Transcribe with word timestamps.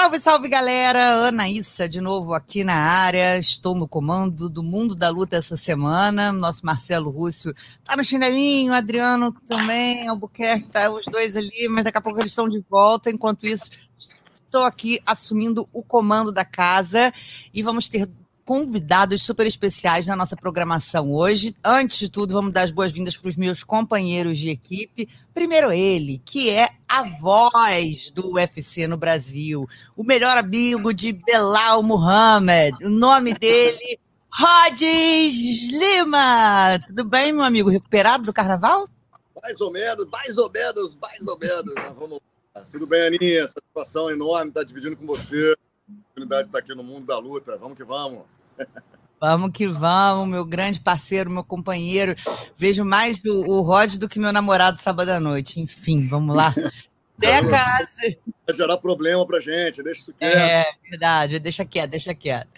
Salve, 0.00 0.18
salve 0.18 0.48
galera! 0.48 1.28
Anaíssa 1.28 1.86
de 1.86 2.00
novo 2.00 2.32
aqui 2.32 2.64
na 2.64 2.72
área. 2.72 3.36
Estou 3.36 3.74
no 3.74 3.86
comando 3.86 4.48
do 4.48 4.62
Mundo 4.62 4.94
da 4.94 5.10
Luta 5.10 5.36
essa 5.36 5.58
semana. 5.58 6.32
Nosso 6.32 6.64
Marcelo 6.64 7.10
Rússio 7.10 7.54
tá 7.84 7.94
no 7.98 8.02
chinelinho, 8.02 8.72
Adriano 8.72 9.30
também, 9.46 10.08
Albuquerque, 10.08 10.68
tá 10.68 10.90
os 10.90 11.04
dois 11.04 11.36
ali, 11.36 11.68
mas 11.68 11.84
daqui 11.84 11.98
a 11.98 12.00
pouco 12.00 12.18
eles 12.18 12.30
estão 12.30 12.48
de 12.48 12.64
volta. 12.66 13.10
Enquanto 13.10 13.44
isso, 13.44 13.72
estou 14.46 14.64
aqui 14.64 14.98
assumindo 15.04 15.68
o 15.70 15.82
comando 15.82 16.32
da 16.32 16.46
casa 16.46 17.12
e 17.52 17.62
vamos 17.62 17.90
ter 17.90 18.08
convidados 18.50 19.22
super 19.22 19.46
especiais 19.46 20.08
na 20.08 20.16
nossa 20.16 20.36
programação 20.36 21.14
hoje. 21.14 21.54
Antes 21.64 22.00
de 22.00 22.10
tudo, 22.10 22.34
vamos 22.34 22.52
dar 22.52 22.62
as 22.62 22.72
boas-vindas 22.72 23.16
para 23.16 23.28
os 23.28 23.36
meus 23.36 23.62
companheiros 23.62 24.36
de 24.36 24.48
equipe. 24.48 25.08
Primeiro 25.32 25.70
ele, 25.70 26.20
que 26.24 26.50
é 26.50 26.68
a 26.88 27.04
voz 27.04 28.10
do 28.10 28.32
UFC 28.32 28.88
no 28.88 28.96
Brasil, 28.96 29.68
o 29.96 30.02
melhor 30.02 30.36
amigo 30.36 30.92
de 30.92 31.12
Belal 31.12 31.80
Muhammad. 31.84 32.74
O 32.82 32.88
nome 32.88 33.34
dele, 33.34 34.00
Rodis 34.28 35.70
Lima. 35.70 36.80
Tudo 36.88 37.04
bem, 37.04 37.32
meu 37.32 37.44
amigo? 37.44 37.70
Recuperado 37.70 38.24
do 38.24 38.32
carnaval? 38.32 38.88
Mais 39.40 39.60
ou 39.60 39.70
menos, 39.70 40.06
mais 40.06 40.36
ou 40.36 40.50
menos, 40.50 40.96
mais 40.96 41.24
ou 41.28 41.38
menos. 41.38 41.74
Vamos 41.96 42.20
lá. 42.52 42.62
Tudo 42.68 42.84
bem, 42.84 43.06
Aninha? 43.06 43.46
Satisfação 43.46 44.10
enorme 44.10 44.48
estar 44.48 44.64
dividindo 44.64 44.96
com 44.96 45.06
você. 45.06 45.54
A 45.88 45.92
oportunidade 45.92 46.42
de 46.42 46.48
estar 46.48 46.58
aqui 46.58 46.74
no 46.74 46.82
mundo 46.82 47.06
da 47.06 47.16
luta. 47.16 47.56
Vamos 47.56 47.76
que 47.76 47.84
vamos. 47.84 48.24
Vamos 49.20 49.52
que 49.52 49.66
vamos, 49.68 50.28
meu 50.28 50.46
grande 50.46 50.80
parceiro, 50.80 51.30
meu 51.30 51.44
companheiro. 51.44 52.16
Vejo 52.56 52.84
mais 52.84 53.20
o, 53.24 53.44
o 53.50 53.60
Rod 53.60 53.96
do 53.96 54.08
que 54.08 54.18
meu 54.18 54.32
namorado 54.32 54.80
sábado 54.80 55.10
à 55.10 55.20
noite. 55.20 55.60
Enfim, 55.60 56.08
vamos 56.08 56.34
lá. 56.34 56.54
Deca! 57.18 57.58
Vai 58.46 58.56
gerar 58.56 58.78
problema 58.78 59.26
pra 59.26 59.38
gente, 59.38 59.82
deixa 59.82 60.00
isso 60.00 60.14
quieto. 60.14 60.36
É, 60.36 60.64
verdade, 60.88 61.38
deixa 61.38 61.66
quieto, 61.66 61.90
deixa 61.90 62.14
quieto. 62.14 62.48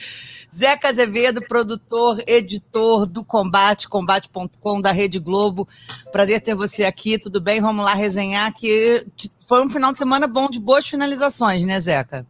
Zeca 0.56 0.90
Azevedo, 0.90 1.42
produtor, 1.42 2.22
editor 2.26 3.06
do 3.06 3.24
Combate, 3.24 3.88
combate.com, 3.88 4.80
da 4.80 4.92
Rede 4.92 5.18
Globo. 5.18 5.66
Prazer 6.12 6.40
ter 6.42 6.54
você 6.54 6.84
aqui, 6.84 7.18
tudo 7.18 7.40
bem? 7.40 7.60
Vamos 7.60 7.84
lá 7.84 7.94
resenhar 7.94 8.54
que 8.54 9.04
foi 9.48 9.64
um 9.64 9.70
final 9.70 9.92
de 9.92 9.98
semana 9.98 10.26
bom 10.26 10.48
de 10.48 10.60
boas 10.60 10.86
finalizações, 10.86 11.64
né, 11.64 11.80
Zeca? 11.80 12.26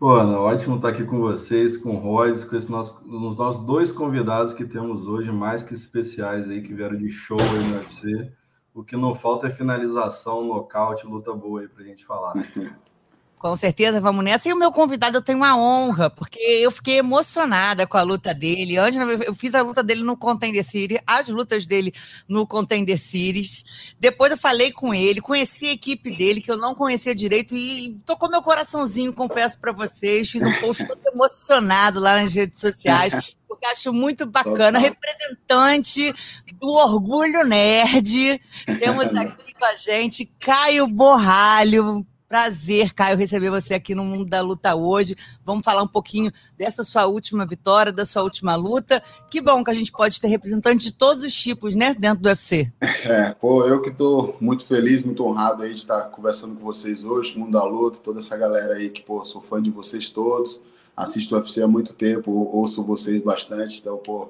Ana, 0.00 0.38
ótimo 0.38 0.76
estar 0.76 0.90
aqui 0.90 1.04
com 1.04 1.20
vocês, 1.20 1.76
com 1.76 1.96
o 1.96 1.98
Royce, 1.98 2.46
com 2.46 2.54
esse 2.54 2.70
nosso, 2.70 3.00
os 3.06 3.36
nossos 3.36 3.64
dois 3.64 3.90
convidados 3.90 4.52
que 4.52 4.66
temos 4.66 5.06
hoje, 5.06 5.32
mais 5.32 5.62
que 5.62 5.72
especiais 5.72 6.48
aí, 6.48 6.60
que 6.60 6.74
vieram 6.74 6.96
de 6.96 7.08
show 7.10 7.38
aí 7.40 7.68
no 7.68 7.76
UFC. 7.76 8.32
O 8.74 8.84
que 8.84 8.94
não 8.94 9.14
falta 9.14 9.46
é 9.46 9.50
finalização, 9.50 10.44
nocaute, 10.44 11.06
luta 11.06 11.32
boa 11.32 11.62
aí 11.62 11.68
pra 11.68 11.82
gente 11.82 12.04
falar. 12.04 12.34
Com 13.38 13.54
certeza, 13.54 14.00
vamos 14.00 14.24
nessa. 14.24 14.48
E 14.48 14.52
o 14.52 14.56
meu 14.56 14.72
convidado, 14.72 15.18
eu 15.18 15.22
tenho 15.22 15.38
uma 15.38 15.56
honra, 15.56 16.08
porque 16.08 16.40
eu 16.40 16.70
fiquei 16.70 16.98
emocionada 16.98 17.86
com 17.86 17.98
a 17.98 18.02
luta 18.02 18.32
dele. 18.32 18.78
Antes, 18.78 18.98
eu 19.26 19.34
fiz 19.34 19.54
a 19.54 19.60
luta 19.60 19.82
dele 19.82 20.02
no 20.02 20.16
Contender 20.16 20.64
Series, 20.64 21.00
as 21.06 21.28
lutas 21.28 21.66
dele 21.66 21.92
no 22.26 22.46
Contender 22.46 22.98
Series. 22.98 23.94
Depois 24.00 24.32
eu 24.32 24.38
falei 24.38 24.72
com 24.72 24.94
ele, 24.94 25.20
conheci 25.20 25.66
a 25.66 25.72
equipe 25.72 26.16
dele, 26.16 26.40
que 26.40 26.50
eu 26.50 26.56
não 26.56 26.74
conhecia 26.74 27.14
direito, 27.14 27.54
e 27.54 28.00
tocou 28.06 28.30
meu 28.30 28.40
coraçãozinho, 28.40 29.12
confesso 29.12 29.58
para 29.58 29.70
vocês. 29.70 30.30
Fiz 30.30 30.42
um 30.42 30.54
post 30.58 30.86
todo 30.86 31.00
emocionado 31.12 32.00
lá 32.00 32.20
nas 32.20 32.32
redes 32.32 32.58
sociais. 32.58 33.34
Porque 33.46 33.66
acho 33.66 33.92
muito 33.92 34.26
bacana, 34.26 34.78
representante 34.78 36.12
do 36.58 36.68
Orgulho 36.68 37.44
Nerd. 37.44 38.40
Temos 38.80 39.12
aqui 39.14 39.54
com 39.54 39.64
a 39.64 39.74
gente 39.74 40.24
Caio 40.40 40.86
Borralho, 40.86 42.04
Prazer, 42.28 42.92
Caio, 42.92 43.16
receber 43.16 43.50
você 43.50 43.74
aqui 43.74 43.94
no 43.94 44.04
Mundo 44.04 44.24
da 44.24 44.40
Luta 44.40 44.74
hoje. 44.74 45.16
Vamos 45.44 45.64
falar 45.64 45.82
um 45.82 45.88
pouquinho 45.88 46.32
dessa 46.58 46.82
sua 46.82 47.06
última 47.06 47.46
vitória, 47.46 47.92
da 47.92 48.04
sua 48.04 48.22
última 48.22 48.56
luta. 48.56 49.02
Que 49.30 49.40
bom 49.40 49.62
que 49.62 49.70
a 49.70 49.74
gente 49.74 49.92
pode 49.92 50.20
ter 50.20 50.28
representantes 50.28 50.86
de 50.86 50.92
todos 50.92 51.22
os 51.22 51.32
tipos, 51.32 51.76
né, 51.76 51.94
dentro 51.94 52.22
do 52.22 52.28
UFC. 52.28 52.72
É, 53.06 53.32
pô, 53.32 53.64
eu 53.64 53.80
que 53.80 53.90
estou 53.90 54.36
muito 54.40 54.64
feliz, 54.64 55.04
muito 55.04 55.24
honrado 55.24 55.62
aí 55.62 55.72
de 55.72 55.78
estar 55.78 56.02
conversando 56.06 56.56
com 56.56 56.64
vocês 56.64 57.04
hoje, 57.04 57.38
Mundo 57.38 57.52
da 57.52 57.62
Luta, 57.62 58.00
toda 58.02 58.18
essa 58.18 58.36
galera 58.36 58.74
aí 58.74 58.90
que, 58.90 59.00
pô, 59.00 59.24
sou 59.24 59.40
fã 59.40 59.62
de 59.62 59.70
vocês 59.70 60.10
todos, 60.10 60.60
assisto 60.96 61.34
o 61.34 61.38
UFC 61.38 61.62
há 61.62 61.68
muito 61.68 61.94
tempo, 61.94 62.32
ouço 62.32 62.82
vocês 62.82 63.22
bastante, 63.22 63.78
então, 63.78 63.96
pô, 63.98 64.28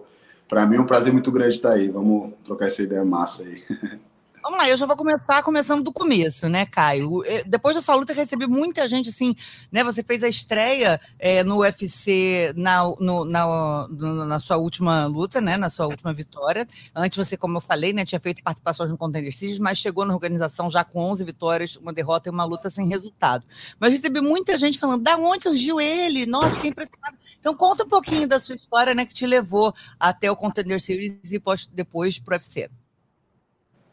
para 0.48 0.66
mim 0.66 0.76
é 0.76 0.80
um 0.80 0.86
prazer 0.86 1.12
muito 1.12 1.32
grande 1.32 1.56
estar 1.56 1.72
aí. 1.72 1.88
Vamos 1.88 2.32
trocar 2.44 2.66
essa 2.66 2.82
ideia 2.82 3.04
massa 3.04 3.42
aí. 3.42 3.62
Vamos 4.46 4.60
lá, 4.60 4.68
eu 4.68 4.76
já 4.76 4.86
vou 4.86 4.96
começar 4.96 5.42
começando 5.42 5.82
do 5.82 5.92
começo, 5.92 6.48
né, 6.48 6.66
Caio? 6.66 7.24
Depois 7.46 7.74
da 7.74 7.82
sua 7.82 7.96
luta, 7.96 8.12
recebi 8.12 8.46
muita 8.46 8.86
gente, 8.86 9.08
assim, 9.08 9.34
né? 9.72 9.82
Você 9.82 10.04
fez 10.04 10.22
a 10.22 10.28
estreia 10.28 11.00
é, 11.18 11.42
no 11.42 11.62
UFC 11.62 12.52
na, 12.56 12.84
no, 13.00 13.24
na, 13.24 13.88
na 13.88 14.38
sua 14.38 14.56
última 14.56 15.06
luta, 15.06 15.40
né? 15.40 15.56
Na 15.56 15.68
sua 15.68 15.88
última 15.88 16.14
vitória. 16.14 16.64
Antes 16.94 17.18
você, 17.18 17.36
como 17.36 17.56
eu 17.56 17.60
falei, 17.60 17.92
né, 17.92 18.04
tinha 18.04 18.20
feito 18.20 18.40
participações 18.40 18.88
no 18.88 18.96
Contender 18.96 19.36
Series, 19.36 19.58
mas 19.58 19.78
chegou 19.78 20.04
na 20.04 20.14
organização 20.14 20.70
já 20.70 20.84
com 20.84 21.00
11 21.00 21.24
vitórias, 21.24 21.74
uma 21.74 21.92
derrota 21.92 22.28
e 22.28 22.30
uma 22.30 22.44
luta 22.44 22.70
sem 22.70 22.86
resultado. 22.86 23.44
Mas 23.80 23.94
recebi 23.94 24.20
muita 24.20 24.56
gente 24.56 24.78
falando, 24.78 25.02
da 25.02 25.16
onde 25.16 25.42
surgiu 25.42 25.80
ele? 25.80 26.24
Nossa, 26.24 26.52
fiquei 26.52 26.70
impressionado. 26.70 27.16
Então 27.40 27.52
conta 27.52 27.82
um 27.82 27.88
pouquinho 27.88 28.28
da 28.28 28.38
sua 28.38 28.54
história, 28.54 28.94
né, 28.94 29.04
que 29.04 29.12
te 29.12 29.26
levou 29.26 29.74
até 29.98 30.30
o 30.30 30.36
Contender 30.36 30.80
Series 30.80 31.32
e 31.32 31.42
depois 31.72 32.20
para 32.20 32.34
o 32.34 32.36
UFC. 32.36 32.70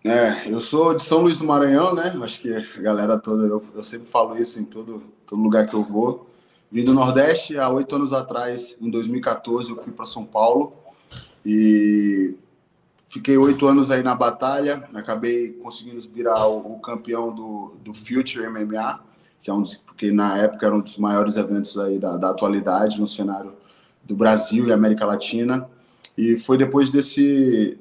É, 0.06 0.52
eu 0.52 0.60
sou 0.60 0.94
de 0.94 1.02
São 1.02 1.22
Luís 1.22 1.38
do 1.38 1.46
Maranhão, 1.46 1.96
né? 1.96 2.14
Acho 2.22 2.42
que 2.42 2.54
a 2.54 2.82
galera 2.82 3.18
toda, 3.18 3.48
eu, 3.48 3.64
eu 3.74 3.84
sempre 3.84 4.06
falo 4.06 4.38
isso 4.38 4.60
em 4.60 4.66
todo, 4.66 5.02
todo 5.26 5.42
lugar 5.42 5.66
que 5.66 5.74
eu 5.74 5.82
vou. 5.82 6.30
Vim 6.70 6.84
do 6.84 6.94
Nordeste 6.94 7.58
há 7.58 7.70
oito 7.70 7.96
anos 7.96 8.12
atrás, 8.12 8.76
em 8.82 8.90
2014, 8.90 9.70
eu 9.70 9.78
fui 9.78 9.94
para 9.94 10.06
São 10.06 10.26
Paulo 10.26 10.74
e 11.46 12.36
fiquei 13.08 13.38
oito 13.38 13.66
anos 13.66 13.92
aí 13.92 14.04
na 14.04 14.14
batalha. 14.14 14.84
Acabei 14.94 15.54
conseguindo 15.54 16.02
virar 16.02 16.48
o, 16.48 16.74
o, 16.74 16.80
campeão 16.80 17.34
do, 17.34 17.74
do 17.82 17.94
Future 17.94 18.50
MMA, 18.50 19.00
que 19.42 19.50
é 19.50 19.54
um 19.54 19.62
dos, 19.62 19.80
na 20.12 20.38
época 20.38 20.66
era 20.66 20.76
um 20.76 20.82
dos 20.82 20.98
maiores 20.98 21.38
eventos 21.38 21.78
aí 21.78 21.98
da, 21.98 22.18
da 22.18 22.32
atualidade 22.32 23.00
no 23.00 23.08
cenário 23.08 23.54
do 24.04 24.18
Brasil 24.18 24.68
e 24.68 24.74
América 24.74 25.06
Latina. 25.06 25.70
E 26.18 26.38
foi 26.38 26.58
depois 26.58 26.90
desse 26.90 27.78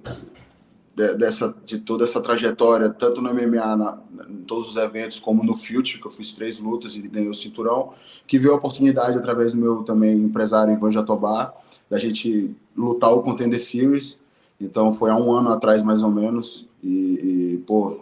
de, 0.95 1.15
dessa, 1.15 1.55
de 1.65 1.79
toda 1.79 2.05
essa 2.05 2.21
trajetória, 2.21 2.91
tanto 2.91 3.21
no 3.21 3.33
MMA, 3.33 3.77
na, 3.77 3.99
em 4.29 4.43
todos 4.45 4.69
os 4.69 4.77
eventos, 4.77 5.19
como 5.19 5.43
no 5.43 5.55
Future, 5.55 5.99
que 5.99 6.07
eu 6.07 6.11
fiz 6.11 6.33
três 6.33 6.59
lutas 6.59 6.95
e 6.95 7.03
ganhei 7.03 7.29
o 7.29 7.35
cinturão, 7.35 7.93
que 8.27 8.39
viu 8.39 8.53
a 8.53 8.57
oportunidade, 8.57 9.19
através 9.19 9.53
do 9.53 9.59
meu 9.59 9.83
também 9.83 10.17
empresário 10.17 10.73
Ivan 10.73 10.93
Jatobá, 10.93 11.53
da 11.89 11.99
gente 11.99 12.55
lutar 12.77 13.13
o 13.13 13.23
Contender 13.23 13.61
Series. 13.61 14.19
Então 14.61 14.93
foi 14.93 15.11
há 15.11 15.17
um 15.17 15.33
ano 15.33 15.51
atrás, 15.51 15.83
mais 15.83 16.03
ou 16.03 16.11
menos, 16.11 16.67
e, 16.83 17.59
e 17.59 17.65
pô, 17.67 18.01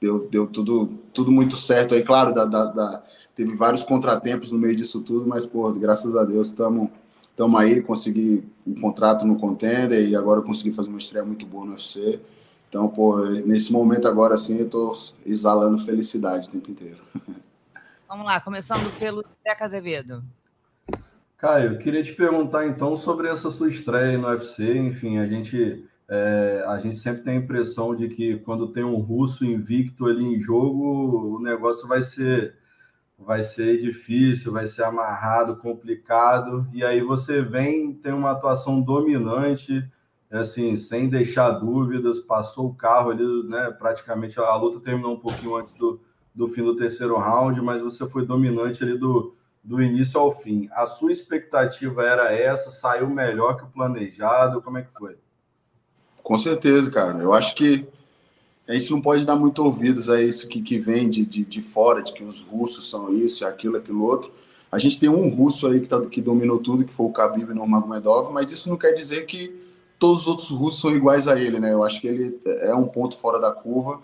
deu, 0.00 0.28
deu 0.28 0.46
tudo, 0.46 0.90
tudo 1.12 1.30
muito 1.30 1.56
certo 1.56 1.94
aí, 1.94 2.02
claro, 2.02 2.34
da, 2.34 2.44
da, 2.44 2.64
da, 2.66 3.02
teve 3.34 3.54
vários 3.54 3.82
contratempos 3.82 4.52
no 4.52 4.58
meio 4.58 4.76
disso 4.76 5.00
tudo, 5.00 5.26
mas, 5.26 5.46
pô, 5.46 5.70
graças 5.72 6.14
a 6.16 6.24
Deus 6.24 6.48
estamos 6.48 6.90
estamos 7.30 7.60
aí, 7.60 7.80
consegui 7.82 8.44
um 8.66 8.80
contrato 8.80 9.24
no 9.26 9.36
Contender 9.36 10.08
e 10.08 10.14
agora 10.14 10.42
consegui 10.42 10.72
fazer 10.72 10.88
uma 10.88 10.98
estreia 10.98 11.24
muito 11.24 11.46
boa 11.46 11.64
no 11.64 11.72
UFC. 11.72 12.20
Então, 12.68 12.86
pô, 12.88 13.18
nesse 13.26 13.72
momento 13.72 14.06
agora, 14.06 14.34
assim, 14.34 14.58
eu 14.58 14.68
tô 14.68 14.96
exalando 15.26 15.78
felicidade 15.78 16.48
o 16.48 16.50
tempo 16.50 16.70
inteiro. 16.70 16.98
Vamos 18.08 18.26
lá, 18.26 18.40
começando 18.40 18.90
pelo 18.98 19.24
Zeca 19.46 19.64
Azevedo. 19.64 20.22
Caio, 21.36 21.78
queria 21.78 22.02
te 22.02 22.12
perguntar 22.12 22.66
então 22.66 22.96
sobre 22.96 23.28
essa 23.28 23.50
sua 23.50 23.68
estreia 23.68 24.18
no 24.18 24.28
UFC. 24.28 24.76
Enfim, 24.76 25.18
a 25.18 25.26
gente, 25.26 25.84
é, 26.08 26.64
a 26.66 26.78
gente 26.78 26.98
sempre 26.98 27.22
tem 27.22 27.34
a 27.34 27.40
impressão 27.40 27.96
de 27.96 28.08
que 28.08 28.36
quando 28.40 28.68
tem 28.68 28.84
um 28.84 28.96
russo 28.96 29.44
invicto 29.44 30.06
ali 30.06 30.22
em 30.22 30.40
jogo, 30.40 31.36
o 31.36 31.40
negócio 31.40 31.88
vai 31.88 32.02
ser 32.02 32.54
vai 33.20 33.44
ser 33.44 33.80
difícil, 33.80 34.50
vai 34.50 34.66
ser 34.66 34.84
amarrado, 34.84 35.56
complicado, 35.56 36.66
e 36.72 36.82
aí 36.82 37.02
você 37.02 37.42
vem, 37.42 37.92
tem 37.92 38.12
uma 38.12 38.30
atuação 38.30 38.80
dominante, 38.80 39.86
assim, 40.30 40.76
sem 40.76 41.08
deixar 41.08 41.50
dúvidas, 41.50 42.18
passou 42.18 42.68
o 42.68 42.74
carro 42.74 43.10
ali, 43.10 43.42
né, 43.44 43.70
praticamente 43.78 44.40
a 44.40 44.54
luta 44.54 44.80
terminou 44.80 45.14
um 45.14 45.20
pouquinho 45.20 45.56
antes 45.56 45.74
do, 45.74 46.00
do 46.34 46.48
fim 46.48 46.62
do 46.62 46.76
terceiro 46.76 47.18
round, 47.18 47.60
mas 47.60 47.82
você 47.82 48.08
foi 48.08 48.24
dominante 48.24 48.82
ali 48.82 48.96
do, 48.96 49.34
do 49.62 49.82
início 49.82 50.18
ao 50.18 50.32
fim. 50.32 50.68
A 50.72 50.86
sua 50.86 51.12
expectativa 51.12 52.02
era 52.02 52.32
essa? 52.32 52.70
Saiu 52.70 53.10
melhor 53.10 53.56
que 53.56 53.64
o 53.64 53.68
planejado? 53.68 54.62
Como 54.62 54.78
é 54.78 54.82
que 54.82 54.92
foi? 54.98 55.16
Com 56.22 56.38
certeza, 56.38 56.90
cara. 56.90 57.18
Eu 57.18 57.34
acho 57.34 57.54
que 57.54 57.86
a 58.70 58.78
gente 58.78 58.90
não 58.92 59.00
pode 59.00 59.24
dar 59.24 59.34
muito 59.34 59.64
ouvidos 59.64 60.08
a 60.08 60.22
isso 60.22 60.46
que, 60.46 60.62
que 60.62 60.78
vem 60.78 61.10
de, 61.10 61.26
de, 61.26 61.44
de 61.44 61.60
fora, 61.60 62.02
de 62.02 62.12
que 62.12 62.22
os 62.22 62.40
russos 62.40 62.88
são 62.88 63.12
isso, 63.12 63.44
aquilo, 63.44 63.76
aquilo 63.76 64.04
outro. 64.04 64.30
A 64.70 64.78
gente 64.78 65.00
tem 65.00 65.08
um 65.08 65.28
russo 65.28 65.66
aí 65.66 65.80
que, 65.80 65.88
tá, 65.88 66.00
que 66.06 66.20
dominou 66.20 66.58
tudo, 66.58 66.84
que 66.84 66.92
foi 66.92 67.06
o 67.06 67.10
Khabib 67.10 67.52
Nurmagomedov, 67.52 68.32
mas 68.32 68.52
isso 68.52 68.68
não 68.68 68.76
quer 68.76 68.92
dizer 68.92 69.26
que 69.26 69.52
todos 69.98 70.22
os 70.22 70.28
outros 70.28 70.50
russos 70.50 70.80
são 70.80 70.94
iguais 70.94 71.26
a 71.26 71.36
ele, 71.36 71.58
né? 71.58 71.72
Eu 71.72 71.82
acho 71.82 72.00
que 72.00 72.06
ele 72.06 72.38
é 72.46 72.72
um 72.72 72.86
ponto 72.86 73.16
fora 73.16 73.40
da 73.40 73.50
curva 73.50 74.00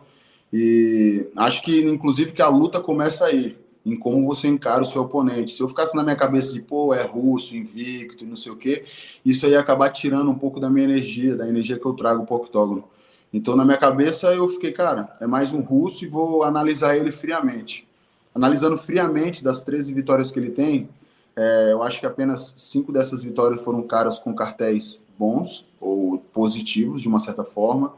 e 0.52 1.30
acho 1.36 1.62
que, 1.62 1.82
inclusive, 1.82 2.32
que 2.32 2.42
a 2.42 2.48
luta 2.48 2.80
começa 2.80 3.24
aí, 3.24 3.56
em 3.84 3.96
como 3.96 4.26
você 4.26 4.48
encara 4.48 4.82
o 4.82 4.84
seu 4.84 5.02
oponente. 5.02 5.52
Se 5.52 5.62
eu 5.62 5.68
ficasse 5.68 5.94
na 5.94 6.02
minha 6.02 6.16
cabeça 6.16 6.52
de, 6.52 6.60
pô, 6.60 6.92
é 6.92 7.02
russo, 7.02 7.56
invicto, 7.56 8.26
não 8.26 8.34
sei 8.34 8.50
o 8.50 8.56
quê, 8.56 8.84
isso 9.24 9.46
aí 9.46 9.52
ia 9.52 9.60
acabar 9.60 9.90
tirando 9.90 10.28
um 10.28 10.38
pouco 10.38 10.58
da 10.58 10.68
minha 10.68 10.86
energia, 10.86 11.36
da 11.36 11.48
energia 11.48 11.78
que 11.78 11.86
eu 11.86 11.94
trago 11.94 12.26
para 12.26 12.34
o 12.34 12.38
octógono. 12.38 12.95
Então, 13.32 13.56
na 13.56 13.64
minha 13.64 13.76
cabeça, 13.76 14.32
eu 14.34 14.48
fiquei, 14.48 14.72
cara, 14.72 15.14
é 15.20 15.26
mais 15.26 15.52
um 15.52 15.60
russo 15.60 16.04
e 16.04 16.08
vou 16.08 16.42
analisar 16.42 16.96
ele 16.96 17.10
friamente. 17.10 17.86
Analisando 18.34 18.76
friamente 18.76 19.42
das 19.42 19.62
13 19.64 19.92
vitórias 19.92 20.30
que 20.30 20.38
ele 20.38 20.50
tem, 20.50 20.88
é, 21.34 21.72
eu 21.72 21.82
acho 21.82 22.00
que 22.00 22.06
apenas 22.06 22.54
cinco 22.56 22.92
dessas 22.92 23.22
vitórias 23.22 23.62
foram 23.62 23.82
caras 23.82 24.18
com 24.18 24.34
cartéis 24.34 24.98
bons 25.18 25.66
ou 25.80 26.18
positivos, 26.18 27.02
de 27.02 27.08
uma 27.08 27.20
certa 27.20 27.44
forma. 27.44 27.92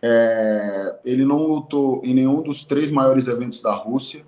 É, 0.00 0.96
ele 1.04 1.24
não 1.24 1.46
lutou 1.46 2.02
em 2.04 2.12
nenhum 2.12 2.42
dos 2.42 2.64
três 2.64 2.90
maiores 2.90 3.28
eventos 3.28 3.62
da 3.62 3.72
Rússia. 3.72 4.24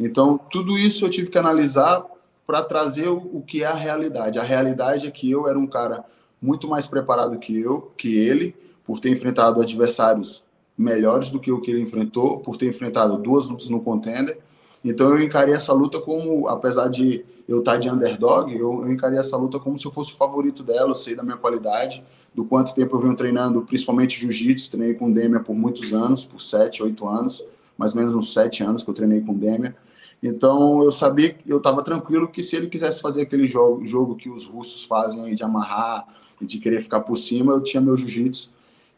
Então, 0.00 0.38
tudo 0.38 0.78
isso 0.78 1.04
eu 1.04 1.10
tive 1.10 1.30
que 1.30 1.38
analisar 1.38 2.04
para 2.46 2.62
trazer 2.62 3.08
o, 3.08 3.16
o, 3.16 3.42
que 3.46 3.62
é 3.62 3.66
a 3.66 3.74
realidade. 3.74 4.38
A 4.38 4.42
realidade 4.42 5.06
é 5.06 5.10
que 5.10 5.30
eu 5.30 5.46
era 5.48 5.58
um 5.58 5.66
cara 5.66 6.04
muito 6.40 6.66
mais 6.66 6.86
preparado 6.86 7.38
que 7.38 7.56
eu, 7.56 7.92
que 7.96 8.16
ele, 8.16 8.54
por 8.84 9.00
ter 9.00 9.10
enfrentado 9.10 9.60
adversários 9.60 10.42
melhores 10.76 11.30
do 11.30 11.38
que 11.38 11.52
o 11.52 11.60
que 11.60 11.70
ele 11.70 11.80
enfrentou, 11.80 12.40
por 12.40 12.56
ter 12.56 12.66
enfrentado 12.66 13.16
duas 13.18 13.46
lutas 13.48 13.68
no 13.68 13.80
contender. 13.80 14.38
Então 14.84 15.10
eu 15.10 15.22
encarei 15.22 15.54
essa 15.54 15.72
luta 15.72 16.00
como, 16.00 16.48
apesar 16.48 16.88
de 16.88 17.24
eu 17.48 17.60
estar 17.60 17.76
de 17.76 17.88
underdog, 17.88 18.52
eu, 18.52 18.82
eu 18.82 18.92
encarei 18.92 19.18
essa 19.18 19.36
luta 19.36 19.58
como 19.58 19.78
se 19.78 19.86
eu 19.86 19.90
fosse 19.90 20.12
o 20.12 20.16
favorito 20.16 20.62
dela, 20.62 20.90
eu 20.90 20.94
sei 20.94 21.14
da 21.14 21.22
minha 21.22 21.36
qualidade, 21.36 22.02
do 22.34 22.44
quanto 22.44 22.74
tempo 22.74 22.96
eu 22.96 23.00
venho 23.00 23.14
treinando, 23.14 23.62
principalmente 23.62 24.18
jiu-jitsu, 24.18 24.70
treinei 24.70 24.94
com 24.94 25.12
Demia 25.12 25.40
por 25.40 25.54
muitos 25.54 25.92
anos, 25.92 26.24
por 26.24 26.40
sete, 26.40 26.82
oito 26.82 27.06
anos, 27.06 27.44
mais 27.76 27.92
ou 27.94 28.00
menos 28.00 28.14
uns 28.14 28.32
sete 28.32 28.62
anos 28.64 28.82
que 28.82 28.90
eu 28.90 28.94
treinei 28.94 29.20
com 29.20 29.34
Demia. 29.34 29.76
Então 30.22 30.82
eu 30.82 30.92
sabia, 30.92 31.36
eu 31.46 31.58
estava 31.58 31.82
tranquilo 31.82 32.28
que 32.28 32.42
se 32.42 32.56
ele 32.56 32.68
quisesse 32.68 33.00
fazer 33.00 33.22
aquele 33.22 33.46
jogo, 33.46 33.84
jogo 33.86 34.16
que 34.16 34.30
os 34.30 34.44
russos 34.44 34.84
fazem 34.84 35.34
de 35.34 35.42
amarrar 35.42 36.06
e 36.40 36.46
de 36.46 36.58
querer 36.58 36.80
ficar 36.80 37.00
por 37.00 37.16
cima, 37.16 37.52
eu 37.52 37.60
tinha 37.60 37.80
meu 37.80 37.96
jiu-jitsu. 37.96 38.50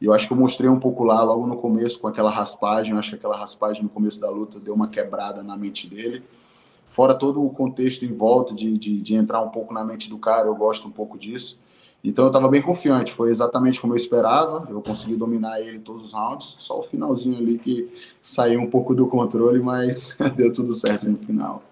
E 0.05 0.06
eu 0.06 0.12
acho 0.12 0.27
que 0.27 0.35
eu 0.35 0.37
mostrei 0.37 0.69
um 0.69 0.79
pouco 0.79 1.03
lá 1.03 1.23
logo 1.23 1.47
no 1.47 1.56
começo 1.56 1.99
com 1.99 2.06
aquela 2.06 2.31
raspagem. 2.31 2.93
Eu 2.93 2.99
acho 2.99 3.09
que 3.09 3.17
aquela 3.17 3.39
raspagem 3.39 3.83
no 3.83 3.89
começo 3.89 4.21
da 4.21 4.29
luta 4.29 4.61
deu 4.61 4.75
uma 4.75 4.87
quebrada 4.87 5.43
na 5.43 5.56
mente 5.56 5.89
dele. 5.89 6.23
Fora 6.83 7.15
todo 7.15 7.43
o 7.43 7.49
contexto 7.49 8.05
em 8.05 8.12
volta 8.12 8.55
de, 8.55 8.77
de, 8.77 9.01
de 9.01 9.15
entrar 9.15 9.41
um 9.41 9.49
pouco 9.49 9.73
na 9.73 9.83
mente 9.83 10.11
do 10.11 10.19
cara, 10.19 10.47
eu 10.47 10.55
gosto 10.55 10.87
um 10.87 10.91
pouco 10.91 11.17
disso. 11.17 11.59
Então 12.05 12.27
eu 12.27 12.29
estava 12.29 12.49
bem 12.49 12.61
confiante, 12.61 13.15
foi 13.15 13.31
exatamente 13.31 13.81
como 13.81 13.95
eu 13.95 13.97
esperava. 13.97 14.67
Eu 14.69 14.83
consegui 14.83 15.17
dominar 15.17 15.59
ele 15.62 15.79
todos 15.79 16.05
os 16.05 16.12
rounds, 16.12 16.55
só 16.59 16.79
o 16.79 16.83
finalzinho 16.83 17.39
ali 17.39 17.59
que 17.59 17.91
saiu 18.23 18.61
um 18.61 18.69
pouco 18.69 18.95
do 18.95 19.07
controle, 19.07 19.59
mas 19.59 20.15
deu 20.37 20.53
tudo 20.53 20.75
certo 20.75 21.09
no 21.09 21.17
final. 21.17 21.62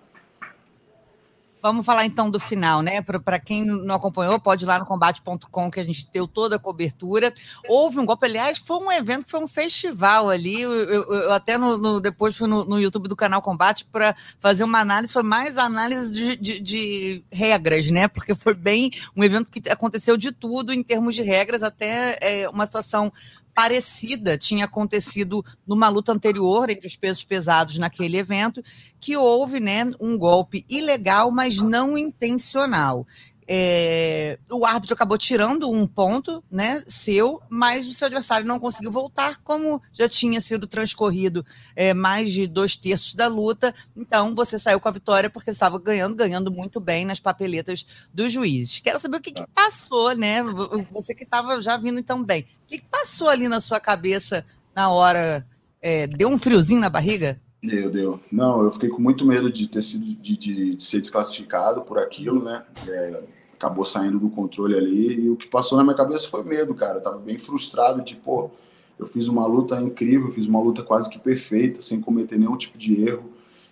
Vamos 1.63 1.87
falar 1.87 2.05
então 2.05 2.29
do 2.29 2.41
final, 2.41 2.83
né? 2.83 3.01
Para 3.01 3.39
quem 3.39 3.65
não 3.65 3.95
acompanhou, 3.95 4.41
pode 4.41 4.65
ir 4.65 4.67
lá 4.67 4.81
no 4.81 4.85
combate.com 4.85 5.71
que 5.71 5.79
a 5.79 5.85
gente 5.85 6.09
deu 6.13 6.27
toda 6.27 6.57
a 6.57 6.59
cobertura. 6.59 7.33
Houve 7.69 8.01
um 8.01 8.05
golpe, 8.05 8.27
aliás, 8.27 8.59
foi 8.59 8.79
um 8.79 8.91
evento, 8.91 9.27
foi 9.29 9.39
um 9.39 9.47
festival 9.47 10.29
ali. 10.29 10.61
Eu, 10.61 10.73
eu, 10.73 11.15
eu 11.15 11.33
até 11.33 11.57
no, 11.57 11.79
no, 11.79 12.01
depois 12.01 12.37
fui 12.37 12.49
no, 12.49 12.65
no, 12.65 12.81
YouTube 12.81 13.07
do 13.07 13.15
canal 13.15 13.41
Combate 13.41 13.85
para 13.85 14.13
fazer 14.41 14.65
uma 14.65 14.81
análise, 14.81 15.13
foi 15.13 15.23
mais 15.23 15.57
análise 15.57 16.13
de, 16.13 16.37
de, 16.37 16.59
de, 16.59 17.25
regras, 17.31 17.89
né? 17.93 18.09
Porque 18.09 18.35
foi 18.35 18.55
bem 18.55 18.91
um 19.15 19.23
evento 19.23 19.49
que 19.49 19.63
aconteceu 19.71 20.17
de 20.17 20.33
tudo 20.33 20.73
em 20.73 20.83
termos 20.83 21.15
de 21.15 21.23
regras, 21.23 21.63
até 21.63 22.19
é, 22.21 22.49
uma 22.49 22.67
situação 22.67 23.13
parecida 23.55 24.39
tinha 24.39 24.65
acontecido 24.65 25.45
numa 25.67 25.89
luta 25.89 26.13
anterior 26.13 26.71
entre 26.71 26.87
os 26.87 26.97
pesos 26.97 27.25
pesados 27.25 27.79
naquele 27.79 28.17
evento, 28.17 28.63
que 29.01 29.17
houve 29.17 29.61
né, 29.61 29.91
um 30.01 30.17
golpe 30.17 30.65
ilegal, 30.69 31.31
mas 31.31 31.59
não 31.59 31.97
intencional. 31.99 33.07
É, 33.55 34.39
o 34.51 34.65
árbitro 34.65 34.95
acabou 34.95 35.19
tirando 35.19 35.71
um 35.71 35.87
ponto 35.87 36.43
né, 36.51 36.83
seu, 36.87 37.39
mas 37.51 37.87
o 37.87 37.93
seu 37.93 38.07
adversário 38.07 38.47
não 38.47 38.59
conseguiu 38.59 38.91
voltar, 38.91 39.43
como 39.45 39.79
já 39.93 40.09
tinha 40.09 40.41
sido 40.41 40.67
transcorrido 40.67 41.45
é, 41.77 41.93
mais 41.93 42.33
de 42.33 42.47
dois 42.47 42.77
terços 42.77 43.13
da 43.13 43.27
luta. 43.27 43.75
Então 43.95 44.35
você 44.35 44.59
saiu 44.59 44.81
com 44.81 44.89
a 44.89 44.93
vitória 44.93 45.29
porque 45.29 45.51
estava 45.51 45.79
ganhando, 45.79 46.17
ganhando 46.17 46.51
muito 46.51 46.81
bem 46.81 47.05
nas 47.05 47.21
papeletas 47.21 47.87
dos 48.11 48.33
juízes. 48.33 48.81
Quero 48.81 48.99
saber 48.99 49.19
o 49.19 49.21
que, 49.21 49.33
que 49.33 49.47
passou, 49.49 50.17
né? 50.17 50.43
Você 50.91 51.15
que 51.15 51.25
estava 51.25 51.61
já 51.61 51.77
vindo 51.77 52.01
então 52.01 52.25
bem. 52.25 52.47
O 52.65 52.69
que, 52.69 52.79
que, 52.79 52.87
passou 52.91 53.29
ali 53.29 53.49
na 53.49 53.61
sua 53.61 53.79
cabeça 53.79 54.47
na 54.75 54.89
hora? 54.89 55.47
É, 55.83 56.07
deu 56.07 56.31
um 56.31 56.39
friozinho 56.39 56.81
na 56.81 56.89
barriga? 56.89 57.39
Deu, 57.63 57.91
deu. 57.91 58.21
Não, 58.33 58.63
eu 58.63 58.71
fiquei 58.71 58.89
com 58.89 59.03
muito 59.03 59.27
medo 59.27 59.53
de 59.53 59.69
ter 59.69 59.83
sido 59.83 60.07
de, 60.07 60.37
de, 60.39 60.75
de 60.77 60.83
ser 60.83 61.03
desclassificado 61.03 61.83
por 61.83 61.99
aquilo, 61.99 62.43
né? 62.43 62.65
É, 62.89 63.42
acabou 63.63 63.85
saindo 63.85 64.19
do 64.19 64.29
controle 64.29 64.77
ali. 64.77 65.25
E 65.25 65.31
o 65.31 65.37
que 65.37 65.47
passou 65.47 65.79
na 65.79 65.85
minha 65.85 65.97
cabeça 65.97 66.29
foi 66.29 66.43
medo, 66.43 66.75
cara. 66.75 66.99
Eu 66.99 67.03
tava 67.03 67.19
bem 67.19 67.39
frustrado 67.39 68.03
de, 68.03 68.17
pô, 68.17 68.51
eu 68.99 69.07
fiz 69.07 69.29
uma 69.29 69.47
luta 69.47 69.81
incrível, 69.81 70.29
fiz 70.29 70.47
uma 70.47 70.61
luta 70.61 70.83
quase 70.83 71.09
que 71.09 71.19
perfeita, 71.19 71.81
sem 71.81 72.01
cometer 72.01 72.37
nenhum 72.37 72.57
tipo 72.57 72.77
de 72.77 73.05
erro. 73.05 73.31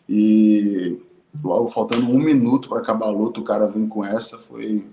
E 0.09 0.99
logo 1.43 1.69
faltando 1.69 2.09
um 2.09 2.21
minuto 2.21 2.69
para 2.69 2.79
acabar 2.79 3.07
a 3.07 3.11
luta, 3.11 3.41
o 3.41 3.45
cara 3.45 3.67
vem 3.67 3.89
com 3.89 4.05
essa. 4.05 4.39
Foi, 4.39 4.85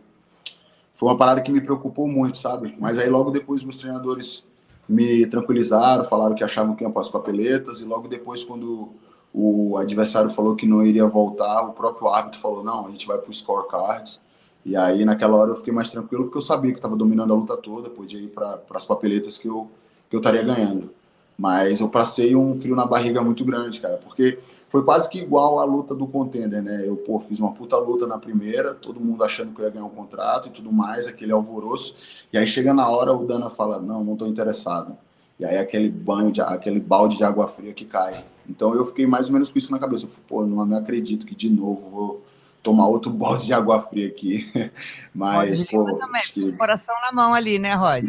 foi 0.95 1.09
uma 1.09 1.17
parada 1.17 1.41
que 1.41 1.51
me 1.51 1.61
preocupou 1.61 2.07
muito, 2.07 2.39
sabe? 2.39 2.75
Mas 2.79 2.97
aí 2.97 3.09
logo 3.09 3.29
depois 3.29 3.63
meus 3.63 3.77
treinadores 3.77 4.43
me 4.89 5.27
tranquilizaram, 5.27 6.05
falaram 6.05 6.33
que 6.33 6.43
achavam 6.43 6.75
que 6.75 6.83
ia 6.83 6.89
para 6.89 7.01
as 7.01 7.09
papeletas. 7.09 7.81
E 7.81 7.85
logo 7.85 8.07
depois, 8.07 8.43
quando 8.43 8.89
o 9.31 9.77
adversário 9.77 10.31
falou 10.31 10.55
que 10.55 10.65
não 10.65 10.83
iria 10.83 11.05
voltar, 11.05 11.61
o 11.63 11.73
próprio 11.73 12.09
árbitro 12.09 12.39
falou: 12.39 12.63
não, 12.63 12.87
a 12.87 12.89
gente 12.91 13.05
vai 13.05 13.19
para 13.19 13.29
o 13.29 13.33
scorecards. 13.33 14.25
E 14.67 14.75
aí, 14.75 15.05
naquela 15.05 15.37
hora, 15.37 15.51
eu 15.51 15.55
fiquei 15.55 15.71
mais 15.71 15.89
tranquilo, 15.89 16.25
porque 16.25 16.37
eu 16.37 16.41
sabia 16.41 16.71
que 16.71 16.77
estava 16.77 16.93
dominando 16.93 17.31
a 17.31 17.35
luta 17.37 17.55
toda, 17.55 17.89
podia 17.89 18.19
ir 18.19 18.27
para 18.27 18.59
as 18.71 18.83
papeletas 18.83 19.37
que 19.37 19.47
eu, 19.47 19.71
que 20.09 20.15
eu 20.15 20.19
estaria 20.19 20.43
ganhando. 20.43 20.89
Mas 21.37 21.79
eu 21.79 21.87
passei 21.87 22.35
um 22.35 22.53
frio 22.53 22.75
na 22.75 22.85
barriga 22.85 23.21
muito 23.21 23.45
grande, 23.45 23.79
cara, 23.79 23.95
porque 23.95 24.39
foi 24.67 24.83
quase 24.83 25.09
que 25.09 25.19
igual 25.19 25.59
a 25.59 25.63
luta 25.63 25.95
do 25.95 26.05
contender, 26.05 26.61
né? 26.61 26.83
Eu, 26.85 26.97
pô, 26.97 27.17
fiz 27.17 27.39
uma 27.39 27.53
puta 27.53 27.77
luta 27.77 28.05
na 28.05 28.17
primeira, 28.17 28.73
todo 28.73 28.99
mundo 28.99 29.23
achando 29.23 29.53
que 29.53 29.61
eu 29.61 29.65
ia 29.65 29.71
ganhar 29.71 29.85
um 29.85 29.89
contrato 29.89 30.49
e 30.49 30.51
tudo 30.51 30.69
mais, 30.69 31.07
aquele 31.07 31.31
alvoroço. 31.31 31.95
E 32.33 32.37
aí 32.37 32.45
chega 32.45 32.73
na 32.73 32.89
hora, 32.89 33.13
o 33.13 33.25
Dana 33.25 33.49
fala: 33.49 33.79
Não, 33.79 34.03
não 34.03 34.13
estou 34.13 34.27
interessado. 34.27 34.97
E 35.39 35.45
aí 35.45 35.57
aquele 35.57 35.89
banho, 35.89 36.29
de, 36.29 36.41
aquele 36.41 36.79
balde 36.79 37.15
de 37.15 37.23
água 37.23 37.47
fria 37.47 37.71
que 37.71 37.85
cai. 37.85 38.21
Então 38.49 38.73
eu 38.75 38.83
fiquei 38.83 39.07
mais 39.07 39.27
ou 39.27 39.33
menos 39.33 39.49
com 39.49 39.59
isso 39.59 39.71
na 39.71 39.79
cabeça. 39.79 40.05
Eu 40.05 40.09
falei, 40.09 40.25
pô, 40.27 40.45
não, 40.45 40.65
não 40.65 40.77
acredito 40.77 41.25
que 41.25 41.35
de 41.35 41.49
novo 41.49 41.89
vou 41.89 42.21
tomar 42.67 42.89
outro 42.89 43.09
balde 43.09 43.45
de 43.45 43.53
água 43.53 43.81
fria 43.81 44.09
aqui. 44.09 44.51
Mas, 45.15 45.65
pô. 45.67 45.85
Também, 45.97 46.21
que... 46.33 46.51
coração 46.51 46.93
na 46.99 47.13
mão 47.13 47.33
ali, 47.33 47.57
né, 47.57 47.73
Rod? 47.75 48.03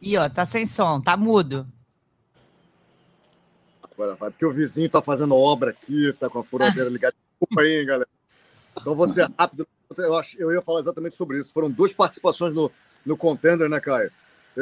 Ih, 0.00 0.16
ó, 0.16 0.26
tá 0.30 0.46
sem 0.46 0.66
som, 0.66 0.98
tá 1.02 1.18
mudo. 1.18 1.66
Agora 3.82 4.14
vai, 4.14 4.30
porque 4.30 4.46
o 4.46 4.52
vizinho 4.52 4.88
tá 4.88 5.02
fazendo 5.02 5.34
obra 5.34 5.72
aqui, 5.72 6.14
tá 6.14 6.30
com 6.30 6.38
a 6.38 6.44
furadeira 6.44 6.88
ligada. 6.88 7.14
Desculpa 7.38 7.60
aí, 7.60 7.80
hein, 7.80 7.86
galera. 7.86 8.08
Então 8.80 8.94
vou 8.94 9.06
ser 9.06 9.28
rápido. 9.38 9.68
Eu, 9.98 10.16
acho, 10.16 10.40
eu 10.40 10.50
ia 10.50 10.62
falar 10.62 10.80
exatamente 10.80 11.14
sobre 11.14 11.38
isso. 11.38 11.52
Foram 11.52 11.70
duas 11.70 11.92
participações 11.92 12.54
no, 12.54 12.72
no 13.04 13.18
Contender, 13.18 13.68
né, 13.68 13.80
Caio? 13.80 14.10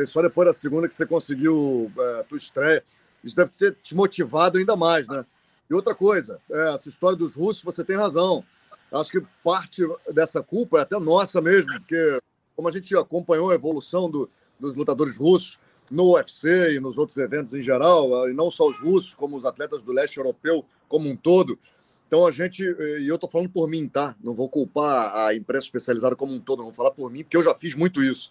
Só 0.04 0.20
depois 0.20 0.48
da 0.48 0.52
segunda 0.52 0.88
que 0.88 0.94
você 0.94 1.06
conseguiu 1.06 1.92
é, 1.96 2.20
a 2.20 2.24
tua 2.24 2.38
estreia. 2.38 2.82
Isso 3.26 3.34
deve 3.34 3.50
ter 3.58 3.74
te 3.82 3.94
motivado 3.94 4.56
ainda 4.56 4.76
mais, 4.76 5.08
né? 5.08 5.26
E 5.68 5.74
outra 5.74 5.94
coisa, 5.94 6.40
é, 6.48 6.74
essa 6.74 6.88
história 6.88 7.18
dos 7.18 7.34
russos, 7.34 7.64
você 7.64 7.82
tem 7.82 7.96
razão. 7.96 8.44
Acho 8.92 9.10
que 9.10 9.26
parte 9.42 9.82
dessa 10.12 10.40
culpa 10.40 10.78
é 10.78 10.82
até 10.82 10.96
nossa 10.98 11.40
mesmo, 11.40 11.72
porque 11.72 12.18
como 12.54 12.68
a 12.68 12.72
gente 12.72 12.96
acompanhou 12.96 13.50
a 13.50 13.54
evolução 13.54 14.08
do, 14.08 14.30
dos 14.60 14.76
lutadores 14.76 15.16
russos 15.16 15.58
no 15.90 16.14
UFC 16.14 16.74
e 16.74 16.80
nos 16.80 16.98
outros 16.98 17.18
eventos 17.18 17.52
em 17.52 17.60
geral, 17.60 18.28
e 18.28 18.32
não 18.32 18.50
só 18.50 18.68
os 18.68 18.78
russos, 18.78 19.14
como 19.14 19.36
os 19.36 19.44
atletas 19.44 19.82
do 19.82 19.92
leste 19.92 20.18
europeu 20.18 20.64
como 20.88 21.08
um 21.08 21.16
todo. 21.16 21.58
Então 22.06 22.24
a 22.24 22.30
gente, 22.30 22.62
e 22.62 23.08
eu 23.08 23.18
tô 23.18 23.28
falando 23.28 23.50
por 23.50 23.68
mim, 23.68 23.88
tá? 23.88 24.14
Não 24.22 24.34
vou 24.34 24.48
culpar 24.48 25.14
a 25.16 25.34
imprensa 25.34 25.66
especializada 25.66 26.14
como 26.14 26.32
um 26.32 26.40
todo, 26.40 26.58
não 26.58 26.66
vou 26.66 26.74
falar 26.74 26.92
por 26.92 27.10
mim, 27.10 27.24
porque 27.24 27.36
eu 27.36 27.42
já 27.42 27.54
fiz 27.54 27.74
muito 27.74 28.00
isso. 28.02 28.30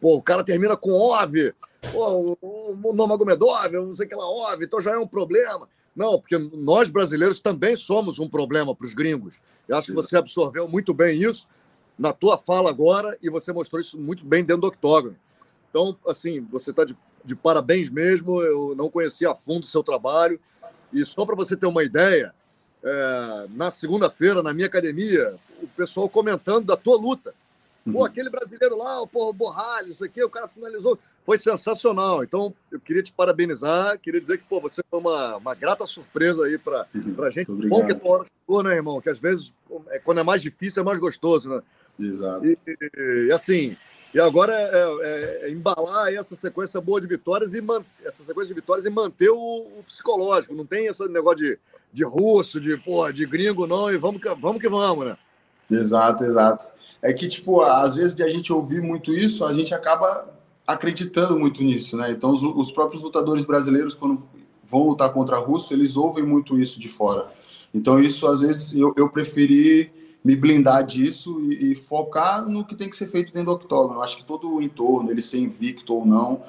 Pô, 0.00 0.16
o 0.16 0.22
cara 0.22 0.44
termina 0.44 0.76
com 0.76 0.92
OV, 0.92 1.54
pô, 1.92 2.36
o, 2.40 2.78
o 2.82 2.92
Nomagomedov, 2.92 3.72
não 3.72 3.94
sei 3.94 4.06
que 4.06 4.14
lá, 4.14 4.28
OV, 4.28 4.64
então 4.64 4.80
já 4.80 4.92
é 4.92 4.98
um 4.98 5.06
problema. 5.06 5.68
Não, 5.94 6.18
porque 6.18 6.36
nós 6.38 6.88
brasileiros 6.88 7.38
também 7.38 7.76
somos 7.76 8.18
um 8.18 8.28
problema 8.28 8.74
para 8.74 8.86
os 8.86 8.94
gringos. 8.94 9.40
Eu 9.68 9.76
acho 9.76 9.88
que 9.88 9.94
você 9.94 10.16
absorveu 10.16 10.68
muito 10.68 10.92
bem 10.92 11.22
isso 11.22 11.48
na 11.98 12.12
tua 12.12 12.36
fala 12.36 12.68
agora 12.68 13.16
e 13.22 13.30
você 13.30 13.52
mostrou 13.52 13.80
isso 13.80 13.98
muito 13.98 14.24
bem 14.24 14.44
dentro 14.44 14.62
do 14.62 14.66
octógono. 14.68 15.16
Então, 15.70 15.96
assim, 16.06 16.40
você 16.50 16.70
está 16.70 16.84
de, 16.84 16.96
de 17.24 17.34
parabéns 17.36 17.90
mesmo. 17.90 18.42
Eu 18.42 18.74
não 18.74 18.90
conhecia 18.90 19.30
a 19.30 19.34
fundo 19.34 19.62
o 19.62 19.66
seu 19.66 19.82
trabalho. 19.82 20.40
E 20.92 21.04
só 21.04 21.24
para 21.24 21.36
você 21.36 21.56
ter 21.56 21.66
uma 21.66 21.82
ideia, 21.82 22.34
é, 22.82 23.46
na 23.50 23.70
segunda-feira, 23.70 24.42
na 24.42 24.52
minha 24.52 24.66
academia, 24.66 25.36
o 25.62 25.66
pessoal 25.68 26.08
comentando 26.08 26.66
da 26.66 26.76
tua 26.76 26.96
luta. 26.96 27.34
Pô, 27.84 27.98
uhum. 27.98 28.04
aquele 28.04 28.30
brasileiro 28.30 28.78
lá, 28.78 29.06
pô, 29.06 29.32
Borralho, 29.32 29.92
isso 29.92 30.04
aqui, 30.04 30.22
o 30.22 30.30
cara 30.30 30.48
finalizou. 30.48 30.98
Foi 31.24 31.38
sensacional. 31.38 32.22
Então, 32.22 32.54
eu 32.70 32.78
queria 32.78 33.02
te 33.02 33.12
parabenizar, 33.12 33.98
queria 33.98 34.20
dizer 34.20 34.38
que, 34.38 34.44
pô, 34.44 34.60
você 34.60 34.82
foi 34.90 35.00
uma, 35.00 35.36
uma 35.36 35.54
grata 35.54 35.86
surpresa 35.86 36.44
aí 36.44 36.58
para 36.58 36.86
uhum. 36.94 37.24
a 37.24 37.30
gente. 37.30 37.50
Bom 37.50 37.84
que 37.84 37.92
a 37.92 37.94
tua 37.94 38.10
hora 38.10 38.24
chegou, 38.24 38.62
né, 38.62 38.74
irmão? 38.74 39.00
Que 39.00 39.08
às 39.08 39.18
vezes, 39.18 39.54
é, 39.88 39.98
quando 39.98 40.20
é 40.20 40.22
mais 40.22 40.42
difícil, 40.42 40.82
é 40.82 40.84
mais 40.84 40.98
gostoso, 40.98 41.48
né? 41.48 41.62
Exato. 41.98 42.44
E, 42.46 42.58
e, 42.66 43.26
e 43.28 43.32
assim, 43.32 43.74
e 44.14 44.20
agora 44.20 44.52
é, 44.52 44.66
é, 44.66 45.40
é, 45.42 45.50
embalar 45.50 46.14
essa 46.14 46.36
sequência 46.36 46.80
boa 46.80 47.00
de 47.00 47.06
vitórias 47.08 47.52
e 47.52 47.60
man, 47.60 47.82
essa 48.04 48.22
sequência 48.22 48.54
de 48.54 48.60
vitórias 48.60 48.86
e 48.86 48.90
manter 48.90 49.30
o, 49.30 49.36
o, 49.36 49.82
psicológico. 49.84 50.54
Não 50.54 50.64
tem 50.64 50.86
esse 50.86 51.08
negócio 51.08 51.38
de, 51.38 51.58
de 51.92 52.04
russo, 52.04 52.60
de, 52.60 52.76
porra, 52.76 53.12
de 53.12 53.26
gringo, 53.26 53.66
não, 53.66 53.90
e 53.90 53.96
vamos 53.96 54.22
que 54.22 54.28
vamos, 54.36 54.60
que 54.62 54.68
vamos 54.68 55.06
né? 55.06 55.16
Exato, 55.68 56.24
exato. 56.24 56.66
É 57.02 57.12
que, 57.12 57.26
tipo, 57.26 57.60
às 57.62 57.96
vezes 57.96 58.14
de 58.14 58.22
a 58.22 58.28
gente 58.28 58.52
ouvir 58.52 58.80
muito 58.80 59.12
isso, 59.12 59.44
a 59.44 59.52
gente 59.52 59.74
acaba 59.74 60.32
acreditando 60.66 61.38
muito 61.38 61.62
nisso, 61.62 61.96
né? 61.96 62.10
Então, 62.10 62.30
os, 62.30 62.42
os 62.42 62.72
próprios 62.72 63.02
lutadores 63.02 63.44
brasileiros, 63.44 63.94
quando 63.94 64.22
vão 64.62 64.88
lutar 64.88 65.12
contra 65.12 65.38
russo, 65.38 65.74
eles 65.74 65.96
ouvem 65.96 66.24
muito 66.24 66.58
isso 66.58 66.80
de 66.80 66.88
fora. 66.88 67.30
Então, 67.72 68.00
isso, 68.00 68.26
às 68.26 68.40
vezes, 68.40 68.74
eu, 68.74 68.94
eu 68.96 69.10
preferi 69.10 69.90
me 70.24 70.34
blindar 70.34 70.84
disso 70.84 71.38
e, 71.42 71.72
e, 71.72 71.74
focar 71.74 72.48
no 72.48 72.64
que 72.64 72.74
tem 72.74 72.88
que 72.88 72.96
ser 72.96 73.08
feito 73.08 73.32
dentro 73.32 73.50
do 73.50 73.56
octógono. 73.56 74.00
Acho 74.00 74.16
que 74.16 74.24
todo 74.24 74.54
o 74.54 74.62
entorno, 74.62 75.10
ele 75.10 75.20
ser 75.20 75.38
invicto 75.38 75.94
ou 75.94 76.06
não, 76.06 76.42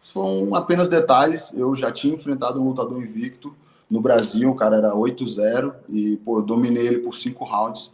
são 0.00 0.54
apenas 0.54 0.88
detalhes. 0.88 1.52
Eu 1.52 1.74
já 1.74 1.92
tinha 1.92 2.14
enfrentado 2.14 2.60
um 2.60 2.68
lutador 2.68 3.02
invicto 3.02 3.54
no 3.90 4.00
Brasil, 4.00 4.50
o 4.50 4.54
cara 4.54 4.76
era 4.76 4.94
8-0 4.94 5.74
e 5.88 6.16
pô, 6.18 6.40
dominei 6.40 6.86
ele 6.86 6.98
por 6.98 7.14
cinco 7.14 7.44
rounds. 7.44 7.92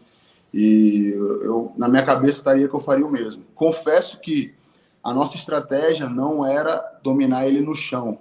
E 0.53 1.09
eu, 1.17 1.73
na 1.77 1.89
minha 1.89 2.05
cabeça 2.05 2.39
estaria 2.39 2.69
que 2.69 2.75
eu 2.75 2.81
faria 2.81 3.05
o 3.05 3.11
mesmo. 3.11 3.43
Confesso 3.57 4.21
que 4.21 4.55
a 5.05 5.13
nossa 5.13 5.37
estratégia 5.37 6.09
não 6.09 6.47
era 6.47 6.83
dominar 7.03 7.47
ele 7.47 7.61
no 7.61 7.77
chão. 7.77 8.19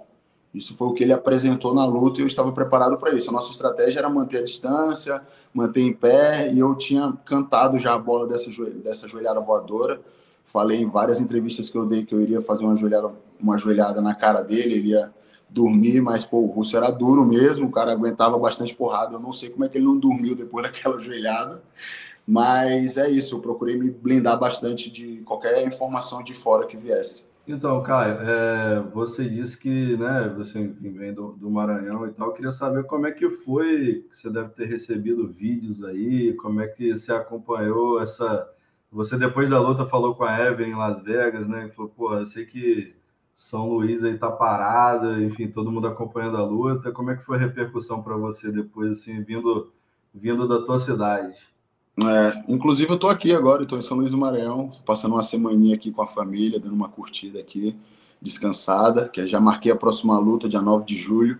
Isso 0.54 0.76
foi 0.76 0.88
o 0.88 0.92
que 0.92 1.02
ele 1.02 1.12
apresentou 1.12 1.74
na 1.74 1.84
luta 1.84 2.20
e 2.20 2.22
eu 2.22 2.26
estava 2.28 2.52
preparado 2.52 2.96
para 2.98 3.12
isso. 3.12 3.30
A 3.30 3.32
nossa 3.32 3.50
estratégia 3.50 3.98
era 3.98 4.08
manter 4.08 4.38
a 4.38 4.44
distância, 4.44 5.22
manter 5.52 5.80
em 5.80 5.92
pé, 5.92 6.52
e 6.52 6.60
eu 6.60 6.74
tinha 6.76 7.12
cantado 7.24 7.78
já 7.78 7.94
a 7.94 7.98
bola 7.98 8.28
dessa, 8.28 8.50
dessa 8.82 9.08
joelhada 9.08 9.40
voadora. 9.40 10.00
Falei 10.44 10.80
em 10.80 10.86
várias 10.86 11.18
entrevistas 11.18 11.70
que 11.70 11.76
eu 11.76 11.86
dei 11.86 12.04
que 12.04 12.14
eu 12.14 12.20
iria 12.20 12.40
fazer 12.40 12.64
uma 12.64 12.76
joelhada, 12.76 13.10
uma 13.40 13.56
joelhada 13.56 14.00
na 14.00 14.14
cara 14.14 14.42
dele, 14.42 14.74
ele 14.74 14.88
ia 14.90 15.10
dormir, 15.48 16.00
mas 16.00 16.24
pô, 16.24 16.38
o 16.38 16.46
russo 16.46 16.76
era 16.76 16.90
duro 16.90 17.24
mesmo, 17.24 17.68
o 17.68 17.70
cara 17.70 17.92
aguentava 17.92 18.38
bastante 18.38 18.74
porrada. 18.74 19.14
Eu 19.14 19.20
não 19.20 19.32
sei 19.32 19.48
como 19.48 19.64
é 19.64 19.68
que 19.68 19.78
ele 19.78 19.86
não 19.86 19.98
dormiu 19.98 20.36
depois 20.36 20.62
daquela 20.66 21.00
joelhada. 21.00 21.62
Mas 22.26 22.96
é 22.96 23.10
isso, 23.10 23.36
eu 23.36 23.40
procurei 23.40 23.76
me 23.76 23.90
blindar 23.90 24.38
bastante 24.38 24.90
de 24.90 25.18
qualquer 25.24 25.66
informação 25.66 26.22
de 26.22 26.32
fora 26.32 26.66
que 26.66 26.76
viesse. 26.76 27.26
Então, 27.46 27.82
Caio, 27.82 28.16
é, 28.22 28.80
você 28.94 29.28
disse 29.28 29.58
que 29.58 29.96
né, 29.98 30.32
você 30.34 30.66
vem 30.66 31.12
do, 31.12 31.32
do, 31.32 31.50
Maranhão 31.50 32.06
e 32.06 32.12
tal. 32.12 32.28
Eu 32.28 32.32
queria 32.32 32.52
saber 32.52 32.84
como 32.84 33.06
é 33.06 33.12
que 33.12 33.28
foi, 33.28 34.06
você 34.10 34.30
deve 34.30 34.48
ter 34.50 34.66
recebido 34.66 35.28
vídeos 35.28 35.84
aí, 35.84 36.32
como 36.36 36.62
é 36.62 36.66
que 36.68 36.96
você 36.96 37.12
acompanhou 37.12 38.00
essa. 38.00 38.48
Você 38.90 39.18
depois 39.18 39.50
da 39.50 39.60
luta 39.60 39.84
falou 39.84 40.14
com 40.14 40.24
a 40.24 40.38
Evelyn 40.40 40.70
em 40.70 40.74
Las 40.74 41.02
Vegas, 41.02 41.46
né? 41.46 41.66
E 41.66 41.70
falou, 41.74 41.90
pô, 41.94 42.14
eu 42.14 42.24
sei 42.26 42.46
que 42.46 42.94
São 43.36 43.68
Luís 43.68 44.02
aí 44.02 44.16
tá 44.16 44.30
parada, 44.30 45.20
enfim, 45.20 45.48
todo 45.48 45.70
mundo 45.70 45.86
acompanhando 45.86 46.38
a 46.38 46.44
luta. 46.44 46.92
Como 46.92 47.10
é 47.10 47.16
que 47.16 47.24
foi 47.24 47.36
a 47.36 47.40
repercussão 47.40 48.02
para 48.02 48.16
você 48.16 48.50
depois, 48.50 48.92
assim, 48.92 49.22
vindo, 49.22 49.70
vindo 50.14 50.48
da 50.48 50.64
tua 50.64 50.78
cidade? 50.80 51.53
É, 51.96 52.42
inclusive, 52.48 52.90
eu 52.90 52.96
estou 52.96 53.08
aqui 53.08 53.32
agora, 53.32 53.62
estou 53.62 53.78
em 53.78 53.82
São 53.82 53.98
Luís 53.98 54.10
do 54.10 54.18
Maranhão, 54.18 54.70
passando 54.84 55.12
uma 55.12 55.22
semaninha 55.22 55.76
aqui 55.76 55.92
com 55.92 56.02
a 56.02 56.06
família, 56.06 56.58
dando 56.58 56.74
uma 56.74 56.88
curtida 56.88 57.38
aqui, 57.38 57.76
descansada, 58.20 59.08
que 59.08 59.26
já 59.28 59.38
marquei 59.40 59.70
a 59.70 59.76
próxima 59.76 60.18
luta, 60.18 60.48
dia 60.48 60.60
9 60.60 60.84
de 60.84 60.96
julho. 60.96 61.38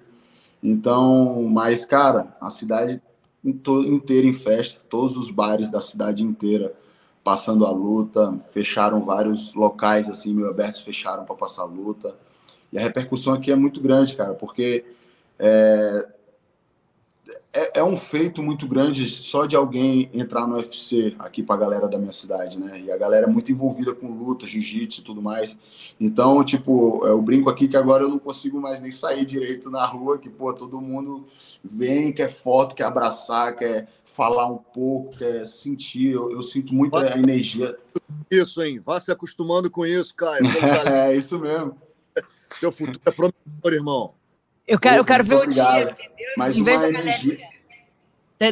Então, 0.63 1.43
mas, 1.51 1.85
cara, 1.85 2.35
a 2.41 2.51
cidade 2.51 3.03
inteira 3.45 4.27
em 4.27 4.33
festa, 4.33 4.81
todos 4.89 5.17
os 5.17 5.29
bares 5.29 5.71
da 5.71 5.81
cidade 5.81 6.23
inteira 6.23 6.75
passando 7.23 7.67
a 7.67 7.71
luta, 7.71 8.39
fecharam 8.51 9.01
vários 9.01 9.55
locais, 9.55 10.11
assim, 10.11 10.33
meio 10.35 10.49
abertos, 10.49 10.83
fecharam 10.83 11.25
para 11.25 11.35
passar 11.35 11.63
a 11.63 11.67
luta. 11.67 12.15
E 12.73 12.79
a 12.79 12.81
repercussão 12.81 13.33
aqui 13.33 13.51
é 13.51 13.57
muito 13.57 13.81
grande, 13.81 14.15
cara, 14.15 14.35
porque 14.35 14.85
é, 15.39 16.09
é, 17.53 17.81
é, 17.81 17.85
um 17.85 17.97
feito 17.97 18.43
muito 18.43 18.67
grande 18.67 19.09
só 19.09 19.47
de 19.47 19.57
alguém 19.57 20.11
entrar 20.13 20.47
no 20.47 20.57
UFC 20.57 21.15
aqui 21.19 21.43
para 21.43 21.55
a 21.55 21.59
galera 21.59 21.89
da 21.89 21.99
minha 21.99 22.13
cidade, 22.13 22.59
né? 22.59 22.81
E 22.81 22.93
a 22.93 22.97
galera 22.97 23.27
é 23.27 23.29
muito 23.29 23.51
envolvida 23.51 23.95
com 23.95 24.09
luta, 24.09 24.47
jiu-jitsu 24.47 25.01
e 25.01 25.05
tudo 25.05 25.23
mais. 25.23 25.57
Então, 25.99 26.45
tipo, 26.45 27.07
eu 27.07 27.21
brinco 27.23 27.49
aqui 27.49 27.67
que 27.67 27.77
agora 27.77 28.03
eu 28.03 28.09
não 28.09 28.19
consigo 28.19 28.61
mais 28.61 28.81
nem 28.81 28.91
sair 28.91 29.25
direito 29.25 29.71
na 29.71 29.87
rua, 29.87 30.19
que, 30.19 30.29
pô, 30.29 30.53
todo 30.53 30.81
mundo 30.81 31.27
vem, 31.63 32.13
quer 32.13 32.31
foto, 32.31 32.75
quer 32.75 32.85
abraçar, 32.85 33.57
quer 33.57 33.89
falar 34.05 34.47
um 34.47 34.59
pouco, 34.59 35.17
quer 35.17 35.47
sentir. 35.47 36.11
Eu, 36.13 36.31
eu 36.31 36.43
sinto 36.43 36.75
muito 36.75 36.97
a 36.97 37.17
energia. 37.17 37.77
Isso, 38.31 38.63
hein? 38.63 38.81
Vá 38.85 39.01
se 39.01 39.11
acostumando 39.11 39.71
com 39.71 39.87
isso, 39.87 40.15
Caio. 40.15 40.45
é, 40.87 41.17
isso 41.17 41.39
mesmo. 41.39 41.77
Teu 42.61 42.71
futuro 42.71 43.01
é 43.07 43.11
promissor, 43.11 43.73
irmão. 43.73 44.15
Eu 44.67 44.79
quero, 44.79 44.97
eu 44.97 45.05
quero 45.05 45.25
ver 45.25 45.37
o 45.37 45.47
dia. 45.47 45.97
Mas 46.37 46.57
em 46.57 46.65
vez 46.65 46.81
da 46.81 46.91
galera 46.91 47.21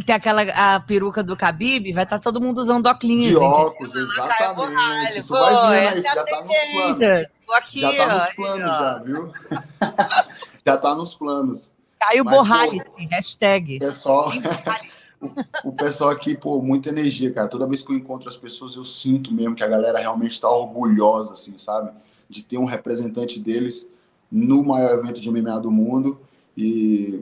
ter 0.01 0.13
aquela 0.13 0.43
a 0.43 0.81
peruca 0.81 1.23
do 1.23 1.35
Khabib, 1.35 1.93
vai 1.93 2.05
estar 2.05 2.19
tá 2.19 2.23
todo 2.23 2.41
mundo 2.41 2.59
usando 2.59 2.87
óculos. 2.87 3.29
De 3.29 3.37
óculos, 3.37 3.95
exatamente. 3.95 5.19
Isso 5.19 5.29
Pô, 5.29 5.41
vai 5.41 5.95
vir, 5.95 6.03
já 6.03 6.25
tá 6.25 6.45
nos 6.45 6.57
planos. 6.73 7.27
Tô 7.47 7.53
aqui, 7.55 7.81
já 7.81 7.93
tá 7.97 8.15
nos 8.15 8.35
planos, 8.35 8.65
ó. 8.65 8.67
já, 8.67 9.03
viu? 9.03 9.33
já 10.67 10.77
tá 10.77 10.95
nos 10.95 11.15
planos. 11.15 11.73
Caio 12.01 12.25
Borralice, 12.25 13.07
hashtag. 13.11 13.79
Pessoal, 13.79 14.33
o, 15.21 15.69
o 15.69 15.73
pessoal 15.73 16.11
aqui, 16.11 16.37
pô, 16.37 16.61
muita 16.61 16.89
energia, 16.89 17.33
cara. 17.33 17.49
Toda 17.49 17.67
vez 17.67 17.83
que 17.83 17.93
eu 17.93 17.97
encontro 17.97 18.29
as 18.29 18.37
pessoas, 18.37 18.75
eu 18.75 18.85
sinto 18.85 19.33
mesmo 19.33 19.55
que 19.55 19.63
a 19.63 19.69
galera 19.69 19.99
realmente 19.99 20.33
está 20.33 20.49
orgulhosa, 20.49 21.33
assim, 21.33 21.59
sabe? 21.59 21.91
De 22.29 22.43
ter 22.43 22.59
um 22.59 22.65
representante 22.65 23.39
deles 23.39 23.87
no 24.33 24.65
maior 24.65 24.99
evento 24.99 25.21
de 25.21 25.31
MMA 25.31 25.61
do 25.61 25.71
mundo. 25.71 26.19
E, 26.57 27.21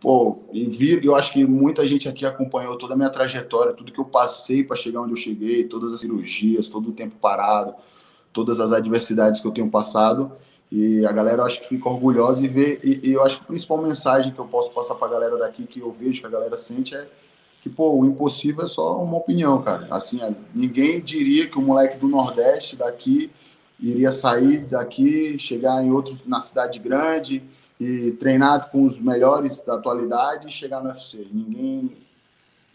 pô, 0.00 0.38
e 0.52 0.64
vir, 0.64 1.04
eu 1.04 1.16
acho 1.16 1.32
que 1.32 1.44
muita 1.44 1.84
gente 1.84 2.08
aqui 2.08 2.24
acompanhou 2.24 2.78
toda 2.78 2.94
a 2.94 2.96
minha 2.96 3.10
trajetória, 3.10 3.72
tudo 3.72 3.90
que 3.90 3.98
eu 3.98 4.04
passei 4.04 4.62
para 4.62 4.76
chegar 4.76 5.00
onde 5.00 5.12
eu 5.12 5.16
cheguei, 5.16 5.64
todas 5.64 5.92
as 5.92 6.00
cirurgias, 6.00 6.68
todo 6.68 6.90
o 6.90 6.92
tempo 6.92 7.16
parado, 7.20 7.74
todas 8.32 8.60
as 8.60 8.70
adversidades 8.70 9.40
que 9.40 9.46
eu 9.46 9.52
tenho 9.52 9.68
passado. 9.68 10.30
E 10.70 11.04
a 11.04 11.12
galera 11.12 11.42
eu 11.42 11.46
acho 11.46 11.60
que 11.60 11.68
fica 11.68 11.88
orgulhosa 11.88 12.44
e 12.44 12.48
vê. 12.48 12.80
E, 12.82 13.10
e 13.10 13.12
eu 13.12 13.24
acho 13.24 13.38
que 13.38 13.44
a 13.44 13.48
principal 13.48 13.78
mensagem 13.82 14.32
que 14.32 14.38
eu 14.38 14.46
posso 14.46 14.70
passar 14.70 14.94
para 14.94 15.08
a 15.08 15.10
galera 15.10 15.36
daqui, 15.36 15.66
que 15.66 15.80
eu 15.80 15.90
vejo 15.90 16.20
que 16.20 16.26
a 16.26 16.30
galera 16.30 16.56
sente, 16.56 16.94
é 16.94 17.08
que, 17.60 17.68
pô, 17.68 17.92
o 17.92 18.06
impossível 18.06 18.64
é 18.64 18.68
só 18.68 19.02
uma 19.02 19.18
opinião, 19.18 19.60
cara. 19.62 19.86
Assim, 19.90 20.18
ninguém 20.54 21.00
diria 21.00 21.46
que 21.46 21.58
o 21.58 21.62
moleque 21.62 21.98
do 21.98 22.08
Nordeste 22.08 22.76
daqui 22.76 23.30
iria 23.82 24.12
sair 24.12 24.64
daqui, 24.64 25.36
chegar 25.38 25.82
em 25.84 25.90
outro 25.90 26.16
na 26.26 26.40
cidade 26.40 26.78
grande 26.78 27.42
e 27.80 28.12
treinar 28.12 28.70
com 28.70 28.86
os 28.86 28.98
melhores 28.98 29.60
da 29.60 29.74
atualidade 29.74 30.46
e 30.46 30.52
chegar 30.52 30.80
no 30.80 30.88
UFC. 30.88 31.26
Ninguém, 31.32 31.96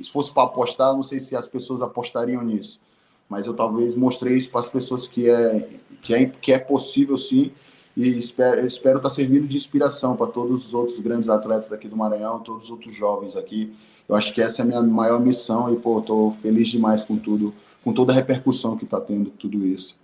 se 0.02 0.12
fosse 0.12 0.32
para 0.34 0.44
apostar, 0.44 0.94
não 0.94 1.02
sei 1.02 1.22
se 1.22 1.34
as 1.36 1.48
pessoas 1.48 1.82
apostariam 1.82 2.44
nisso, 2.44 2.82
mas 3.30 3.48
eu 3.48 3.54
talvez 3.54 3.96
mostrei 3.96 4.38
isso 4.38 4.50
para 4.50 4.60
as 4.60 4.70
pessoas 4.70 5.08
que 5.08 5.30
é 5.30 5.70
que 6.02 6.14
é 6.14 6.26
que 6.26 6.52
é 6.52 6.60
possível 6.60 7.18
sim 7.18 7.52
e 7.96 8.18
espero 8.20 8.66
espero 8.66 8.98
estar 8.98 9.10
tá 9.10 9.16
servindo 9.16 9.48
de 9.48 9.56
inspiração 9.56 10.16
para 10.16 10.28
todos 10.28 10.68
os 10.68 10.74
outros 10.74 11.00
grandes 11.00 11.30
atletas 11.30 11.70
daqui 11.70 11.88
do 11.88 11.96
Maranhão, 11.96 12.40
todos 12.40 12.66
os 12.66 12.72
outros 12.72 12.94
jovens 12.94 13.38
aqui. 13.38 13.74
Eu 14.10 14.16
acho 14.16 14.34
que 14.34 14.42
essa 14.42 14.62
é 14.62 14.64
a 14.64 14.66
minha 14.66 14.82
maior 14.82 15.20
missão 15.20 15.74
e 15.74 15.78
pô, 15.78 16.02
tô 16.02 16.32
feliz 16.32 16.68
demais 16.70 17.04
com 17.04 17.18
tudo, 17.18 17.54
com 17.84 17.94
toda 17.94 18.12
a 18.12 18.16
repercussão 18.16 18.78
que 18.78 18.86
está 18.86 19.00
tendo 19.02 19.30
tudo 19.32 19.66
isso. 19.66 19.98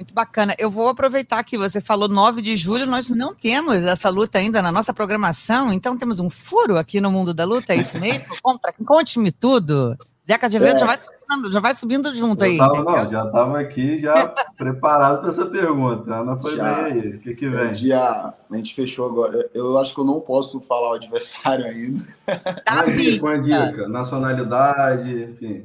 Muito 0.00 0.14
bacana. 0.14 0.54
Eu 0.58 0.70
vou 0.70 0.88
aproveitar 0.88 1.44
que 1.44 1.58
você 1.58 1.78
falou 1.78 2.08
9 2.08 2.40
de 2.40 2.56
julho, 2.56 2.86
nós 2.86 3.10
não 3.10 3.34
temos 3.34 3.76
essa 3.76 4.08
luta 4.08 4.38
ainda 4.38 4.62
na 4.62 4.72
nossa 4.72 4.94
programação, 4.94 5.70
então 5.70 5.94
temos 5.94 6.18
um 6.18 6.30
furo 6.30 6.78
aqui 6.78 7.02
no 7.02 7.12
mundo 7.12 7.34
da 7.34 7.44
luta, 7.44 7.74
é 7.74 7.76
isso 7.76 8.00
mesmo? 8.00 8.24
Conte-me 8.86 9.30
tudo. 9.30 9.94
Zeca 10.26 10.48
de 10.48 10.58
Vento 10.58 10.76
é. 10.76 10.78
já, 10.78 10.86
vai 10.86 10.96
subindo, 10.96 11.52
já 11.52 11.60
vai 11.60 11.74
subindo 11.74 12.14
junto 12.14 12.44
aí. 12.44 12.56
Tava, 12.56 12.82
não, 12.82 13.10
já 13.10 13.26
estava 13.26 13.60
aqui, 13.60 13.98
já 13.98 14.28
preparado 14.56 15.20
para 15.20 15.28
essa 15.28 15.44
pergunta. 15.44 16.14
Ana 16.14 16.34
foi 16.38 16.56
já, 16.56 16.82
bem 16.82 16.92
aí. 16.92 17.08
O 17.16 17.18
que, 17.20 17.34
que 17.34 17.48
vem? 17.50 17.72
Dia, 17.72 18.00
a 18.00 18.56
gente 18.56 18.74
fechou 18.74 19.04
agora. 19.04 19.50
Eu 19.52 19.76
acho 19.76 19.92
que 19.94 20.00
eu 20.00 20.04
não 20.04 20.18
posso 20.18 20.62
falar 20.62 20.92
o 20.92 20.94
adversário 20.94 21.66
ainda. 21.66 22.02
Tá 22.64 22.84
com 23.20 23.26
a 23.26 23.36
dica, 23.36 23.86
nacionalidade, 23.86 25.24
enfim. 25.24 25.64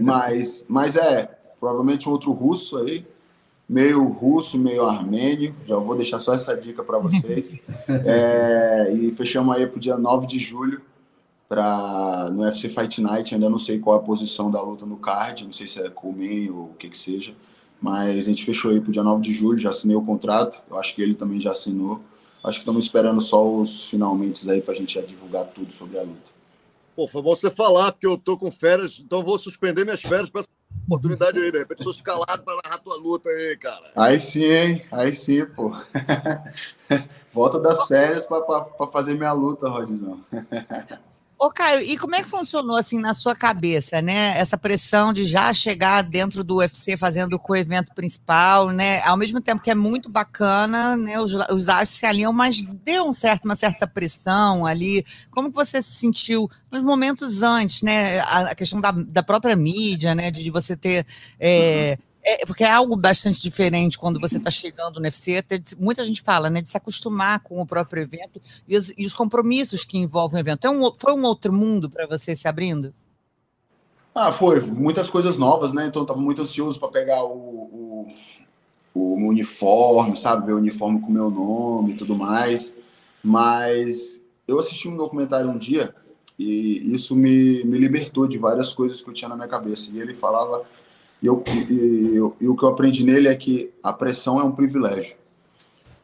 Mas, 0.00 0.64
mas 0.68 0.94
é, 0.94 1.36
provavelmente 1.58 2.08
um 2.08 2.12
outro 2.12 2.30
russo 2.30 2.76
aí 2.76 3.04
meio 3.72 4.06
russo, 4.06 4.58
meio 4.58 4.84
armênio. 4.84 5.54
Já 5.66 5.76
vou 5.76 5.96
deixar 5.96 6.20
só 6.20 6.34
essa 6.34 6.54
dica 6.54 6.84
para 6.84 6.98
vocês. 6.98 7.56
É, 7.88 8.92
e 8.92 9.10
fechamos 9.12 9.54
aí 9.54 9.66
para 9.66 9.76
o 9.76 9.80
dia 9.80 9.96
9 9.96 10.26
de 10.26 10.38
julho 10.38 10.80
para 11.48 12.30
no 12.30 12.42
UFC 12.42 12.68
Fight 12.68 13.00
Night. 13.00 13.34
Ainda 13.34 13.48
não 13.48 13.58
sei 13.58 13.78
qual 13.78 13.96
a 13.96 14.02
posição 14.02 14.50
da 14.50 14.60
luta 14.60 14.84
no 14.84 14.96
card, 14.96 15.44
não 15.44 15.52
sei 15.52 15.66
se 15.66 15.80
é 15.80 15.88
Coleman 15.88 16.50
ou 16.50 16.64
o 16.66 16.74
que 16.78 16.88
que 16.88 16.98
seja. 16.98 17.34
Mas 17.80 18.26
a 18.26 18.28
gente 18.28 18.44
fechou 18.44 18.70
aí 18.70 18.80
para 18.80 18.90
o 18.90 18.92
dia 18.92 19.02
9 19.02 19.22
de 19.22 19.32
julho, 19.32 19.58
já 19.58 19.70
assinei 19.70 19.96
o 19.96 20.02
contrato. 20.02 20.62
Eu 20.70 20.78
acho 20.78 20.94
que 20.94 21.02
ele 21.02 21.14
também 21.14 21.40
já 21.40 21.50
assinou. 21.50 22.00
Acho 22.44 22.58
que 22.58 22.62
estamos 22.62 22.84
esperando 22.84 23.20
só 23.20 23.46
os 23.46 23.88
finalmente 23.88 24.48
aí 24.50 24.60
para 24.60 24.74
a 24.74 24.76
gente 24.76 24.94
já 24.94 25.00
divulgar 25.00 25.46
tudo 25.46 25.72
sobre 25.72 25.98
a 25.98 26.02
luta. 26.02 26.32
Pô, 26.94 27.08
foi 27.08 27.22
bom 27.22 27.34
você 27.34 27.50
falar, 27.50 27.92
porque 27.92 28.06
eu 28.06 28.18
tô 28.18 28.36
com 28.36 28.50
férias, 28.50 29.00
então 29.00 29.22
vou 29.22 29.38
suspender 29.38 29.84
minhas 29.84 30.02
férias 30.02 30.28
para 30.28 30.42
essa 30.42 30.50
oportunidade 30.96 31.38
aí. 31.38 31.50
De 31.50 31.58
repente, 31.58 31.82
sou 31.82 31.92
escalado 31.92 32.42
para 32.42 32.60
narrar 32.64 32.78
tua 32.78 32.96
luta 32.96 33.28
aí, 33.28 33.56
cara. 33.56 33.90
Aí 33.96 34.20
sim, 34.20 34.44
hein? 34.44 34.86
Aí 34.90 35.12
sim, 35.12 35.44
pô. 35.44 35.72
Volta 37.32 37.58
das 37.58 37.86
férias 37.86 38.26
para 38.26 38.86
fazer 38.92 39.14
minha 39.14 39.32
luta, 39.32 39.68
Rodizão. 39.68 40.20
Ô, 41.42 41.50
Caio, 41.50 41.82
e 41.82 41.98
como 41.98 42.14
é 42.14 42.22
que 42.22 42.28
funcionou 42.28 42.76
assim 42.76 43.00
na 43.00 43.14
sua 43.14 43.34
cabeça, 43.34 44.00
né? 44.00 44.38
Essa 44.38 44.56
pressão 44.56 45.12
de 45.12 45.26
já 45.26 45.52
chegar 45.52 46.00
dentro 46.02 46.44
do 46.44 46.58
UFC 46.58 46.96
fazendo 46.96 47.36
o 47.36 47.56
evento 47.56 47.92
principal, 47.96 48.70
né? 48.70 49.02
Ao 49.02 49.16
mesmo 49.16 49.40
tempo 49.40 49.60
que 49.60 49.68
é 49.68 49.74
muito 49.74 50.08
bacana, 50.08 50.96
né? 50.96 51.18
Os, 51.18 51.34
os 51.50 51.68
astros 51.68 51.98
se 51.98 52.06
alinham, 52.06 52.32
mas 52.32 52.62
deu 52.62 53.08
um 53.08 53.12
certo, 53.12 53.44
uma 53.44 53.56
certa 53.56 53.88
pressão 53.88 54.64
ali. 54.64 55.04
Como 55.32 55.48
que 55.48 55.54
você 55.56 55.82
se 55.82 55.90
sentiu 55.90 56.48
nos 56.70 56.84
momentos 56.84 57.42
antes, 57.42 57.82
né? 57.82 58.20
A, 58.20 58.52
a 58.52 58.54
questão 58.54 58.80
da, 58.80 58.92
da 58.92 59.24
própria 59.24 59.56
mídia, 59.56 60.14
né? 60.14 60.30
De, 60.30 60.44
de 60.44 60.50
você 60.50 60.76
ter. 60.76 61.04
É, 61.40 61.98
uhum 61.98 62.11
é, 62.24 62.46
porque 62.46 62.62
é 62.62 62.70
algo 62.70 62.96
bastante 62.96 63.42
diferente 63.42 63.98
quando 63.98 64.20
você 64.20 64.36
está 64.36 64.50
chegando 64.50 65.00
no 65.00 65.04
UFC. 65.04 65.36
Até 65.36 65.60
muita 65.78 66.04
gente 66.04 66.22
fala, 66.22 66.48
né, 66.48 66.62
de 66.62 66.68
se 66.68 66.76
acostumar 66.76 67.40
com 67.40 67.60
o 67.60 67.66
próprio 67.66 68.02
evento 68.02 68.40
e 68.68 68.76
os, 68.76 68.92
e 68.96 69.04
os 69.04 69.12
compromissos 69.12 69.84
que 69.84 69.98
envolvem 69.98 70.38
o 70.38 70.40
evento. 70.40 70.66
É 70.66 70.70
um, 70.70 70.92
foi 70.96 71.12
um 71.12 71.24
outro 71.24 71.52
mundo 71.52 71.90
para 71.90 72.06
você 72.06 72.36
se 72.36 72.46
abrindo? 72.46 72.94
Ah, 74.14 74.30
foi. 74.30 74.60
Muitas 74.60 75.10
coisas 75.10 75.36
novas, 75.36 75.72
né? 75.72 75.86
Então, 75.86 76.02
eu 76.02 76.04
estava 76.04 76.20
muito 76.20 76.42
ansioso 76.42 76.78
para 76.78 76.88
pegar 76.88 77.24
o, 77.24 77.32
o, 77.34 78.14
o 78.94 79.14
uniforme, 79.28 80.16
sabe? 80.16 80.46
Ver 80.46 80.52
o 80.52 80.58
uniforme 80.58 81.00
com 81.00 81.08
o 81.08 81.12
meu 81.12 81.30
nome 81.30 81.94
e 81.94 81.96
tudo 81.96 82.14
mais. 82.14 82.74
Mas 83.22 84.20
eu 84.46 84.58
assisti 84.58 84.86
um 84.86 84.96
documentário 84.96 85.50
um 85.50 85.58
dia 85.58 85.94
e 86.38 86.94
isso 86.94 87.16
me, 87.16 87.64
me 87.64 87.78
libertou 87.78 88.26
de 88.26 88.38
várias 88.38 88.72
coisas 88.72 89.00
que 89.00 89.08
eu 89.08 89.14
tinha 89.14 89.28
na 89.28 89.34
minha 89.34 89.48
cabeça. 89.48 89.90
E 89.92 89.98
ele 89.98 90.14
falava 90.14 90.62
e, 91.22 91.26
eu, 91.26 91.42
e, 91.70 92.16
eu, 92.16 92.36
e 92.40 92.48
o 92.48 92.56
que 92.56 92.64
eu 92.64 92.68
aprendi 92.68 93.04
nele 93.04 93.28
é 93.28 93.34
que 93.34 93.72
a 93.82 93.92
pressão 93.92 94.40
é 94.40 94.44
um 94.44 94.50
privilégio. 94.50 95.14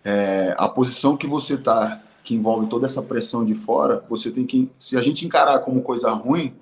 É, 0.04 0.54
a 0.56 0.68
posição 0.68 1.16
que 1.16 1.26
você 1.26 1.54
está, 1.54 2.00
que 2.22 2.34
envolve 2.34 2.68
toda 2.68 2.86
essa 2.86 3.02
pressão 3.02 3.44
de 3.44 3.54
fora, 3.54 4.04
você 4.08 4.30
tem 4.30 4.46
que. 4.46 4.70
Se 4.78 4.96
a 4.96 5.02
gente 5.02 5.26
encarar 5.26 5.58
como 5.58 5.82
coisa 5.82 6.10
ruim, 6.12 6.54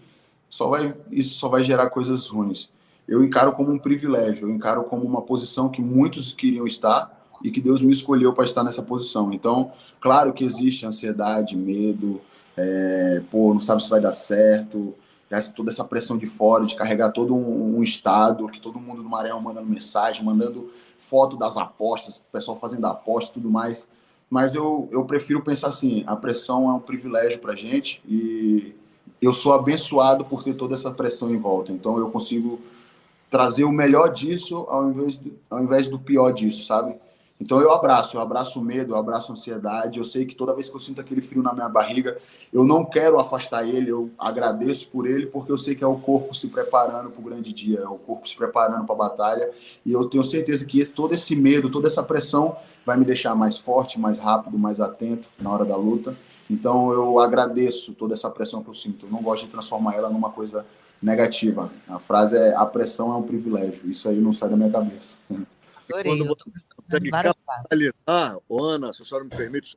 só 0.48 0.68
vai, 0.68 0.94
isso 1.10 1.34
só 1.36 1.48
vai 1.48 1.62
gerar 1.62 1.90
coisas 1.90 2.26
ruins. 2.28 2.70
Eu 3.06 3.22
encaro 3.22 3.52
como 3.52 3.70
um 3.70 3.78
privilégio, 3.78 4.48
eu 4.48 4.54
encaro 4.54 4.84
como 4.84 5.04
uma 5.04 5.22
posição 5.22 5.68
que 5.68 5.82
muitos 5.82 6.32
queriam 6.32 6.66
estar 6.66 7.14
e 7.44 7.50
que 7.50 7.60
Deus 7.60 7.82
me 7.82 7.92
escolheu 7.92 8.32
para 8.32 8.44
estar 8.44 8.64
nessa 8.64 8.82
posição. 8.82 9.32
Então, 9.32 9.70
claro 10.00 10.32
que 10.32 10.44
existe 10.44 10.86
ansiedade, 10.86 11.56
medo, 11.56 12.20
é, 12.56 13.22
pô, 13.30 13.52
não 13.52 13.60
sabe 13.60 13.82
se 13.82 13.90
vai 13.90 14.00
dar 14.00 14.12
certo, 14.12 14.94
essa, 15.30 15.52
toda 15.52 15.71
essa 15.71 15.85
pressão 15.85 16.16
de 16.16 16.26
fora, 16.26 16.64
de 16.64 16.75
carregar 16.75 17.11
todo 17.11 17.35
um, 17.35 17.78
um, 17.78 17.83
estado, 17.83 18.49
que 18.49 18.61
todo 18.61 18.78
mundo 18.78 19.02
do 19.02 19.09
Maranhão 19.09 19.40
mandando 19.40 19.66
mensagem, 19.68 20.25
mandando 20.25 20.71
foto 20.99 21.37
das 21.37 21.56
apostas, 21.56 22.18
o 22.18 22.33
pessoal 22.33 22.56
fazendo 22.56 22.87
aposta 22.87 23.30
e 23.30 23.35
tudo 23.35 23.50
mais. 23.50 23.88
Mas 24.30 24.54
eu, 24.54 24.88
eu 24.90 25.04
prefiro 25.04 25.42
pensar 25.42 25.68
assim, 25.68 26.04
a 26.06 26.16
pressão 26.16 26.68
é 26.71 26.73
um 26.73 26.80
privilégio 26.80 27.38
para 27.40 27.54
gente 27.54 28.02
e 28.09 28.75
eu 29.21 29.33
sou 29.33 29.52
abençoado 29.52 30.25
por 30.25 30.43
ter 30.43 30.54
toda 30.54 30.75
essa 30.75 30.91
pressão 30.91 31.30
em 31.30 31.39
volta. 31.39 31.73
Então 31.73 31.99
eu 31.99 32.10
consigo 32.10 32.60
trazer 33.30 33.65
o 33.65 33.73
melhor 33.73 34.12
disso 34.12 34.67
ao 34.69 34.89
invés, 34.89 35.23
ao 35.50 35.62
invés 35.62 35.89
do 35.89 35.99
pior 35.99 36.32
disso, 36.32 36.65
sabe? 36.65 36.95
Então 37.38 37.60
eu 37.60 37.70
abraço, 37.70 38.16
eu 38.16 38.20
abraço 38.20 38.58
o 38.58 38.64
medo, 38.64 38.94
eu 38.94 38.99
abraço 38.99 39.30
a 39.30 39.34
ansiedade. 39.34 39.99
Eu 39.99 40.04
sei 40.04 40.25
que 40.25 40.34
toda 40.34 40.54
vez 40.54 40.68
que 40.68 40.75
eu 40.75 40.80
sinto 40.80 41.00
aquele 41.00 41.20
frio 41.20 41.42
na 41.42 41.52
minha 41.52 41.68
barriga, 41.68 42.18
eu 42.52 42.64
não 42.64 42.84
quero 42.84 43.20
afastar 43.20 43.68
ele, 43.68 43.90
eu 43.90 44.10
agradeço 44.18 44.88
por 44.88 45.06
ele, 45.06 45.26
porque 45.26 45.52
eu 45.52 45.58
sei 45.58 45.75
que 45.75 45.84
é 45.84 45.86
o 45.86 45.99
corpo 45.99 46.34
se 46.34 46.49
preparando 46.49 47.10
para 47.10 47.20
o 47.20 47.25
grande 47.25 47.52
dia, 47.52 47.80
é 47.80 47.88
o 47.88 47.99
corpo 47.99 48.26
se 48.26 48.34
preparando 48.34 48.84
para 48.86 48.94
a 48.94 48.99
batalha. 48.99 49.50
E 49.84 49.92
eu 49.92 50.06
tenho 50.06 50.25
certeza 50.25 50.64
que 50.64 50.84
todo 50.86 51.12
esse 51.12 51.36
medo, 51.36 51.70
toda 51.70 51.86
essa 51.86 52.02
pressão 52.02 52.56
vai 52.86 52.96
me 52.96 53.04
deixar 53.04 53.34
mais 53.34 53.58
forte, 53.58 54.00
mais 54.00 54.18
rápido, 54.18 54.58
mais 54.58 54.80
atento 54.80 55.28
na 55.38 55.50
hora 55.50 55.64
da 55.64 55.76
luta. 55.76 56.16
Então 56.49 56.92
eu 56.92 57.18
agradeço 57.18 57.92
toda 57.92 58.14
essa 58.14 58.30
pressão 58.30 58.62
que 58.62 58.70
eu 58.70 58.75
sinto. 58.75 59.06
Eu 59.06 59.10
não 59.10 59.20
gosto 59.20 59.44
de 59.44 59.50
transformar 59.50 59.94
ela 59.94 60.08
numa 60.08 60.30
coisa 60.30 60.64
negativa. 61.02 61.70
A 61.88 61.99
frase 61.99 62.36
é: 62.36 62.54
a 62.54 62.64
pressão 62.64 63.12
é 63.12 63.16
um 63.16 63.22
privilégio. 63.22 63.90
Isso 63.90 64.08
aí 64.08 64.18
não 64.20 64.32
sai 64.32 64.49
da 64.49 64.56
minha 64.56 64.70
cabeça. 64.70 65.18
Adorei. 65.88 66.16
Quando 66.16 66.36
consegue 66.86 67.10
capitalizar, 67.10 68.38
Ana, 68.50 68.92
se 68.92 69.02
a 69.02 69.04
senhora 69.04 69.25
me 69.25 69.30
permite, 69.30 69.76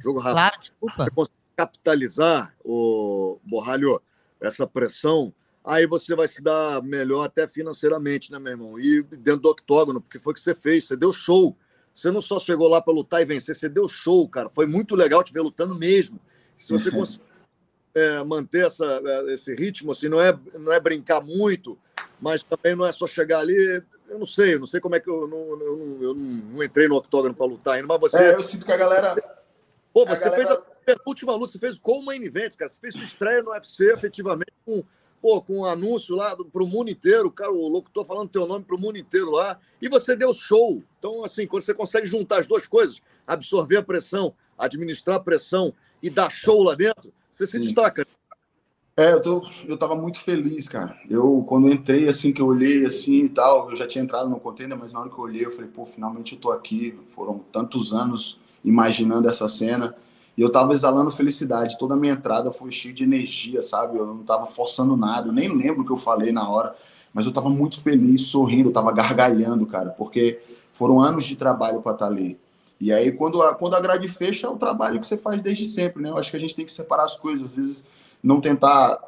jogo 0.00 0.20
rápido. 0.20 0.34
Claro, 0.34 0.60
desculpa. 0.60 1.04
Você 1.04 1.10
consegue 1.10 1.36
capitalizar, 1.56 2.56
o 2.64 3.38
Borralho, 3.44 4.00
essa 4.40 4.66
pressão, 4.66 5.32
aí 5.64 5.86
você 5.86 6.14
vai 6.14 6.28
se 6.28 6.42
dar 6.42 6.82
melhor 6.82 7.24
até 7.24 7.48
financeiramente, 7.48 8.30
né, 8.30 8.38
meu 8.38 8.52
irmão? 8.52 8.78
E 8.78 9.02
dentro 9.02 9.40
do 9.40 9.50
octógono, 9.50 10.00
porque 10.00 10.18
foi 10.18 10.32
o 10.32 10.34
que 10.34 10.40
você 10.40 10.54
fez, 10.54 10.84
você 10.86 10.96
deu 10.96 11.12
show. 11.12 11.56
Você 11.92 12.10
não 12.10 12.20
só 12.20 12.38
chegou 12.38 12.68
lá 12.68 12.80
para 12.80 12.92
lutar 12.92 13.22
e 13.22 13.24
vencer, 13.24 13.56
você 13.56 13.68
deu 13.68 13.88
show, 13.88 14.28
cara. 14.28 14.50
Foi 14.50 14.66
muito 14.66 14.94
legal 14.94 15.24
te 15.24 15.32
ver 15.32 15.40
lutando 15.40 15.74
mesmo. 15.74 16.20
Se 16.54 16.70
você 16.70 16.90
conseguir 16.90 17.24
é, 17.94 18.22
manter 18.22 18.66
essa, 18.66 18.84
é, 18.84 19.32
esse 19.32 19.54
ritmo, 19.54 19.92
assim, 19.92 20.08
não 20.08 20.20
é, 20.20 20.38
não 20.58 20.72
é 20.72 20.78
brincar 20.78 21.22
muito, 21.22 21.78
mas 22.20 22.42
também 22.44 22.76
não 22.76 22.86
é 22.86 22.92
só 22.92 23.06
chegar 23.06 23.40
ali, 23.40 23.82
eu 24.08 24.18
não 24.18 24.26
sei, 24.26 24.54
eu 24.54 24.60
não 24.60 24.66
sei 24.66 24.80
como 24.80 24.94
é 24.94 25.00
que 25.00 25.08
eu 25.08 25.26
não, 25.26 25.38
eu 25.38 25.76
não, 25.76 26.02
eu 26.02 26.14
não 26.14 26.62
entrei 26.62 26.88
no 26.88 26.96
octógono 26.96 27.34
para 27.34 27.46
lutar 27.46 27.74
ainda, 27.74 27.86
mas 27.86 28.00
você. 28.00 28.22
É, 28.22 28.34
eu 28.34 28.42
sinto 28.42 28.64
que 28.64 28.72
a 28.72 28.76
galera. 28.76 29.14
Pô, 29.92 30.04
você 30.04 30.28
a 30.28 30.30
galera... 30.30 30.62
fez 30.84 30.98
a 30.98 31.02
última 31.06 31.34
luta, 31.34 31.52
você 31.52 31.58
fez 31.58 31.78
com 31.78 31.98
o 31.98 32.04
main 32.04 32.22
event, 32.22 32.54
cara. 32.56 32.68
Você 32.68 32.80
fez 32.80 32.94
sua 32.94 33.04
estreia 33.04 33.42
no 33.42 33.50
UFC, 33.50 33.90
efetivamente, 33.92 34.52
com, 34.64 34.84
pô, 35.20 35.40
com 35.42 35.60
um 35.60 35.64
anúncio 35.64 36.14
lá 36.14 36.36
para 36.36 36.62
o 36.62 36.66
mundo 36.66 36.90
inteiro, 36.90 37.30
cara, 37.30 37.50
o 37.50 37.68
locutor 37.68 38.04
falando 38.04 38.28
teu 38.28 38.46
nome 38.46 38.64
para 38.64 38.76
o 38.76 38.80
mundo 38.80 38.98
inteiro 38.98 39.30
lá, 39.30 39.58
e 39.80 39.88
você 39.88 40.14
deu 40.14 40.32
show. 40.32 40.82
Então, 40.98 41.24
assim, 41.24 41.46
quando 41.46 41.62
você 41.62 41.74
consegue 41.74 42.06
juntar 42.06 42.40
as 42.40 42.46
duas 42.46 42.66
coisas, 42.66 43.02
absorver 43.26 43.78
a 43.78 43.82
pressão, 43.82 44.34
administrar 44.58 45.16
a 45.16 45.20
pressão 45.20 45.72
e 46.02 46.10
dar 46.10 46.30
show 46.30 46.62
lá 46.62 46.74
dentro, 46.74 47.12
você 47.30 47.46
se 47.46 47.52
Sim. 47.52 47.60
destaca. 47.60 48.06
É, 48.98 49.12
eu, 49.12 49.20
tô, 49.20 49.46
eu 49.68 49.76
tava 49.76 49.94
muito 49.94 50.18
feliz, 50.18 50.68
cara. 50.68 50.96
Eu, 51.10 51.44
quando 51.46 51.70
entrei, 51.70 52.08
assim, 52.08 52.32
que 52.32 52.40
eu 52.40 52.46
olhei, 52.46 52.86
assim, 52.86 53.24
e 53.24 53.28
tal, 53.28 53.70
eu 53.70 53.76
já 53.76 53.86
tinha 53.86 54.02
entrado 54.02 54.26
no 54.26 54.40
container, 54.40 54.76
mas 54.78 54.90
na 54.90 55.00
hora 55.00 55.10
que 55.10 55.18
eu 55.18 55.24
olhei, 55.24 55.44
eu 55.44 55.50
falei, 55.50 55.68
pô, 55.68 55.84
finalmente 55.84 56.32
eu 56.32 56.40
tô 56.40 56.50
aqui. 56.50 56.98
Foram 57.08 57.40
tantos 57.52 57.92
anos 57.92 58.40
imaginando 58.64 59.28
essa 59.28 59.48
cena. 59.48 59.94
E 60.34 60.40
eu 60.40 60.50
tava 60.50 60.72
exalando 60.72 61.10
felicidade. 61.10 61.76
Toda 61.76 61.92
a 61.92 61.96
minha 61.96 62.14
entrada 62.14 62.50
foi 62.50 62.72
cheia 62.72 62.94
de 62.94 63.04
energia, 63.04 63.60
sabe? 63.60 63.98
Eu 63.98 64.06
não 64.06 64.24
tava 64.24 64.46
forçando 64.46 64.96
nada. 64.96 65.28
Eu 65.28 65.32
nem 65.32 65.54
lembro 65.54 65.82
o 65.82 65.84
que 65.84 65.92
eu 65.92 65.96
falei 65.98 66.32
na 66.32 66.48
hora. 66.48 66.74
Mas 67.12 67.26
eu 67.26 67.32
tava 67.32 67.50
muito 67.50 67.82
feliz, 67.82 68.22
sorrindo, 68.22 68.70
eu 68.70 68.72
tava 68.72 68.92
gargalhando, 68.92 69.66
cara. 69.66 69.90
Porque 69.90 70.40
foram 70.72 71.02
anos 71.02 71.26
de 71.26 71.36
trabalho 71.36 71.82
para 71.82 71.92
estar 71.92 72.06
tá 72.06 72.10
ali. 72.10 72.38
E 72.80 72.90
aí, 72.90 73.12
quando 73.12 73.42
a, 73.42 73.54
quando 73.54 73.74
a 73.74 73.80
grade 73.80 74.08
fecha, 74.08 74.46
é 74.46 74.50
o 74.50 74.56
trabalho 74.56 75.00
que 75.00 75.06
você 75.06 75.18
faz 75.18 75.42
desde 75.42 75.66
sempre, 75.66 76.02
né? 76.02 76.08
Eu 76.08 76.16
acho 76.16 76.30
que 76.30 76.36
a 76.36 76.40
gente 76.40 76.56
tem 76.56 76.64
que 76.64 76.72
separar 76.72 77.04
as 77.04 77.16
coisas. 77.16 77.50
Às 77.50 77.56
vezes 77.56 77.84
não 78.22 78.40
tentar. 78.40 78.98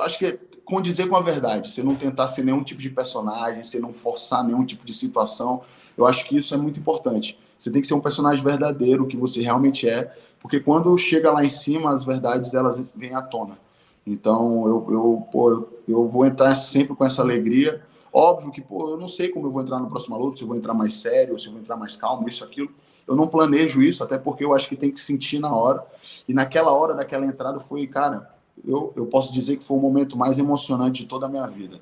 Acho 0.00 0.18
que 0.18 0.26
é 0.26 0.38
condizer 0.64 1.08
com 1.08 1.16
a 1.16 1.20
verdade, 1.20 1.72
você 1.72 1.82
não 1.82 1.96
tentar 1.96 2.28
ser 2.28 2.44
nenhum 2.44 2.62
tipo 2.62 2.80
de 2.80 2.90
personagem, 2.90 3.62
você 3.62 3.80
não 3.80 3.92
forçar 3.92 4.44
nenhum 4.44 4.64
tipo 4.64 4.84
de 4.84 4.94
situação. 4.94 5.62
Eu 5.98 6.06
acho 6.06 6.28
que 6.28 6.36
isso 6.36 6.54
é 6.54 6.56
muito 6.56 6.78
importante. 6.78 7.36
Você 7.58 7.70
tem 7.70 7.80
que 7.80 7.88
ser 7.88 7.94
um 7.94 8.00
personagem 8.00 8.42
verdadeiro, 8.42 9.06
que 9.06 9.16
você 9.16 9.42
realmente 9.42 9.88
é, 9.88 10.14
porque 10.40 10.60
quando 10.60 10.96
chega 10.96 11.30
lá 11.30 11.44
em 11.44 11.50
cima, 11.50 11.92
as 11.92 12.04
verdades 12.04 12.54
elas 12.54 12.82
vêm 12.94 13.14
à 13.14 13.20
tona. 13.20 13.58
Então, 14.06 14.66
eu, 14.66 14.86
eu, 14.90 15.28
pô, 15.30 15.68
eu 15.86 16.08
vou 16.08 16.24
entrar 16.24 16.54
sempre 16.56 16.96
com 16.96 17.04
essa 17.04 17.20
alegria. 17.20 17.82
Óbvio 18.12 18.50
que, 18.50 18.60
pô, 18.60 18.90
eu 18.90 18.96
não 18.96 19.08
sei 19.08 19.28
como 19.28 19.46
eu 19.46 19.50
vou 19.50 19.62
entrar 19.62 19.78
no 19.78 19.88
próximo 19.88 20.16
luta, 20.16 20.38
se 20.38 20.42
eu 20.42 20.48
vou 20.48 20.56
entrar 20.56 20.72
mais 20.72 20.94
sério, 20.94 21.38
se 21.38 21.46
eu 21.46 21.52
vou 21.52 21.60
entrar 21.60 21.76
mais 21.76 21.96
calmo, 21.96 22.28
isso, 22.28 22.42
aquilo. 22.42 22.70
Eu 23.06 23.14
não 23.14 23.28
planejo 23.28 23.82
isso, 23.82 24.02
até 24.02 24.16
porque 24.16 24.44
eu 24.44 24.54
acho 24.54 24.68
que 24.68 24.76
tem 24.76 24.90
que 24.90 25.00
sentir 25.00 25.38
na 25.38 25.54
hora. 25.54 25.84
E 26.26 26.32
naquela 26.32 26.72
hora 26.72 26.94
daquela 26.94 27.26
entrada 27.26 27.60
foi, 27.60 27.86
cara, 27.86 28.30
eu, 28.66 28.92
eu 28.96 29.06
posso 29.06 29.32
dizer 29.32 29.56
que 29.56 29.64
foi 29.64 29.76
o 29.76 29.80
momento 29.80 30.16
mais 30.16 30.38
emocionante 30.38 31.02
de 31.02 31.08
toda 31.08 31.26
a 31.26 31.28
minha 31.28 31.46
vida. 31.46 31.80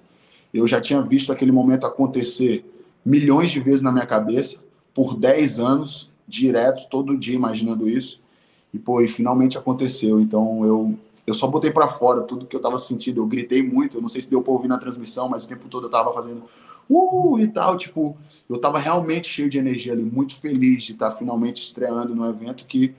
Eu 0.53 0.67
já 0.67 0.81
tinha 0.81 1.03
visto 1.03 1.33
aquele 1.33 1.53
momento 1.53 1.87
acontecer 1.87 2.65
milhões 3.05 3.51
de 3.51 3.61
vezes 3.61 3.83
na 3.83 3.93
minha 3.93 4.07
cabeça, 4.07 4.59
por 4.95 5.15
10 5.15 5.61
anos, 5.61 6.11
direto, 6.27 6.89
todo 6.89 7.17
dia 7.17 7.35
imaginando 7.35 7.89
isso. 7.89 8.21
E, 8.73 8.79
pô, 8.79 9.01
e 9.01 9.09
finalmente 9.09 9.57
aconteceu. 9.57 10.21
Então, 10.21 10.65
eu, 10.65 10.95
eu 11.27 11.35
só 11.35 11.47
botei 11.47 11.71
para 11.71 11.89
fora 11.89 12.23
tudo 12.23 12.47
que 12.47 12.57
eu 12.57 12.59
estava 12.59 12.79
sentindo. 12.79 13.21
Eu 13.21 13.27
gritei 13.27 13.63
muito, 13.63 13.97
eu 13.97 14.03
não 14.03 14.09
sei 14.09 14.21
se 14.21 14.31
deu 14.31 14.43
para 14.43 14.53
ouvir 14.53 14.69
na 14.69 14.79
transmissão, 14.79 15.29
mas 15.29 15.45
o 15.45 15.49
tempo 15.49 15.69
todo 15.69 15.85
eu 15.85 15.89
estava 15.89 16.13
fazendo 16.13 16.45
uh, 16.89 17.39
e 17.39 17.49
tal, 17.49 17.77
tipo, 17.77 18.17
eu 18.49 18.59
tava 18.59 18.79
realmente 18.79 19.29
cheio 19.29 19.51
de 19.51 19.59
energia 19.59 19.93
ali, 19.93 20.03
muito 20.03 20.35
feliz 20.37 20.85
de 20.85 20.93
estar 20.93 21.11
finalmente 21.11 21.63
estreando 21.63 22.15
no 22.15 22.29
evento 22.29 22.65
que 22.65 22.95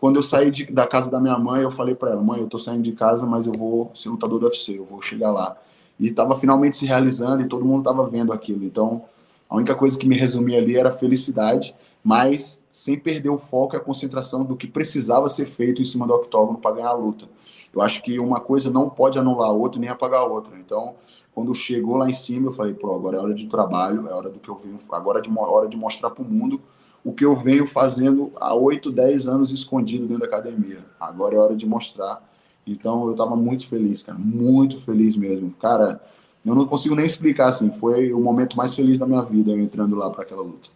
quando 0.00 0.16
eu 0.16 0.22
saí 0.22 0.50
de, 0.50 0.66
da 0.66 0.86
casa 0.86 1.10
da 1.10 1.20
minha 1.20 1.38
mãe, 1.38 1.62
eu 1.62 1.70
falei 1.70 1.94
para 1.94 2.10
ela, 2.10 2.22
mãe, 2.22 2.40
eu 2.40 2.46
tô 2.46 2.58
saindo 2.58 2.82
de 2.82 2.92
casa, 2.92 3.24
mas 3.26 3.46
eu 3.46 3.52
vou 3.52 3.90
ser 3.94 4.08
lutador 4.08 4.38
do 4.38 4.46
UFC, 4.46 4.78
eu 4.78 4.84
vou 4.84 5.00
chegar 5.00 5.30
lá. 5.30 5.56
E 5.98 6.10
tava 6.10 6.36
finalmente 6.36 6.76
se 6.76 6.86
realizando 6.86 7.42
e 7.42 7.48
todo 7.48 7.64
mundo 7.64 7.84
tava 7.84 8.06
vendo 8.06 8.32
aquilo. 8.32 8.64
Então, 8.64 9.04
a 9.48 9.56
única 9.56 9.74
coisa 9.74 9.98
que 9.98 10.06
me 10.06 10.16
resumia 10.16 10.58
ali 10.58 10.76
era 10.76 10.90
felicidade, 10.90 11.74
mas 12.02 12.60
sem 12.72 12.98
perder 12.98 13.30
o 13.30 13.38
foco 13.38 13.76
e 13.76 13.78
a 13.78 13.80
concentração 13.80 14.44
do 14.44 14.56
que 14.56 14.66
precisava 14.66 15.28
ser 15.28 15.46
feito 15.46 15.80
em 15.80 15.84
cima 15.84 16.06
do 16.06 16.14
octógono 16.14 16.58
para 16.58 16.74
ganhar 16.74 16.88
a 16.88 16.92
luta. 16.92 17.28
Eu 17.72 17.80
acho 17.80 18.02
que 18.02 18.18
uma 18.18 18.40
coisa 18.40 18.70
não 18.70 18.90
pode 18.90 19.18
anular 19.18 19.48
a 19.48 19.52
outra 19.52 19.80
nem 19.80 19.88
apagar 19.88 20.20
a 20.20 20.24
outra. 20.24 20.56
Então, 20.58 20.94
quando 21.34 21.54
chegou 21.54 21.96
lá 21.96 22.08
em 22.08 22.12
cima, 22.12 22.48
eu 22.48 22.52
falei, 22.52 22.74
pô, 22.74 22.94
agora 22.94 23.16
é 23.16 23.20
hora 23.20 23.34
de 23.34 23.46
trabalho, 23.46 24.08
é 24.08 24.12
hora 24.12 24.28
do 24.28 24.38
que 24.38 24.48
eu 24.48 24.54
venho, 24.54 24.78
agora 24.92 25.22
é 25.24 25.40
hora 25.40 25.68
de 25.68 25.76
mostrar 25.76 26.10
para 26.10 26.22
o 26.22 26.28
mundo 26.28 26.60
o 27.04 27.12
que 27.12 27.24
eu 27.24 27.36
venho 27.36 27.66
fazendo 27.66 28.32
há 28.36 28.54
8, 28.54 28.90
10 28.90 29.28
anos 29.28 29.50
escondido 29.50 30.06
dentro 30.06 30.22
da 30.22 30.26
academia. 30.26 30.78
Agora 30.98 31.34
é 31.34 31.38
hora 31.38 31.54
de 31.54 31.66
mostrar. 31.66 32.22
Então, 32.66 33.04
eu 33.04 33.10
estava 33.12 33.36
muito 33.36 33.68
feliz, 33.68 34.02
cara, 34.02 34.18
muito 34.18 34.78
feliz 34.80 35.14
mesmo. 35.14 35.50
Cara, 35.60 36.00
eu 36.44 36.54
não 36.54 36.66
consigo 36.66 36.94
nem 36.94 37.04
explicar 37.04 37.48
assim, 37.48 37.70
foi 37.70 38.12
o 38.12 38.20
momento 38.20 38.56
mais 38.56 38.74
feliz 38.74 38.98
da 38.98 39.06
minha 39.06 39.22
vida 39.22 39.50
eu 39.50 39.60
entrando 39.60 39.94
lá 39.94 40.08
para 40.10 40.22
aquela 40.22 40.42
luta. 40.42 40.70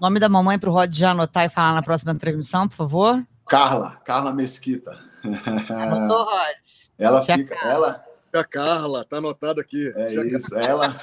Nome 0.00 0.18
da 0.18 0.28
mamãe 0.28 0.58
para 0.58 0.70
o 0.70 0.72
Rod 0.72 0.92
já 0.92 1.12
anotar 1.12 1.44
e 1.44 1.48
falar 1.48 1.74
na 1.74 1.82
próxima 1.82 2.14
transmissão, 2.14 2.66
por 2.66 2.74
favor? 2.74 3.22
Carla, 3.48 3.96
Carla 4.04 4.32
Mesquita. 4.32 4.98
Anotou, 5.22 6.24
Rod. 6.24 6.56
Ela 6.98 7.20
Tia 7.20 7.36
fica, 7.36 7.54
Carla. 7.54 7.72
ela. 7.72 8.09
A 8.32 8.44
Carla, 8.44 9.04
tá 9.04 9.16
anotado 9.18 9.60
aqui. 9.60 9.92
É 9.96 10.06
Tia 10.06 10.24
isso, 10.24 10.56
ela, 10.56 10.96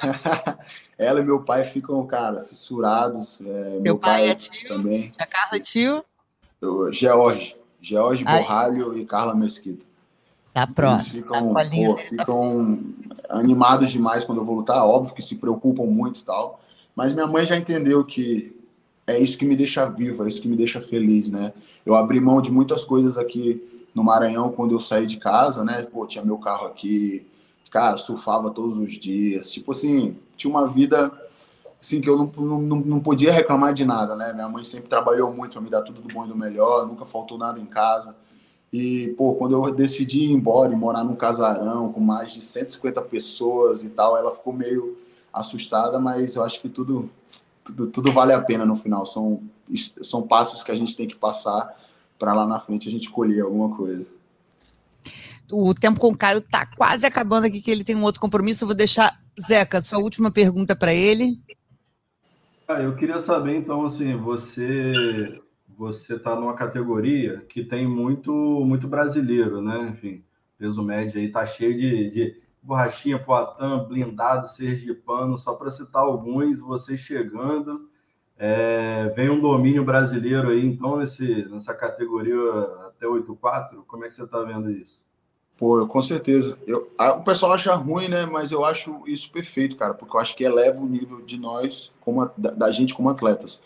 ela 0.98 1.20
e 1.20 1.24
meu 1.24 1.42
pai 1.44 1.63
ficam, 1.66 2.06
cara, 2.06 2.44
fissurados. 2.44 3.40
É, 3.42 3.70
meu, 3.72 3.82
Meu 3.82 3.98
pai 4.00 4.22
pai, 4.22 4.30
é 4.30 4.36
tio. 4.36 4.68
também. 4.70 5.13
A 5.20 5.26
Carla, 5.26 5.60
tio. 5.60 6.04
Eu, 6.62 6.92
George, 6.94 7.56
George 7.82 8.24
Ai. 8.26 8.40
Borralho 8.42 8.98
e 8.98 9.06
Carla 9.06 9.36
Mesquita. 9.36 9.86
Tá 10.54 10.63
Eles 10.63 10.74
próximo. 10.76 11.12
ficam, 11.22 11.54
Tá 11.54 11.70
pô, 11.70 11.98
ficam 11.98 12.80
animados 13.30 13.92
demais 13.92 14.24
quando 14.24 14.40
eu 14.40 14.46
vou 14.46 14.56
lutar, 14.56 14.84
óbvio 14.86 15.13
que 15.13 15.22
se 15.22 15.36
preocupam 15.36 15.84
muito 15.86 16.22
e 16.22 16.24
tal. 16.24 16.60
Mas 16.96 17.13
minha 17.13 17.28
mãe 17.28 17.46
já 17.46 17.56
entendeu 17.56 18.04
que 18.04 18.56
é 19.06 19.20
isso 19.20 19.38
que 19.38 19.46
me 19.46 19.56
deixa 19.56 19.86
vivo, 19.86 20.26
é 20.26 20.28
isso 20.30 20.42
que 20.42 20.48
me 20.48 20.56
deixa 20.56 20.82
feliz, 20.82 21.30
né? 21.30 21.54
Eu 21.86 21.94
abri 21.96 22.20
mão 22.20 22.42
de 22.42 22.52
muitas 22.52 22.84
coisas 22.84 23.18
aqui 23.18 23.62
no 23.97 24.03
Maranhão 24.03 24.51
quando 24.51 24.75
eu 24.75 24.79
saí 24.79 25.07
de 25.07 25.17
casa, 25.17 25.63
né? 25.63 25.81
Pô, 25.81 26.05
tinha 26.05 26.23
meu 26.23 26.38
carro 26.38 26.67
aqui, 26.67 27.25
cara, 27.71 27.97
surfava 27.97 28.51
todos 28.51 28.77
os 28.77 28.93
dias. 28.93 29.51
Tipo 29.51 29.71
assim, 29.71 30.15
tinha 30.36 30.51
uma 30.51 30.67
vida 30.67 31.12
assim 31.81 31.99
que 31.99 32.07
eu 32.07 32.15
não, 32.15 32.25
não, 32.60 32.77
não- 32.79 32.99
podia 32.99 33.31
reclamar 33.31 33.73
de 33.73 33.83
nada, 33.83 34.15
né? 34.15 34.33
Minha 34.33 34.47
mãe 34.47 34.63
sempre 34.63 34.88
trabalhou 34.88 35.33
muito 35.33 35.53
para 35.53 35.62
me 35.62 35.69
dar 35.71 35.81
tudo 35.81 35.99
do 35.99 36.13
bom 36.13 36.25
e 36.25 36.27
do 36.27 36.36
melhor, 36.38 36.86
nunca 36.86 37.05
faltou 37.05 37.39
nada 37.39 37.60
em 37.60 37.65
casa. 37.65 38.15
E, 38.71 39.15
pô, 39.17 39.33
quando 39.33 39.53
eu 39.53 39.73
decidi 39.73 40.25
ir 40.25 40.31
embora 40.31 40.71
e 40.71 40.75
morar 40.75 41.03
num 41.03 41.15
casarão 41.15 41.91
com 41.91 41.99
mais 41.99 42.31
de 42.33 42.43
150 42.43 43.01
pessoas 43.01 43.83
e 43.83 43.89
tal, 43.89 44.15
ela 44.15 44.29
ficou 44.31 44.53
meio 44.53 44.95
assustada, 45.33 45.97
mas 45.99 46.36
eu 46.36 46.43
acho 46.43 46.62
que 46.62 46.69
tudo, 46.69 47.10
tudo, 47.63 47.88
tudo 47.88 48.12
vale 48.12 48.33
a 48.33 48.41
pena 48.41 48.63
no 48.63 48.75
final. 48.75 49.07
São, 49.07 49.41
são 50.03 50.21
passos 50.21 50.62
que 50.62 50.71
a 50.71 50.75
gente 50.75 50.95
tem 50.95 51.07
que 51.07 51.15
passar 51.15 51.75
para 52.17 52.34
lá 52.34 52.45
na 52.45 52.60
frente 52.60 52.88
a 52.89 52.91
gente 52.91 53.10
colher 53.10 53.43
alguma 53.43 53.75
coisa. 53.75 54.06
O 55.51 55.73
tempo 55.73 55.99
com 55.99 56.10
o 56.10 56.17
Caio 56.17 56.41
tá 56.41 56.65
quase 56.65 57.06
acabando 57.06 57.47
aqui, 57.47 57.62
que 57.62 57.71
ele 57.71 57.84
tem 57.84 57.95
um 57.95 58.03
outro 58.03 58.19
compromisso. 58.19 58.63
Eu 58.63 58.67
vou 58.67 58.75
deixar, 58.75 59.17
Zeca, 59.39 59.82
sua 59.82 59.99
última 59.99 60.30
pergunta 60.30 60.75
para 60.75 60.93
ele. 60.93 61.39
Ah, 62.67 62.82
eu 62.82 62.95
queria 62.95 63.21
saber, 63.21 63.56
então, 63.56 63.86
assim, 63.86 64.15
você 64.17 65.41
você 65.77 66.15
está 66.15 66.36
numa 66.36 66.56
categoria 66.56 67.45
que 67.47 67.63
tem 67.63 67.88
muito 67.88 68.32
muito 68.65 68.88
brasileiro, 68.88 69.62
né? 69.62 69.89
Enfim, 69.89 70.23
peso 70.58 70.84
médio 70.84 71.19
aí 71.19 71.32
tá 71.32 71.45
cheio 71.45 71.77
de, 71.77 72.10
de 72.10 72.41
borrachinha, 72.62 73.19
poatã, 73.19 73.86
blindado, 73.88 74.49
sergipano, 74.49 75.38
só 75.38 75.53
para 75.53 75.71
citar 75.71 76.01
alguns, 76.01 76.60
você 76.60 76.97
chegando, 76.97 77.87
é, 78.39 79.12
vem 79.15 79.30
um 79.30 79.39
domínio 79.39 79.84
brasileiro 79.84 80.50
aí, 80.50 80.65
então, 80.65 80.97
nesse, 80.97 81.45
nessa 81.50 81.73
categoria 81.73 82.36
até 82.88 83.06
8-4, 83.08 83.84
como 83.88 84.06
é 84.06 84.08
que 84.08 84.13
você 84.13 84.23
está 84.23 84.41
vendo 84.43 84.69
isso? 84.69 85.00
Pô, 85.58 85.88
com 85.88 86.02
certeza. 86.04 86.56
Eu, 86.67 86.91
a- 87.00 87.13
o 87.13 87.23
pessoal 87.23 87.54
acha 87.54 87.73
ruim, 87.73 88.08
né? 88.08 88.28
Mas 88.28 88.52
eu 88.52 88.63
acho 88.63 89.02
isso 89.08 89.32
perfeito, 89.32 89.76
cara, 89.76 89.93
porque 89.95 90.15
eu 90.15 90.19
acho 90.19 90.36
que 90.36 90.43
eleva 90.43 90.80
o 90.80 90.86
nível 90.88 91.21
de 91.21 91.39
nós, 91.39 91.91
como 92.00 92.21
a- 92.21 92.32
da, 92.38 92.52
da 92.52 92.71
gente 92.71 92.93
como 92.93 93.10
atletas. 93.10 93.60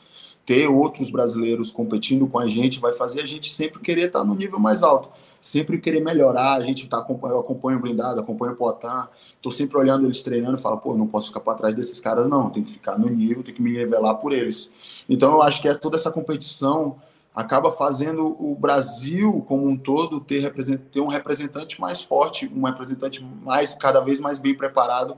Ter 0.45 0.67
outros 0.67 1.09
brasileiros 1.11 1.69
competindo 1.69 2.25
com 2.27 2.39
a 2.39 2.47
gente 2.47 2.79
vai 2.79 2.93
fazer 2.93 3.21
a 3.21 3.25
gente 3.25 3.51
sempre 3.51 3.81
querer 3.81 4.07
estar 4.07 4.23
no 4.23 4.33
nível 4.33 4.57
mais 4.57 4.83
alto, 4.83 5.09
sempre 5.41 5.79
querer 5.79 5.99
melhorar. 5.99 6.53
A 6.53 6.63
gente 6.63 6.87
tá 6.87 6.99
acompanhando, 6.99 7.37
eu 7.37 7.41
acompanho 7.41 7.79
o 7.79 7.81
blindado, 7.81 8.19
acompanho 8.19 8.53
o 8.53 8.55
Potan, 8.55 9.09
tô 9.41 9.51
sempre 9.51 9.77
olhando 9.77 10.05
eles 10.05 10.21
treinando 10.23 10.57
e 10.57 10.61
falo, 10.61 10.77
pô, 10.77 10.95
não 10.95 11.07
posso 11.07 11.27
ficar 11.27 11.39
para 11.39 11.57
trás 11.57 11.75
desses 11.75 11.99
caras, 11.99 12.29
não. 12.29 12.49
Tem 12.49 12.63
que 12.63 12.71
ficar 12.71 12.97
no 12.97 13.09
nível, 13.09 13.43
tem 13.43 13.53
que 13.53 13.61
me 13.61 13.73
revelar 13.73 14.15
por 14.15 14.31
eles. 14.31 14.69
Então 15.09 15.31
eu 15.33 15.41
acho 15.41 15.61
que 15.61 15.67
é 15.67 15.73
toda 15.73 15.97
essa 15.97 16.11
competição 16.11 16.97
acaba 17.33 17.71
fazendo 17.71 18.25
o 18.25 18.55
Brasil 18.59 19.43
como 19.47 19.67
um 19.67 19.77
todo 19.77 20.19
ter, 20.19 20.53
ter 20.91 20.99
um 20.99 21.07
representante 21.07 21.79
mais 21.79 22.03
forte, 22.03 22.51
um 22.53 22.63
representante 22.65 23.23
mais 23.43 23.73
cada 23.73 24.01
vez 24.01 24.19
mais 24.19 24.37
bem 24.37 24.53
preparado 24.53 25.15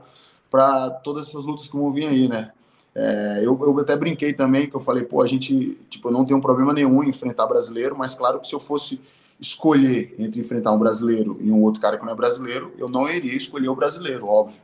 para 0.48 0.90
todas 0.90 1.28
essas 1.28 1.44
lutas 1.44 1.68
que 1.68 1.76
vão 1.76 1.90
vir 1.90 2.06
aí, 2.06 2.28
né? 2.28 2.52
É, 2.94 3.40
eu, 3.42 3.58
eu 3.60 3.76
até 3.80 3.96
brinquei 3.96 4.32
também 4.32 4.70
que 4.70 4.76
eu 4.76 4.80
falei, 4.80 5.02
pô, 5.02 5.20
a 5.20 5.26
gente, 5.26 5.76
tipo, 5.90 6.12
não 6.12 6.24
tenho 6.24 6.40
problema 6.40 6.72
nenhum 6.72 7.02
em 7.02 7.08
enfrentar 7.08 7.46
brasileiro, 7.46 7.96
mas 7.98 8.14
claro 8.14 8.38
que 8.38 8.46
se 8.46 8.54
eu 8.54 8.60
fosse 8.60 9.00
escolher 9.44 10.14
entre 10.18 10.40
enfrentar 10.40 10.72
um 10.72 10.78
brasileiro 10.78 11.38
e 11.40 11.50
um 11.50 11.62
outro 11.62 11.80
cara 11.80 11.98
que 11.98 12.04
não 12.04 12.12
é 12.12 12.16
brasileiro, 12.16 12.72
eu 12.78 12.88
não 12.88 13.08
iria 13.08 13.34
escolher 13.34 13.68
o 13.68 13.76
brasileiro, 13.76 14.26
óbvio. 14.26 14.60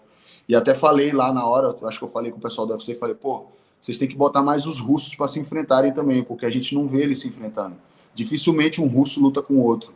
E 0.49 0.57
até 0.57 0.75
falei 0.75 1.13
lá 1.13 1.33
na 1.33 1.45
hora, 1.45 1.75
acho 1.85 1.99
que 1.99 2.05
eu 2.05 2.09
falei 2.09 2.33
com 2.33 2.39
o 2.39 2.41
pessoal 2.41 2.67
do 2.67 2.73
UFC, 2.73 2.95
falei, 2.95 3.15
pô, 3.15 3.45
vocês 3.81 3.99
têm 3.99 4.09
que 4.09 4.17
botar 4.17 4.43
mais 4.43 4.67
os 4.67 4.81
russos 4.81 5.15
para 5.15 5.29
se 5.29 5.39
enfrentarem 5.39 5.93
também, 5.93 6.25
porque 6.25 6.47
a 6.47 6.51
gente 6.51 6.75
não 6.75 6.87
vê 6.87 7.03
eles 7.03 7.19
se 7.19 7.29
enfrentando. 7.29 7.77
Dificilmente 8.15 8.81
um 8.81 8.87
russo 8.87 9.23
luta 9.23 9.43
com 9.43 9.55
o 9.55 9.63
outro. 9.63 9.93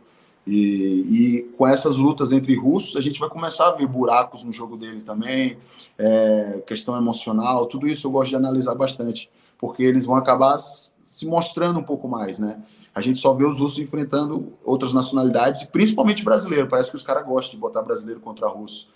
E, 0.47 0.53
e 0.55 1.41
com 1.57 1.67
essas 1.67 1.97
lutas 1.97 2.31
entre 2.31 2.55
russos, 2.55 2.95
a 2.95 3.01
gente 3.01 3.19
vai 3.19 3.27
começar 3.27 3.67
a 3.67 3.71
ver 3.71 3.87
buracos 3.87 4.43
no 4.43 4.53
jogo 4.53 4.77
dele 4.77 5.01
também, 5.01 5.57
é, 5.97 6.61
questão 6.67 6.95
emocional, 6.95 7.65
tudo 7.65 7.87
isso 7.87 8.05
eu 8.05 8.11
gosto 8.11 8.29
de 8.29 8.35
analisar 8.35 8.75
bastante, 8.75 9.29
porque 9.57 9.81
eles 9.81 10.05
vão 10.05 10.15
acabar 10.15 10.59
se 10.59 11.25
mostrando 11.25 11.79
um 11.79 11.83
pouco 11.83 12.07
mais, 12.07 12.37
né? 12.37 12.61
A 12.95 13.01
gente 13.01 13.19
só 13.19 13.33
vê 13.33 13.43
os 13.43 13.59
russos 13.59 13.77
enfrentando 13.77 14.53
outras 14.63 14.93
nacionalidades, 14.93 15.61
e 15.61 15.67
principalmente 15.67 16.23
brasileiro. 16.23 16.69
Parece 16.69 16.89
que 16.89 16.95
os 16.95 17.03
caras 17.03 17.25
gostam 17.25 17.55
de 17.55 17.59
botar 17.59 17.81
brasileiro 17.81 18.21
contra 18.21 18.47
russo. 18.47 18.87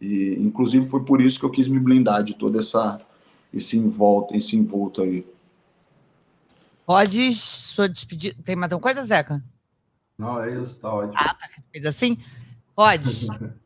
E, 0.00 0.36
inclusive, 0.40 0.84
foi 0.86 1.04
por 1.04 1.20
isso 1.20 1.38
que 1.38 1.46
eu 1.46 1.50
quis 1.50 1.68
me 1.68 1.78
blindar 1.78 2.24
de 2.24 2.34
toda 2.34 2.58
essa 2.58 2.98
esse 3.52 3.78
envolto, 3.78 4.34
esse 4.34 4.56
envolto 4.56 5.00
aí. 5.02 5.24
Rodes, 6.88 7.40
sua 7.40 7.88
despedida. 7.88 8.36
Tem 8.44 8.56
mais 8.56 8.72
alguma 8.72 8.92
coisa, 8.92 9.06
Zeca? 9.06 9.40
Não, 10.18 10.42
é 10.42 10.60
isso, 10.60 10.74
tá 10.74 10.92
ótimo. 10.92 11.14
Ah, 11.16 11.34
tá. 11.34 11.48
Fez 11.72 11.86
assim? 11.86 12.18
Rodes. 12.76 13.28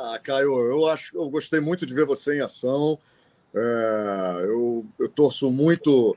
Ah, 0.00 0.16
Caio, 0.22 0.52
eu 0.52 0.86
acho, 0.86 1.16
eu 1.16 1.28
gostei 1.28 1.58
muito 1.58 1.84
de 1.84 1.92
ver 1.92 2.06
você 2.06 2.38
em 2.38 2.40
ação. 2.40 2.96
É, 3.52 4.42
eu, 4.44 4.86
eu 4.96 5.08
torço 5.08 5.50
muito, 5.50 6.16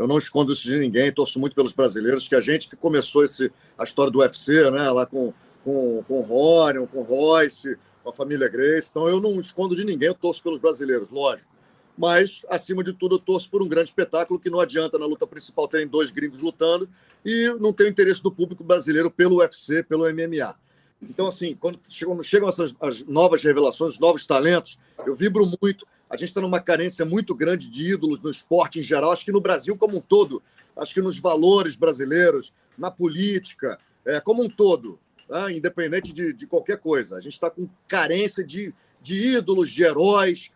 eu 0.00 0.08
não 0.08 0.16
escondo 0.16 0.50
isso 0.50 0.62
de 0.62 0.78
ninguém, 0.78 1.12
torço 1.12 1.38
muito 1.38 1.54
pelos 1.54 1.74
brasileiros, 1.74 2.26
que 2.26 2.34
a 2.34 2.40
gente 2.40 2.70
que 2.70 2.74
começou 2.74 3.22
esse, 3.22 3.52
a 3.76 3.84
história 3.84 4.10
do 4.10 4.20
UFC, 4.20 4.70
né, 4.70 4.90
lá 4.90 5.04
com, 5.04 5.30
com, 5.62 6.02
com 6.08 6.20
o 6.20 6.22
Ronion, 6.22 6.86
com 6.86 7.00
o 7.00 7.02
Royce, 7.02 7.76
com 8.02 8.08
a 8.08 8.12
família 8.12 8.48
Grace. 8.48 8.88
Então 8.90 9.06
eu 9.06 9.20
não 9.20 9.38
escondo 9.38 9.76
de 9.76 9.84
ninguém, 9.84 10.08
eu 10.08 10.14
torço 10.14 10.42
pelos 10.42 10.58
brasileiros, 10.58 11.10
lógico. 11.10 11.50
Mas, 11.98 12.40
acima 12.48 12.82
de 12.82 12.94
tudo, 12.94 13.16
eu 13.16 13.18
torço 13.18 13.50
por 13.50 13.62
um 13.62 13.68
grande 13.68 13.90
espetáculo 13.90 14.40
que 14.40 14.48
não 14.48 14.58
adianta 14.58 14.98
na 14.98 15.04
luta 15.04 15.26
principal 15.26 15.68
terem 15.68 15.86
dois 15.86 16.10
gringos 16.10 16.40
lutando 16.40 16.88
e 17.22 17.54
não 17.60 17.70
tem 17.70 17.88
interesse 17.88 18.22
do 18.22 18.32
público 18.32 18.64
brasileiro 18.64 19.10
pelo 19.10 19.36
UFC, 19.40 19.82
pelo 19.82 20.10
MMA. 20.10 20.56
Então, 21.02 21.26
assim, 21.26 21.54
quando 21.54 21.78
chegam, 22.22 22.48
essas 22.48 22.74
as 22.80 23.04
novas 23.04 23.42
revelações, 23.42 23.92
os 23.92 23.98
novos 23.98 24.24
talentos, 24.24 24.78
eu 25.06 25.14
vibro 25.14 25.44
muito. 25.60 25.86
A 26.10 26.16
gente 26.16 26.30
está 26.30 26.40
numa 26.40 26.60
carência 26.60 27.04
muito 27.04 27.34
grande 27.36 27.70
de 27.70 27.92
ídolos 27.92 28.20
no 28.20 28.30
esporte 28.30 28.80
em 28.80 28.82
geral, 28.82 29.12
acho 29.12 29.24
que 29.24 29.30
no 29.30 29.40
Brasil 29.40 29.76
como 29.76 29.96
um 29.96 30.00
todo, 30.00 30.42
acho 30.76 30.92
que 30.92 31.00
nos 31.00 31.16
valores 31.18 31.76
brasileiros, 31.76 32.52
na 32.76 32.90
política, 32.90 33.78
é, 34.04 34.20
como 34.20 34.42
um 34.42 34.48
todo, 34.48 34.98
né? 35.28 35.52
independente 35.52 36.12
de, 36.12 36.32
de 36.32 36.46
qualquer 36.46 36.78
coisa. 36.78 37.16
A 37.16 37.20
gente 37.20 37.34
está 37.34 37.48
com 37.48 37.68
carência 37.86 38.42
de, 38.42 38.74
de 39.00 39.36
ídolos, 39.36 39.70
de 39.70 39.84
heróis. 39.84 40.50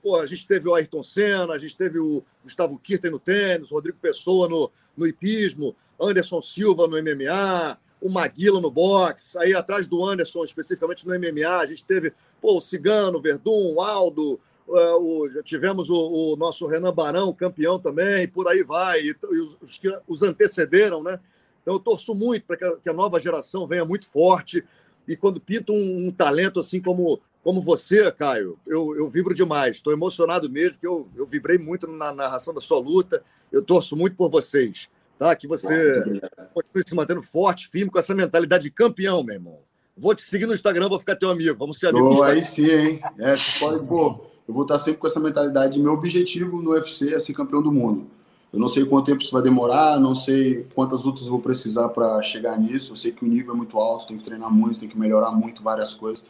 Pô, 0.00 0.16
a 0.16 0.26
gente 0.26 0.46
teve 0.46 0.68
o 0.68 0.74
Ayrton 0.74 1.02
Senna, 1.02 1.54
a 1.54 1.58
gente 1.58 1.76
teve 1.76 1.98
o 1.98 2.22
Gustavo 2.44 2.78
Kirten 2.78 3.10
no 3.10 3.18
tênis, 3.18 3.70
o 3.70 3.74
Rodrigo 3.74 3.98
Pessoa 4.00 4.48
no, 4.48 4.70
no 4.96 5.06
hipismo, 5.06 5.74
Anderson 6.00 6.40
Silva 6.40 6.86
no 6.86 6.96
MMA, 7.02 7.78
o 8.00 8.08
Maguila 8.08 8.60
no 8.60 8.70
boxe, 8.70 9.36
aí 9.38 9.54
atrás 9.54 9.86
do 9.86 10.02
Anderson, 10.02 10.44
especificamente 10.44 11.06
no 11.06 11.14
MMA, 11.18 11.58
a 11.58 11.66
gente 11.66 11.84
teve 11.84 12.12
pô, 12.40 12.56
o 12.56 12.60
Cigano, 12.60 13.18
o 13.18 13.20
Verdun, 13.20 13.74
o 13.74 13.82
Aldo, 13.82 14.40
o, 14.70 15.30
já 15.30 15.42
tivemos 15.42 15.90
o, 15.90 16.32
o, 16.32 16.36
nosso 16.36 16.66
Renan 16.66 16.92
Barão, 16.92 17.32
campeão 17.32 17.78
também, 17.78 18.28
por 18.28 18.46
aí 18.48 18.62
vai, 18.62 19.00
e, 19.00 19.14
e 19.32 19.40
os, 19.40 19.58
os, 19.60 19.78
que 19.78 19.88
os 20.06 20.22
antecederam, 20.22 21.02
né? 21.02 21.18
Então 21.62 21.74
eu 21.74 21.80
torço 21.80 22.14
muito 22.14 22.46
para 22.46 22.56
que, 22.56 22.70
que, 22.82 22.88
a 22.88 22.92
nova 22.92 23.18
geração 23.18 23.66
venha 23.66 23.84
muito 23.84 24.06
forte. 24.06 24.64
E 25.06 25.16
quando 25.16 25.40
pinta 25.40 25.72
um, 25.72 26.08
um 26.08 26.12
talento 26.12 26.60
assim 26.60 26.80
como, 26.80 27.20
como 27.42 27.60
você, 27.60 28.10
Caio, 28.12 28.58
eu, 28.66 28.96
eu 28.96 29.08
vibro 29.10 29.34
demais. 29.34 29.76
Estou 29.76 29.92
emocionado 29.92 30.48
mesmo, 30.50 30.72
porque 30.72 30.86
eu, 30.86 31.08
eu 31.16 31.26
vibrei 31.26 31.58
muito 31.58 31.86
na 31.86 32.12
narração 32.12 32.54
da 32.54 32.60
sua 32.60 32.78
luta. 32.78 33.22
Eu 33.50 33.62
torço 33.62 33.96
muito 33.96 34.16
por 34.16 34.30
vocês. 34.30 34.88
Tá? 35.18 35.34
Que 35.36 35.46
você 35.46 36.20
continue 36.54 36.84
se 36.86 36.94
mantendo 36.94 37.22
forte, 37.22 37.68
firme, 37.68 37.90
com 37.90 37.98
essa 37.98 38.14
mentalidade 38.14 38.64
de 38.64 38.70
campeão, 38.70 39.22
meu 39.22 39.34
irmão. 39.34 39.58
Vou 39.96 40.14
te 40.14 40.22
seguir 40.22 40.46
no 40.46 40.54
Instagram, 40.54 40.88
vou 40.88 40.98
ficar 40.98 41.16
teu 41.16 41.28
amigo. 41.28 41.58
Vamos 41.58 41.78
ser 41.78 41.88
amigos. 41.88 42.16
Oh, 42.16 42.22
aí 42.22 42.42
sim, 42.42 42.70
hein? 42.70 43.00
É, 43.18 43.34
pode, 43.58 43.86
pô, 43.86 44.29
eu 44.50 44.54
vou 44.54 44.62
estar 44.62 44.78
sempre 44.78 44.98
com 44.98 45.06
essa 45.06 45.20
mentalidade. 45.20 45.78
Meu 45.78 45.92
objetivo 45.92 46.60
no 46.60 46.70
UFC 46.72 47.14
é 47.14 47.20
ser 47.20 47.32
campeão 47.32 47.62
do 47.62 47.70
mundo. 47.70 48.08
Eu 48.52 48.58
não 48.58 48.68
sei 48.68 48.84
quanto 48.84 49.06
tempo 49.06 49.22
isso 49.22 49.30
vai 49.30 49.42
demorar, 49.42 50.00
não 50.00 50.12
sei 50.12 50.66
quantas 50.74 51.04
lutas 51.04 51.22
eu 51.22 51.30
vou 51.30 51.40
precisar 51.40 51.88
para 51.90 52.20
chegar 52.20 52.58
nisso. 52.58 52.90
Eu 52.90 52.96
sei 52.96 53.12
que 53.12 53.24
o 53.24 53.28
nível 53.28 53.54
é 53.54 53.56
muito 53.56 53.78
alto, 53.78 54.08
tem 54.08 54.18
que 54.18 54.24
treinar 54.24 54.52
muito, 54.52 54.80
tem 54.80 54.88
que 54.88 54.98
melhorar 54.98 55.30
muito 55.30 55.62
várias 55.62 55.94
coisas. 55.94 56.24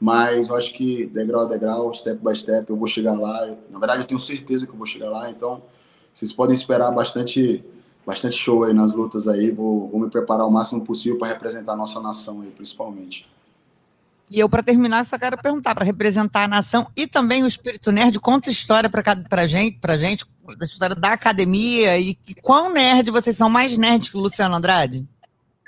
Mas 0.00 0.50
eu 0.50 0.54
acho 0.54 0.72
que 0.72 1.06
degrau 1.06 1.42
a 1.42 1.44
degrau, 1.46 1.92
step 1.92 2.24
by 2.24 2.36
step, 2.36 2.70
eu 2.70 2.76
vou 2.76 2.86
chegar 2.86 3.18
lá. 3.18 3.44
Na 3.68 3.80
verdade, 3.80 4.02
eu 4.02 4.06
tenho 4.06 4.20
certeza 4.20 4.66
que 4.66 4.72
eu 4.72 4.76
vou 4.76 4.86
chegar 4.86 5.10
lá. 5.10 5.28
Então, 5.28 5.60
vocês 6.12 6.32
podem 6.32 6.54
esperar 6.54 6.92
bastante, 6.92 7.64
bastante 8.06 8.36
show 8.36 8.62
aí 8.62 8.72
nas 8.72 8.94
lutas 8.94 9.26
aí. 9.26 9.50
Vou, 9.50 9.88
vou 9.88 9.98
me 9.98 10.08
preparar 10.08 10.46
o 10.46 10.50
máximo 10.50 10.84
possível 10.84 11.18
para 11.18 11.26
representar 11.26 11.72
a 11.72 11.76
nossa 11.76 11.98
nação 11.98 12.40
aí, 12.42 12.52
principalmente. 12.52 13.26
E 14.34 14.40
eu, 14.40 14.48
para 14.48 14.64
terminar, 14.64 15.06
só 15.06 15.16
quero 15.16 15.40
perguntar, 15.40 15.76
para 15.76 15.84
representar 15.84 16.42
a 16.42 16.48
nação 16.48 16.88
e 16.96 17.06
também 17.06 17.44
o 17.44 17.46
Espírito 17.46 17.92
Nerd, 17.92 18.18
conta 18.18 18.50
história 18.50 18.90
para 18.90 19.46
gente, 19.46 19.78
pra 19.78 19.96
gente, 19.96 20.24
da 20.58 20.66
história 20.66 20.96
da 20.96 21.12
academia 21.12 21.96
e, 22.00 22.18
e 22.26 22.34
quão 22.42 22.72
nerd 22.72 23.12
vocês 23.12 23.36
são, 23.36 23.48
mais 23.48 23.78
nerd 23.78 24.10
que 24.10 24.16
o 24.16 24.20
Luciano 24.20 24.56
Andrade? 24.56 25.06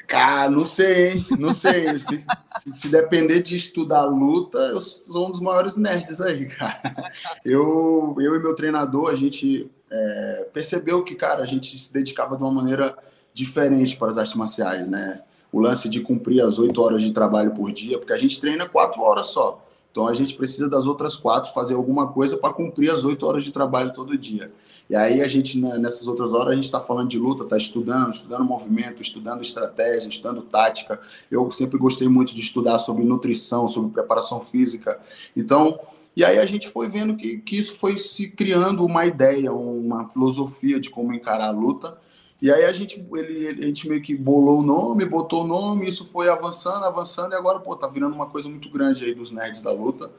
Cara, 0.09 0.51
não 0.51 0.67
sei, 0.67 1.13
hein? 1.13 1.27
Não 1.39 1.55
sei. 1.55 2.01
se, 2.01 2.25
se, 2.59 2.73
se, 2.73 2.89
depender 2.89 3.41
de 3.41 3.55
estudar 3.55 4.03
luta, 4.03 4.59
eu 4.59 4.81
sou 4.81 5.29
um 5.29 5.31
dos 5.31 5.41
maiores 5.41 5.77
nerds 5.77 6.21
aí, 6.21 6.47
cara. 6.47 7.13
Eu, 7.45 8.17
eu 8.19 8.35
e 8.35 8.41
meu 8.41 8.57
treinador, 8.57 9.13
a 9.13 9.17
gente 9.17 9.71
é, 9.89 10.49
percebeu 10.53 11.05
que, 11.05 11.15
cara, 11.15 11.45
a 11.45 11.47
gente 11.47 11.79
se 11.79 11.93
dedicava 11.93 12.37
de 12.37 12.43
uma 12.43 12.53
maneira 12.53 12.99
diferente 13.33 13.97
para 13.97 14.09
as 14.09 14.19
artes 14.19 14.35
marciais, 14.35 14.89
né? 14.89 15.21
O 15.57 15.61
lance 15.61 15.89
de 15.89 16.01
cumprir 16.01 16.43
as 16.43 16.59
oito 16.59 16.83
horas 16.83 17.03
de 17.03 17.13
trabalho 17.13 17.53
por 17.53 17.73
dia, 17.73 17.99
porque 17.99 18.13
a 18.13 18.19
gente 18.19 18.39
treina 18.39 18.69
quatro 18.69 19.01
horas 19.01 19.29
só. 19.29 19.65
Então 19.91 20.07
a 20.07 20.13
gente 20.13 20.35
precisa 20.35 20.69
das 20.69 20.87
outras 20.87 21.17
quatro 21.17 21.51
fazer 21.55 21.73
alguma 21.73 22.09
coisa 22.09 22.37
para 22.37 22.53
cumprir 22.53 22.91
as 22.91 23.05
oito 23.05 23.27
horas 23.27 23.43
de 23.43 23.51
trabalho 23.51 23.91
todo 23.91 24.19
dia. 24.19 24.53
E 24.91 24.95
aí 24.95 25.23
a 25.23 25.27
gente, 25.27 25.59
né, 25.59 25.79
nessas 25.79 26.07
outras 26.07 26.35
horas, 26.35 26.49
a 26.49 26.55
gente 26.55 26.65
está 26.65 26.79
falando 26.79 27.09
de 27.09 27.19
luta, 27.19 27.45
está 27.45 27.57
estudando, 27.57 28.13
estudando 28.13 28.45
movimento, 28.45 29.01
estudando 29.01 29.41
estratégia, 29.41 30.07
estudando 30.07 30.43
tática. 30.43 31.01
Eu 31.31 31.51
sempre 31.51 31.79
gostei 31.79 32.07
muito 32.07 32.35
de 32.35 32.43
estudar 32.43 32.79
sobre 32.79 33.03
nutrição, 33.03 33.67
sobre 33.67 33.91
preparação 33.91 34.43
física. 34.43 35.01
Então, 35.35 35.81
e 36.15 36.23
aí 36.23 36.39
a 36.39 36.45
gente 36.45 36.69
foi 36.69 36.87
vendo 36.91 37.17
que, 37.17 37.39
que 37.39 37.57
isso 37.57 37.79
foi 37.79 37.97
se 37.97 38.29
criando 38.29 38.85
uma 38.85 39.07
ideia, 39.07 39.51
uma 39.55 40.05
filosofia 40.05 40.79
de 40.79 40.91
como 40.91 41.15
encarar 41.15 41.49
a 41.49 41.51
luta. 41.51 41.97
E 42.41 42.53
aí 42.53 42.65
a 42.65 42.73
gente, 42.73 43.03
ele, 43.15 43.49
a 43.49 43.67
gente 43.67 43.89
meio 43.89 44.03
que 44.03 44.15
bolou 44.15 44.61
o 44.61 44.63
nome, 44.63 45.07
botou 45.07 45.45
o 45.45 45.47
nome, 45.47 45.89
isso 45.89 46.05
foi 46.05 46.29
avançando, 46.29 46.85
avançando, 46.85 47.33
e 47.33 47.35
agora, 47.35 47.59
pô, 47.59 47.75
tá 47.75 47.87
virando 47.87 48.15
uma 48.15 48.27
coisa 48.27 48.49
muito 48.49 48.69
grande 48.69 49.05
aí 49.05 49.15
dos 49.15 49.33
nerds 49.33 49.63
da 49.63 49.73
luta. 49.73 50.11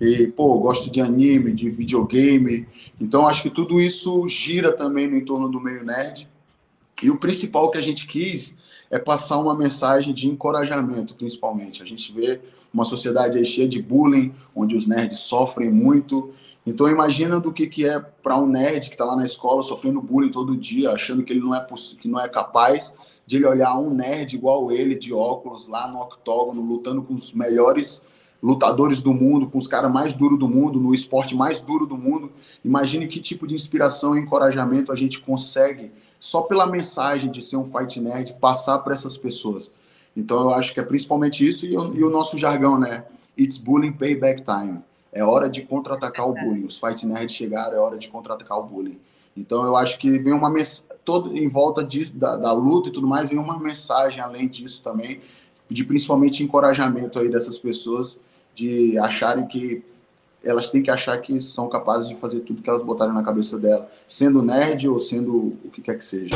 E, 0.00 0.28
pô, 0.28 0.58
gosto 0.58 0.90
de 0.90 1.00
anime, 1.00 1.52
de 1.52 1.68
videogame, 1.68 2.66
então 3.00 3.26
acho 3.26 3.42
que 3.42 3.50
tudo 3.50 3.80
isso 3.80 4.26
gira 4.28 4.72
também 4.72 5.08
no 5.08 5.16
entorno 5.16 5.48
do 5.48 5.60
meio 5.60 5.84
nerd. 5.84 6.28
E 7.02 7.10
o 7.10 7.18
principal 7.18 7.70
que 7.70 7.78
a 7.78 7.82
gente 7.82 8.06
quis 8.06 8.56
é 8.88 8.98
passar 8.98 9.38
uma 9.38 9.54
mensagem 9.54 10.14
de 10.14 10.28
encorajamento, 10.28 11.14
principalmente. 11.14 11.82
A 11.82 11.86
gente 11.86 12.12
vê 12.12 12.40
uma 12.72 12.84
sociedade 12.84 13.44
cheia 13.44 13.68
de 13.68 13.82
bullying, 13.82 14.32
onde 14.54 14.76
os 14.76 14.86
nerds 14.86 15.18
sofrem 15.18 15.70
muito, 15.70 16.32
então 16.66 16.88
imagina 16.88 17.38
do 17.38 17.52
que, 17.52 17.66
que 17.66 17.86
é 17.86 18.00
para 18.00 18.38
um 18.38 18.46
nerd 18.46 18.88
que 18.88 18.94
está 18.94 19.04
lá 19.04 19.14
na 19.14 19.24
escola 19.24 19.62
sofrendo 19.62 20.00
bullying 20.00 20.30
todo 20.30 20.56
dia, 20.56 20.90
achando 20.90 21.22
que 21.22 21.32
ele 21.32 21.40
não 21.40 21.54
é 21.54 21.66
que 22.00 22.08
não 22.08 22.18
é 22.18 22.28
capaz 22.28 22.94
de 23.26 23.36
ele 23.36 23.46
olhar 23.46 23.76
um 23.78 23.90
nerd 23.90 24.34
igual 24.34 24.72
ele 24.72 24.94
de 24.94 25.12
óculos 25.12 25.68
lá 25.68 25.86
no 25.88 26.00
octógono 26.00 26.62
lutando 26.62 27.02
com 27.02 27.14
os 27.14 27.32
melhores 27.32 28.02
lutadores 28.42 29.02
do 29.02 29.12
mundo, 29.12 29.46
com 29.46 29.58
os 29.58 29.66
caras 29.66 29.90
mais 29.90 30.12
duros 30.12 30.38
do 30.38 30.48
mundo, 30.48 30.78
no 30.78 30.94
esporte 30.94 31.34
mais 31.34 31.60
duro 31.60 31.86
do 31.86 31.96
mundo. 31.96 32.30
Imagine 32.62 33.08
que 33.08 33.20
tipo 33.20 33.46
de 33.46 33.54
inspiração 33.54 34.16
e 34.16 34.20
encorajamento 34.20 34.92
a 34.92 34.96
gente 34.96 35.20
consegue 35.20 35.90
só 36.18 36.42
pela 36.42 36.66
mensagem 36.66 37.30
de 37.30 37.42
ser 37.42 37.56
um 37.56 37.64
fight 37.66 38.00
nerd 38.00 38.34
passar 38.40 38.78
para 38.78 38.94
essas 38.94 39.16
pessoas. 39.16 39.70
Então 40.16 40.42
eu 40.42 40.50
acho 40.50 40.72
que 40.72 40.80
é 40.80 40.82
principalmente 40.82 41.46
isso 41.46 41.66
e, 41.66 41.72
e 41.72 42.04
o 42.04 42.10
nosso 42.10 42.38
jargão, 42.38 42.78
né? 42.78 43.04
It's 43.36 43.58
bullying 43.58 43.92
payback 43.92 44.42
time 44.42 44.80
é 45.14 45.24
hora 45.24 45.48
de 45.48 45.62
contra-atacar 45.62 46.28
o 46.28 46.34
bullying. 46.34 46.64
Os 46.64 46.78
Fight 46.78 47.06
Nerds 47.06 47.34
chegaram, 47.34 47.76
é 47.76 47.80
hora 47.80 47.96
de 47.96 48.08
contra-atacar 48.08 48.58
o 48.58 48.64
bullying. 48.64 48.98
Então 49.36 49.64
eu 49.64 49.76
acho 49.76 49.98
que 49.98 50.18
vem 50.18 50.32
uma 50.32 50.50
mensagem, 50.50 50.88
todo 51.04 51.36
em 51.36 51.46
volta 51.48 51.84
de, 51.84 52.06
da, 52.06 52.36
da, 52.36 52.52
luta 52.52 52.88
e 52.88 52.92
tudo 52.92 53.06
mais, 53.06 53.28
vem 53.28 53.38
uma 53.38 53.58
mensagem 53.58 54.20
além 54.20 54.48
disso 54.48 54.82
também, 54.82 55.20
de 55.70 55.84
principalmente 55.84 56.42
encorajamento 56.42 57.18
aí 57.18 57.28
dessas 57.28 57.58
pessoas 57.58 58.18
de 58.54 58.98
acharem 58.98 59.46
que 59.46 59.82
elas 60.44 60.70
têm 60.70 60.82
que 60.82 60.90
achar 60.90 61.16
que 61.18 61.40
são 61.40 61.68
capazes 61.68 62.08
de 62.08 62.14
fazer 62.16 62.40
tudo 62.40 62.60
que 62.60 62.68
elas 62.68 62.82
botarem 62.82 63.14
na 63.14 63.22
cabeça 63.22 63.58
dela, 63.58 63.90
sendo 64.06 64.42
nerd 64.42 64.88
ou 64.88 65.00
sendo 65.00 65.56
o 65.64 65.70
que 65.72 65.80
quer 65.80 65.96
que 65.96 66.04
seja. 66.04 66.34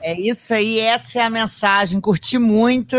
É 0.00 0.18
isso 0.18 0.54
aí, 0.54 0.78
essa 0.78 1.18
é 1.18 1.22
a 1.22 1.30
mensagem. 1.30 2.00
Curti 2.00 2.38
muito. 2.38 2.96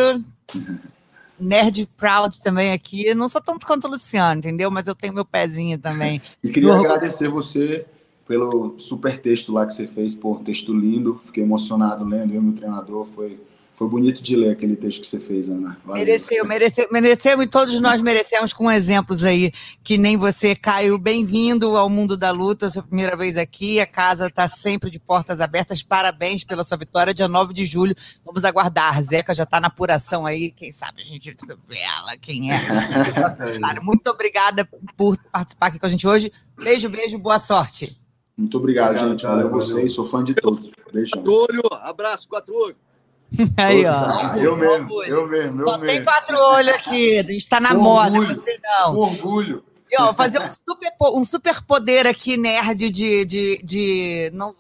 nerd 1.39 1.87
proud 1.97 2.41
também 2.41 2.71
aqui. 2.71 3.13
Não 3.13 3.27
sou 3.27 3.41
tanto 3.41 3.65
quanto 3.65 3.85
o 3.85 3.91
Luciano, 3.91 4.39
entendeu? 4.39 4.69
Mas 4.71 4.87
eu 4.87 4.95
tenho 4.95 5.13
meu 5.13 5.25
pezinho 5.25 5.77
também. 5.77 6.21
E 6.43 6.49
queria 6.49 6.73
agradecer 6.73 7.27
você 7.27 7.85
pelo 8.27 8.75
super 8.79 9.19
texto 9.19 9.53
lá 9.53 9.65
que 9.65 9.73
você 9.73 9.87
fez, 9.87 10.13
por 10.13 10.41
texto 10.41 10.73
lindo. 10.73 11.17
Fiquei 11.17 11.43
emocionado 11.43 12.05
lendo, 12.05 12.33
eu 12.33 12.41
e 12.41 12.43
meu 12.43 12.53
treinador. 12.53 13.05
Foi 13.05 13.39
foi 13.77 13.87
bonito 13.87 14.23
de 14.23 14.35
ler 14.35 14.49
aquele 14.49 14.75
texto 14.75 15.01
que 15.01 15.07
você 15.07 15.19
fez, 15.19 15.51
Ana. 15.51 15.77
Valeu. 15.85 16.03
Mereceu, 16.03 16.43
mereceu, 16.47 16.87
mereceu 16.91 17.43
e 17.43 17.47
todos 17.47 17.79
nós 17.79 18.01
merecemos 18.01 18.51
com 18.51 18.71
exemplos 18.71 19.23
aí, 19.23 19.53
que 19.83 19.99
nem 19.99 20.17
você, 20.17 20.55
Caio. 20.55 20.97
Bem-vindo 20.97 21.77
ao 21.77 21.87
mundo 21.87 22.17
da 22.17 22.31
luta, 22.31 22.71
sua 22.71 22.81
primeira 22.81 23.15
vez 23.15 23.37
aqui. 23.37 23.79
A 23.79 23.85
casa 23.85 24.25
está 24.25 24.47
sempre 24.47 24.89
de 24.89 24.97
portas 24.97 25.39
abertas. 25.39 25.83
Parabéns 25.83 26.43
pela 26.43 26.63
sua 26.63 26.75
vitória, 26.75 27.13
dia 27.13 27.27
9 27.27 27.53
de 27.53 27.65
julho. 27.65 27.93
Vamos 28.25 28.43
aguardar. 28.43 28.99
Zeca 29.03 29.35
já 29.35 29.43
está 29.43 29.59
na 29.59 29.67
apuração 29.67 30.25
aí. 30.25 30.49
Quem 30.49 30.71
sabe 30.71 31.03
a 31.03 31.05
gente 31.05 31.35
revela 31.39 32.17
quem 32.19 32.51
é. 32.51 32.59
Muito 33.83 34.07
obrigada 34.09 34.67
por 34.97 35.15
participar 35.31 35.67
aqui 35.67 35.77
com 35.77 35.85
a 35.85 35.89
gente 35.89 36.07
hoje. 36.07 36.33
Beijo, 36.57 36.89
beijo, 36.89 37.19
boa 37.19 37.37
sorte. 37.37 37.95
Muito 38.35 38.57
obrigado, 38.57 38.87
obrigado 38.87 39.09
gente. 39.11 39.21
Valeu, 39.21 39.49
valeu 39.51 39.61
vocês. 39.61 39.93
Sou 39.93 40.03
fã 40.03 40.23
de 40.23 40.33
todos. 40.33 40.71
Beijão. 40.91 41.23
Quatro 41.23 41.61
abraço, 41.83 42.27
quatro. 42.27 42.75
Aí, 43.57 43.85
ó. 43.85 44.35
Eu 44.35 44.55
mesmo, 44.55 45.03
eu 45.03 45.27
mesmo, 45.27 45.61
eu 45.61 45.67
Só 45.67 45.77
mesmo. 45.77 45.85
tem 45.85 46.03
quatro 46.03 46.37
olhos 46.37 46.73
aqui, 46.73 47.19
a 47.19 47.23
gente 47.23 47.49
tá 47.49 47.59
na 47.59 47.73
moda, 47.73 48.19
você 48.21 48.59
não. 48.63 48.95
Orgulho. 48.97 49.63
E, 49.89 50.01
ó, 50.01 50.13
fazer 50.13 50.39
um 50.39 50.49
super, 50.49 50.93
um 51.13 51.23
super 51.23 51.61
poder 51.63 52.05
aqui, 52.05 52.35
nerd, 52.35 52.89
de. 52.89 53.25
de, 53.25 53.57
de 53.63 54.31
não, 54.33 54.53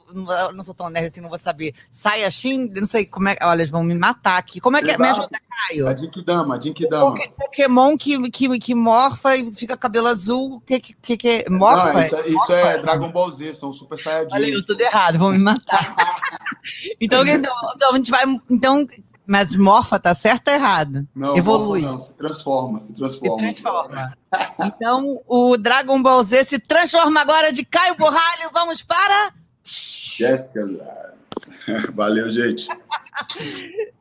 não 0.53 0.63
sou 0.63 0.73
tão 0.73 0.89
nerd 0.89 1.07
assim, 1.07 1.21
não 1.21 1.29
vou 1.29 1.37
saber. 1.37 1.73
Saia 1.91 2.31
Shin, 2.31 2.69
não 2.73 2.87
sei 2.87 3.05
como 3.05 3.27
é. 3.27 3.35
Olha, 3.41 3.61
eles 3.61 3.71
vão 3.71 3.83
me 3.83 3.93
matar 3.93 4.37
aqui. 4.37 4.61
Como 4.61 4.77
é 4.77 4.81
que 4.81 4.91
é? 4.91 4.97
Me 4.97 5.07
ajuda, 5.07 5.37
Caio. 5.49 5.87
A 5.87 5.95
Jinkidama, 5.95 6.55
a 6.55 6.59
Jinkidama. 6.59 7.13
Pokémon 7.37 7.97
que, 7.97 8.29
que, 8.29 8.59
que 8.59 8.75
morfa 8.75 9.35
e 9.35 9.53
fica 9.53 9.75
cabelo 9.75 10.07
azul. 10.07 10.55
O 10.55 10.61
que, 10.61 10.79
que, 10.79 11.17
que 11.17 11.27
é? 11.27 11.49
Morfa? 11.49 11.93
Não, 11.93 12.01
isso, 12.01 12.15
é, 12.15 12.27
isso 12.29 12.53
é 12.53 12.81
Dragon 12.81 13.11
Ball 13.11 13.31
Z, 13.31 13.53
são 13.55 13.73
Super 13.73 13.99
Saiyajin. 13.99 14.33
Olha, 14.33 14.45
eu 14.47 14.65
tudo 14.65 14.81
errado, 14.81 15.19
vão 15.19 15.31
me 15.31 15.39
matar. 15.39 15.95
então, 17.01 17.25
então, 17.25 17.53
então, 17.75 17.91
a 17.91 17.95
gente 17.97 18.11
vai. 18.11 18.23
Então, 18.49 18.87
mas 19.27 19.55
morfa 19.55 19.99
tá 19.99 20.15
certo 20.15 20.47
ou 20.47 20.53
errado? 20.53 21.07
Não, 21.13 21.35
Evolui. 21.35 21.81
Não, 21.81 21.99
se 21.99 22.13
transforma, 22.15 22.79
se 22.79 22.93
transforma. 22.93 23.37
Se 23.37 23.61
transforma. 23.61 24.17
então, 24.59 25.21
o 25.27 25.57
Dragon 25.57 26.01
Ball 26.01 26.23
Z 26.23 26.45
se 26.45 26.59
transforma 26.59 27.19
agora 27.19 27.51
de 27.51 27.65
Caio 27.65 27.95
Borralho. 27.95 28.49
Vamos 28.53 28.81
para. 28.81 29.33
Jéssica. 29.63 30.65
Valeu, 31.93 32.29
gente. 32.29 32.67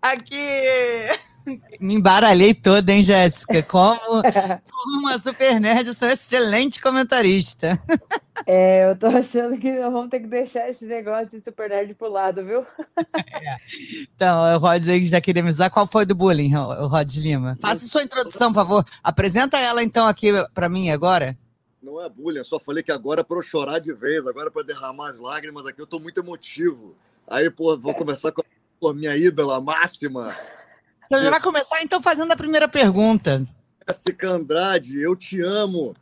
Aqui. 0.01 0.39
Me 1.81 1.95
embaralhei 1.95 2.53
toda, 2.53 2.93
hein, 2.93 3.03
Jéssica? 3.03 3.63
Como, 3.63 3.99
como 4.01 5.01
uma 5.01 5.19
super 5.19 5.61
nerd, 5.61 5.89
eu 5.89 5.95
sou 5.95 6.09
excelente 6.09 6.81
comentarista. 6.81 7.81
É, 8.47 8.91
eu 8.91 8.97
tô 8.97 9.07
achando 9.07 9.59
que 9.59 9.73
nós 9.73 9.93
vamos 9.93 10.11
ter 10.11 10.21
que 10.21 10.27
deixar 10.27 10.69
esse 10.69 10.85
negócio 10.85 11.29
de 11.31 11.41
super 11.41 11.71
nerd 11.71 11.95
pro 11.95 12.11
lado, 12.11 12.45
viu? 12.45 12.67
É. 12.99 13.57
Então, 14.15 14.55
o 14.55 14.59
Rod 14.59 14.83
já 15.05 15.21
queria 15.21 15.43
me. 15.43 15.53
Qual 15.71 15.87
foi 15.87 16.05
do 16.05 16.15
bullying, 16.15 16.55
o 16.55 16.87
Rod 16.87 17.17
Lima? 17.17 17.57
Faça 17.61 17.87
sua 17.87 18.03
introdução, 18.03 18.53
por 18.53 18.61
favor. 18.61 18.85
Apresenta 19.03 19.59
ela, 19.59 19.83
então, 19.83 20.07
aqui 20.07 20.33
para 20.53 20.69
mim 20.69 20.91
agora. 20.91 21.37
Não 21.83 22.03
é 22.03 22.09
bullying, 22.09 22.39
eu 22.39 22.45
só 22.45 22.59
falei 22.59 22.83
que 22.83 22.93
agora 22.93 23.21
é 23.21 23.25
para 23.25 23.37
eu 23.37 23.43
chorar 23.43 23.79
de 23.79 23.93
vez, 23.93 24.27
agora 24.27 24.49
é 24.49 24.51
para 24.51 24.65
derramar 24.65 25.11
as 25.11 25.21
lágrimas 25.21 25.67
aqui, 25.67 25.81
eu 25.81 25.87
tô 25.87 26.01
muito 26.01 26.21
emotivo. 26.21 26.95
Aí, 27.29 27.51
pô, 27.51 27.77
vou 27.79 27.95
conversar 27.95 28.33
com 28.33 28.43
a 28.89 28.95
minha 28.95 29.17
ídola 29.17 29.61
máxima. 29.61 30.35
Então 31.07 31.23
já 31.23 31.31
vai 31.31 31.41
começar 31.41 31.83
então 31.83 32.03
fazendo 32.03 32.33
a 32.33 32.37
primeira 32.37 32.69
pergunta. 32.69 33.47
Jéssica 33.89 34.31
Andrade, 34.31 35.01
eu 35.01 35.15
te 35.15 35.41
amo. 35.41 35.95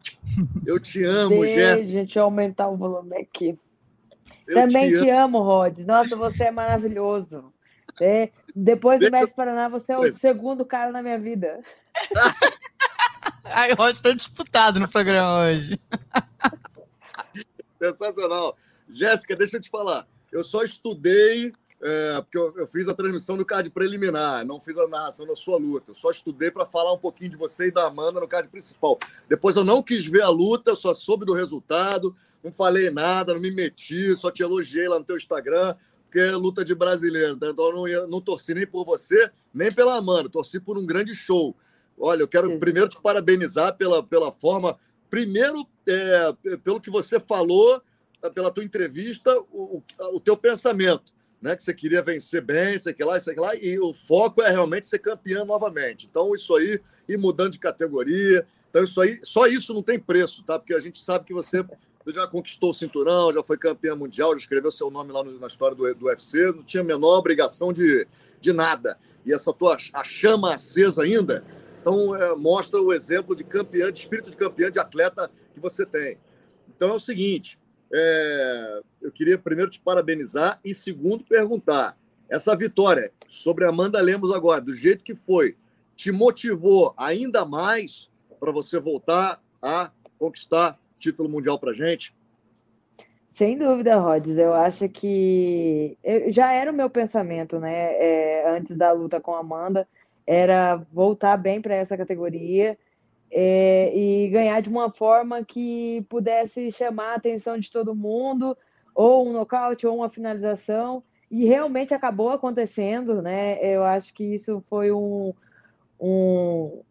Eu 0.67 0.81
te 0.81 1.05
amo, 1.05 1.45
Jéssica. 1.47 1.93
Deixa 2.01 2.19
eu 2.21 2.25
aumentar 2.25 2.69
o 2.69 2.77
volume 2.77 3.17
aqui. 3.19 3.59
Eu 4.49 4.55
Também 4.55 4.93
te 4.93 5.03
te 5.03 5.11
amo, 5.11 5.43
Rod. 5.43 5.79
Nossa, 5.81 6.17
você 6.17 6.45
é 6.45 6.51
maravilhoso. 6.51 7.53
É, 8.01 8.31
depois 8.57 8.99
do 8.99 9.03
Deixa 9.03 9.17
eu- 9.17 9.21
Mestre 9.21 9.37
Paraná, 9.37 9.69
você 9.69 9.93
é 9.93 9.99
o 9.99 10.11
segundo 10.11 10.65
cara 10.65 10.91
na 10.91 11.03
minha 11.03 11.19
vida. 11.19 11.61
Ai, 13.45 13.73
o 13.73 13.77
Rod 13.77 13.95
está 13.95 14.11
disputado 14.13 14.81
no 14.81 14.89
programa 14.89 15.45
hoje. 15.45 15.79
Sensacional. 17.79 18.57
Jéssica, 18.89 19.37
deixa 19.37 19.57
eu 19.59 19.61
te 19.61 19.69
falar. 19.71 20.07
Eu 20.33 20.43
só 20.43 20.63
estudei, 20.63 21.53
é, 21.83 22.21
porque 22.23 22.39
eu, 22.39 22.55
eu 22.57 22.67
fiz 22.67 22.89
a 22.89 22.95
transmissão 22.95 23.37
do 23.37 23.45
card 23.45 23.69
preliminar, 23.71 24.45
não 24.45 24.61
fiz 24.61 24.77
a 24.79 24.87
narração 24.87 25.27
da 25.27 25.37
sua 25.37 25.59
luta. 25.59 25.91
Eu 25.91 25.95
só 25.95 26.11
estudei 26.11 26.51
para 26.51 26.65
falar 26.65 26.93
um 26.93 26.99
pouquinho 26.99 27.31
de 27.31 27.37
você 27.37 27.69
e 27.69 27.71
da 27.71 27.87
Amanda 27.87 28.21
no 28.21 28.29
card 28.29 28.49
principal. 28.49 28.99
Depois 29.29 29.57
eu 29.57 29.65
não 29.65 29.83
quis 29.83 30.07
ver 30.07 30.23
a 30.23 30.29
luta, 30.29 30.71
eu 30.71 30.77
só 30.77 30.95
soube 30.95 31.27
do 31.27 31.33
resultado, 31.35 32.15
não 32.43 32.53
falei 32.53 32.91
nada, 32.91 33.35
não 33.35 33.41
me 33.41 33.51
meti, 33.51 34.15
só 34.15 34.31
te 34.31 34.43
elogiei 34.43 34.89
lá 34.89 34.99
no 34.99 35.05
teu 35.05 35.17
Instagram, 35.17 35.75
porque 36.05 36.19
é 36.21 36.33
luta 36.33 36.65
de 36.65 36.75
brasileiro. 36.75 37.37
tá? 37.37 37.49
Então 37.49 37.67
eu 37.67 37.75
não, 37.75 37.89
ia- 37.89 38.07
não 38.07 38.21
torci 38.21 38.55
nem 38.55 38.67
por 38.67 38.85
você, 38.85 39.31
nem 39.53 39.73
pela 39.73 39.97
Amanda, 39.97 40.29
torci 40.29 40.61
por 40.61 40.79
um 40.79 40.87
grande 40.87 41.15
show. 41.15 41.55
Olha, 41.99 42.23
eu 42.23 42.29
quero 42.29 42.49
Sim. 42.51 42.59
primeiro 42.59 42.89
te 42.89 43.01
parabenizar 43.01 43.77
pela, 43.77 44.03
pela 44.03 44.33
forma. 44.33 44.77
Primeiro, 45.11 45.67
é, 45.87 46.35
pelo 46.65 46.81
que 46.81 46.91
você 46.91 47.21
falou, 47.21 47.81
pela 48.33 48.51
tua 48.51 48.65
entrevista, 48.65 49.37
o, 49.53 49.79
o, 49.79 49.83
o 50.15 50.21
teu 50.21 50.37
pensamento, 50.37 51.13
né? 51.45 51.55
Que 51.55 51.63
você 51.63 51.75
queria 51.75 52.01
vencer 52.01 52.41
bem, 52.41 52.79
sei 52.79 52.95
que 52.95 53.05
lá, 53.05 53.21
sei 53.21 53.35
que 53.35 53.41
lá, 53.41 53.55
e 53.55 53.79
o 53.79 53.93
foco 53.93 54.41
é 54.41 54.51
realmente 54.51 54.87
ser 54.87 54.99
campeão 54.99 55.45
novamente. 55.45 56.09
Então, 56.11 56.35
isso 56.35 56.57
aí, 56.57 56.81
e 57.07 57.19
mudando 57.19 57.53
de 57.53 57.59
categoria. 57.59 58.47
Então, 58.71 58.83
isso 58.83 58.99
aí, 58.99 59.21
só 59.23 59.47
isso 59.47 59.75
não 59.75 59.83
tem 59.83 59.99
preço, 59.99 60.43
tá? 60.43 60.59
Porque 60.59 60.73
a 60.73 60.81
gente 60.81 61.05
sabe 61.05 61.27
que 61.27 61.35
você 61.35 61.63
já 62.07 62.27
conquistou 62.27 62.71
o 62.71 62.73
cinturão, 62.73 63.31
já 63.31 63.43
foi 63.43 63.59
campeã 63.59 63.95
mundial, 63.95 64.31
já 64.31 64.39
escreveu 64.39 64.71
seu 64.71 64.91
nome 64.91 65.13
lá 65.13 65.23
no- 65.23 65.39
na 65.39 65.47
história 65.47 65.77
do, 65.77 65.95
do 65.95 66.07
UFC, 66.07 66.51
não 66.51 66.63
tinha 66.63 66.83
a 66.83 66.85
menor 66.85 67.19
obrigação 67.19 67.75
de, 67.75 68.09
de 68.41 68.53
nada. 68.55 68.99
E 69.27 69.33
essa 69.35 69.53
tua 69.53 69.77
a 69.93 70.03
chama 70.03 70.55
acesa 70.55 71.03
ainda, 71.03 71.45
então 71.83 72.17
é, 72.17 72.35
mostra 72.35 72.81
o 72.81 72.91
exemplo 72.91 73.37
de 73.37 73.45
campeã, 73.45 73.93
de 73.93 74.01
espírito 74.01 74.31
de 74.31 74.37
campeã, 74.37 74.71
de 74.71 74.79
atleta 74.79 75.31
que 75.53 75.61
você 75.61 75.85
tem. 75.85 76.17
Então 76.75 76.89
é 76.89 76.95
o 76.95 77.01
seguinte, 77.01 77.59
é, 77.93 78.81
eu 79.03 79.13
queria 79.13 79.39
primeiro 79.39 79.71
te 79.71 79.81
parabenizar 79.81 80.61
e 80.65 80.73
segundo 80.73 81.25
perguntar, 81.25 81.97
essa 82.29 82.57
vitória 82.57 83.13
sobre 83.29 83.65
a 83.65 83.69
Amanda 83.69 84.01
Lemos 84.01 84.33
agora, 84.33 84.61
do 84.61 84.75
jeito 84.75 85.05
que 85.05 85.15
foi, 85.15 85.57
te 85.95 86.11
motivou 86.11 86.95
ainda 86.97 87.45
mais 87.45 88.11
para 88.41 88.51
você 88.51 88.81
voltar 88.81 89.41
a 89.63 89.91
conquistar 90.19 90.79
título 90.99 91.29
mundial 91.29 91.59
para 91.59 91.73
gente? 91.73 92.15
Sem 93.31 93.59
dúvida, 93.59 93.97
Rods. 93.97 94.39
Eu 94.39 94.55
acho 94.55 94.89
que 94.89 95.99
já 96.29 96.53
era 96.53 96.71
o 96.71 96.75
meu 96.75 96.89
pensamento, 96.89 97.59
né? 97.59 97.93
é, 97.95 98.57
antes 98.57 98.77
da 98.77 98.93
luta 98.93 99.21
com 99.21 99.35
a 99.35 99.41
Amanda, 99.41 99.89
era 100.27 100.77
voltar 100.93 101.37
bem 101.37 101.61
para 101.61 101.75
essa 101.75 101.97
categoria 101.97 102.79
é, 103.37 103.93
e 103.93 104.29
ganhar 104.29 104.61
de 104.63 104.71
uma 104.71 104.89
forma 104.93 105.45
que 105.45 106.07
pudesse 106.09 106.71
chamar 106.71 107.11
a 107.11 107.15
atenção 107.17 107.59
de 107.59 107.69
todo 107.69 107.93
mundo, 107.95 108.57
ou 108.95 109.29
um 109.29 109.33
nocaute, 109.33 109.85
ou 109.85 109.97
uma 109.97 110.09
finalização. 110.09 111.03
E 111.29 111.45
realmente 111.45 111.93
acabou 111.93 112.31
acontecendo, 112.31 113.21
né? 113.21 113.59
Eu 113.61 113.83
acho 113.83 114.15
que 114.15 114.23
isso 114.23 114.63
foi 114.71 114.93
um, 114.93 115.35
um, 116.01 116.83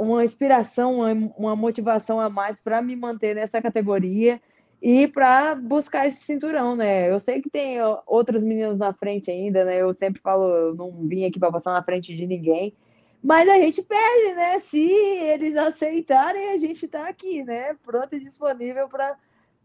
uma 0.00 0.24
inspiração, 0.24 1.00
uma, 1.36 1.54
motivação 1.54 2.18
a 2.18 2.30
mais 2.30 2.58
para 2.58 2.80
me 2.80 2.96
manter 2.96 3.34
nessa 3.34 3.60
categoria 3.60 4.40
e 4.80 5.06
para 5.06 5.54
buscar 5.54 6.06
esse 6.06 6.24
cinturão, 6.24 6.74
né? 6.74 7.10
Eu 7.10 7.20
sei 7.20 7.42
que 7.42 7.50
tem 7.50 7.76
outras 8.06 8.42
meninas 8.42 8.78
na 8.78 8.94
frente 8.94 9.30
ainda, 9.30 9.66
né? 9.66 9.82
Eu 9.82 9.92
sempre 9.92 10.22
falo, 10.22 10.44
eu 10.48 10.74
não 10.74 10.90
vim 11.06 11.26
aqui 11.26 11.38
para 11.38 11.52
passar 11.52 11.72
na 11.72 11.82
frente 11.82 12.16
de 12.16 12.26
ninguém, 12.26 12.74
mas 13.22 13.48
a 13.48 13.54
gente 13.54 13.82
pede, 13.82 14.34
né? 14.34 14.58
Se 14.60 14.82
eles 14.82 15.56
aceitarem, 15.56 16.50
a 16.50 16.58
gente 16.58 16.84
está 16.84 17.08
aqui, 17.08 17.44
né? 17.44 17.74
Pronto 17.84 18.14
e 18.14 18.20
disponível 18.20 18.88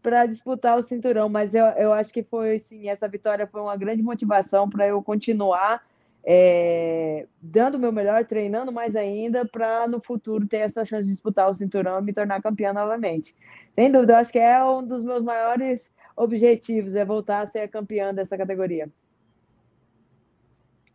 para 0.02 0.26
disputar 0.26 0.78
o 0.78 0.82
cinturão. 0.82 1.28
Mas 1.28 1.54
eu, 1.54 1.64
eu 1.64 1.92
acho 1.92 2.12
que 2.12 2.22
foi, 2.22 2.58
sim, 2.58 2.88
essa 2.88 3.08
vitória 3.08 3.46
foi 3.46 3.60
uma 3.60 3.76
grande 3.76 4.02
motivação 4.02 4.68
para 4.70 4.86
eu 4.86 5.02
continuar 5.02 5.82
é, 6.30 7.26
dando 7.40 7.76
o 7.76 7.78
meu 7.78 7.90
melhor, 7.90 8.24
treinando 8.24 8.70
mais 8.70 8.94
ainda, 8.94 9.46
para 9.46 9.88
no 9.88 10.00
futuro 10.00 10.46
ter 10.46 10.58
essa 10.58 10.84
chance 10.84 11.04
de 11.04 11.12
disputar 11.12 11.50
o 11.50 11.54
cinturão 11.54 11.98
e 11.98 12.02
me 12.02 12.12
tornar 12.12 12.42
campeã 12.42 12.72
novamente. 12.72 13.34
Sem 13.74 13.90
dúvida, 13.90 14.18
acho 14.18 14.32
que 14.32 14.38
é 14.38 14.62
um 14.62 14.86
dos 14.86 15.02
meus 15.02 15.22
maiores 15.22 15.90
objetivos, 16.14 16.94
é 16.94 17.04
voltar 17.04 17.40
a 17.40 17.46
ser 17.46 17.66
campeã 17.68 18.12
dessa 18.12 18.36
categoria. 18.36 18.90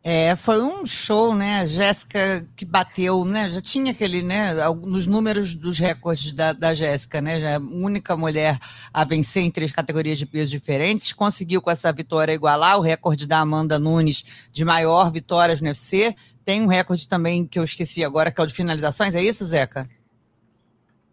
É, 0.05 0.35
foi 0.35 0.61
um 0.61 0.85
show, 0.85 1.33
né? 1.33 1.61
A 1.61 1.65
Jéssica 1.65 2.45
que 2.57 2.65
bateu, 2.65 3.23
né? 3.23 3.49
Já 3.49 3.61
tinha 3.61 3.93
aquele, 3.93 4.21
né? 4.21 4.53
Nos 4.85 5.07
números 5.07 5.55
dos 5.55 5.79
recordes 5.79 6.33
da, 6.33 6.51
da 6.51 6.73
Jéssica, 6.73 7.21
né? 7.21 7.39
Já 7.39 7.51
é 7.51 7.55
a 7.55 7.59
única 7.59 8.17
mulher 8.17 8.59
a 8.93 9.05
vencer 9.05 9.43
em 9.43 9.49
três 9.49 9.71
categorias 9.71 10.17
de 10.17 10.25
peso 10.25 10.51
diferentes. 10.51 11.13
Conseguiu 11.13 11.61
com 11.61 11.71
essa 11.71 11.89
vitória 11.93 12.33
igualar 12.33 12.77
o 12.77 12.81
recorde 12.81 13.25
da 13.25 13.39
Amanda 13.39 13.79
Nunes 13.79 14.25
de 14.51 14.65
maior 14.65 15.09
vitórias 15.09 15.61
no 15.61 15.67
UFC. 15.67 16.13
Tem 16.43 16.61
um 16.61 16.67
recorde 16.67 17.07
também 17.07 17.45
que 17.45 17.57
eu 17.57 17.63
esqueci 17.63 18.03
agora, 18.03 18.29
que 18.29 18.41
é 18.41 18.43
o 18.43 18.47
de 18.47 18.53
finalizações. 18.53 19.15
É 19.15 19.23
isso, 19.23 19.45
Zeca? 19.45 19.89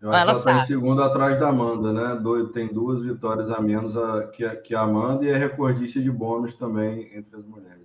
Eu 0.02 0.10
acho 0.10 0.18
Ela 0.18 0.32
que 0.32 0.48
ela 0.48 0.52
está 0.58 0.64
em 0.64 0.66
segundo 0.66 1.00
atrás 1.00 1.38
da 1.38 1.50
Amanda, 1.50 1.92
né? 1.92 2.20
Tem 2.52 2.66
duas 2.66 3.04
vitórias 3.04 3.52
a 3.52 3.60
menos 3.60 3.94
que, 4.32 4.44
a, 4.44 4.56
que 4.56 4.74
a 4.74 4.80
Amanda 4.80 5.24
e 5.24 5.28
é 5.28 5.38
recordista 5.38 6.00
de 6.00 6.10
bônus 6.10 6.56
também 6.56 7.08
entre 7.14 7.36
as 7.36 7.44
mulheres. 7.46 7.79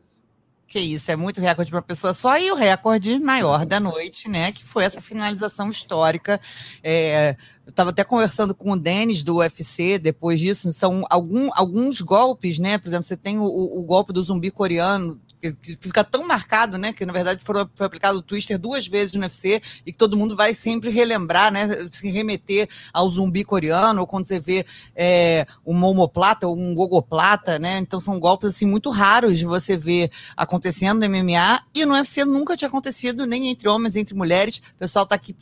Que 0.75 0.81
isso, 0.81 1.09
é 1.09 1.15
muito 1.15 1.39
recorde 1.39 1.71
para 1.71 1.77
uma 1.77 1.81
pessoa 1.81 2.11
só. 2.11 2.37
E 2.37 2.51
o 2.51 2.55
recorde 2.55 3.17
maior 3.17 3.65
da 3.65 3.79
noite, 3.79 4.27
né? 4.27 4.51
Que 4.51 4.61
foi 4.65 4.83
essa 4.83 4.99
finalização 4.99 5.69
histórica. 5.69 6.37
É, 6.83 7.37
eu 7.65 7.69
estava 7.69 7.91
até 7.91 8.03
conversando 8.03 8.53
com 8.53 8.73
o 8.73 8.75
Denis 8.77 9.23
do 9.23 9.37
UFC 9.37 9.97
depois 9.97 10.37
disso. 10.37 10.69
São 10.73 11.05
algum, 11.09 11.49
alguns 11.53 12.01
golpes, 12.01 12.59
né? 12.59 12.77
Por 12.77 12.89
exemplo, 12.89 13.05
você 13.05 13.15
tem 13.15 13.39
o- 13.39 13.45
o 13.45 13.85
golpe 13.85 14.11
do 14.11 14.21
zumbi 14.21 14.51
coreano. 14.51 15.17
Que 15.53 15.77
fica 15.79 16.03
tão 16.03 16.25
marcado, 16.25 16.77
né? 16.77 16.93
Que 16.93 17.05
na 17.05 17.13
verdade 17.13 17.41
foi 17.43 17.61
aplicado 17.85 18.19
o 18.19 18.21
Twister 18.21 18.57
duas 18.57 18.87
vezes 18.87 19.13
no 19.13 19.21
UFC 19.21 19.61
e 19.85 19.91
que 19.91 19.97
todo 19.97 20.17
mundo 20.17 20.35
vai 20.35 20.53
sempre 20.53 20.89
relembrar, 20.89 21.51
né? 21.51 21.67
Se 21.91 22.09
remeter 22.09 22.69
ao 22.93 23.09
zumbi 23.09 23.43
coreano, 23.43 24.01
ou 24.01 24.07
quando 24.07 24.27
você 24.27 24.39
vê 24.39 24.65
é, 24.95 25.45
um 25.65 25.73
momoplata 25.73 26.47
ou 26.47 26.57
um 26.57 26.73
gogoplata, 26.73 27.59
né? 27.59 27.79
Então 27.79 27.99
são 27.99 28.19
golpes 28.19 28.55
assim 28.55 28.65
muito 28.65 28.89
raros 28.89 29.37
de 29.37 29.45
você 29.45 29.75
ver 29.75 30.11
acontecendo 30.37 30.99
no 30.99 31.09
MMA 31.09 31.63
e 31.73 31.85
no 31.85 31.93
UFC 31.93 32.23
nunca 32.23 32.55
tinha 32.55 32.67
acontecido, 32.67 33.25
nem 33.25 33.49
entre 33.49 33.67
homens, 33.67 33.95
entre 33.95 34.15
mulheres. 34.15 34.61
O 34.75 34.79
pessoal 34.79 35.03
está 35.03 35.15
aqui 35.15 35.35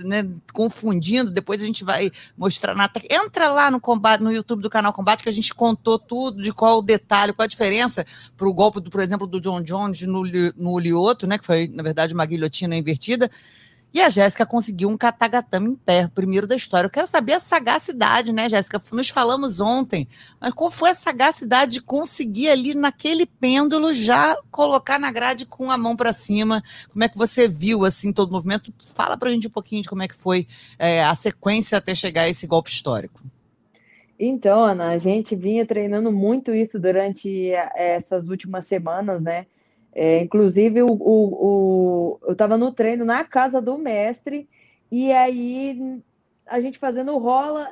né, 0.00 0.28
confundindo. 0.52 1.30
Depois 1.30 1.62
a 1.62 1.66
gente 1.66 1.84
vai 1.84 2.10
mostrar 2.36 2.74
na 2.74 2.90
Entra 3.10 3.50
lá 3.50 3.70
no 3.70 3.80
combate, 3.80 4.22
no 4.22 4.32
YouTube 4.32 4.62
do 4.62 4.70
canal 4.70 4.92
Combate, 4.92 5.22
que 5.22 5.28
a 5.28 5.32
gente 5.32 5.54
contou 5.54 5.98
tudo 5.98 6.42
de 6.42 6.52
qual 6.52 6.78
o 6.78 6.82
detalhe, 6.82 7.32
qual 7.32 7.44
a 7.44 7.48
diferença 7.48 8.06
para 8.36 8.48
o 8.48 8.54
golpe, 8.54 8.80
do, 8.80 8.90
por 8.90 9.00
exemplo, 9.00 9.26
do 9.26 9.40
John 9.46 9.62
Jones 9.62 10.02
no, 10.02 10.22
no 10.56 10.78
Lioto, 10.78 11.26
né? 11.26 11.38
Que 11.38 11.46
foi, 11.46 11.68
na 11.68 11.82
verdade, 11.82 12.12
uma 12.12 12.26
guilhotina 12.26 12.76
invertida. 12.76 13.30
E 13.94 14.00
a 14.02 14.10
Jéssica 14.10 14.44
conseguiu 14.44 14.90
um 14.90 14.96
katagatame 14.96 15.70
em 15.70 15.74
pé, 15.74 16.06
primeiro 16.14 16.46
da 16.46 16.54
história. 16.54 16.86
Eu 16.86 16.90
quero 16.90 17.06
saber 17.06 17.34
a 17.34 17.40
sagacidade, 17.40 18.30
né, 18.30 18.46
Jéssica? 18.48 18.82
Nos 18.92 19.08
falamos 19.08 19.58
ontem, 19.58 20.06
mas 20.38 20.52
qual 20.52 20.70
foi 20.70 20.90
a 20.90 20.94
sagacidade 20.94 21.72
de 21.72 21.80
conseguir 21.80 22.50
ali 22.50 22.74
naquele 22.74 23.24
pêndulo 23.24 23.94
já 23.94 24.36
colocar 24.50 24.98
na 24.98 25.10
grade 25.10 25.46
com 25.46 25.70
a 25.70 25.78
mão 25.78 25.96
para 25.96 26.12
cima? 26.12 26.62
Como 26.92 27.04
é 27.04 27.08
que 27.08 27.16
você 27.16 27.48
viu 27.48 27.86
assim 27.86 28.12
todo 28.12 28.28
o 28.28 28.32
movimento? 28.32 28.74
Fala 28.94 29.16
pra 29.16 29.30
gente 29.30 29.46
um 29.46 29.50
pouquinho 29.50 29.80
de 29.80 29.88
como 29.88 30.02
é 30.02 30.08
que 30.08 30.16
foi 30.16 30.46
é, 30.78 31.02
a 31.02 31.14
sequência 31.14 31.78
até 31.78 31.94
chegar 31.94 32.22
a 32.22 32.28
esse 32.28 32.46
golpe 32.46 32.68
histórico. 32.68 33.22
Então, 34.18 34.64
Ana, 34.64 34.90
a 34.90 34.98
gente 34.98 35.36
vinha 35.36 35.66
treinando 35.66 36.10
muito 36.10 36.54
isso 36.54 36.80
durante 36.80 37.54
a- 37.54 37.72
essas 37.76 38.28
últimas 38.28 38.66
semanas, 38.66 39.22
né? 39.24 39.46
É, 39.92 40.20
inclusive, 40.22 40.82
o, 40.82 40.86
o, 40.86 42.14
o- 42.14 42.18
eu 42.22 42.32
estava 42.32 42.56
no 42.56 42.72
treino 42.72 43.04
na 43.04 43.24
casa 43.24 43.60
do 43.60 43.76
mestre, 43.78 44.48
e 44.90 45.12
aí 45.12 46.02
a 46.46 46.60
gente 46.60 46.78
fazendo 46.78 47.16
rola, 47.18 47.68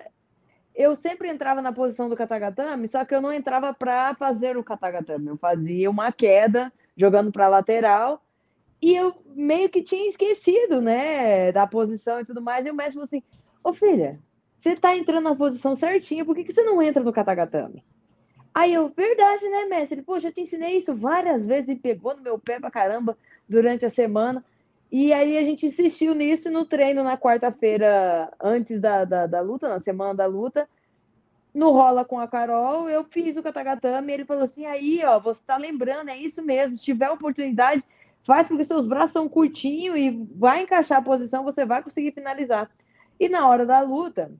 eu 0.74 0.96
sempre 0.96 1.28
entrava 1.30 1.62
na 1.62 1.72
posição 1.72 2.08
do 2.08 2.16
katagatame, 2.16 2.88
só 2.88 3.04
que 3.04 3.14
eu 3.14 3.22
não 3.22 3.32
entrava 3.32 3.74
para 3.74 4.14
fazer 4.16 4.56
o 4.56 4.64
katagatame, 4.64 5.28
eu 5.28 5.36
fazia 5.38 5.90
uma 5.90 6.12
queda 6.12 6.72
jogando 6.96 7.32
para 7.32 7.48
lateral, 7.48 8.22
e 8.82 8.94
eu 8.94 9.14
meio 9.34 9.68
que 9.70 9.82
tinha 9.82 10.08
esquecido, 10.08 10.80
né, 10.82 11.52
da 11.52 11.66
posição 11.66 12.20
e 12.20 12.24
tudo 12.24 12.42
mais, 12.42 12.66
e 12.66 12.70
o 12.70 12.74
mestre 12.74 12.94
falou 12.94 13.06
assim, 13.06 13.22
ô 13.64 13.72
filha, 13.72 14.20
você 14.64 14.74
tá 14.76 14.96
entrando 14.96 15.24
na 15.24 15.36
posição 15.36 15.76
certinha, 15.76 16.24
por 16.24 16.34
que, 16.34 16.42
que 16.42 16.52
você 16.52 16.62
não 16.62 16.80
entra 16.80 17.02
no 17.02 17.12
katagatame? 17.12 17.84
Aí 18.54 18.72
eu, 18.72 18.88
verdade, 18.88 19.46
né, 19.46 19.66
mestre? 19.66 20.00
Poxa, 20.00 20.28
eu 20.28 20.32
te 20.32 20.40
ensinei 20.40 20.78
isso 20.78 20.94
várias 20.94 21.44
vezes 21.44 21.68
e 21.68 21.76
pegou 21.76 22.16
no 22.16 22.22
meu 22.22 22.38
pé 22.38 22.58
pra 22.58 22.70
caramba 22.70 23.14
durante 23.46 23.84
a 23.84 23.90
semana. 23.90 24.42
E 24.90 25.12
aí 25.12 25.36
a 25.36 25.42
gente 25.42 25.66
insistiu 25.66 26.14
nisso 26.14 26.50
no 26.50 26.64
treino 26.64 27.04
na 27.04 27.18
quarta-feira, 27.18 28.32
antes 28.40 28.80
da, 28.80 29.04
da, 29.04 29.26
da, 29.26 29.42
luta, 29.42 29.68
na 29.68 29.80
semana 29.80 30.14
da 30.14 30.24
luta. 30.24 30.66
No 31.52 31.70
Rola 31.70 32.02
com 32.02 32.18
a 32.18 32.26
Carol, 32.26 32.88
eu 32.88 33.04
fiz 33.04 33.36
o 33.36 33.42
Katagatame 33.42 34.12
ele 34.14 34.24
falou 34.24 34.44
assim: 34.44 34.64
aí, 34.64 35.02
ó, 35.04 35.20
você 35.20 35.42
tá 35.46 35.58
lembrando, 35.58 36.08
é 36.08 36.16
isso 36.16 36.42
mesmo. 36.42 36.78
Se 36.78 36.84
tiver 36.86 37.10
oportunidade, 37.10 37.84
faz 38.24 38.48
porque 38.48 38.64
seus 38.64 38.86
braços 38.86 39.12
são 39.12 39.28
curtinhos 39.28 39.98
e 39.98 40.10
vai 40.34 40.62
encaixar 40.62 41.00
a 41.00 41.04
posição, 41.04 41.44
você 41.44 41.66
vai 41.66 41.82
conseguir 41.82 42.12
finalizar. 42.12 42.70
E 43.20 43.28
na 43.28 43.46
hora 43.46 43.66
da 43.66 43.80
luta, 43.80 44.32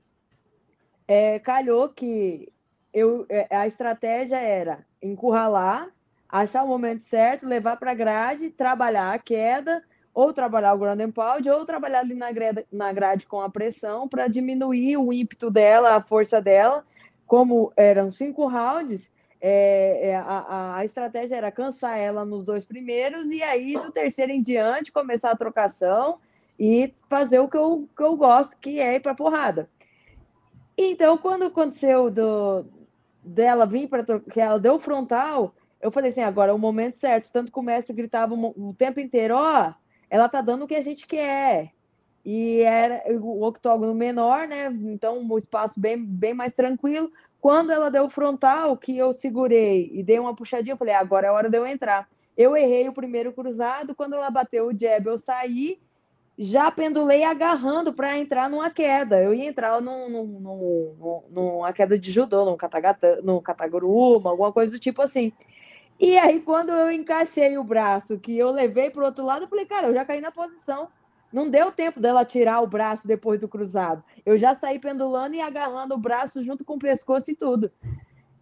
é, 1.07 1.39
calhou 1.39 1.89
que 1.89 2.51
eu, 2.93 3.25
é, 3.29 3.47
a 3.55 3.67
estratégia 3.67 4.37
era 4.37 4.85
encurralar, 5.01 5.89
achar 6.29 6.63
o 6.63 6.67
momento 6.67 7.01
certo, 7.01 7.45
levar 7.45 7.77
para 7.77 7.91
a 7.91 7.95
grade, 7.95 8.49
trabalhar 8.49 9.13
a 9.13 9.19
queda, 9.19 9.83
ou 10.13 10.31
trabalhar 10.31 10.73
o 10.73 10.77
ground 10.77 11.01
and 11.01 11.11
pound, 11.11 11.49
ou 11.49 11.65
trabalhar 11.65 11.99
ali 11.99 12.15
na 12.15 12.31
grade, 12.31 12.65
na 12.71 12.93
grade 12.93 13.27
com 13.27 13.41
a 13.41 13.49
pressão 13.49 14.07
para 14.07 14.27
diminuir 14.27 14.97
o 14.97 15.11
ímpeto 15.11 15.51
dela, 15.51 15.95
a 15.95 16.01
força 16.01 16.41
dela. 16.41 16.85
Como 17.27 17.73
eram 17.75 18.09
cinco 18.09 18.47
rounds, 18.47 19.11
é, 19.41 20.09
é, 20.09 20.15
a, 20.15 20.77
a, 20.77 20.85
estratégia 20.85 21.35
era 21.35 21.51
cansar 21.51 21.99
ela 21.99 22.23
nos 22.23 22.45
dois 22.45 22.63
primeiros 22.63 23.29
e 23.29 23.43
aí 23.43 23.73
do 23.73 23.91
terceiro 23.91 24.31
em 24.31 24.41
diante 24.41 24.91
começar 24.91 25.31
a 25.31 25.35
trocação 25.35 26.17
e 26.57 26.93
fazer 27.09 27.39
o 27.39 27.49
que 27.49 27.57
eu, 27.57 27.87
que 27.95 28.03
eu 28.03 28.15
gosto, 28.15 28.57
que 28.57 28.79
é 28.79 28.95
ir 28.95 29.01
para 29.01 29.13
porrada. 29.13 29.69
Então, 30.77 31.17
quando 31.17 31.45
aconteceu 31.45 32.09
do, 32.11 32.65
dela 33.23 33.65
vir 33.65 33.87
para 33.87 34.03
que 34.19 34.39
ela 34.39 34.59
deu 34.59 34.79
frontal, 34.79 35.55
eu 35.81 35.91
falei 35.91 36.09
assim, 36.09 36.21
agora 36.21 36.51
é 36.51 36.53
o 36.53 36.59
momento 36.59 36.97
certo. 36.97 37.31
Tanto 37.31 37.51
que 37.51 37.59
o 37.59 37.63
mestre 37.63 37.95
gritava 37.95 38.33
o 38.35 38.73
tempo 38.77 38.99
inteiro, 38.99 39.35
ó, 39.35 39.69
oh, 39.69 39.73
ela 40.09 40.29
tá 40.29 40.41
dando 40.41 40.65
o 40.65 40.67
que 40.67 40.75
a 40.75 40.81
gente 40.81 41.07
quer. 41.07 41.71
E 42.23 42.61
era 42.61 43.03
o 43.21 43.43
octógono 43.43 43.93
menor, 43.93 44.47
né? 44.47 44.67
Então, 44.67 45.19
um 45.19 45.37
espaço 45.37 45.79
bem, 45.79 46.03
bem 46.03 46.33
mais 46.33 46.53
tranquilo. 46.53 47.11
Quando 47.39 47.71
ela 47.71 47.91
deu 47.91 48.09
frontal, 48.09 48.75
que 48.75 48.97
eu 48.97 49.13
segurei 49.13 49.91
e 49.93 50.01
dei 50.01 50.17
uma 50.17 50.35
puxadinha, 50.35 50.73
eu 50.73 50.77
falei, 50.77 50.95
agora 50.95 51.27
é 51.27 51.31
hora 51.31 51.49
de 51.49 51.57
eu 51.57 51.67
entrar. 51.67 52.09
Eu 52.35 52.57
errei 52.57 52.89
o 52.89 52.93
primeiro 52.93 53.31
cruzado, 53.31 53.93
quando 53.95 54.15
ela 54.15 54.29
bateu 54.31 54.67
o 54.67 54.77
jab, 54.77 55.05
eu 55.05 55.17
saí 55.17 55.79
já 56.37 56.69
pendulei 56.69 57.23
agarrando 57.23 57.93
para 57.93 58.17
entrar 58.17 58.49
numa 58.49 58.69
queda. 58.69 59.21
Eu 59.21 59.33
ia 59.33 59.45
entrar 59.45 59.81
num, 59.81 60.09
num, 60.09 60.25
num, 60.25 61.23
numa 61.29 61.71
queda 61.71 61.97
de 61.97 62.11
judô, 62.11 62.45
num, 62.45 62.57
num 63.23 63.41
kataguruma, 63.41 64.29
alguma 64.29 64.51
coisa 64.51 64.71
do 64.71 64.79
tipo 64.79 65.01
assim. 65.01 65.31
E 65.99 66.17
aí, 66.17 66.41
quando 66.41 66.71
eu 66.71 66.91
encaixei 66.91 67.57
o 67.57 67.63
braço, 67.63 68.19
que 68.19 68.37
eu 68.37 68.51
levei 68.51 68.89
para 68.89 69.01
o 69.01 69.05
outro 69.05 69.25
lado, 69.25 69.43
eu 69.43 69.47
falei, 69.47 69.65
cara, 69.65 69.87
eu 69.87 69.93
já 69.93 70.03
caí 70.03 70.19
na 70.19 70.31
posição. 70.31 70.89
Não 71.31 71.49
deu 71.49 71.71
tempo 71.71 71.99
dela 71.99 72.25
tirar 72.25 72.61
o 72.61 72.67
braço 72.67 73.07
depois 73.07 73.39
do 73.39 73.47
cruzado. 73.47 74.03
Eu 74.25 74.37
já 74.37 74.53
saí 74.53 74.79
pendulando 74.79 75.35
e 75.35 75.41
agarrando 75.41 75.95
o 75.95 75.97
braço 75.97 76.43
junto 76.43 76.63
com 76.65 76.75
o 76.75 76.79
pescoço 76.79 77.31
e 77.31 77.35
tudo. 77.35 77.71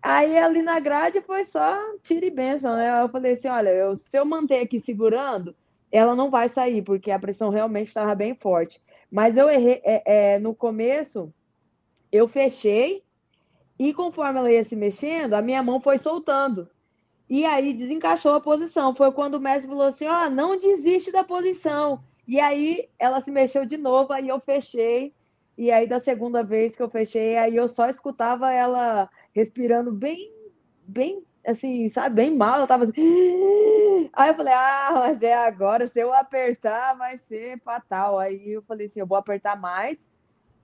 Aí 0.01 0.37
ali 0.37 0.61
na 0.61 0.79
grade 0.79 1.21
foi 1.21 1.45
só 1.45 1.79
tiro 2.01 2.25
e 2.25 2.29
benção, 2.29 2.75
né? 2.75 3.01
Eu 3.01 3.09
falei 3.09 3.33
assim: 3.33 3.47
olha, 3.47 3.69
eu, 3.69 3.95
se 3.95 4.17
eu 4.17 4.25
manter 4.25 4.59
aqui 4.59 4.79
segurando, 4.79 5.55
ela 5.93 6.15
não 6.15 6.31
vai 6.31 6.49
sair, 6.49 6.81
porque 6.81 7.11
a 7.11 7.19
pressão 7.19 7.51
realmente 7.51 7.89
estava 7.89 8.15
bem 8.15 8.33
forte. 8.33 8.81
Mas 9.11 9.37
eu 9.37 9.47
errei, 9.47 9.79
é, 9.83 10.33
é, 10.33 10.39
no 10.39 10.55
começo, 10.55 11.31
eu 12.11 12.27
fechei, 12.27 13.03
e 13.77 13.93
conforme 13.93 14.39
ela 14.39 14.51
ia 14.51 14.63
se 14.63 14.75
mexendo, 14.75 15.35
a 15.35 15.41
minha 15.41 15.61
mão 15.61 15.79
foi 15.79 15.99
soltando. 15.99 16.67
E 17.29 17.45
aí 17.45 17.75
desencaixou 17.75 18.33
a 18.33 18.41
posição. 18.41 18.95
Foi 18.95 19.11
quando 19.11 19.35
o 19.35 19.39
mestre 19.39 19.67
falou 19.67 19.83
assim: 19.83 20.07
ó, 20.07 20.25
oh, 20.25 20.29
não 20.31 20.57
desiste 20.57 21.11
da 21.11 21.23
posição. 21.23 22.03
E 22.27 22.39
aí 22.39 22.89
ela 22.97 23.21
se 23.21 23.31
mexeu 23.31 23.63
de 23.63 23.77
novo, 23.77 24.13
aí 24.13 24.27
eu 24.27 24.39
fechei. 24.39 25.13
E 25.55 25.69
aí, 25.69 25.85
da 25.85 25.99
segunda 25.99 26.43
vez 26.43 26.75
que 26.75 26.81
eu 26.81 26.89
fechei, 26.89 27.37
aí 27.37 27.55
eu 27.55 27.67
só 27.67 27.87
escutava 27.87 28.51
ela 28.51 29.07
respirando 29.31 29.91
bem, 29.91 30.27
bem 30.87 31.23
assim, 31.45 31.89
sabe, 31.89 32.15
bem 32.15 32.35
mal, 32.35 32.59
eu 32.59 32.67
tava 32.67 32.85
assim... 32.85 32.93
Aí 34.13 34.29
eu 34.29 34.35
falei, 34.35 34.53
ah, 34.53 34.91
mas 34.95 35.21
é 35.21 35.33
agora, 35.33 35.87
se 35.87 35.99
eu 35.99 36.13
apertar, 36.13 36.95
vai 36.95 37.17
ser 37.17 37.59
fatal. 37.61 38.19
Aí 38.19 38.51
eu 38.51 38.61
falei 38.63 38.85
assim, 38.85 38.99
eu 38.99 39.07
vou 39.07 39.17
apertar 39.17 39.59
mais, 39.59 40.07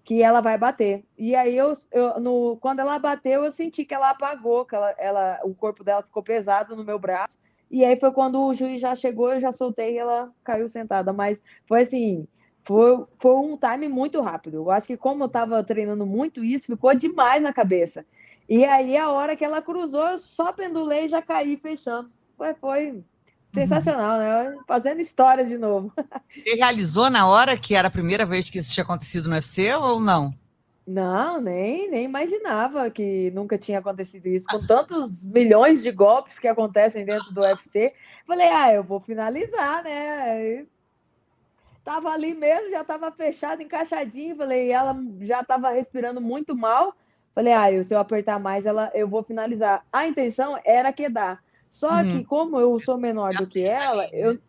que 0.04 0.22
ela 0.24 0.42
vai 0.42 0.58
bater. 0.58 1.06
E 1.18 1.36
aí 1.36 1.56
eu, 1.56 1.74
eu 1.92 2.20
no, 2.20 2.58
quando 2.58 2.80
ela 2.80 2.98
bateu, 2.98 3.44
eu 3.44 3.52
senti 3.52 3.86
que 3.86 3.94
ela 3.94 4.10
apagou, 4.10 4.66
que 4.66 4.76
ela, 4.76 4.96
ela, 4.98 5.40
o 5.44 5.54
corpo 5.54 5.84
dela 5.84 6.02
ficou 6.02 6.24
pesado 6.24 6.76
no 6.76 6.84
meu 6.84 6.98
braço. 6.98 7.38
E 7.70 7.86
aí 7.86 8.00
foi 8.00 8.12
quando 8.12 8.42
o 8.42 8.56
juiz 8.56 8.82
já 8.82 8.96
chegou, 8.96 9.32
eu 9.32 9.40
já 9.40 9.52
soltei 9.52 9.94
e 9.94 9.98
ela 10.00 10.32
caiu 10.44 10.68
sentada. 10.68 11.14
Mas 11.14 11.42
foi 11.68 11.82
assim, 11.84 12.28
foi, 12.64 13.06
foi 13.20 13.36
um 13.36 13.56
time 13.56 13.88
muito 13.88 14.20
rápido. 14.22 14.58
Eu 14.58 14.72
acho 14.72 14.88
que 14.88 14.98
como 14.98 15.26
eu 15.26 15.30
tava 15.30 15.64
treinando 15.64 16.06
muito 16.06 16.44
isso, 16.44 16.68
ficou 16.74 16.94
demais 16.96 17.42
na 17.42 17.54
cabeça. 17.54 18.04
E 18.50 18.66
aí, 18.66 18.98
a 18.98 19.12
hora 19.12 19.36
que 19.36 19.46
ela 19.46 19.62
cruzou, 19.62 20.08
eu 20.08 20.18
só 20.20 20.52
pendulei 20.52 21.06
e 21.06 21.10
já 21.10 21.22
caí 21.22 21.56
fechando. 21.56 22.10
Foi, 22.36 22.56
foi 22.56 23.04
sensacional, 23.54 24.18
né? 24.18 24.58
Fazendo 24.68 25.02
história 25.02 25.46
de 25.46 25.56
novo. 25.56 25.94
Você 26.34 26.56
realizou 26.56 27.12
na 27.12 27.28
hora 27.28 27.56
que 27.56 27.76
era 27.76 27.88
a 27.88 27.92
primeira 27.92 28.26
vez 28.26 28.50
que 28.50 28.58
isso 28.58 28.74
tinha 28.74 28.84
acontecido 28.84 29.30
no 29.30 29.36
UFC 29.36 29.72
ou 29.76 30.00
não? 30.00 30.34
Não, 30.88 31.40
nem, 31.40 31.92
nem 31.92 32.06
imaginava 32.06 32.90
que 32.90 33.30
nunca 33.32 33.56
tinha 33.56 33.78
acontecido 33.78 34.26
isso. 34.26 34.48
Com 34.50 34.66
tantos 34.66 35.24
milhões 35.24 35.84
de 35.84 35.92
golpes 35.92 36.40
que 36.40 36.48
acontecem 36.48 37.06
dentro 37.06 37.32
do 37.32 37.42
UFC, 37.42 37.94
falei, 38.26 38.48
ah, 38.48 38.74
eu 38.74 38.84
vou 38.84 39.00
finalizar, 39.00 39.84
né? 39.84 40.66
tava 41.84 42.10
ali 42.12 42.36
mesmo, 42.36 42.70
já 42.70 42.84
tava 42.84 43.12
fechado, 43.12 43.64
encaixadinho. 43.64 44.36
Falei, 44.36 44.72
ela 44.72 44.96
já 45.22 45.44
tava 45.44 45.72
respirando 45.72 46.22
muito 46.22 46.56
mal. 46.56 46.96
Falei, 47.34 47.54
ah, 47.54 47.84
se 47.84 47.94
eu 47.94 48.00
apertar 48.00 48.40
mais, 48.40 48.66
ela, 48.66 48.92
eu 48.94 49.08
vou 49.08 49.24
finalizar. 49.24 49.86
A 49.92 50.08
intenção 50.08 50.60
era 50.66 50.92
quedar. 50.92 51.42
Só 51.70 51.92
uhum. 51.92 52.04
que, 52.04 52.24
como 52.26 52.60
eu 52.60 52.80
sou 52.80 52.98
menor 52.98 53.34
do 53.34 53.46
que 53.46 53.64
ela, 53.64 54.08
eu, 54.12 54.40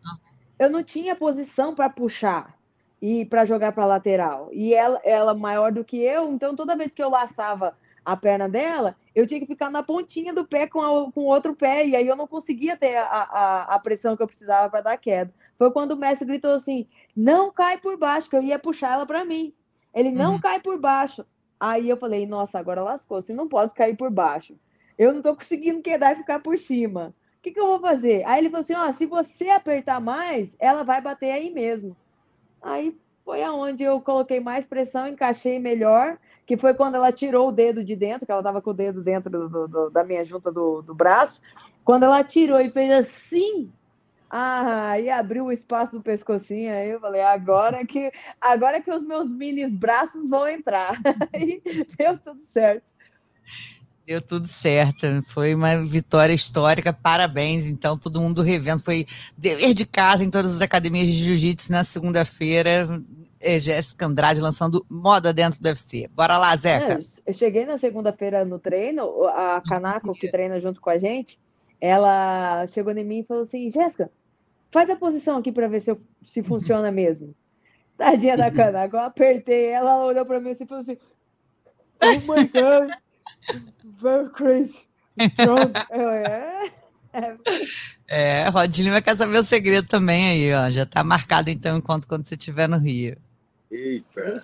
eu 0.57 0.69
não 0.69 0.83
tinha 0.83 1.15
posição 1.15 1.75
para 1.75 1.89
puxar 1.89 2.55
e 3.01 3.25
para 3.25 3.45
jogar 3.45 3.71
para 3.71 3.85
lateral. 3.85 4.49
E 4.51 4.73
ela, 4.73 4.99
ela 5.03 5.33
maior 5.33 5.71
do 5.71 5.83
que 5.83 5.97
eu, 5.97 6.31
então 6.31 6.55
toda 6.55 6.75
vez 6.75 6.93
que 6.93 7.01
eu 7.01 7.09
laçava 7.09 7.77
a 8.03 8.17
perna 8.17 8.49
dela, 8.49 8.95
eu 9.13 9.27
tinha 9.27 9.39
que 9.39 9.45
ficar 9.45 9.69
na 9.69 9.83
pontinha 9.83 10.33
do 10.33 10.45
pé 10.45 10.67
com, 10.67 10.81
a, 10.81 11.11
com 11.11 11.21
o 11.21 11.25
outro 11.25 11.55
pé, 11.55 11.85
e 11.85 11.95
aí 11.95 12.07
eu 12.07 12.15
não 12.15 12.27
conseguia 12.27 12.75
ter 12.75 12.95
a, 12.97 13.03
a, 13.03 13.75
a 13.75 13.79
pressão 13.79 14.17
que 14.17 14.23
eu 14.23 14.27
precisava 14.27 14.69
para 14.69 14.81
dar 14.81 14.97
queda. 14.97 15.31
Foi 15.57 15.71
quando 15.71 15.91
o 15.91 15.97
mestre 15.97 16.27
gritou 16.27 16.53
assim: 16.53 16.87
não 17.15 17.51
cai 17.51 17.77
por 17.77 17.97
baixo, 17.97 18.29
que 18.29 18.35
eu 18.35 18.41
ia 18.41 18.57
puxar 18.57 18.93
ela 18.93 19.05
para 19.05 19.23
mim. 19.23 19.53
Ele 19.93 20.11
não 20.11 20.33
uhum. 20.33 20.39
cai 20.39 20.59
por 20.59 20.79
baixo. 20.79 21.25
Aí 21.61 21.87
eu 21.87 21.95
falei, 21.95 22.25
nossa, 22.25 22.57
agora 22.57 22.81
lascou, 22.81 23.21
você 23.21 23.35
não 23.35 23.47
pode 23.47 23.75
cair 23.75 23.95
por 23.95 24.09
baixo. 24.09 24.55
Eu 24.97 25.13
não 25.13 25.21
tô 25.21 25.35
conseguindo 25.35 25.79
quedar 25.79 26.13
e 26.13 26.15
ficar 26.15 26.39
por 26.39 26.57
cima. 26.57 27.13
O 27.37 27.41
que, 27.43 27.51
que 27.51 27.59
eu 27.59 27.67
vou 27.67 27.79
fazer? 27.79 28.23
Aí 28.25 28.39
ele 28.39 28.49
falou 28.49 28.61
assim: 28.61 28.73
ó, 28.73 28.91
se 28.91 29.05
você 29.05 29.47
apertar 29.49 30.01
mais, 30.01 30.57
ela 30.59 30.83
vai 30.83 30.99
bater 30.99 31.31
aí 31.31 31.51
mesmo. 31.51 31.95
Aí 32.63 32.97
foi 33.23 33.43
aonde 33.43 33.83
eu 33.83 34.01
coloquei 34.01 34.39
mais 34.39 34.65
pressão, 34.65 35.07
encaixei 35.07 35.59
melhor, 35.59 36.17
que 36.47 36.57
foi 36.57 36.73
quando 36.73 36.95
ela 36.95 37.11
tirou 37.11 37.49
o 37.49 37.51
dedo 37.51 37.83
de 37.83 37.95
dentro, 37.95 38.25
que 38.25 38.31
ela 38.31 38.41
tava 38.41 38.59
com 38.59 38.71
o 38.71 38.75
dedo 38.75 39.03
dentro 39.03 39.29
do, 39.29 39.67
do, 39.67 39.89
da 39.91 40.03
minha 40.03 40.23
junta 40.23 40.51
do, 40.51 40.81
do 40.81 40.95
braço. 40.95 41.43
Quando 41.85 42.03
ela 42.03 42.23
tirou 42.23 42.59
e 42.59 42.71
fez 42.71 42.89
assim, 42.91 43.71
ah, 44.33 44.97
e 44.97 45.09
abriu 45.09 45.45
o 45.45 45.51
espaço 45.51 45.97
do 45.97 46.01
pescocinho, 46.01 46.71
aí 46.73 46.89
eu 46.89 47.01
falei, 47.01 47.21
agora 47.21 47.85
que 47.85 48.09
agora 48.39 48.79
que 48.79 48.89
os 48.89 49.03
meus 49.03 49.29
mini 49.29 49.67
braços 49.67 50.29
vão 50.29 50.47
entrar. 50.47 50.97
Aí 51.33 51.61
deu 51.97 52.17
tudo 52.17 52.39
certo. 52.45 52.83
Deu 54.07 54.21
tudo 54.21 54.47
certo. 54.47 55.05
Foi 55.27 55.53
uma 55.53 55.85
vitória 55.85 56.33
histórica. 56.33 56.93
Parabéns. 56.93 57.65
Então, 57.67 57.97
todo 57.97 58.21
mundo 58.21 58.41
revendo. 58.41 58.81
Foi 58.81 59.05
dever 59.37 59.73
de 59.73 59.85
casa 59.85 60.23
em 60.23 60.29
todas 60.29 60.55
as 60.55 60.61
academias 60.61 61.07
de 61.07 61.13
jiu-jitsu 61.13 61.71
na 61.71 61.83
segunda-feira. 61.83 63.01
É, 63.39 63.59
Jéssica 63.59 64.05
Andrade 64.05 64.39
lançando 64.39 64.85
moda 64.89 65.33
dentro 65.33 65.61
do 65.61 65.65
UFC. 65.65 66.09
Bora 66.15 66.37
lá, 66.37 66.55
Zeca. 66.55 66.99
Eu 67.25 67.33
cheguei 67.33 67.65
na 67.65 67.77
segunda-feira 67.77 68.45
no 68.45 68.59
treino, 68.59 69.25
a 69.27 69.61
Kanako, 69.61 70.13
que 70.13 70.29
treina 70.29 70.59
junto 70.59 70.79
com 70.79 70.89
a 70.89 70.97
gente, 70.97 71.39
ela 71.81 72.67
chegou 72.67 72.93
em 72.93 73.03
mim 73.03 73.19
e 73.19 73.23
falou 73.23 73.41
assim: 73.41 73.71
Jéssica, 73.71 74.11
Faz 74.71 74.89
a 74.89 74.95
posição 74.95 75.37
aqui 75.37 75.51
para 75.51 75.67
ver 75.67 75.81
se, 75.81 75.91
eu, 75.91 76.01
se 76.21 76.41
funciona 76.41 76.91
mesmo. 76.91 77.35
Tadinha 77.97 78.37
da 78.37 78.49
cana. 78.49 78.81
Agora 78.81 79.03
eu 79.03 79.07
apertei 79.07 79.65
ela, 79.65 79.91
ela 79.91 80.05
olhou 80.05 80.25
para 80.25 80.39
mim 80.39 80.51
assim 80.51 80.63
e 80.63 80.67
falou 80.67 80.81
assim: 80.81 80.97
Oh 82.01 82.33
my 82.33 82.47
God, 82.47 82.91
very 83.83 84.29
crazy. 84.29 84.79
Strong. 85.19 85.73
Eu, 85.91 86.09
é. 86.09 86.71
É, 88.07 88.47
Rodinho 88.49 88.91
vai 88.91 89.01
querer 89.01 89.17
saber 89.17 89.37
o 89.37 89.43
segredo 89.43 89.87
também 89.87 90.29
aí, 90.29 90.53
ó. 90.53 90.71
Já 90.71 90.85
tá 90.85 91.03
marcado 91.03 91.49
então 91.49 91.77
enquanto 91.77 92.07
quando 92.07 92.25
você 92.25 92.35
estiver 92.35 92.67
no 92.67 92.77
Rio. 92.77 93.17
Eita. 93.69 94.43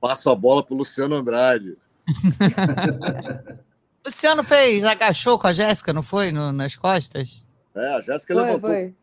passo 0.00 0.30
a 0.30 0.34
bola 0.34 0.62
para 0.64 0.76
Luciano 0.76 1.16
Andrade. 1.16 1.76
Luciano 4.06 4.44
fez, 4.44 4.84
agachou 4.84 5.38
com 5.38 5.46
a 5.46 5.52
Jéssica, 5.52 5.92
não 5.92 6.02
foi? 6.02 6.30
No, 6.30 6.52
nas 6.52 6.76
costas? 6.76 7.46
É, 7.74 7.96
a 7.96 8.00
Jéssica 8.00 8.34
levantou. 8.34 8.70
Foi. 8.70 8.94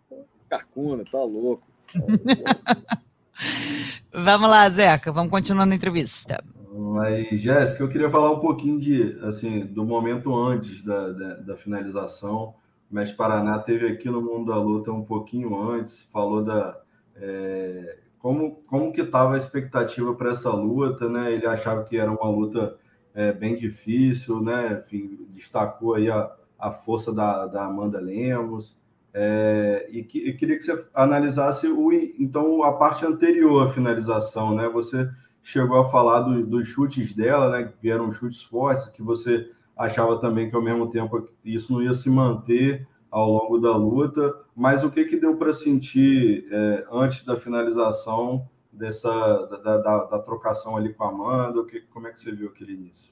Carcuna, 0.52 1.06
tá 1.10 1.24
louco. 1.24 1.66
vamos 4.12 4.50
lá, 4.50 4.70
Zeca, 4.70 5.10
vamos 5.10 5.32
continuando 5.32 5.72
a 5.72 5.76
entrevista. 5.78 6.44
Mas, 6.74 7.42
Jéssica, 7.42 7.82
eu 7.82 7.88
queria 7.88 8.10
falar 8.10 8.32
um 8.32 8.42
pouquinho 8.42 8.78
de, 8.78 9.18
assim, 9.24 9.66
do 9.66 9.86
momento 9.86 10.38
antes 10.38 10.84
da, 10.84 11.14
da, 11.14 11.34
da 11.36 11.56
finalização. 11.56 12.54
O 12.92 12.96
Mestre 12.96 13.16
Paraná 13.16 13.60
teve 13.60 13.88
aqui 13.88 14.10
no 14.10 14.22
Mundo 14.22 14.52
da 14.52 14.58
Luta 14.58 14.92
um 14.92 15.06
pouquinho 15.06 15.58
antes, 15.58 16.02
falou 16.12 16.44
da 16.44 16.78
é, 17.16 18.00
como, 18.20 18.58
como 18.68 18.92
que 18.92 19.02
estava 19.02 19.36
a 19.36 19.38
expectativa 19.38 20.14
para 20.14 20.32
essa 20.32 20.52
luta, 20.52 21.08
né? 21.08 21.32
Ele 21.32 21.46
achava 21.46 21.86
que 21.86 21.98
era 21.98 22.12
uma 22.12 22.30
luta 22.30 22.76
é, 23.14 23.32
bem 23.32 23.56
difícil, 23.56 24.42
né? 24.42 24.84
Enfim, 24.86 25.28
destacou 25.30 25.96
aí 25.96 26.10
a, 26.10 26.30
a 26.60 26.72
força 26.72 27.14
da, 27.14 27.48
da 27.48 27.66
Amanda 27.66 28.02
Lemos. 28.02 28.81
É, 29.14 29.88
e 29.90 30.04
que, 30.04 30.30
eu 30.30 30.38
queria 30.38 30.58
que 30.58 30.64
você 30.64 30.86
analisasse 30.94 31.68
o, 31.68 31.92
então 31.92 32.64
a 32.64 32.74
parte 32.74 33.06
anterior 33.06 33.68
à 33.68 33.70
finalização, 33.70 34.56
né? 34.56 34.70
Você 34.70 35.10
chegou 35.44 35.80
a 35.80 35.90
falar 35.90 36.22
do, 36.22 36.46
dos 36.46 36.68
chutes 36.68 37.14
dela, 37.14 37.50
né? 37.50 37.64
Que 37.66 37.74
vieram 37.82 38.12
chutes 38.12 38.42
fortes, 38.42 38.88
que 38.88 39.02
você 39.02 39.52
achava 39.76 40.20
também 40.20 40.50
que 40.50 40.56
ao 40.56 40.62
mesmo 40.62 40.90
tempo 40.90 41.28
isso 41.44 41.74
não 41.74 41.82
ia 41.82 41.94
se 41.94 42.10
manter 42.10 42.88
ao 43.10 43.30
longo 43.30 43.60
da 43.60 43.76
luta, 43.76 44.34
mas 44.56 44.84
o 44.84 44.90
que 44.90 45.04
que 45.04 45.20
deu 45.20 45.36
para 45.36 45.54
sentir 45.54 46.48
é, 46.50 46.86
antes 46.90 47.26
da 47.26 47.36
finalização 47.36 48.48
dessa 48.72 49.10
da, 49.10 49.78
da, 49.78 50.04
da, 50.06 50.20
trocação 50.20 50.78
ali 50.78 50.94
com 50.94 51.04
a 51.04 51.10
Amanda? 51.10 51.60
O 51.60 51.66
que, 51.66 51.82
como 51.82 52.08
é 52.08 52.12
que 52.12 52.22
você 52.22 52.32
viu 52.32 52.48
aquele 52.48 52.74
início? 52.74 53.12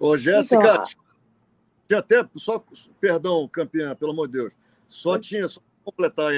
Ô, 0.00 0.18
Jéssica, 0.18 0.56
então... 0.56 0.84
tinha 1.86 2.00
até 2.00 2.28
só 2.34 2.64
perdão, 3.00 3.46
campeã, 3.46 3.94
pelo 3.94 4.10
amor 4.10 4.26
de 4.26 4.32
Deus, 4.40 4.52
só 4.92 5.18
tinha 5.18 5.48
só 5.48 5.60
completar 5.84 6.32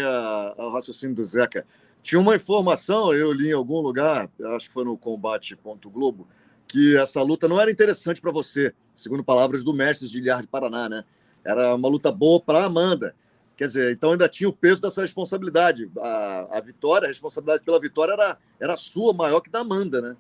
o 0.58 0.70
raciocínio 0.70 1.16
do 1.16 1.24
Zeca. 1.24 1.66
Tinha 2.02 2.20
uma 2.20 2.36
informação, 2.36 3.12
eu 3.12 3.32
li 3.32 3.48
em 3.48 3.52
algum 3.52 3.80
lugar, 3.80 4.30
acho 4.54 4.68
que 4.68 4.74
foi 4.74 4.84
no 4.84 4.96
combate.globo, 4.96 6.26
que 6.68 6.96
essa 6.96 7.22
luta 7.22 7.48
não 7.48 7.60
era 7.60 7.70
interessante 7.70 8.20
para 8.20 8.30
você, 8.30 8.72
segundo 8.94 9.24
palavras 9.24 9.64
do 9.64 9.74
mestre 9.74 10.06
Giliard 10.06 10.42
de 10.42 10.48
Paraná, 10.48 10.88
né? 10.88 11.04
Era 11.44 11.74
uma 11.74 11.88
luta 11.88 12.12
boa 12.12 12.40
para 12.40 12.64
Amanda. 12.64 13.14
Quer 13.56 13.66
dizer, 13.66 13.92
então 13.92 14.12
ainda 14.12 14.28
tinha 14.28 14.48
o 14.48 14.52
peso 14.52 14.80
dessa 14.80 15.02
responsabilidade. 15.02 15.90
A, 15.98 16.58
a 16.58 16.60
vitória, 16.60 17.06
a 17.06 17.08
responsabilidade 17.08 17.64
pela 17.64 17.80
vitória 17.80 18.12
era, 18.12 18.38
era 18.60 18.76
sua, 18.76 19.12
maior 19.12 19.40
que 19.40 19.50
da 19.50 19.60
Amanda, 19.60 20.00
né? 20.00 20.16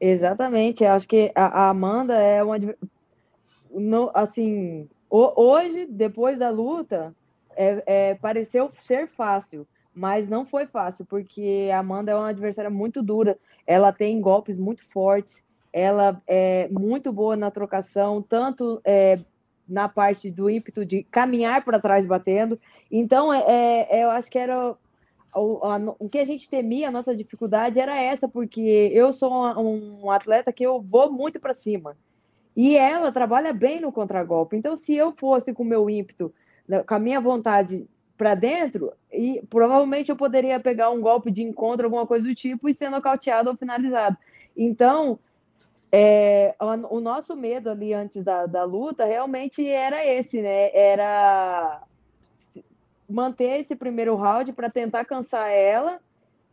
Exatamente. 0.00 0.84
Acho 0.84 1.06
que 1.08 1.30
a, 1.34 1.46
a 1.46 1.68
Amanda 1.70 2.14
é 2.14 2.42
uma. 2.42 2.56
No, 3.70 4.10
assim, 4.14 4.88
hoje, 5.10 5.86
depois 5.86 6.38
da 6.38 6.50
luta, 6.50 7.14
é, 7.56 7.82
é, 7.86 8.14
pareceu 8.14 8.70
ser 8.78 9.08
fácil, 9.08 9.66
mas 9.94 10.28
não 10.28 10.44
foi 10.44 10.66
fácil, 10.66 11.04
porque 11.04 11.70
a 11.72 11.78
Amanda 11.78 12.12
é 12.12 12.16
uma 12.16 12.28
adversária 12.28 12.70
muito 12.70 13.02
dura. 13.02 13.38
Ela 13.66 13.92
tem 13.92 14.20
golpes 14.20 14.56
muito 14.56 14.84
fortes, 14.90 15.44
ela 15.72 16.20
é 16.26 16.68
muito 16.68 17.12
boa 17.12 17.36
na 17.36 17.50
trocação, 17.50 18.22
tanto 18.22 18.80
é, 18.84 19.18
na 19.68 19.88
parte 19.88 20.30
do 20.30 20.50
ímpeto 20.50 20.84
de 20.84 21.02
caminhar 21.04 21.64
para 21.64 21.80
trás 21.80 22.06
batendo. 22.06 22.58
Então, 22.90 23.32
é, 23.32 23.86
é, 23.90 24.04
eu 24.04 24.10
acho 24.10 24.30
que 24.30 24.38
era 24.38 24.76
o, 25.34 25.66
a, 25.66 25.78
o, 25.98 26.08
que 26.08 26.18
a 26.18 26.24
gente 26.24 26.50
temia, 26.50 26.88
a 26.88 26.92
nossa 26.92 27.16
dificuldade 27.16 27.80
era 27.80 27.96
essa, 27.96 28.28
porque 28.28 28.90
eu 28.92 29.12
sou 29.12 29.32
um, 29.32 30.04
um 30.04 30.10
atleta 30.10 30.52
que 30.52 30.64
eu 30.64 30.80
vou 30.80 31.10
muito 31.10 31.40
para 31.40 31.54
cima. 31.54 31.96
E 32.54 32.76
ela 32.76 33.10
trabalha 33.10 33.52
bem 33.52 33.80
no 33.80 33.90
contragolpe. 33.90 34.56
Então, 34.56 34.76
se 34.76 34.94
eu 34.94 35.12
fosse 35.12 35.54
com 35.54 35.62
o 35.62 35.66
meu 35.66 35.88
ímpeto, 35.88 36.32
com 36.86 36.94
a 36.94 36.98
minha 36.98 37.20
vontade 37.20 37.86
para 38.16 38.34
dentro, 38.34 38.92
e 39.12 39.42
provavelmente 39.50 40.10
eu 40.10 40.16
poderia 40.16 40.60
pegar 40.60 40.90
um 40.90 41.00
golpe 41.00 41.30
de 41.30 41.42
encontro, 41.42 41.86
alguma 41.86 42.06
coisa 42.06 42.26
do 42.26 42.34
tipo, 42.34 42.68
e 42.68 42.74
ser 42.74 42.88
nocauteado 42.88 43.50
ou 43.50 43.56
finalizado. 43.56 44.16
Então, 44.56 45.18
é, 45.90 46.54
o, 46.60 46.96
o, 46.96 47.00
nosso 47.00 47.36
medo 47.36 47.70
ali 47.70 47.92
antes 47.92 48.22
da, 48.24 48.46
da 48.46 48.64
luta 48.64 49.04
realmente 49.04 49.66
era 49.66 50.06
esse, 50.06 50.40
né? 50.40 50.74
Era 50.74 51.82
manter 53.08 53.60
esse 53.60 53.76
primeiro 53.76 54.16
round 54.16 54.52
para 54.52 54.70
tentar 54.70 55.04
cansar 55.04 55.50
ela. 55.50 56.00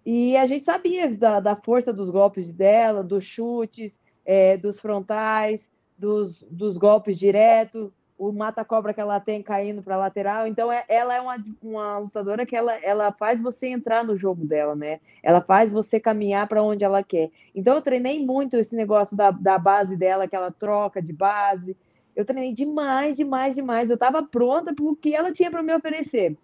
E 0.05 0.35
a 0.35 0.45
gente 0.45 0.63
sabia 0.63 1.09
da, 1.09 1.39
da 1.39 1.55
força 1.55 1.93
dos 1.93 2.09
golpes 2.09 2.51
dela, 2.51 3.03
dos 3.03 3.23
chutes, 3.23 3.99
é, 4.25 4.57
dos 4.57 4.79
frontais, 4.79 5.69
dos, 5.97 6.43
dos 6.49 6.77
golpes 6.77 7.17
diretos, 7.17 7.91
o 8.19 8.33
mata-cobra 8.33 8.93
que 8.93 8.99
ela 8.99 9.17
tem 9.17 9.41
caindo 9.41 9.81
para 9.81 9.95
lateral. 9.95 10.45
Então, 10.45 10.69
é, 10.69 10.83
ela 10.89 11.15
é 11.15 11.21
uma, 11.21 11.37
uma 11.63 11.97
lutadora 11.99 12.45
que 12.45 12.53
ela, 12.53 12.75
ela 12.83 13.13
faz 13.13 13.41
você 13.41 13.69
entrar 13.69 14.03
no 14.03 14.17
jogo 14.17 14.45
dela, 14.45 14.75
né? 14.75 14.99
Ela 15.23 15.39
faz 15.39 15.71
você 15.71 16.01
caminhar 16.01 16.45
para 16.45 16.61
onde 16.61 16.83
ela 16.83 17.01
quer. 17.01 17.31
Então, 17.55 17.75
eu 17.75 17.81
treinei 17.81 18.23
muito 18.25 18.57
esse 18.57 18.75
negócio 18.75 19.15
da, 19.15 19.31
da 19.31 19.57
base 19.57 19.95
dela, 19.95 20.27
que 20.27 20.35
ela 20.35 20.51
troca 20.51 21.01
de 21.01 21.13
base. 21.13 21.77
Eu 22.13 22.25
treinei 22.25 22.53
demais, 22.53 23.15
demais, 23.15 23.55
demais. 23.55 23.89
Eu 23.89 23.93
estava 23.93 24.21
pronta 24.21 24.75
para 24.75 24.83
o 24.83 24.97
que 24.97 25.15
ela 25.15 25.31
tinha 25.31 25.49
para 25.49 25.63
me 25.63 25.73
oferecer. 25.73 26.35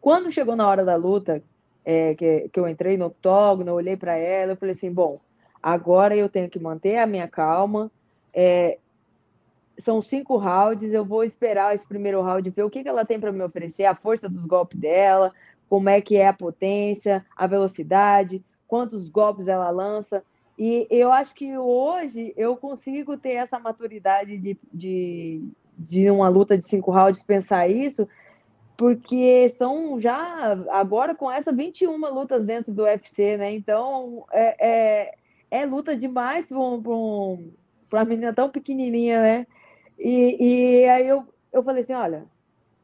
Quando 0.00 0.30
chegou 0.30 0.54
na 0.54 0.68
hora 0.68 0.84
da 0.84 0.94
luta, 0.94 1.42
é, 1.84 2.14
que, 2.14 2.48
que 2.52 2.60
eu 2.60 2.68
entrei 2.68 2.96
no 2.96 3.06
octógono, 3.06 3.74
olhei 3.74 3.96
para 3.96 4.16
ela, 4.16 4.52
eu 4.52 4.56
falei 4.56 4.74
assim: 4.74 4.92
bom, 4.92 5.18
agora 5.60 6.16
eu 6.16 6.28
tenho 6.28 6.48
que 6.48 6.60
manter 6.60 6.98
a 6.98 7.06
minha 7.06 7.26
calma. 7.26 7.90
É, 8.32 8.78
são 9.78 10.02
cinco 10.02 10.36
rounds, 10.36 10.92
eu 10.92 11.04
vou 11.04 11.22
esperar 11.22 11.74
esse 11.74 11.86
primeiro 11.86 12.20
round, 12.20 12.50
ver 12.50 12.64
o 12.64 12.70
que, 12.70 12.82
que 12.82 12.88
ela 12.88 13.04
tem 13.04 13.18
para 13.18 13.32
me 13.32 13.42
oferecer, 13.42 13.84
a 13.84 13.94
força 13.94 14.28
dos 14.28 14.44
golpes 14.44 14.78
dela, 14.78 15.32
como 15.68 15.88
é 15.88 16.00
que 16.00 16.16
é 16.16 16.26
a 16.26 16.32
potência, 16.32 17.24
a 17.36 17.46
velocidade, 17.46 18.42
quantos 18.66 19.08
golpes 19.08 19.48
ela 19.48 19.70
lança. 19.70 20.22
E 20.58 20.86
eu 20.90 21.12
acho 21.12 21.34
que 21.34 21.56
hoje 21.56 22.32
eu 22.36 22.56
consigo 22.56 23.16
ter 23.16 23.34
essa 23.34 23.58
maturidade 23.60 24.36
de, 24.36 24.58
de, 24.72 25.42
de 25.78 26.10
uma 26.10 26.28
luta 26.28 26.58
de 26.58 26.66
cinco 26.66 26.90
rounds, 26.90 27.22
pensar 27.22 27.68
isso, 27.68 28.08
porque 28.76 29.48
são 29.50 30.00
já, 30.00 30.52
agora 30.70 31.14
com 31.14 31.30
essa 31.30 31.52
21 31.52 31.96
lutas 32.12 32.44
dentro 32.46 32.72
do 32.72 32.82
UFC, 32.82 33.36
né? 33.36 33.52
Então 33.52 34.24
é, 34.32 34.68
é, 34.68 35.14
é 35.50 35.66
luta 35.66 35.96
demais 35.96 36.48
para 36.48 36.58
um, 36.58 37.52
uma 37.92 38.04
menina 38.04 38.32
tão 38.32 38.50
pequenininha, 38.50 39.22
né? 39.22 39.46
E, 39.98 40.82
e 40.82 40.88
aí 40.88 41.08
eu, 41.08 41.26
eu 41.52 41.62
falei 41.62 41.82
assim, 41.82 41.94
olha, 41.94 42.24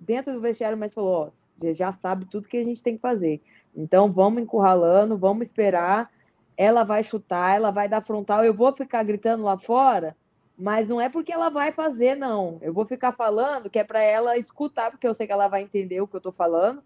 dentro 0.01 0.33
do 0.33 0.41
vestiário 0.41 0.77
o 0.77 0.81
médico 0.81 1.01
falou, 1.01 1.33
ó, 1.33 1.73
já 1.73 1.93
sabe 1.93 2.27
tudo 2.27 2.49
que 2.49 2.57
a 2.57 2.65
gente 2.65 2.83
tem 2.83 2.97
que 2.97 3.01
fazer. 3.01 3.41
Então 3.75 4.11
vamos 4.11 4.43
encurralando, 4.43 5.17
vamos 5.17 5.47
esperar. 5.47 6.11
Ela 6.57 6.85
vai 6.85 7.03
chutar, 7.03 7.57
ela 7.57 7.71
vai 7.71 7.89
dar 7.89 8.05
frontal. 8.05 8.45
Eu 8.45 8.55
vou 8.55 8.73
ficar 8.73 9.03
gritando 9.03 9.45
lá 9.45 9.57
fora, 9.59 10.17
mas 10.57 10.89
não 10.89 11.01
é 11.01 11.09
porque 11.09 11.33
ela 11.33 11.49
vai 11.49 11.73
fazer, 11.73 12.17
não. 12.17 12.59
Eu 12.61 12.73
vou 12.73 12.85
ficar 12.85 13.13
falando 13.13 13.71
que 13.71 13.79
é 13.79 13.85
para 13.85 14.01
ela 14.01 14.37
escutar, 14.37 14.91
porque 14.91 15.07
eu 15.07 15.15
sei 15.15 15.27
que 15.27 15.33
ela 15.33 15.49
vai 15.49 15.63
entender 15.63 16.01
o 16.01 16.07
que 16.07 16.15
eu 16.15 16.19
estou 16.19 16.33
falando. 16.33 16.83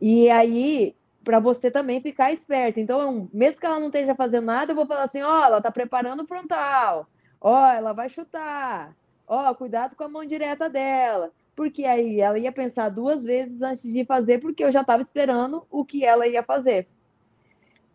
E 0.00 0.30
aí, 0.30 0.94
para 1.22 1.38
você 1.38 1.70
também 1.70 2.00
ficar 2.00 2.32
esperto. 2.32 2.80
Então, 2.80 3.28
mesmo 3.32 3.60
que 3.60 3.66
ela 3.66 3.78
não 3.78 3.86
esteja 3.86 4.14
fazendo 4.14 4.46
nada, 4.46 4.72
eu 4.72 4.76
vou 4.76 4.86
falar 4.86 5.04
assim: 5.04 5.22
ó, 5.22 5.40
oh, 5.40 5.44
ela 5.44 5.58
está 5.58 5.70
preparando 5.70 6.22
o 6.22 6.26
frontal. 6.26 7.06
Ó, 7.40 7.62
oh, 7.62 7.66
ela 7.66 7.92
vai 7.92 8.08
chutar 8.08 8.94
ó, 9.30 9.48
oh, 9.48 9.54
cuidado 9.54 9.94
com 9.94 10.02
a 10.02 10.08
mão 10.08 10.24
direta 10.24 10.68
dela. 10.68 11.30
Porque 11.54 11.84
aí 11.84 12.20
ela 12.20 12.38
ia 12.38 12.50
pensar 12.50 12.88
duas 12.88 13.22
vezes 13.22 13.62
antes 13.62 13.90
de 13.90 14.04
fazer, 14.04 14.38
porque 14.38 14.64
eu 14.64 14.72
já 14.72 14.80
estava 14.80 15.02
esperando 15.02 15.64
o 15.70 15.84
que 15.84 16.04
ela 16.04 16.26
ia 16.26 16.42
fazer. 16.42 16.88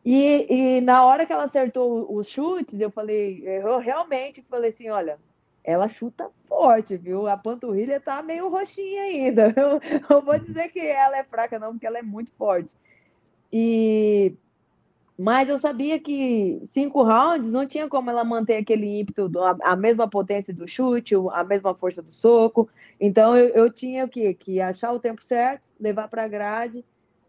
E, 0.03 0.47
e, 0.49 0.81
na 0.81 1.03
hora 1.03 1.25
que 1.25 1.33
ela 1.33 1.43
acertou 1.43 2.15
os 2.15 2.27
chutes, 2.27 2.79
eu 2.79 2.89
falei, 2.91 3.41
eu 3.45 3.79
realmente 3.79 4.41
falei 4.43 4.69
assim, 4.69 4.89
olha, 4.89 5.17
ela 5.63 5.89
chuta 5.89 6.29
forte, 6.47 6.95
viu? 6.95 7.27
A 7.27 7.35
panturrilha 7.35 7.99
tá 7.99 8.21
meio 8.21 8.47
roxinha 8.47 9.01
ainda. 9.01 9.53
Eu, 9.57 9.81
eu 10.09 10.21
vou 10.21 10.39
dizer 10.39 10.69
que 10.69 10.79
ela 10.79 11.17
é 11.17 11.23
fraca, 11.23 11.59
não, 11.59 11.71
porque 11.73 11.87
ela 11.87 11.97
é 11.97 12.03
muito 12.03 12.31
forte. 12.33 12.73
E 13.51 14.33
mas 15.17 15.47
eu 15.47 15.57
sabia 15.57 15.99
que 15.99 16.61
cinco 16.67 17.01
rounds 17.01 17.53
não 17.53 17.65
tinha 17.65 17.87
como 17.87 18.09
ela 18.09 18.23
manter 18.23 18.57
aquele 18.57 18.99
ímpeto, 18.99 19.31
a, 19.39 19.71
a 19.71 19.75
mesma 19.75 20.09
potência 20.09 20.53
do 20.53 20.67
chute, 20.67 21.15
a 21.31 21.43
mesma 21.43 21.73
força 21.73 22.01
do 22.01 22.13
soco. 22.13 22.69
Então 22.99 23.37
eu, 23.37 23.49
eu 23.49 23.71
tinha 23.71 24.05
o 24.05 24.09
quê? 24.09 24.33
Que 24.33 24.59
achar 24.59 24.91
o 24.91 24.99
tempo 24.99 25.23
certo, 25.23 25.67
levar 25.79 26.09
para 26.09 26.25
a 26.25 26.27
grade, 26.27 26.83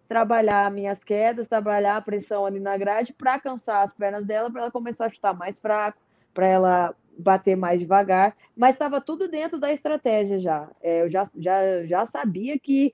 trabalhar 0.09 0.71
minhas 0.71 1.05
quedas, 1.05 1.49
trabalhar 1.49 1.97
a 1.97 2.01
pressão 2.03 2.45
ali 2.45 2.59
na 2.59 2.77
grade 2.77 3.13
para 3.13 3.39
cansar 3.39 3.85
as 3.85 3.93
pernas 3.93 4.25
dela, 4.25 4.51
para 4.51 4.63
ela 4.63 4.71
começar 4.71 5.07
a 5.07 5.11
chutar 5.11 5.35
mais 5.35 5.61
fraco, 5.61 5.99
para 6.35 6.47
ela 6.47 6.95
bater 7.17 7.57
mais 7.57 7.79
devagar. 7.79 8.37
Mas 8.57 8.75
estava 8.75 9.01
tudo 9.01 9.29
dentro 9.29 9.59
da 9.59 9.73
estratégia 9.73 10.41
já. 10.41 10.69
É, 10.83 11.03
eu 11.03 11.11
já, 11.11 11.25
já, 11.37 11.85
já 11.87 12.07
sabia 12.07 12.59
que 12.59 12.93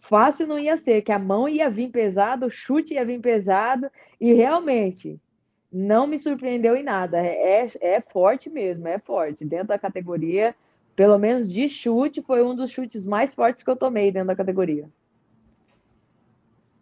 fácil 0.00 0.46
não 0.46 0.58
ia 0.58 0.76
ser, 0.76 1.02
que 1.02 1.12
a 1.12 1.18
mão 1.18 1.48
ia 1.48 1.70
vir 1.70 1.90
pesado, 1.90 2.46
o 2.46 2.50
chute 2.50 2.94
ia 2.94 3.04
vir 3.04 3.20
pesado, 3.20 3.90
e 4.20 4.32
realmente, 4.32 5.20
não 5.72 6.06
me 6.06 6.18
surpreendeu 6.18 6.76
em 6.76 6.82
nada. 6.82 7.18
É, 7.18 7.68
é 7.80 8.00
forte 8.00 8.48
mesmo, 8.48 8.86
é 8.86 8.98
forte. 8.98 9.44
Dentro 9.44 9.68
da 9.68 9.78
categoria, 9.78 10.54
pelo 10.94 11.18
menos 11.18 11.52
de 11.52 11.68
chute, 11.68 12.22
foi 12.22 12.42
um 12.42 12.54
dos 12.54 12.70
chutes 12.70 13.04
mais 13.04 13.34
fortes 13.34 13.64
que 13.64 13.70
eu 13.70 13.76
tomei 13.76 14.12
dentro 14.12 14.28
da 14.28 14.36
categoria. 14.36 14.88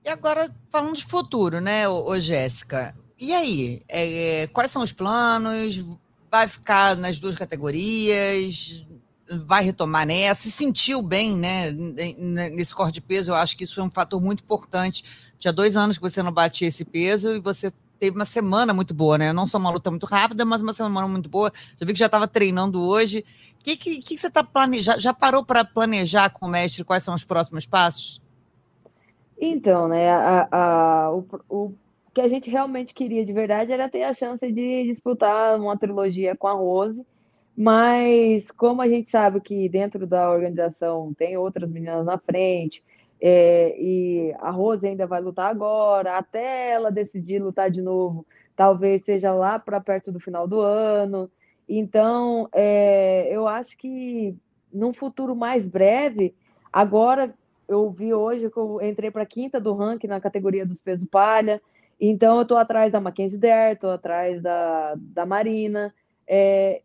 E 0.04 0.08
agora, 0.08 0.54
falando 0.68 0.96
de 0.96 1.06
futuro, 1.06 1.60
né, 1.60 1.88
ô, 1.88 2.18
Jéssica? 2.18 2.94
E 3.18 3.32
aí? 3.32 3.82
É, 3.88 4.48
quais 4.52 4.70
são 4.70 4.82
os 4.82 4.92
planos? 4.92 5.86
Vai 6.30 6.48
ficar 6.48 6.96
nas 6.96 7.18
duas 7.18 7.36
categorias? 7.36 8.84
Vai 9.46 9.64
retomar 9.64 10.06
nessa? 10.06 10.42
Se 10.42 10.50
sentiu 10.50 11.00
bem, 11.00 11.36
né? 11.36 11.70
Nesse 11.70 12.74
corte 12.74 12.94
de 12.94 13.00
peso, 13.00 13.30
eu 13.30 13.34
acho 13.34 13.56
que 13.56 13.64
isso 13.64 13.80
é 13.80 13.84
um 13.84 13.90
fator 13.90 14.20
muito 14.20 14.42
importante. 14.42 15.04
Tinha 15.38 15.52
dois 15.52 15.76
anos 15.76 15.98
que 15.98 16.02
você 16.02 16.22
não 16.22 16.32
batia 16.32 16.68
esse 16.68 16.84
peso 16.84 17.30
e 17.30 17.40
você 17.40 17.72
teve 17.98 18.16
uma 18.16 18.24
semana 18.24 18.74
muito 18.74 18.92
boa, 18.92 19.16
né? 19.16 19.32
Não 19.32 19.46
só 19.46 19.58
uma 19.58 19.70
luta 19.70 19.90
muito 19.90 20.06
rápida, 20.06 20.44
mas 20.44 20.60
uma 20.60 20.72
semana 20.72 21.06
muito 21.06 21.28
boa. 21.28 21.52
Já 21.78 21.86
vi 21.86 21.92
que 21.92 21.98
já 21.98 22.06
estava 22.06 22.26
treinando 22.26 22.82
hoje. 22.82 23.24
O 23.60 23.64
que, 23.64 23.76
que, 23.76 24.02
que, 24.02 24.18
você 24.18 24.26
está 24.26 24.42
planejando? 24.42 24.98
Já 24.98 25.14
parou 25.14 25.44
para 25.44 25.64
planejar 25.64 26.28
com 26.30 26.46
o 26.46 26.48
mestre 26.48 26.82
quais 26.82 27.04
são 27.04 27.14
os 27.14 27.24
próximos 27.24 27.64
passos? 27.64 28.20
Então, 29.40 29.86
né, 29.86 30.10
a, 30.10 30.48
a, 30.50 31.10
o, 31.12 31.26
o 31.48 31.74
que 32.12 32.20
a 32.20 32.28
gente 32.28 32.50
realmente 32.50 32.92
queria 32.92 33.24
de 33.24 33.32
verdade 33.32 33.72
era 33.72 33.88
ter 33.88 34.02
a 34.02 34.12
chance 34.12 34.50
de 34.50 34.84
disputar 34.84 35.58
uma 35.58 35.76
trilogia 35.76 36.36
com 36.36 36.46
a 36.46 36.52
Rose, 36.52 37.04
mas 37.56 38.50
como 38.50 38.82
a 38.82 38.88
gente 38.88 39.10
sabe 39.10 39.40
que 39.40 39.68
dentro 39.68 40.06
da 40.06 40.30
organização 40.30 41.12
tem 41.14 41.36
outras 41.36 41.68
meninas 41.70 42.04
na 42.04 42.18
frente, 42.18 42.82
é, 43.20 43.76
e 43.80 44.34
a 44.40 44.50
Rose 44.50 44.86
ainda 44.86 45.06
vai 45.06 45.20
lutar 45.20 45.48
agora, 45.48 46.18
até 46.18 46.72
ela 46.72 46.90
decidir 46.90 47.40
lutar 47.40 47.70
de 47.70 47.80
novo, 47.80 48.26
talvez 48.56 49.02
seja 49.02 49.32
lá 49.32 49.58
para 49.58 49.80
perto 49.80 50.10
do 50.10 50.18
final 50.18 50.48
do 50.48 50.60
ano. 50.60 51.30
Então, 51.68 52.48
é, 52.52 53.28
eu 53.30 53.46
acho 53.46 53.78
que 53.78 54.36
num 54.72 54.92
futuro 54.92 55.36
mais 55.36 55.68
breve, 55.68 56.34
agora 56.72 57.32
eu 57.68 57.90
vi 57.90 58.12
hoje 58.12 58.50
que 58.50 58.58
eu 58.58 58.80
entrei 58.82 59.10
para 59.10 59.22
a 59.22 59.26
quinta 59.26 59.60
do 59.60 59.72
ranking 59.72 60.08
na 60.08 60.20
categoria 60.20 60.66
dos 60.66 60.80
pesos 60.80 61.08
palha. 61.08 61.62
Então, 62.00 62.36
eu 62.36 62.42
estou 62.42 62.56
atrás 62.56 62.90
da 62.90 63.00
Mackenzie 63.00 63.38
Dare, 63.38 63.74
estou 63.74 63.90
atrás 63.90 64.42
da, 64.42 64.94
da 64.96 65.24
Marina. 65.24 65.94
É, 66.26 66.82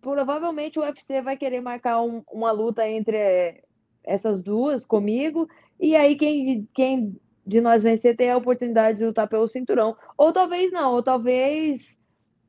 provavelmente 0.00 0.78
o 0.78 0.82
UFC 0.82 1.20
vai 1.22 1.36
querer 1.36 1.60
marcar 1.60 2.02
um, 2.02 2.22
uma 2.32 2.52
luta 2.52 2.88
entre 2.88 3.16
é, 3.16 3.62
essas 4.02 4.40
duas 4.40 4.86
comigo. 4.86 5.48
E 5.78 5.96
aí, 5.96 6.16
quem, 6.16 6.68
quem 6.74 7.20
de 7.46 7.60
nós 7.60 7.82
vencer 7.82 8.16
tem 8.16 8.30
a 8.30 8.36
oportunidade 8.36 8.98
de 8.98 9.06
lutar 9.06 9.28
pelo 9.28 9.48
cinturão. 9.48 9.96
Ou 10.16 10.32
talvez 10.32 10.72
não, 10.72 10.94
ou 10.94 11.02
talvez 11.02 11.98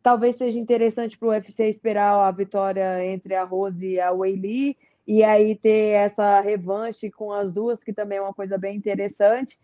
talvez 0.02 0.36
seja 0.36 0.60
interessante 0.60 1.18
para 1.18 1.28
o 1.28 1.32
UFC 1.32 1.68
esperar 1.68 2.14
a 2.14 2.30
vitória 2.30 3.04
entre 3.04 3.34
a 3.34 3.44
Rose 3.44 3.84
e 3.84 4.00
a 4.00 4.12
Weili 4.12 4.78
e 5.08 5.24
aí 5.24 5.56
ter 5.56 5.94
essa 5.96 6.40
revanche 6.42 7.10
com 7.10 7.34
as 7.34 7.52
duas, 7.52 7.84
que 7.84 7.92
também 7.92 8.20
é 8.20 8.22
uma 8.22 8.34
coisa 8.34 8.56
bem 8.56 8.78
interessante. 8.78 9.58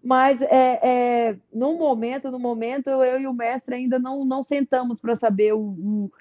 Mas 0.00 0.40
é, 0.42 0.80
é 0.82 1.36
no 1.52 1.74
momento, 1.74 2.30
no 2.30 2.38
momento, 2.38 2.88
eu 2.88 3.20
e 3.20 3.26
o 3.26 3.34
mestre 3.34 3.74
ainda 3.74 3.98
não, 3.98 4.24
não 4.24 4.44
sentamos 4.44 4.98
para 5.00 5.16
saber 5.16 5.54
o, 5.54 5.60
o, 5.60 6.12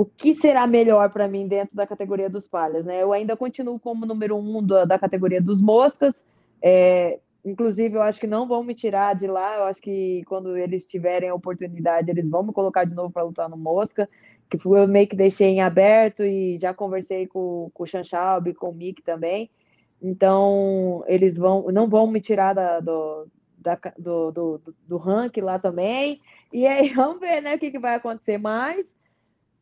o, 0.00 0.04
que 0.04 0.34
será 0.34 0.66
melhor 0.66 1.10
para 1.10 1.28
mim 1.28 1.46
dentro 1.48 1.74
da 1.74 1.86
categoria 1.86 2.28
dos 2.28 2.46
palhas. 2.46 2.84
Né? 2.84 3.02
Eu 3.02 3.12
ainda 3.12 3.36
continuo 3.36 3.78
como 3.78 4.06
número 4.06 4.36
um 4.36 4.64
da, 4.64 4.84
da 4.84 4.98
categoria 4.98 5.40
dos 5.40 5.60
moscas. 5.60 6.24
É, 6.62 7.18
inclusive, 7.44 7.96
eu 7.96 8.02
acho 8.02 8.20
que 8.20 8.26
não 8.26 8.46
vão 8.46 8.62
me 8.62 8.74
tirar 8.74 9.14
de 9.14 9.26
lá. 9.26 9.58
Eu 9.58 9.64
acho 9.64 9.80
que 9.80 10.22
quando 10.26 10.56
eles 10.56 10.84
tiverem 10.84 11.28
a 11.28 11.34
oportunidade, 11.34 12.10
eles 12.10 12.28
vão 12.28 12.42
me 12.42 12.52
colocar 12.52 12.84
de 12.84 12.94
novo 12.94 13.12
para 13.12 13.22
lutar 13.22 13.48
no 13.48 13.56
mosca 13.56 14.08
que 14.58 14.66
eu 14.66 14.88
meio 14.88 15.06
que 15.06 15.14
deixei 15.14 15.48
em 15.48 15.60
aberto 15.60 16.24
e 16.24 16.58
já 16.58 16.74
conversei 16.74 17.26
com, 17.26 17.70
com 17.72 17.84
o 17.84 17.86
Chanchal 17.86 18.42
com 18.58 18.70
o 18.70 18.74
Mick 18.74 19.02
também. 19.02 19.48
Então, 20.02 21.04
eles 21.06 21.36
vão, 21.36 21.70
não 21.70 21.88
vão 21.88 22.06
me 22.06 22.20
tirar 22.20 22.54
da, 22.54 22.80
do, 22.80 23.28
da, 23.56 23.78
do, 23.98 24.32
do, 24.32 24.62
do 24.88 24.96
ranking 24.96 25.42
lá 25.42 25.58
também. 25.58 26.20
E 26.52 26.66
aí, 26.66 26.88
vamos 26.94 27.20
ver 27.20 27.40
né, 27.40 27.54
o 27.54 27.58
que, 27.58 27.70
que 27.70 27.78
vai 27.78 27.94
acontecer 27.94 28.38
mais. 28.38 28.96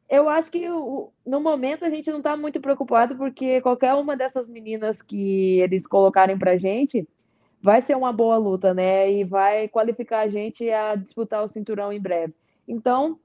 Eu 0.09 0.29
acho 0.29 0.51
que 0.51 0.67
no 0.69 1.41
momento 1.41 1.85
a 1.85 1.91
gente 1.91 2.11
não 2.11 2.19
está 2.19 2.37
muito 2.37 2.61
preocupado, 2.61 3.17
porque 3.17 3.61
qualquer 3.61 3.95
uma 3.95 4.17
dessas 4.17 4.49
meninas 4.49 5.03
que 5.03 5.61
eles 5.61 5.87
colocarem 5.87 6.39
para 6.39 6.57
gente 6.57 7.07
vai 7.63 7.83
ser 7.83 7.97
uma 7.97 8.13
boa 8.13 8.37
luta, 8.39 8.73
né? 8.73 9.11
E 9.11 9.25
vai 9.25 9.69
qualificar 9.69 10.21
a 10.21 10.29
gente 10.29 10.71
a 10.71 10.95
disputar 10.95 11.45
o 11.45 11.49
cinturão 11.49 11.93
em 11.93 12.01
breve. 12.01 12.35
Então, 12.67 13.19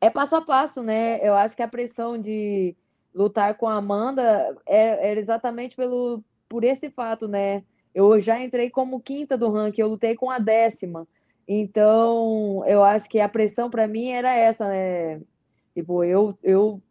é 0.00 0.08
passo 0.08 0.36
a 0.36 0.40
passo, 0.40 0.82
né? 0.82 1.18
Eu 1.26 1.34
acho 1.34 1.56
que 1.56 1.62
a 1.62 1.68
pressão 1.68 2.18
de 2.18 2.74
lutar 3.14 3.56
com 3.56 3.68
a 3.68 3.76
Amanda 3.76 4.56
é, 4.66 5.10
era 5.10 5.20
exatamente 5.20 5.76
pelo, 5.76 6.22
por 6.48 6.64
esse 6.64 6.88
fato, 6.88 7.28
né? 7.28 7.64
Eu 7.94 8.20
já 8.20 8.42
entrei 8.42 8.70
como 8.70 9.00
quinta 9.00 9.36
do 9.36 9.50
ranking, 9.50 9.80
eu 9.82 9.88
lutei 9.88 10.14
com 10.14 10.30
a 10.30 10.38
décima. 10.38 11.06
Então, 11.46 12.62
eu 12.66 12.82
acho 12.84 13.08
que 13.08 13.20
a 13.20 13.28
pressão 13.28 13.70
para 13.70 13.88
mim 13.88 14.10
era 14.10 14.34
essa, 14.34 14.68
né? 14.68 15.20
Tipo, 15.78 16.02
eu, 16.02 16.36
eu 16.42 16.82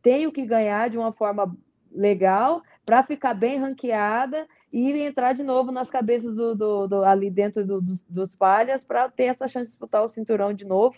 tenho 0.00 0.30
que 0.30 0.46
ganhar 0.46 0.88
de 0.88 0.96
uma 0.96 1.12
forma 1.12 1.52
legal 1.90 2.62
para 2.86 3.02
ficar 3.02 3.34
bem 3.34 3.58
ranqueada 3.58 4.46
e 4.72 4.92
entrar 5.00 5.32
de 5.32 5.42
novo 5.42 5.72
nas 5.72 5.90
cabeças 5.90 6.32
do, 6.32 6.54
do, 6.54 6.86
do 6.86 7.02
ali 7.02 7.28
dentro 7.28 7.66
do, 7.66 7.80
dos, 7.80 8.02
dos 8.02 8.36
palhas 8.36 8.84
para 8.84 9.08
ter 9.08 9.24
essa 9.24 9.48
chance 9.48 9.64
de 9.64 9.70
disputar 9.70 10.04
o 10.04 10.08
cinturão 10.08 10.54
de 10.54 10.64
novo. 10.64 10.96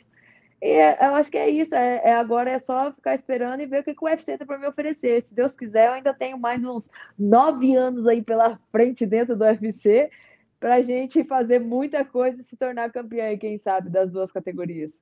E 0.61 0.73
é, 0.73 0.99
eu 1.01 1.15
acho 1.15 1.31
que 1.31 1.39
é 1.39 1.49
isso. 1.49 1.75
É, 1.75 2.03
é, 2.05 2.13
agora 2.13 2.51
é 2.51 2.59
só 2.59 2.93
ficar 2.93 3.15
esperando 3.15 3.63
e 3.63 3.67
ver 3.67 3.81
o 3.81 3.85
que, 3.85 3.95
que 3.95 4.05
o 4.05 4.07
UFC 4.07 4.37
tem 4.37 4.47
para 4.47 4.59
me 4.59 4.67
oferecer. 4.67 5.25
Se 5.25 5.33
Deus 5.33 5.57
quiser, 5.57 5.87
eu 5.87 5.93
ainda 5.95 6.13
tenho 6.13 6.39
mais 6.39 6.63
uns 6.67 6.91
nove 7.19 7.75
anos 7.75 8.07
aí 8.07 8.21
pela 8.21 8.61
frente 8.71 9.07
dentro 9.07 9.35
do 9.35 9.43
UFC 9.43 10.11
para 10.61 10.75
a 10.75 10.83
gente 10.83 11.25
fazer 11.25 11.61
muita 11.61 12.05
coisa 12.05 12.43
e 12.43 12.45
se 12.45 12.59
tornar 12.59 12.93
campeã, 12.93 13.35
quem 13.39 13.57
sabe, 13.57 13.89
das 13.89 14.13
duas 14.13 14.31
categorias. 14.31 14.93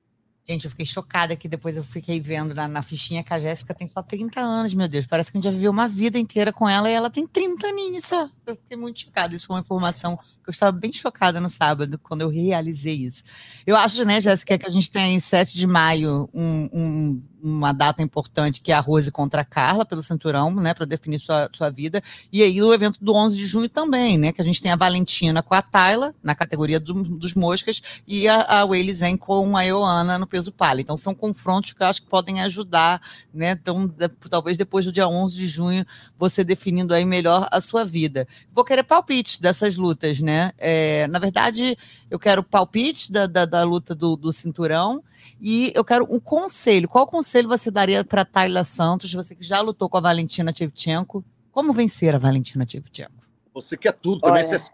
Gente, 0.49 0.65
eu 0.65 0.71
fiquei 0.71 0.87
chocada 0.87 1.37
que 1.37 1.49
depois 1.49 1.77
eu 1.77 1.85
fiquei 1.85 2.21
vendo 2.21 2.55
na, 2.55 2.67
na 2.67 2.83
fichinha 2.83 3.23
que 3.23 3.33
a 3.33 3.39
Jéssica 3.39 3.75
tem 3.75 3.87
só 3.87 4.03
30 4.03 4.41
anos, 4.41 4.75
meu 4.75 4.89
Deus. 4.89 5.07
Parece 5.07 5.31
que 5.31 5.37
a 5.37 5.41
gente 5.41 5.45
já 5.45 5.51
viveu 5.51 5.71
uma 5.71 5.87
vida 5.87 6.19
inteira 6.19 6.53
com 6.53 6.69
ela 6.69 6.91
e 6.91 6.93
ela 6.93 7.11
tem 7.11 7.27
30 7.27 7.67
aninhos 7.67 8.05
só. 8.05 8.29
Eu 8.47 8.57
fiquei 8.57 8.77
muito 8.77 9.01
chocada. 9.01 9.35
Isso 9.35 9.47
foi 9.47 9.57
uma 9.57 9.63
informação 9.63 10.17
que 10.17 10.49
eu 10.49 10.51
estava 10.51 10.73
bem 10.73 10.93
chocada 10.93 11.41
no 11.41 11.51
sábado, 11.51 11.99
quando 11.99 12.23
eu 12.23 12.29
realizei 12.29 12.95
isso. 12.95 13.23
Eu 13.67 13.77
acho, 13.77 14.05
né, 14.05 14.21
Jéssica, 14.21 14.59
que 14.59 14.67
a 14.67 14.71
gente 14.71 14.91
tem 14.91 15.15
em 15.15 15.21
7 15.21 15.57
de 15.57 15.67
maio 15.67 16.29
um, 16.33 16.69
um 16.73 17.23
uma 17.43 17.73
data 17.73 18.03
importante 18.03 18.61
que 18.61 18.73
é 18.73 18.75
a 18.75 18.81
Rose 18.81 19.11
contra 19.11 19.43
a 19.43 19.45
Carla 19.45 19.85
pelo 19.85 20.03
cinturão, 20.03 20.55
né, 20.55 20.75
para 20.75 20.87
definir 20.87 21.19
sua, 21.19 21.49
sua 21.53 21.71
vida. 21.71 22.03
E 22.33 22.43
aí 22.43 22.63
o 22.63 22.73
evento 22.73 22.99
do 23.01 23.15
11 23.15 23.37
de 23.37 23.45
junho 23.45 23.69
também, 23.69 24.19
né, 24.19 24.33
que 24.33 24.41
a 24.41 24.45
gente 24.45 24.61
tem 24.63 24.71
a 24.71 24.77
Valentina 24.77 25.43
com 25.43 25.55
a 25.55 25.63
Tayla 25.63 26.15
na 26.23 26.35
categoria 26.35 26.79
do, 26.79 26.95
dos 26.95 27.35
moscas 27.35 27.83
e 28.07 28.29
a, 28.29 28.43
a 28.43 28.65
Wayley 28.65 28.95
Zen 28.95 29.17
com 29.17 29.57
a 29.57 29.63
Ioana 29.63 30.19
no 30.19 30.27
peso 30.27 30.53
palha. 30.53 30.81
Então 30.81 30.97
são 30.97 31.15
confrontos 31.15 31.73
que 31.73 31.83
eu 31.83 31.87
acho 31.87 32.03
que 32.03 32.09
podem 32.09 32.41
ajudar, 32.43 33.01
né? 33.33 33.53
Então 33.53 33.87
de, 33.87 34.09
talvez 34.29 34.57
depois 34.57 34.85
do 34.85 34.93
dia 34.93 35.09
11 35.09 35.37
de 35.37 35.47
junho 35.47 35.87
você 36.19 36.45
definindo 36.45 36.95
aí 36.95 37.05
melhor 37.05 37.49
a 37.51 37.61
sua 37.61 37.85
vida. 37.85 38.27
Vou 38.53 38.65
querer 38.65 38.83
palpite 38.83 39.41
dessas 39.41 39.77
lutas, 39.77 40.21
né? 40.21 40.53
É, 40.59 41.07
na 41.09 41.19
verdade, 41.19 41.77
eu 42.11 42.19
quero 42.19 42.43
palpite 42.43 43.13
da, 43.13 43.27
da, 43.27 43.47
da 43.47 43.63
luta 43.63 43.95
do, 43.95 44.17
do 44.17 44.33
cinturão 44.33 45.03
e 45.41 45.73
eu 45.75 45.85
quero 45.85 46.07
um 46.11 46.19
conselho. 46.19 46.89
Qual 46.89 47.07
conselho 47.07 47.49
você 47.49 47.71
daria 47.71 48.05
para 48.05 48.25
Tayla 48.25 48.65
Santos, 48.65 49.13
você 49.13 49.35
que 49.35 49.45
já 49.45 49.61
lutou 49.61 49.89
com 49.89 49.97
a 49.97 50.01
Valentina 50.01 50.53
Tchevchenko? 50.53 51.25
Como 51.53 51.73
vencer 51.73 52.15
a 52.15 52.19
Valentina 52.19 52.67
Tchevchenko? 52.67 53.13
Você 53.55 53.77
quer 53.77 53.93
tudo 53.93 54.21
também. 54.21 54.45
Olha, 54.45 54.59
você... 54.59 54.73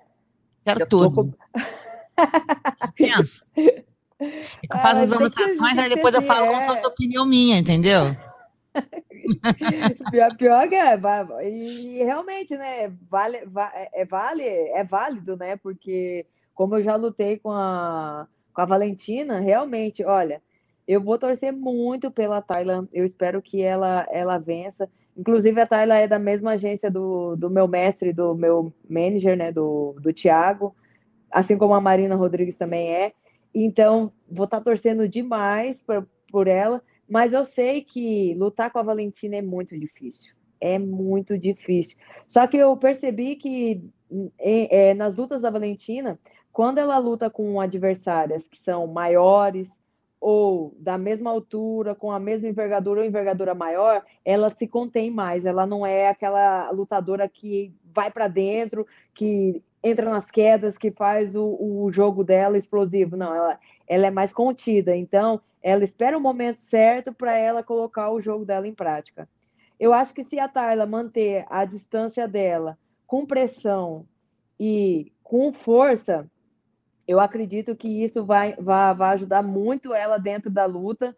Quero 0.64 0.78
quer 0.78 0.86
tudo. 0.86 1.14
tudo. 1.14 1.38
Pensa. 2.96 3.46
Eu 4.18 4.78
faço 4.78 4.96
ah, 4.96 5.00
as 5.02 5.12
anotações, 5.12 5.78
aí 5.78 5.88
depois 5.90 6.14
eu 6.14 6.22
falo 6.22 6.46
é. 6.46 6.48
como 6.48 6.60
se 6.62 6.66
fosse 6.66 6.86
opinião 6.86 7.26
minha, 7.26 7.58
entendeu? 7.58 8.16
pior, 10.10 10.36
pior 10.36 10.68
que 10.68 10.74
é, 10.74 10.98
e 11.48 12.02
realmente, 12.02 12.56
né, 12.56 12.92
vale, 13.10 13.38
é, 13.92 14.04
vale, 14.04 14.42
é 14.42 14.84
válido, 14.84 15.36
né, 15.36 15.56
porque 15.56 16.26
como 16.56 16.74
eu 16.74 16.82
já 16.82 16.96
lutei 16.96 17.38
com 17.38 17.52
a, 17.52 18.26
com 18.52 18.60
a 18.62 18.64
Valentina, 18.64 19.38
realmente, 19.38 20.02
olha, 20.02 20.42
eu 20.88 21.00
vou 21.00 21.18
torcer 21.18 21.52
muito 21.52 22.10
pela 22.10 22.40
Tayla. 22.40 22.88
Eu 22.92 23.04
espero 23.04 23.42
que 23.42 23.62
ela, 23.62 24.06
ela 24.10 24.38
vença. 24.38 24.88
Inclusive, 25.16 25.60
a 25.60 25.66
Tayla 25.66 25.96
é 25.96 26.08
da 26.08 26.18
mesma 26.18 26.52
agência 26.52 26.90
do, 26.90 27.36
do 27.36 27.50
meu 27.50 27.68
mestre, 27.68 28.12
do 28.12 28.34
meu 28.34 28.72
manager, 28.88 29.36
né? 29.36 29.52
Do, 29.52 29.96
do 30.00 30.12
Thiago. 30.12 30.74
Assim 31.30 31.58
como 31.58 31.74
a 31.74 31.80
Marina 31.80 32.14
Rodrigues 32.14 32.56
também 32.56 32.90
é. 32.90 33.12
Então, 33.54 34.10
vou 34.30 34.44
estar 34.44 34.58
tá 34.58 34.64
torcendo 34.64 35.08
demais 35.08 35.82
por, 35.82 36.08
por 36.30 36.48
ela. 36.48 36.82
Mas 37.08 37.32
eu 37.32 37.44
sei 37.44 37.82
que 37.82 38.34
lutar 38.34 38.70
com 38.70 38.78
a 38.78 38.82
Valentina 38.82 39.36
é 39.36 39.42
muito 39.42 39.78
difícil. 39.78 40.34
É 40.60 40.78
muito 40.78 41.36
difícil. 41.36 41.98
Só 42.26 42.46
que 42.46 42.56
eu 42.56 42.74
percebi 42.76 43.36
que 43.36 43.82
é, 44.38 44.94
nas 44.94 45.16
lutas 45.16 45.42
da 45.42 45.50
Valentina, 45.50 46.18
quando 46.56 46.78
ela 46.78 46.96
luta 46.96 47.28
com 47.28 47.60
adversárias 47.60 48.48
que 48.48 48.56
são 48.56 48.86
maiores, 48.86 49.78
ou 50.18 50.74
da 50.78 50.96
mesma 50.96 51.30
altura, 51.30 51.94
com 51.94 52.10
a 52.10 52.18
mesma 52.18 52.48
envergadura 52.48 53.02
ou 53.02 53.06
envergadura 53.06 53.54
maior, 53.54 54.02
ela 54.24 54.48
se 54.48 54.66
contém 54.66 55.10
mais. 55.10 55.44
Ela 55.44 55.66
não 55.66 55.84
é 55.84 56.08
aquela 56.08 56.70
lutadora 56.70 57.28
que 57.28 57.74
vai 57.94 58.10
para 58.10 58.26
dentro, 58.26 58.86
que 59.12 59.62
entra 59.82 60.08
nas 60.08 60.30
quedas, 60.30 60.78
que 60.78 60.90
faz 60.90 61.36
o, 61.36 61.44
o 61.60 61.92
jogo 61.92 62.24
dela 62.24 62.56
explosivo. 62.56 63.18
Não, 63.18 63.34
ela, 63.34 63.60
ela 63.86 64.06
é 64.06 64.10
mais 64.10 64.32
contida. 64.32 64.96
Então, 64.96 65.38
ela 65.62 65.84
espera 65.84 66.16
o 66.16 66.22
momento 66.22 66.58
certo 66.58 67.12
para 67.12 67.36
ela 67.36 67.62
colocar 67.62 68.10
o 68.10 68.22
jogo 68.22 68.46
dela 68.46 68.66
em 68.66 68.74
prática. 68.74 69.28
Eu 69.78 69.92
acho 69.92 70.14
que 70.14 70.24
se 70.24 70.38
a 70.38 70.48
Tayla 70.48 70.86
manter 70.86 71.44
a 71.50 71.66
distância 71.66 72.26
dela 72.26 72.78
com 73.06 73.26
pressão 73.26 74.06
e 74.58 75.12
com 75.22 75.52
força, 75.52 76.26
eu 77.06 77.20
acredito 77.20 77.76
que 77.76 77.88
isso 78.02 78.24
vai, 78.24 78.54
vai, 78.56 78.94
vai 78.94 79.14
ajudar 79.14 79.42
muito 79.42 79.94
ela 79.94 80.18
dentro 80.18 80.50
da 80.50 80.64
luta. 80.64 81.16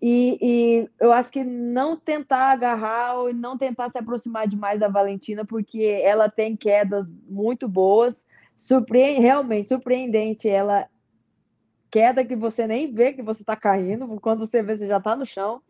E, 0.00 0.38
e, 0.40 0.90
eu 1.00 1.12
acho 1.12 1.32
que 1.32 1.42
não 1.42 1.96
tentar 1.96 2.52
agarrar 2.52 3.16
ou 3.16 3.32
não 3.32 3.56
tentar 3.56 3.90
se 3.90 3.98
aproximar 3.98 4.46
demais 4.46 4.78
da 4.78 4.88
Valentina, 4.88 5.44
porque 5.44 6.00
ela 6.04 6.28
tem 6.28 6.56
quedas 6.56 7.06
muito 7.28 7.66
boas, 7.66 8.24
surpre 8.56 9.18
realmente 9.18 9.70
surpreendente. 9.70 10.48
Ela 10.48 10.88
queda 11.90 12.24
que 12.24 12.36
você 12.36 12.66
nem 12.66 12.92
vê 12.92 13.12
que 13.12 13.22
você 13.22 13.42
está 13.42 13.56
caindo, 13.56 14.20
quando 14.20 14.40
você 14.40 14.62
vê, 14.62 14.76
você 14.76 14.86
já 14.86 14.98
está 14.98 15.16
no 15.16 15.24
chão, 15.24 15.62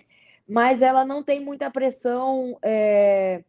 mas 0.48 0.82
ela 0.82 1.04
não 1.04 1.22
tem 1.22 1.40
muita 1.40 1.70
pressão. 1.70 2.58
É... 2.62 3.44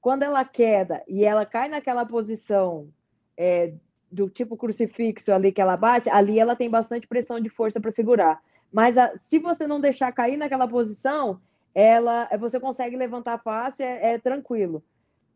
Quando 0.00 0.22
ela 0.22 0.44
queda 0.44 1.02
e 1.08 1.24
ela 1.24 1.44
cai 1.44 1.68
naquela 1.68 2.06
posição 2.06 2.88
é, 3.36 3.72
do 4.10 4.28
tipo 4.28 4.56
crucifixo 4.56 5.32
ali 5.32 5.52
que 5.52 5.60
ela 5.60 5.76
bate, 5.76 6.08
ali 6.10 6.38
ela 6.38 6.56
tem 6.56 6.70
bastante 6.70 7.06
pressão 7.06 7.40
de 7.40 7.50
força 7.50 7.80
para 7.80 7.92
segurar. 7.92 8.40
Mas 8.72 8.96
a, 8.98 9.12
se 9.20 9.38
você 9.38 9.66
não 9.66 9.80
deixar 9.80 10.12
cair 10.12 10.36
naquela 10.36 10.66
posição, 10.66 11.40
ela 11.74 12.28
você 12.38 12.58
consegue 12.58 12.96
levantar 12.96 13.38
fácil, 13.38 13.84
é, 13.84 14.14
é 14.14 14.18
tranquilo. 14.18 14.82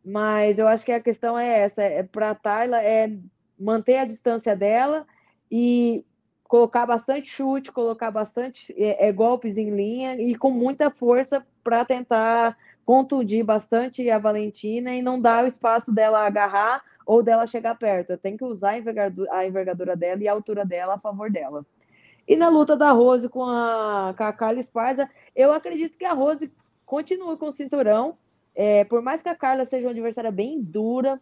Mas 0.05 0.59
eu 0.59 0.67
acho 0.67 0.85
que 0.85 0.93
a 0.93 1.01
questão 1.01 1.39
é 1.39 1.61
essa, 1.61 1.83
é 1.83 2.03
para 2.03 2.31
a 2.31 2.35
Tayla 2.35 2.83
é 2.83 3.13
manter 3.59 3.99
a 3.99 4.05
distância 4.05 4.57
dela 4.57 5.07
e 5.51 6.05
colocar 6.45 6.85
bastante 6.85 7.31
chute, 7.31 7.73
colocar 7.73 8.11
bastante 8.11 8.75
é, 8.77 9.09
é, 9.09 9.13
golpes 9.13 9.57
em 9.57 9.71
linha 9.71 10.21
e 10.21 10.35
com 10.35 10.51
muita 10.51 10.91
força 10.91 11.47
para 11.63 11.85
tentar 11.85 12.59
contundir 12.85 13.45
bastante 13.45 14.11
a 14.11 14.19
Valentina 14.19 14.93
e 14.93 15.01
não 15.01 15.21
dar 15.21 15.45
o 15.45 15.47
espaço 15.47 15.93
dela 15.93 16.27
agarrar 16.27 16.83
ou 17.07 17.23
dela 17.23 17.47
chegar 17.47 17.77
perto. 17.77 18.11
Eu 18.11 18.19
tenho 18.19 18.39
que 18.39 18.45
usar 18.45 18.71
a 18.71 18.79
envergadura, 18.79 19.33
a 19.33 19.47
envergadura 19.47 19.97
dela 19.97 20.23
e 20.23 20.29
a 20.29 20.33
altura 20.33 20.65
dela 20.65 20.95
a 20.95 20.99
favor 20.99 21.31
dela. 21.31 21.65
E 22.27 22.37
na 22.37 22.49
luta 22.49 22.77
da 22.77 22.93
Rose 22.93 23.29
com 23.29 23.45
a, 23.45 24.15
com 24.17 24.25
a 24.25 24.33
Carla 24.33 24.61
Esparza, 24.61 25.09
eu 25.35 25.53
acredito 25.53 25.97
que 25.97 26.05
a 26.05 26.13
Rose 26.13 26.51
continua 26.87 27.37
com 27.37 27.49
o 27.49 27.53
cinturão. 27.53 28.17
É, 28.55 28.85
por 28.85 29.03
mais 29.03 29.23
que 29.23 29.29
a 29.29 29.35
Carla 29.35 29.65
seja 29.65 29.87
uma 29.87 29.93
adversária 29.93 30.31
bem 30.31 30.61
dura, 30.61 31.21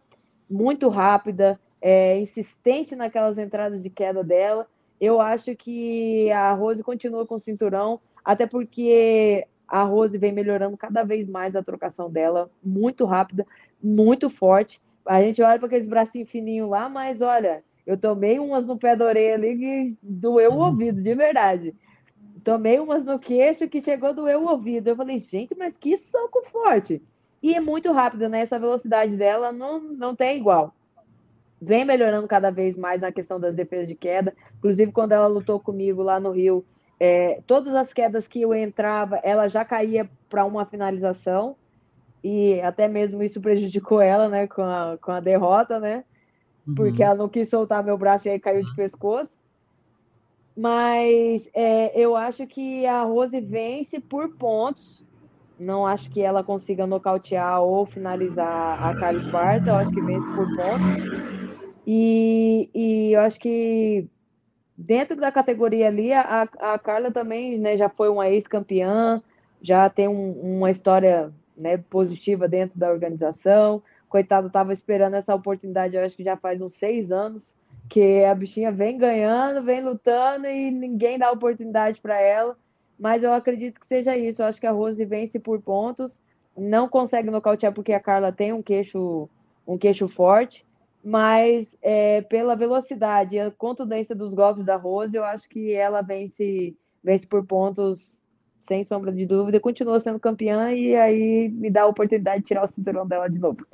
muito 0.49 0.89
rápida, 0.89 1.59
é, 1.81 2.19
insistente 2.19 2.95
naquelas 2.95 3.37
entradas 3.37 3.81
de 3.81 3.89
queda 3.89 4.23
dela, 4.23 4.67
eu 4.99 5.19
acho 5.19 5.55
que 5.55 6.29
a 6.31 6.53
Rose 6.53 6.83
continua 6.83 7.25
com 7.25 7.35
o 7.35 7.39
cinturão, 7.39 7.99
até 8.23 8.45
porque 8.45 9.47
a 9.67 9.83
Rose 9.83 10.17
vem 10.17 10.31
melhorando 10.31 10.77
cada 10.77 11.03
vez 11.03 11.27
mais 11.27 11.55
a 11.55 11.63
trocação 11.63 12.11
dela, 12.11 12.51
muito 12.63 13.05
rápida, 13.05 13.47
muito 13.81 14.29
forte. 14.29 14.79
A 15.05 15.21
gente 15.21 15.41
olha 15.41 15.57
para 15.57 15.67
aqueles 15.67 15.87
bracinhos 15.87 16.29
fininhos 16.29 16.69
lá, 16.69 16.87
mas 16.87 17.21
olha, 17.21 17.63
eu 17.85 17.97
tomei 17.97 18.39
umas 18.39 18.67
no 18.67 18.77
pé 18.77 18.95
da 18.95 19.05
orelha 19.05 19.35
ali 19.35 19.57
que 19.57 19.97
doeu 20.01 20.51
o 20.51 20.55
uhum. 20.55 20.65
ouvido, 20.65 21.01
de 21.01 21.15
verdade. 21.15 21.75
Tomei 22.43 22.79
umas 22.79 23.05
no 23.05 23.19
queixo 23.19 23.67
que 23.67 23.81
chegou 23.81 24.09
a 24.09 24.13
doer 24.13 24.37
o 24.37 24.49
ouvido. 24.49 24.87
Eu 24.87 24.95
falei, 24.95 25.19
gente, 25.19 25.55
mas 25.57 25.77
que 25.77 25.97
soco 25.97 26.41
forte. 26.51 27.01
E 27.41 27.53
é 27.53 27.59
muito 27.59 27.91
rápido, 27.91 28.29
né? 28.29 28.41
Essa 28.41 28.59
velocidade 28.59 29.15
dela 29.15 29.51
não, 29.51 29.79
não 29.79 30.15
tem 30.15 30.37
igual. 30.37 30.73
Vem 31.59 31.85
melhorando 31.85 32.27
cada 32.27 32.51
vez 32.51 32.77
mais 32.77 33.01
na 33.01 33.11
questão 33.11 33.39
das 33.39 33.55
defesas 33.55 33.87
de 33.87 33.95
queda. 33.95 34.33
Inclusive, 34.57 34.91
quando 34.91 35.11
ela 35.11 35.27
lutou 35.27 35.59
comigo 35.59 36.01
lá 36.01 36.19
no 36.19 36.31
Rio, 36.31 36.65
é, 36.99 37.41
todas 37.45 37.73
as 37.75 37.93
quedas 37.93 38.27
que 38.27 38.41
eu 38.41 38.53
entrava, 38.53 39.19
ela 39.23 39.47
já 39.47 39.65
caía 39.65 40.09
para 40.29 40.45
uma 40.45 40.65
finalização 40.65 41.55
e 42.23 42.61
até 42.61 42.87
mesmo 42.87 43.23
isso 43.23 43.41
prejudicou 43.41 44.01
ela, 44.01 44.27
né, 44.29 44.47
com 44.47 44.61
a, 44.61 44.97
com 45.01 45.11
a 45.11 45.19
derrota, 45.19 45.79
né, 45.79 46.03
uhum. 46.67 46.75
porque 46.75 47.03
ela 47.03 47.15
não 47.15 47.29
quis 47.29 47.49
soltar 47.49 47.83
meu 47.83 47.97
braço 47.97 48.27
e 48.27 48.31
aí 48.31 48.39
caiu 48.39 48.63
de 48.63 48.75
pescoço. 48.75 49.37
Mas 50.55 51.49
é, 51.53 51.97
eu 51.99 52.15
acho 52.15 52.45
que 52.45 52.85
a 52.85 53.03
Rose 53.03 53.39
vence 53.39 53.99
por 53.99 54.29
pontos. 54.35 55.05
Não 55.57 55.85
acho 55.85 56.09
que 56.09 56.21
ela 56.21 56.43
consiga 56.43 56.85
nocautear 56.85 57.61
ou 57.61 57.85
finalizar 57.85 58.83
a 58.83 58.95
Carla 58.99 59.19
Esparta. 59.19 59.69
Eu 59.69 59.75
acho 59.75 59.91
que 59.91 60.01
vence 60.01 60.29
por 60.31 60.45
pontos. 60.55 61.41
E, 61.85 62.69
e 62.73 63.13
eu 63.13 63.21
acho 63.21 63.39
que 63.39 64.07
dentro 64.77 65.15
da 65.15 65.31
categoria 65.31 65.87
ali, 65.87 66.11
a, 66.11 66.47
a 66.59 66.79
Carla 66.79 67.11
também 67.11 67.57
né, 67.57 67.77
já 67.77 67.89
foi 67.89 68.09
uma 68.09 68.29
ex-campeã, 68.29 69.21
já 69.61 69.89
tem 69.89 70.07
um, 70.07 70.31
uma 70.31 70.71
história 70.71 71.31
né, 71.61 71.77
positiva 71.77 72.47
dentro 72.47 72.77
da 72.77 72.89
organização. 72.89 73.81
Coitado, 74.09 74.47
estava 74.47 74.73
esperando 74.73 75.15
essa 75.15 75.33
oportunidade, 75.33 75.95
eu 75.95 76.03
acho 76.03 76.17
que 76.17 76.23
já 76.23 76.35
faz 76.35 76.59
uns 76.61 76.73
seis 76.73 77.11
anos, 77.11 77.55
que 77.87 78.25
a 78.25 78.35
bichinha 78.35 78.71
vem 78.71 78.97
ganhando, 78.97 79.63
vem 79.63 79.81
lutando 79.81 80.47
e 80.47 80.71
ninguém 80.71 81.17
dá 81.17 81.31
oportunidade 81.31 82.01
para 82.01 82.19
ela. 82.19 82.57
Mas 82.99 83.23
eu 83.23 83.31
acredito 83.31 83.79
que 83.79 83.87
seja 83.87 84.17
isso. 84.17 84.41
Eu 84.41 84.47
acho 84.47 84.59
que 84.59 84.67
a 84.67 84.71
Rose 84.71 85.03
vence 85.05 85.39
por 85.39 85.61
pontos, 85.61 86.19
não 86.57 86.89
consegue 86.89 87.31
nocautear 87.31 87.73
porque 87.73 87.93
a 87.93 87.99
Carla 87.99 88.31
tem 88.31 88.51
um 88.51 88.61
queixo, 88.61 89.29
um 89.65 89.77
queixo 89.77 90.07
forte, 90.07 90.65
mas 91.03 91.77
é, 91.81 92.21
pela 92.21 92.55
velocidade 92.55 93.35
e 93.35 93.39
a 93.39 93.51
contundência 93.51 94.15
dos 94.15 94.33
golpes 94.33 94.65
da 94.65 94.75
Rose, 94.75 95.15
eu 95.15 95.23
acho 95.23 95.49
que 95.49 95.73
ela 95.73 96.01
vence, 96.01 96.75
vence 97.03 97.25
por 97.25 97.45
pontos 97.45 98.13
sem 98.61 98.83
sombra 98.83 99.11
de 99.11 99.25
dúvida, 99.25 99.59
continua 99.59 99.99
sendo 99.99 100.19
campeã 100.19 100.71
e 100.71 100.95
aí 100.95 101.49
me 101.49 101.69
dá 101.69 101.83
a 101.83 101.87
oportunidade 101.87 102.41
de 102.41 102.47
tirar 102.47 102.63
o 102.63 102.67
cinturão 102.67 103.07
dela 103.07 103.27
de 103.27 103.39
novo. 103.39 103.65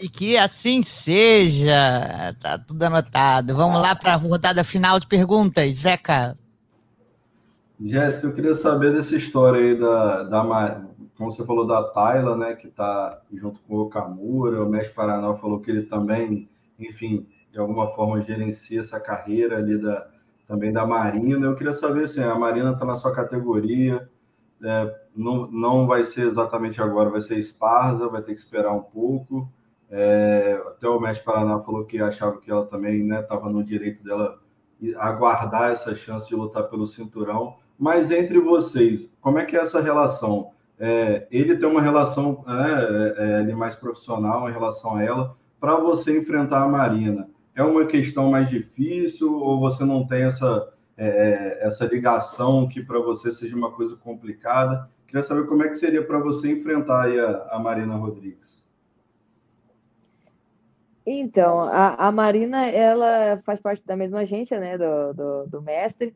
E 0.00 0.08
que 0.08 0.36
assim 0.36 0.82
seja. 0.82 2.34
Tá 2.40 2.58
tudo 2.58 2.82
anotado. 2.82 3.54
Vamos 3.54 3.82
lá 3.82 3.94
para 3.94 4.14
a 4.14 4.16
rodada 4.16 4.64
final 4.64 4.98
de 4.98 5.06
perguntas, 5.06 5.74
Zeca. 5.74 6.36
Jéssica, 7.82 8.26
eu 8.26 8.32
queria 8.32 8.54
saber 8.54 8.94
dessa 8.94 9.16
história 9.16 9.60
aí 9.60 9.78
da, 9.78 10.22
da 10.24 10.42
como 11.20 11.30
você 11.30 11.44
falou 11.44 11.66
da 11.66 11.82
Tayla, 11.82 12.34
né, 12.34 12.54
que 12.54 12.66
está 12.66 13.20
junto 13.30 13.60
com 13.60 13.74
o 13.74 13.80
Okamura, 13.82 14.64
o 14.64 14.68
Mestre 14.70 14.94
Paraná 14.94 15.34
falou 15.34 15.60
que 15.60 15.70
ele 15.70 15.82
também, 15.82 16.48
enfim, 16.78 17.26
de 17.52 17.58
alguma 17.58 17.88
forma 17.88 18.22
gerencia 18.22 18.80
essa 18.80 18.98
carreira 18.98 19.58
ali 19.58 19.76
da, 19.76 20.06
também 20.48 20.72
da 20.72 20.86
Marina. 20.86 21.44
Eu 21.44 21.54
queria 21.54 21.74
saber, 21.74 22.04
assim, 22.04 22.22
a 22.22 22.34
Marina 22.34 22.72
está 22.72 22.86
na 22.86 22.96
sua 22.96 23.12
categoria, 23.12 24.08
é, 24.62 24.94
não, 25.14 25.50
não 25.50 25.86
vai 25.86 26.04
ser 26.04 26.28
exatamente 26.28 26.80
agora, 26.80 27.10
vai 27.10 27.20
ser 27.20 27.38
Esparza, 27.38 28.08
vai 28.08 28.22
ter 28.22 28.34
que 28.34 28.40
esperar 28.40 28.72
um 28.72 28.82
pouco. 28.82 29.48
É, 29.90 30.62
até 30.68 30.88
o 30.88 31.00
Mestre 31.00 31.24
Paraná 31.24 31.58
falou 31.60 31.84
que 31.84 32.00
achava 32.00 32.38
que 32.38 32.50
ela 32.50 32.64
também 32.66 33.08
estava 33.08 33.46
né, 33.46 33.52
no 33.52 33.64
direito 33.64 34.04
dela 34.04 34.38
aguardar 34.96 35.72
essa 35.72 35.94
chance 35.94 36.28
de 36.28 36.34
lutar 36.34 36.64
pelo 36.64 36.86
cinturão. 36.86 37.56
Mas 37.78 38.10
entre 38.10 38.38
vocês, 38.38 39.12
como 39.20 39.38
é 39.38 39.44
que 39.44 39.56
é 39.56 39.60
essa 39.60 39.80
relação? 39.80 40.50
É, 40.78 41.26
ele 41.30 41.56
tem 41.56 41.68
uma 41.68 41.82
relação 41.82 42.44
né, 42.46 43.44
é, 43.46 43.50
é, 43.50 43.54
mais 43.54 43.74
profissional 43.74 44.48
em 44.48 44.52
relação 44.52 44.96
a 44.96 45.02
ela. 45.02 45.36
Para 45.58 45.76
você 45.76 46.16
enfrentar 46.16 46.62
a 46.62 46.68
Marina, 46.68 47.28
é 47.54 47.62
uma 47.62 47.84
questão 47.84 48.30
mais 48.30 48.48
difícil 48.48 49.34
ou 49.34 49.60
você 49.60 49.84
não 49.84 50.06
tem 50.06 50.22
essa 50.22 50.72
é, 51.00 51.58
essa 51.62 51.86
ligação 51.86 52.68
que 52.68 52.82
para 52.82 52.98
você 52.98 53.32
seja 53.32 53.56
uma 53.56 53.72
coisa 53.72 53.96
complicada. 53.96 54.86
Queria 55.06 55.22
saber 55.22 55.46
como 55.46 55.64
é 55.64 55.68
que 55.68 55.74
seria 55.74 56.04
para 56.04 56.18
você 56.18 56.52
enfrentar 56.52 57.08
a, 57.08 57.56
a, 57.56 57.58
Marina 57.58 57.96
Rodrigues. 57.96 58.62
Então, 61.06 61.60
a, 61.60 61.94
a, 61.94 62.12
Marina, 62.12 62.66
ela 62.66 63.40
faz 63.46 63.58
parte 63.58 63.82
da 63.86 63.96
mesma 63.96 64.20
agência, 64.20 64.60
né, 64.60 64.76
do, 64.76 65.14
do, 65.14 65.46
do, 65.46 65.62
mestre, 65.62 66.14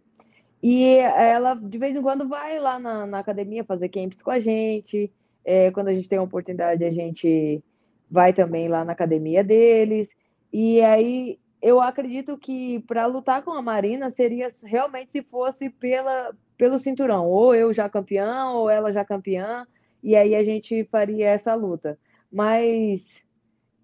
e 0.62 0.85
ela, 0.99 1.55
de 1.55 1.78
vez 1.78 1.97
em 1.97 2.03
quando, 2.03 2.28
vai 2.28 2.59
lá 2.59 2.78
na, 2.78 3.07
na 3.07 3.18
academia 3.18 3.64
fazer 3.64 3.89
camps 3.89 4.20
com 4.20 4.30
a 4.30 4.39
gente, 4.39 5.11
é, 5.43 5.70
quando 5.70 5.89
a 5.89 5.95
gente 5.95 6.09
tem 6.09 6.18
a 6.18 6.22
oportunidade, 6.22 6.85
a 6.85 6.93
gente 6.93 7.64
vai 8.11 8.35
também 8.35 8.68
lá 8.68 8.85
na 8.85 8.93
academia 8.93 9.43
deles, 9.43 10.09
e 10.53 10.80
aí 10.82 11.39
eu 11.64 11.80
acredito 11.80 12.36
que 12.36 12.80
para 12.80 13.06
lutar 13.06 13.42
com 13.42 13.50
a 13.50 13.62
Marina 13.62 14.10
seria 14.10 14.52
realmente 14.64 15.12
se 15.12 15.22
fosse 15.22 15.70
pela, 15.70 16.36
pelo 16.58 16.78
cinturão, 16.78 17.26
ou 17.26 17.54
eu 17.54 17.72
já 17.72 17.88
campeã, 17.88 18.50
ou 18.50 18.68
ela 18.68 18.92
já 18.92 19.02
campeã, 19.02 19.66
e 20.02 20.14
aí 20.14 20.34
a 20.34 20.44
gente 20.44 20.84
faria 20.84 21.30
essa 21.30 21.54
luta. 21.54 21.98
Mas, 22.30 23.22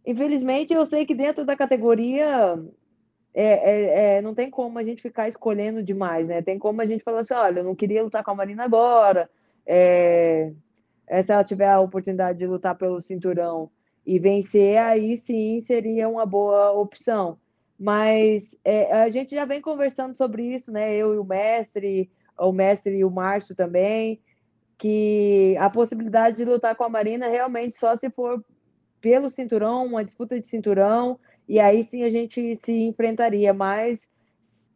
infelizmente, 0.05 0.74
eu 0.74 0.85
sei 0.85 1.07
que 1.07 1.14
dentro 1.14 1.43
da 1.47 1.57
categoria 1.57 2.62
é, 3.33 3.45
é, 3.45 4.16
é, 4.18 4.22
não 4.22 4.35
tem 4.35 4.51
como 4.51 4.78
a 4.78 4.85
gente 4.85 5.01
ficar 5.01 5.26
escolhendo 5.26 5.83
demais, 5.83 6.28
né? 6.28 6.43
Tem 6.43 6.59
como 6.59 6.83
a 6.83 6.87
gente 6.87 7.03
falar 7.03 7.20
assim, 7.20 7.33
olha, 7.33 7.61
eu 7.61 7.64
não 7.64 7.74
queria 7.74 8.03
lutar 8.03 8.22
com 8.22 8.31
a 8.31 8.35
Marina 8.35 8.64
agora, 8.64 9.31
é, 9.64 10.53
é, 11.07 11.22
se 11.22 11.33
ela 11.33 11.45
tiver 11.45 11.70
a 11.70 11.81
oportunidade 11.81 12.39
de 12.39 12.47
lutar 12.47 12.76
pelo 12.76 13.01
cinturão 13.01 13.70
e 14.05 14.18
vencer, 14.18 14.76
aí 14.76 15.16
sim 15.16 15.62
seria 15.62 16.11
uma 16.11 16.26
boa 16.26 16.72
opção. 16.72 17.39
Mas 17.81 18.61
é, 18.62 18.93
a 18.93 19.09
gente 19.09 19.35
já 19.35 19.47
vem 19.47 19.62
conversando 19.62 20.14
sobre 20.14 20.55
isso, 20.55 20.70
né? 20.70 20.95
Eu 20.95 21.14
e 21.14 21.18
o 21.18 21.24
mestre, 21.24 22.11
o 22.39 22.53
mestre 22.53 22.99
e 22.99 23.05
o 23.07 23.11
Márcio 23.11 23.57
também, 23.57 24.20
que 24.76 25.57
a 25.59 25.70
possibilidade 25.70 26.37
de 26.37 26.45
lutar 26.45 26.76
com 26.76 26.85
a 26.85 26.91
Marina 26.91 27.28
realmente 27.28 27.74
só 27.74 27.97
se 27.97 28.11
for 28.11 28.45
pelo 29.01 29.31
cinturão, 29.31 29.87
uma 29.87 30.05
disputa 30.05 30.39
de 30.39 30.45
cinturão, 30.45 31.18
e 31.49 31.59
aí 31.59 31.83
sim 31.83 32.03
a 32.03 32.11
gente 32.11 32.55
se 32.57 32.70
enfrentaria. 32.70 33.55
Mas 33.55 34.07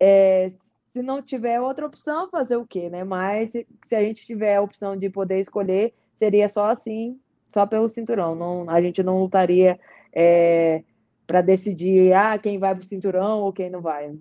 é, 0.00 0.50
se 0.94 1.02
não 1.02 1.20
tiver 1.20 1.60
outra 1.60 1.84
opção, 1.84 2.30
fazer 2.30 2.56
o 2.56 2.66
quê, 2.66 2.88
né? 2.88 3.04
Mas 3.04 3.50
se, 3.50 3.94
a 3.94 4.00
gente 4.00 4.24
tiver 4.24 4.56
a 4.56 4.62
opção 4.62 4.96
de 4.96 5.10
poder 5.10 5.40
escolher, 5.40 5.92
seria 6.16 6.48
só 6.48 6.70
assim, 6.70 7.20
só 7.50 7.66
pelo 7.66 7.86
cinturão. 7.86 8.34
Não, 8.34 8.70
a 8.70 8.80
gente 8.80 9.02
não 9.02 9.18
lutaria 9.18 9.78
é, 10.10 10.82
para 11.26 11.40
decidir 11.40 12.12
ah, 12.12 12.38
quem 12.38 12.58
vai 12.58 12.74
para 12.74 12.82
o 12.82 12.86
cinturão 12.86 13.40
ou 13.40 13.52
quem 13.52 13.70
não 13.70 13.80
vai. 13.80 14.16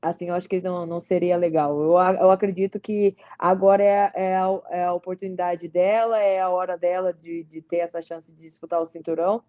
Assim, 0.00 0.28
eu 0.28 0.34
acho 0.34 0.48
que 0.48 0.60
não, 0.60 0.86
não 0.86 1.00
seria 1.00 1.36
legal. 1.36 1.76
Eu, 1.80 1.92
eu 2.20 2.30
acredito 2.30 2.78
que 2.78 3.16
agora 3.36 3.82
é, 3.82 4.12
é, 4.14 4.36
a, 4.36 4.60
é 4.70 4.84
a 4.84 4.92
oportunidade 4.92 5.66
dela, 5.68 6.18
é 6.18 6.40
a 6.40 6.48
hora 6.48 6.78
dela 6.78 7.12
de, 7.12 7.42
de 7.44 7.60
ter 7.60 7.78
essa 7.78 8.00
chance 8.00 8.32
de 8.32 8.40
disputar 8.40 8.80
o 8.80 8.86
cinturão. 8.86 9.42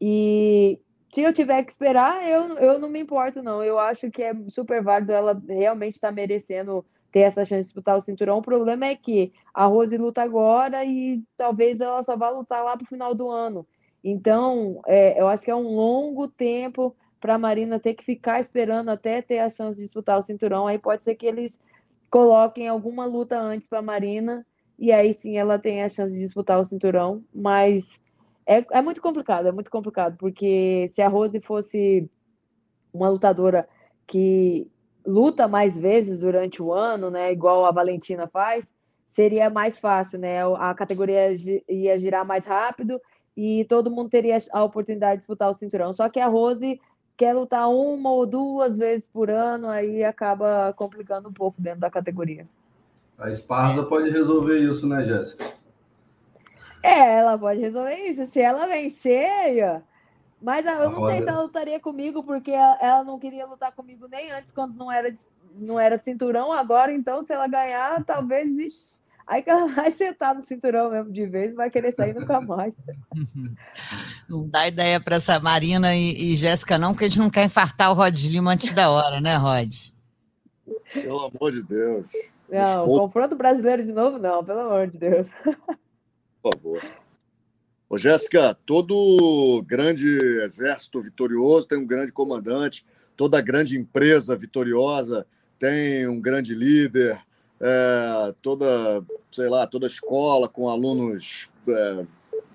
E 0.00 0.78
se 1.12 1.22
eu 1.22 1.32
tiver 1.32 1.62
que 1.64 1.72
esperar, 1.72 2.26
eu, 2.26 2.56
eu 2.58 2.78
não 2.78 2.88
me 2.88 3.00
importo, 3.00 3.42
não. 3.42 3.62
Eu 3.62 3.78
acho 3.78 4.10
que 4.10 4.22
é 4.22 4.34
super 4.48 4.82
válido 4.82 5.12
ela 5.12 5.40
realmente 5.46 5.94
estar 5.94 6.08
tá 6.08 6.14
merecendo 6.14 6.84
ter 7.12 7.20
essa 7.20 7.44
chance 7.44 7.62
de 7.62 7.66
disputar 7.68 7.96
o 7.96 8.00
cinturão. 8.00 8.38
O 8.38 8.42
problema 8.42 8.86
é 8.86 8.96
que 8.96 9.32
a 9.52 9.66
Rose 9.66 9.96
luta 9.96 10.22
agora 10.22 10.84
e 10.84 11.22
talvez 11.36 11.80
ela 11.80 12.02
só 12.02 12.16
vá 12.16 12.30
lutar 12.30 12.64
lá 12.64 12.76
para 12.76 12.84
o 12.84 12.88
final 12.88 13.14
do 13.14 13.30
ano. 13.30 13.66
Então, 14.08 14.80
é, 14.86 15.20
eu 15.20 15.26
acho 15.26 15.42
que 15.42 15.50
é 15.50 15.56
um 15.56 15.74
longo 15.74 16.28
tempo 16.28 16.94
para 17.20 17.34
a 17.34 17.38
Marina 17.38 17.80
ter 17.80 17.92
que 17.92 18.04
ficar 18.04 18.40
esperando 18.40 18.88
até 18.88 19.20
ter 19.20 19.40
a 19.40 19.50
chance 19.50 19.76
de 19.76 19.84
disputar 19.84 20.16
o 20.16 20.22
cinturão. 20.22 20.68
Aí 20.68 20.78
pode 20.78 21.02
ser 21.02 21.16
que 21.16 21.26
eles 21.26 21.52
coloquem 22.08 22.68
alguma 22.68 23.04
luta 23.04 23.36
antes 23.36 23.66
para 23.66 23.80
a 23.80 23.82
Marina 23.82 24.46
e 24.78 24.92
aí 24.92 25.12
sim 25.12 25.36
ela 25.36 25.58
tem 25.58 25.82
a 25.82 25.88
chance 25.88 26.14
de 26.14 26.20
disputar 26.20 26.60
o 26.60 26.64
cinturão. 26.64 27.24
Mas 27.34 28.00
é, 28.46 28.64
é 28.78 28.80
muito 28.80 29.02
complicado, 29.02 29.48
é 29.48 29.52
muito 29.52 29.72
complicado, 29.72 30.16
porque 30.16 30.86
se 30.90 31.02
a 31.02 31.08
Rose 31.08 31.40
fosse 31.40 32.08
uma 32.94 33.08
lutadora 33.08 33.68
que 34.06 34.70
luta 35.04 35.48
mais 35.48 35.76
vezes 35.76 36.20
durante 36.20 36.62
o 36.62 36.72
ano, 36.72 37.10
né, 37.10 37.32
igual 37.32 37.64
a 37.64 37.72
Valentina 37.72 38.28
faz, 38.28 38.72
seria 39.12 39.50
mais 39.50 39.80
fácil, 39.80 40.20
né? 40.20 40.44
A 40.58 40.72
categoria 40.74 41.34
ia 41.68 41.98
girar 41.98 42.24
mais 42.24 42.46
rápido 42.46 43.00
e 43.36 43.64
todo 43.66 43.90
mundo 43.90 44.08
teria 44.08 44.38
a 44.52 44.64
oportunidade 44.64 45.14
de 45.14 45.18
disputar 45.18 45.50
o 45.50 45.54
cinturão. 45.54 45.92
Só 45.92 46.08
que 46.08 46.18
a 46.18 46.26
Rose 46.26 46.80
quer 47.16 47.34
lutar 47.34 47.68
uma 47.68 48.10
ou 48.10 48.26
duas 48.26 48.78
vezes 48.78 49.06
por 49.06 49.30
ano, 49.30 49.68
aí 49.68 50.02
acaba 50.04 50.72
complicando 50.74 51.28
um 51.28 51.32
pouco 51.32 51.60
dentro 51.60 51.80
da 51.80 51.90
categoria. 51.90 52.46
A 53.18 53.30
Esparza 53.30 53.82
pode 53.82 54.10
resolver 54.10 54.58
isso, 54.58 54.86
né, 54.86 55.04
Jéssica? 55.04 55.44
É, 56.82 57.18
ela 57.18 57.38
pode 57.38 57.60
resolver 57.60 57.96
isso. 57.96 58.26
Se 58.26 58.40
ela 58.40 58.66
vencer. 58.66 59.82
Mas 60.40 60.66
eu 60.66 60.90
não 60.90 61.06
sei 61.08 61.22
se 61.22 61.28
ela 61.28 61.42
lutaria 61.42 61.80
comigo, 61.80 62.22
porque 62.22 62.52
ela 62.52 63.02
não 63.02 63.18
queria 63.18 63.46
lutar 63.46 63.72
comigo 63.72 64.06
nem 64.06 64.30
antes, 64.30 64.52
quando 64.52 64.76
não 64.76 64.92
era, 64.92 65.14
não 65.54 65.80
era 65.80 65.98
cinturão. 65.98 66.52
Agora, 66.52 66.92
então, 66.92 67.22
se 67.22 67.32
ela 67.32 67.48
ganhar, 67.48 68.04
talvez, 68.04 68.54
vixi, 68.54 69.00
Aí 69.26 69.42
que 69.42 69.50
ela 69.50 69.66
vai 69.74 69.90
sentar 69.90 70.34
no 70.34 70.42
cinturão 70.42 70.90
mesmo 70.90 71.12
de 71.12 71.26
vez 71.26 71.54
vai 71.54 71.70
querer 71.70 71.94
sair 71.94 72.14
nunca 72.14 72.40
mais. 72.40 72.72
Não 74.28 74.48
dá 74.48 74.68
ideia 74.68 75.00
para 75.00 75.16
essa 75.16 75.40
Marina 75.40 75.94
e, 75.94 76.32
e 76.32 76.36
Jéssica, 76.36 76.78
não, 76.78 76.92
porque 76.92 77.04
a 77.04 77.08
gente 77.08 77.20
não 77.20 77.30
quer 77.30 77.44
infartar 77.44 77.92
o 77.92 77.94
Rod 77.94 78.16
Lima 78.24 78.52
antes 78.52 78.72
da 78.72 78.90
hora, 78.90 79.20
né, 79.20 79.36
Rod? 79.36 79.72
Pelo 80.92 81.26
amor 81.26 81.52
de 81.52 81.62
Deus. 81.62 82.10
Não, 82.48 82.84
confronto 82.84 83.36
brasileiro 83.36 83.84
de 83.84 83.92
novo, 83.92 84.18
não, 84.18 84.44
pelo 84.44 84.60
amor 84.60 84.88
de 84.88 84.98
Deus. 84.98 85.28
Por 86.42 86.52
favor. 86.52 86.84
Ô, 87.88 87.96
Jéssica, 87.96 88.52
todo 88.66 89.62
grande 89.64 90.06
exército 90.42 91.00
vitorioso 91.00 91.68
tem 91.68 91.78
um 91.78 91.86
grande 91.86 92.10
comandante, 92.10 92.84
toda 93.16 93.40
grande 93.40 93.78
empresa 93.78 94.34
vitoriosa 94.34 95.24
tem 95.56 96.08
um 96.08 96.20
grande 96.20 96.52
líder, 96.52 97.20
é, 97.60 98.34
toda, 98.42 98.66
sei 99.30 99.48
lá, 99.48 99.66
toda 99.66 99.86
escola 99.86 100.48
com 100.48 100.68
alunos 100.68 101.48
é, 101.68 102.06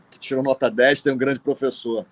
que 0.10 0.20
tiram 0.20 0.43
nota 0.43 0.70
10 0.70 1.02
tem 1.02 1.14
um 1.14 1.18
grande 1.18 1.39
professor. 1.39 2.06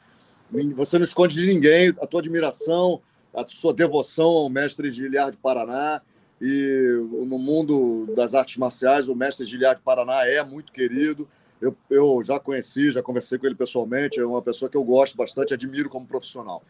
Você 0.76 0.98
não 0.98 1.04
esconde 1.04 1.36
de 1.36 1.46
ninguém 1.46 1.90
a 2.02 2.08
tua 2.08 2.22
admiração, 2.22 3.02
a 3.34 3.48
sua 3.48 3.74
devoção 3.74 4.28
ao 4.28 4.50
mestre 4.50 4.90
Giliard 4.90 5.34
de 5.34 5.38
Paraná. 5.38 6.02
E 6.42 7.08
no 7.28 7.38
mundo 7.38 8.08
das 8.16 8.34
artes 8.34 8.58
marciais, 8.58 9.10
o 9.10 9.16
mestre 9.16 9.46
Giliard 9.46 9.78
de 9.78 9.84
Paraná 9.84 10.26
é 10.26 10.44
muito 10.44 10.72
querido. 10.72 11.28
Eu, 11.62 11.76
eu 11.90 12.24
já 12.24 12.40
conheci, 12.40 12.90
já 12.90 13.04
conversei 13.04 13.38
com 13.38 13.46
ele 13.46 13.56
pessoalmente. 13.56 14.20
É 14.20 14.26
uma 14.26 14.42
pessoa 14.42 14.70
que 14.70 14.78
eu 14.78 14.84
gosto 14.84 15.18
bastante, 15.18 15.54
admiro 15.54 15.90
como 15.90 16.08
profissional. 16.08 16.64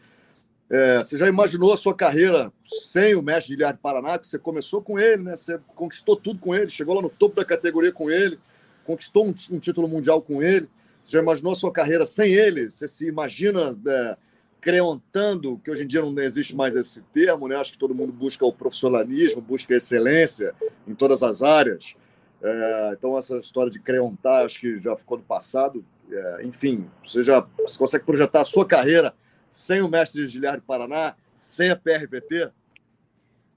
É, 0.70 0.98
você 0.98 1.18
já 1.18 1.26
imaginou 1.26 1.72
a 1.72 1.76
sua 1.76 1.92
carreira 1.92 2.52
sem 2.64 3.16
o 3.16 3.22
mestre 3.22 3.56
de 3.56 3.66
de 3.66 3.78
Paraná? 3.78 4.16
Que 4.16 4.26
você 4.26 4.38
começou 4.38 4.80
com 4.80 5.00
ele, 5.00 5.20
né? 5.24 5.34
Você 5.34 5.58
conquistou 5.74 6.14
tudo 6.14 6.38
com 6.38 6.54
ele, 6.54 6.70
chegou 6.70 6.94
lá 6.94 7.02
no 7.02 7.10
topo 7.10 7.34
da 7.34 7.44
categoria 7.44 7.90
com 7.90 8.08
ele, 8.08 8.38
conquistou 8.84 9.26
um, 9.26 9.34
um 9.50 9.58
título 9.58 9.88
mundial 9.88 10.22
com 10.22 10.40
ele. 10.40 10.68
Você 11.02 11.16
já 11.16 11.22
imaginou 11.22 11.52
a 11.52 11.56
sua 11.56 11.72
carreira 11.72 12.06
sem 12.06 12.32
ele? 12.32 12.70
Você 12.70 12.86
se 12.86 13.08
imagina 13.08 13.76
é, 13.84 14.16
creontando, 14.60 15.60
que 15.64 15.72
hoje 15.72 15.82
em 15.82 15.88
dia 15.88 16.02
não 16.02 16.16
existe 16.20 16.54
mais 16.54 16.76
esse 16.76 17.02
termo, 17.12 17.48
né? 17.48 17.56
Acho 17.56 17.72
que 17.72 17.78
todo 17.78 17.92
mundo 17.92 18.12
busca 18.12 18.46
o 18.46 18.52
profissionalismo, 18.52 19.40
busca 19.40 19.74
a 19.74 19.76
excelência 19.76 20.54
em 20.86 20.94
todas 20.94 21.24
as 21.24 21.42
áreas. 21.42 21.96
É, 22.40 22.94
então, 22.96 23.18
essa 23.18 23.38
história 23.38 23.72
de 23.72 23.80
creontar, 23.80 24.44
acho 24.44 24.60
que 24.60 24.78
já 24.78 24.96
ficou 24.96 25.18
no 25.18 25.24
passado. 25.24 25.84
É, 26.08 26.44
enfim, 26.44 26.88
você 27.04 27.24
já 27.24 27.44
você 27.58 27.76
consegue 27.76 28.04
projetar 28.04 28.42
a 28.42 28.44
sua 28.44 28.64
carreira 28.64 29.12
sem 29.50 29.82
o 29.82 29.88
mestre 29.88 30.26
Giliard 30.28 30.62
Paraná, 30.62 31.14
sem 31.34 31.70
a 31.70 31.76
PRVT? 31.76 32.52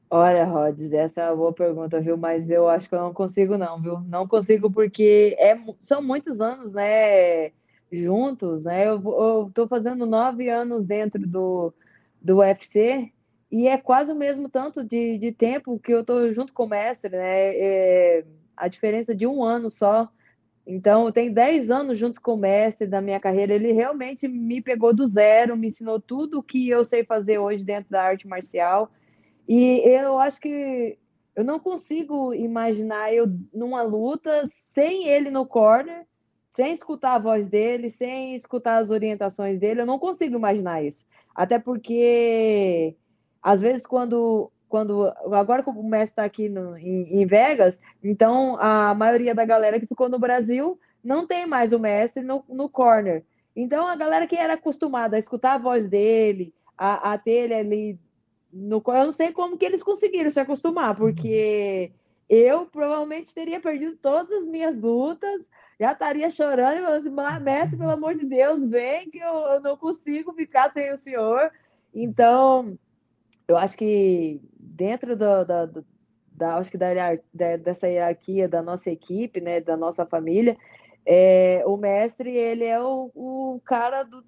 Olha, 0.10 0.46
Rods, 0.46 0.94
essa 0.94 1.22
é 1.22 1.28
uma 1.30 1.36
boa 1.36 1.54
pergunta, 1.54 2.00
viu? 2.00 2.16
Mas 2.16 2.48
eu 2.48 2.70
acho 2.70 2.88
que 2.88 2.94
eu 2.94 3.00
não 3.00 3.14
consigo, 3.14 3.58
não, 3.58 3.82
viu? 3.82 4.00
Não 4.02 4.28
consigo 4.28 4.70
porque 4.70 5.36
é, 5.40 5.58
são 5.84 6.04
muitos 6.04 6.40
anos, 6.40 6.74
né? 6.74 7.52
Juntos, 7.92 8.64
né? 8.64 8.88
Eu, 8.88 9.52
tô 9.54 9.68
fazendo 9.68 10.06
nove 10.06 10.50
anos 10.50 10.86
dentro 10.86 11.28
do, 11.28 11.74
do 12.22 12.38
UFC 12.38 13.12
e 13.52 13.68
é 13.68 13.76
quase 13.78 14.12
o 14.12 14.16
mesmo 14.16 14.50
tanto 14.50 14.84
de, 14.84 15.18
de 15.18 15.32
tempo 15.32 15.80
que 15.80 15.92
eu 15.92 16.04
tô 16.04 16.32
junto 16.32 16.54
com 16.54 16.66
o 16.66 16.70
mestre, 16.70 17.10
né? 17.10 17.56
É, 17.56 18.26
a 18.56 18.68
diferença 18.68 19.16
de 19.16 19.26
um 19.26 19.44
ano 19.44 19.72
só. 19.72 20.08
Então, 20.66 21.12
tenho 21.12 21.34
10 21.34 21.70
anos 21.70 22.00
junto 22.00 22.22
com 22.22 22.36
o 22.36 22.38
mestre 22.38 22.88
da 22.88 23.02
minha 23.02 23.20
carreira. 23.20 23.54
Ele 23.54 23.74
realmente 23.74 24.28
me 24.28 24.62
pegou 24.62 24.94
do 24.94 25.06
zero, 25.06 25.58
me 25.58 25.68
ensinou 25.68 26.00
tudo 26.00 26.40
o 26.40 26.44
que 26.44 26.70
eu 26.70 26.86
sei 26.86 27.04
fazer 27.04 27.38
hoje 27.38 27.66
dentro 27.66 27.92
da 27.92 28.02
arte 28.04 28.28
marcial. 28.28 28.90
E 29.48 29.82
eu 29.86 30.18
acho 30.20 30.40
que 30.40 30.98
eu 31.36 31.44
não 31.44 31.60
consigo 31.60 32.34
imaginar 32.34 33.14
eu 33.14 33.28
numa 33.54 33.82
luta 33.82 34.48
sem 34.74 35.08
ele 35.08 35.30
no 35.30 35.46
corner, 35.46 36.06
sem 36.56 36.74
escutar 36.74 37.16
a 37.16 37.20
voz 37.20 37.50
dele, 37.50 37.90
sem 37.90 38.36
escutar 38.36 38.78
as 38.78 38.90
orientações 38.90 39.60
dele. 39.60 39.82
Eu 39.82 39.86
não 39.86 40.00
consigo 40.00 40.36
imaginar 40.36 40.84
isso. 40.84 41.06
Até 41.36 41.60
porque, 41.60 42.96
às 43.42 43.60
vezes, 43.60 43.86
quando 43.86 44.52
quando 44.74 45.14
agora 45.32 45.62
que 45.62 45.70
o 45.70 45.84
mestre 45.84 46.14
está 46.14 46.24
aqui 46.24 46.50
no, 46.50 46.76
em, 46.76 47.22
em, 47.22 47.28
Vegas, 47.28 47.78
então 48.04 48.58
a 48.60 48.96
maioria 48.96 49.36
da 49.36 49.46
galera 49.46 49.80
que 49.80 49.86
ficou 49.86 50.10
no 50.10 50.18
Brasil 50.18 50.80
não 51.04 51.28
tem 51.28 51.46
mais 51.46 51.74
o 51.74 51.78
mestre 51.78 52.24
no, 52.24 52.44
no 52.50 52.68
corner. 52.68 53.24
Então 53.56 53.88
a 53.88 53.96
galera 53.96 54.26
que 54.26 54.36
era 54.36 54.56
acostumada 54.56 55.16
a 55.16 55.20
escutar 55.20 55.54
a 55.54 55.58
voz 55.60 55.88
dele, 55.88 56.52
a, 56.76 57.14
a 57.14 57.18
ter 57.20 57.52
ele 57.52 57.54
ali 57.54 58.00
no 58.52 58.82
eu 58.88 59.06
não 59.06 59.12
sei 59.12 59.32
como 59.32 59.60
que 59.60 59.66
eles 59.66 59.84
conseguiram 59.84 60.32
se 60.32 60.40
acostumar, 60.40 60.96
porque 60.96 61.92
eu 62.28 62.66
provavelmente 62.66 63.32
teria 63.32 63.60
perdido 63.60 63.96
todas 63.98 64.40
as 64.40 64.48
minhas 64.48 64.82
lutas, 64.82 65.40
já 65.80 65.92
estaria 65.92 66.32
chorando 66.32 66.80
e 66.80 66.82
falando 66.82 67.30
assim, 67.30 67.44
mestre, 67.44 67.78
pelo 67.78 67.92
amor 67.92 68.16
de 68.16 68.26
Deus, 68.26 68.66
vem 68.66 69.08
que 69.12 69.20
eu, 69.20 69.36
eu 69.54 69.62
não 69.62 69.78
consigo 69.78 70.34
ficar 70.34 70.74
sem 70.74 70.92
o 70.92 70.98
senhor. 70.98 71.52
Então, 71.94 72.76
eu 73.48 73.56
acho 73.56 73.78
que 73.78 74.42
dentro 74.74 75.16
do, 75.16 75.46
da, 75.46 75.70
da, 76.32 76.58
acho 76.58 76.72
que 76.72 76.78
da, 76.78 76.94
da, 77.34 77.58
dessa 77.58 77.88
hierarquia 77.88 78.48
da 78.48 78.62
nossa 78.62 78.90
equipe, 78.90 79.40
né, 79.40 79.62
da 79.62 79.78
nossa 79.78 80.06
família, 80.06 80.58
é, 81.06 81.64
o 81.66 81.78
mestre 81.78 82.36
ele 82.36 82.66
é 82.66 82.82
o, 82.82 83.12
o 83.14 83.62
cara 83.64 84.04
do 84.04 84.24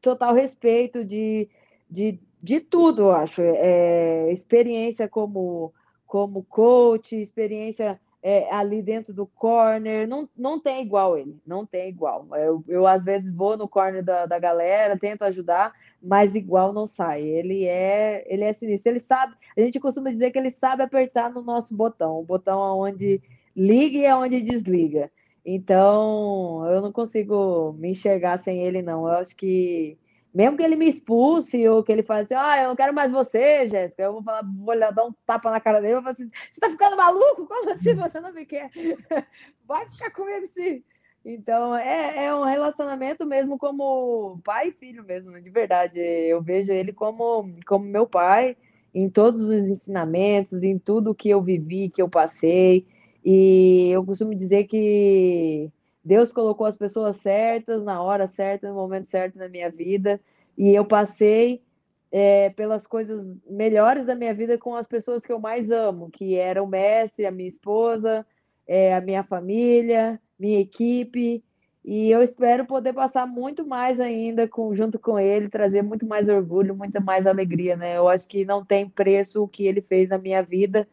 total 0.00 0.34
respeito 0.34 1.04
de, 1.04 1.48
de 1.90 2.18
de 2.42 2.60
tudo, 2.60 3.02
eu 3.02 3.12
acho. 3.12 3.42
É, 3.42 4.32
experiência 4.32 5.08
como, 5.08 5.72
como 6.06 6.42
coach, 6.44 7.20
experiência 7.20 8.00
é, 8.22 8.52
ali 8.54 8.82
dentro 8.82 9.14
do 9.14 9.26
corner, 9.26 10.06
não, 10.06 10.28
não 10.36 10.60
tem 10.60 10.82
igual 10.82 11.16
ele, 11.16 11.40
não 11.46 11.64
tem 11.64 11.88
igual. 11.88 12.26
Eu, 12.36 12.62
eu 12.68 12.86
às 12.86 13.04
vezes 13.04 13.32
vou 13.32 13.56
no 13.56 13.66
corner 13.66 14.04
da, 14.04 14.26
da 14.26 14.38
galera, 14.38 14.98
tento 14.98 15.22
ajudar, 15.22 15.72
mas 16.02 16.34
igual 16.34 16.72
não 16.72 16.86
sai. 16.86 17.22
Ele 17.22 17.64
é, 17.64 18.24
ele 18.32 18.44
é 18.44 18.52
sinistro. 18.52 18.92
Ele 18.92 19.00
sabe, 19.00 19.34
a 19.56 19.60
gente 19.62 19.80
costuma 19.80 20.10
dizer 20.10 20.30
que 20.30 20.38
ele 20.38 20.50
sabe 20.50 20.82
apertar 20.82 21.32
no 21.32 21.42
nosso 21.42 21.74
botão, 21.74 22.18
o 22.18 22.24
botão 22.24 22.60
onde 22.78 23.22
liga 23.56 23.98
e 23.98 24.06
aonde 24.06 24.42
desliga. 24.42 25.10
Então, 25.44 26.66
eu 26.70 26.82
não 26.82 26.92
consigo 26.92 27.72
me 27.78 27.90
enxergar 27.90 28.38
sem 28.38 28.62
ele, 28.62 28.82
não. 28.82 29.08
Eu 29.08 29.14
acho 29.14 29.34
que 29.34 29.96
mesmo 30.34 30.56
que 30.56 30.62
ele 30.62 30.76
me 30.76 30.88
expulse 30.88 31.68
ou 31.68 31.82
que 31.82 31.90
ele 31.90 32.02
fale 32.02 32.22
assim, 32.22 32.34
ah, 32.34 32.62
eu 32.62 32.68
não 32.68 32.76
quero 32.76 32.94
mais 32.94 33.10
você, 33.10 33.66
Jéssica, 33.66 34.02
eu 34.02 34.12
vou 34.12 34.22
falar, 34.22 34.42
vou 34.42 34.78
dar 34.78 35.04
um 35.04 35.12
tapa 35.26 35.50
na 35.50 35.60
cara 35.60 35.80
dele, 35.80 35.94
eu 35.94 35.96
vou 35.96 36.04
falar 36.04 36.12
assim, 36.12 36.30
você 36.52 36.60
tá 36.60 36.70
ficando 36.70 36.96
maluco? 36.96 37.46
Como 37.46 37.70
assim 37.70 37.94
você 37.94 38.20
não 38.20 38.32
me 38.32 38.46
quer? 38.46 38.70
Vai 39.66 39.88
ficar 39.88 40.10
comigo 40.12 40.46
sim. 40.52 40.82
Então, 41.24 41.76
é, 41.76 42.26
é 42.26 42.34
um 42.34 42.44
relacionamento 42.44 43.26
mesmo 43.26 43.58
como 43.58 44.40
pai 44.42 44.68
e 44.68 44.72
filho 44.72 45.04
mesmo, 45.04 45.30
né? 45.30 45.40
de 45.40 45.50
verdade. 45.50 45.98
Eu 45.98 46.40
vejo 46.40 46.72
ele 46.72 46.92
como, 46.92 47.54
como 47.66 47.84
meu 47.84 48.06
pai 48.06 48.56
em 48.94 49.08
todos 49.08 49.42
os 49.42 49.68
ensinamentos, 49.68 50.62
em 50.62 50.78
tudo 50.78 51.14
que 51.14 51.28
eu 51.28 51.42
vivi, 51.42 51.90
que 51.90 52.00
eu 52.00 52.08
passei. 52.08 52.86
E 53.24 53.90
eu 53.90 54.04
costumo 54.04 54.34
dizer 54.34 54.64
que 54.64 55.70
Deus 56.04 56.32
colocou 56.32 56.66
as 56.66 56.76
pessoas 56.76 57.18
certas, 57.18 57.82
na 57.82 58.02
hora 58.02 58.26
certa, 58.26 58.68
no 58.68 58.74
momento 58.74 59.10
certo 59.10 59.38
na 59.38 59.48
minha 59.48 59.70
vida, 59.70 60.20
e 60.56 60.74
eu 60.74 60.84
passei 60.84 61.62
é, 62.10 62.50
pelas 62.50 62.86
coisas 62.86 63.36
melhores 63.48 64.06
da 64.06 64.14
minha 64.14 64.34
vida 64.34 64.58
com 64.58 64.74
as 64.74 64.86
pessoas 64.86 65.24
que 65.24 65.32
eu 65.32 65.38
mais 65.38 65.70
amo, 65.70 66.10
que 66.10 66.36
eram 66.36 66.64
o 66.64 66.68
Messi, 66.68 67.24
a 67.24 67.30
minha 67.30 67.48
esposa, 67.48 68.26
é, 68.66 68.94
a 68.94 69.00
minha 69.00 69.22
família, 69.22 70.20
minha 70.38 70.60
equipe, 70.60 71.42
e 71.84 72.10
eu 72.10 72.22
espero 72.22 72.66
poder 72.66 72.92
passar 72.92 73.26
muito 73.26 73.66
mais 73.66 74.00
ainda 74.00 74.46
com, 74.46 74.74
junto 74.74 74.98
com 74.98 75.18
ele, 75.18 75.48
trazer 75.48 75.82
muito 75.82 76.06
mais 76.06 76.28
orgulho, 76.28 76.74
muita 76.74 77.00
mais 77.00 77.26
alegria, 77.26 77.76
né? 77.76 77.96
Eu 77.96 78.08
acho 78.08 78.28
que 78.28 78.44
não 78.44 78.64
tem 78.64 78.88
preço 78.88 79.42
o 79.42 79.48
que 79.48 79.66
ele 79.66 79.80
fez 79.80 80.08
na 80.08 80.18
minha 80.18 80.42
vida, 80.42 80.86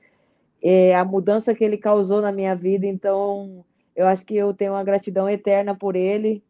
é, 0.62 0.96
a 0.96 1.04
mudança 1.04 1.54
que 1.54 1.64
ele 1.64 1.78
causou 1.78 2.22
na 2.22 2.32
minha 2.32 2.56
vida, 2.56 2.86
então 2.86 3.66
eu 3.98 4.08
acho 4.08 4.24
que 4.24 4.36
eu 4.36 4.54
tenho 4.54 4.74
uma 4.74 4.84
gratidão 4.84 5.28
eterna 5.28 5.74
por 5.74 5.96
ele. 5.96 6.44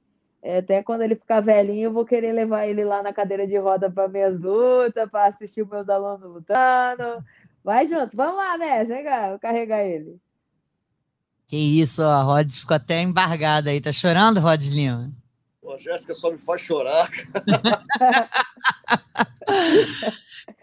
É, 0.43 0.57
até 0.57 0.83
quando 0.83 1.01
ele 1.01 1.15
ficar 1.15 1.39
velhinho, 1.39 1.85
eu 1.85 1.93
vou 1.93 2.05
querer 2.05 2.33
levar 2.33 2.67
ele 2.67 2.83
lá 2.83 3.01
na 3.01 3.13
cadeira 3.13 3.47
de 3.47 3.57
roda 3.57 3.89
para 3.89 4.09
minhas 4.09 4.37
lutas, 4.37 5.09
para 5.09 5.27
assistir 5.27 5.61
os 5.61 5.69
meus 5.69 5.87
alunos 5.87 6.29
lutando. 6.29 7.23
Vai 7.63 7.87
junto, 7.87 8.17
vamos 8.17 8.35
lá, 8.35 8.57
né? 8.57 8.83
Vem 8.83 9.01
cá, 9.01 9.29
vou 9.29 9.39
carregar 9.39 9.81
ele. 9.81 10.19
Que 11.47 11.55
isso, 11.55 12.03
a 12.03 12.21
Rod 12.21 12.51
ficou 12.51 12.75
até 12.75 13.01
embargada 13.01 13.69
aí. 13.69 13.79
Tá 13.79 13.93
chorando, 13.93 14.41
Rod 14.41 14.65
Lima? 14.65 15.09
Pô, 15.61 15.77
Jéssica 15.77 16.13
só 16.13 16.29
me 16.29 16.37
faz 16.37 16.59
chorar. 16.59 17.09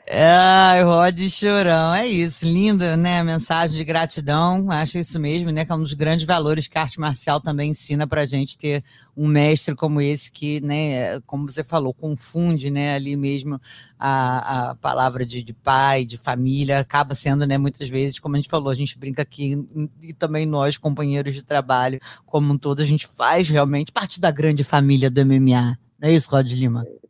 Ai, 0.07 0.83
Rod 0.83 1.19
Chorão, 1.31 1.95
é 1.95 2.07
isso, 2.07 2.45
linda, 2.45 2.95
né? 2.95 3.23
Mensagem 3.23 3.75
de 3.75 3.85
gratidão, 3.85 4.71
acho 4.71 4.99
isso 4.99 5.19
mesmo, 5.19 5.51
né? 5.51 5.65
Que 5.65 5.73
é 5.73 5.75
um 5.75 5.83
dos 5.83 5.95
grandes 5.95 6.27
valores 6.27 6.69
que 6.69 6.77
a 6.77 6.83
arte 6.83 7.01
marcial 7.01 7.41
também 7.41 7.71
ensina 7.71 8.07
pra 8.07 8.27
gente 8.27 8.59
ter 8.59 8.85
um 9.17 9.27
mestre 9.27 9.75
como 9.75 10.03
esse 10.03 10.31
que, 10.31 10.61
né, 10.61 11.21
como 11.21 11.51
você 11.51 11.65
falou, 11.65 11.95
confunde, 11.95 12.71
né, 12.71 12.95
ali 12.95 13.17
mesmo 13.17 13.61
a, 13.99 14.71
a 14.71 14.75
palavra 14.75 15.25
de, 15.25 15.43
de 15.43 15.55
pai, 15.55 16.05
de 16.05 16.19
família, 16.19 16.81
acaba 16.81 17.15
sendo, 17.15 17.47
né, 17.47 17.57
muitas 17.57 17.89
vezes, 17.89 18.19
como 18.19 18.35
a 18.35 18.39
gente 18.39 18.51
falou, 18.51 18.71
a 18.71 18.75
gente 18.75 18.99
brinca 18.99 19.23
aqui, 19.23 19.57
e 20.03 20.13
também 20.13 20.45
nós, 20.45 20.77
companheiros 20.77 21.35
de 21.35 21.45
trabalho, 21.45 22.01
como 22.27 22.53
um 22.53 22.59
todo, 22.59 22.83
a 22.83 22.85
gente 22.85 23.07
faz 23.07 23.49
realmente 23.49 23.93
parte 23.93 24.21
da 24.21 24.31
grande 24.31 24.65
família 24.65 25.09
do 25.09 25.25
MMA. 25.25 25.79
Não 25.99 26.09
é 26.09 26.13
isso, 26.13 26.29
Rod 26.31 26.51
Lima? 26.51 26.85
É 26.87 27.04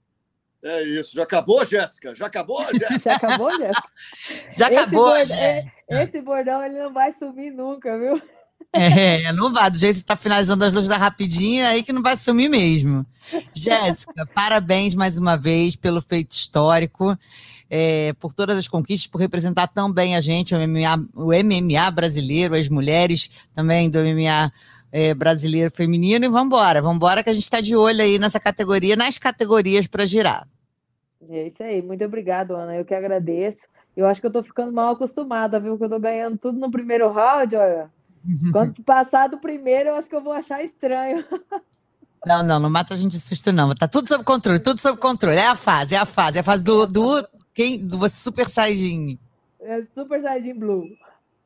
isso. 0.83 1.15
Já 1.15 1.25
acabou, 1.25 1.65
Jéssica? 1.67 2.15
Já 2.15 2.27
acabou, 2.27 2.65
Jéssica? 2.73 2.99
Já 2.99 3.17
acabou, 3.17 3.51
Jéssica? 3.51 3.89
Já 4.57 4.67
acabou, 4.69 5.17
esse 5.17 5.33
bordão, 5.35 6.03
esse 6.03 6.21
bordão 6.23 6.65
ele 6.65 6.79
não 6.81 6.93
vai 6.93 7.13
sumir 7.13 7.53
nunca, 7.53 7.99
viu? 7.99 8.21
É, 8.73 9.33
não 9.33 9.53
vai. 9.53 9.71
Do 9.71 9.79
jeito 9.79 9.93
que 9.95 9.99
você 10.01 10.05
está 10.05 10.17
finalizando 10.17 10.65
as 10.65 10.73
luzes 10.73 10.89
da 10.89 10.97
rapidinho, 10.97 11.63
é 11.63 11.67
aí 11.67 11.83
que 11.83 11.93
não 11.93 12.03
vai 12.03 12.17
sumir 12.17 12.49
mesmo. 12.49 13.07
Jéssica, 13.55 14.27
parabéns 14.35 14.95
mais 14.95 15.17
uma 15.17 15.37
vez 15.37 15.77
pelo 15.77 16.01
feito 16.01 16.33
histórico, 16.33 17.17
é, 17.71 18.13
por 18.15 18.33
todas 18.33 18.59
as 18.59 18.67
conquistas, 18.67 19.07
por 19.07 19.19
representar 19.19 19.69
tão 19.69 19.93
bem 19.93 20.17
a 20.17 20.21
gente, 20.21 20.55
o 20.55 20.59
MMA, 20.59 21.07
o 21.15 21.27
MMA 21.27 21.91
brasileiro, 21.91 22.57
as 22.57 22.69
mulheres 22.69 23.31
também 23.55 23.89
do 23.89 23.99
MMA 24.01 24.53
é, 24.91 25.15
brasileiro 25.15 25.73
feminino. 25.75 26.25
E 26.25 26.29
vamos 26.29 26.47
embora, 26.47 26.83
vamos 26.83 26.97
embora 26.97 27.23
que 27.23 27.31
a 27.31 27.35
gente 27.35 27.45
está 27.45 27.61
de 27.61 27.77
olho 27.77 28.03
aí 28.03 28.19
nessa 28.19 28.41
categoria, 28.41 28.97
nas 28.97 29.19
categorias 29.19 29.87
para 29.87 30.05
girar. 30.05 30.49
É 31.31 31.47
isso 31.47 31.63
aí, 31.63 31.83
muito 31.83 32.05
obrigado, 32.05 32.55
Ana. 32.55 32.77
Eu 32.77 32.85
que 32.85 32.95
agradeço. 32.95 33.67
Eu 33.97 34.07
acho 34.07 34.21
que 34.21 34.27
eu 34.27 34.33
tô 34.33 34.43
ficando 34.43 34.73
mal 34.73 34.93
acostumada, 34.93 35.61
viu? 35.61 35.79
Que 35.79 35.85
eu 35.85 35.89
tô 35.89 35.99
ganhando 36.01 36.37
tudo 36.37 36.59
no 36.59 36.71
primeiro 36.71 37.11
round, 37.13 37.55
olha. 37.57 37.91
Quando 38.53 38.83
passar 38.83 39.29
do 39.29 39.39
primeiro, 39.39 39.91
eu 39.91 39.97
acho 39.97 40.09
que 40.09 40.17
eu 40.17 40.23
vou 40.23 40.33
achar 40.33 40.63
estranho. 40.63 41.25
Não, 42.27 42.43
não, 42.43 42.59
não 42.59 42.71
mata 42.71 42.95
a 42.95 42.97
gente 42.97 43.13
de 43.13 43.21
susto, 43.21 43.53
não. 43.53 43.75
Tá 43.75 43.87
tudo 43.87 44.09
sob 44.09 44.25
controle, 44.25 44.59
tudo 44.59 44.81
sob 44.81 44.99
controle. 44.99 45.37
É 45.37 45.47
a 45.47 45.55
fase, 45.55 45.95
é 45.95 45.99
a 45.99 46.07
fase. 46.07 46.39
É 46.39 46.41
a 46.41 46.45
fase 46.45 46.65
do, 46.65 46.87
do, 46.87 47.29
quem, 47.53 47.87
do 47.87 48.09
Super 48.09 48.49
Saiyajin. 48.49 49.19
É 49.61 49.83
Super 49.95 50.23
Saiyajin 50.23 50.55
Blue. 50.55 50.89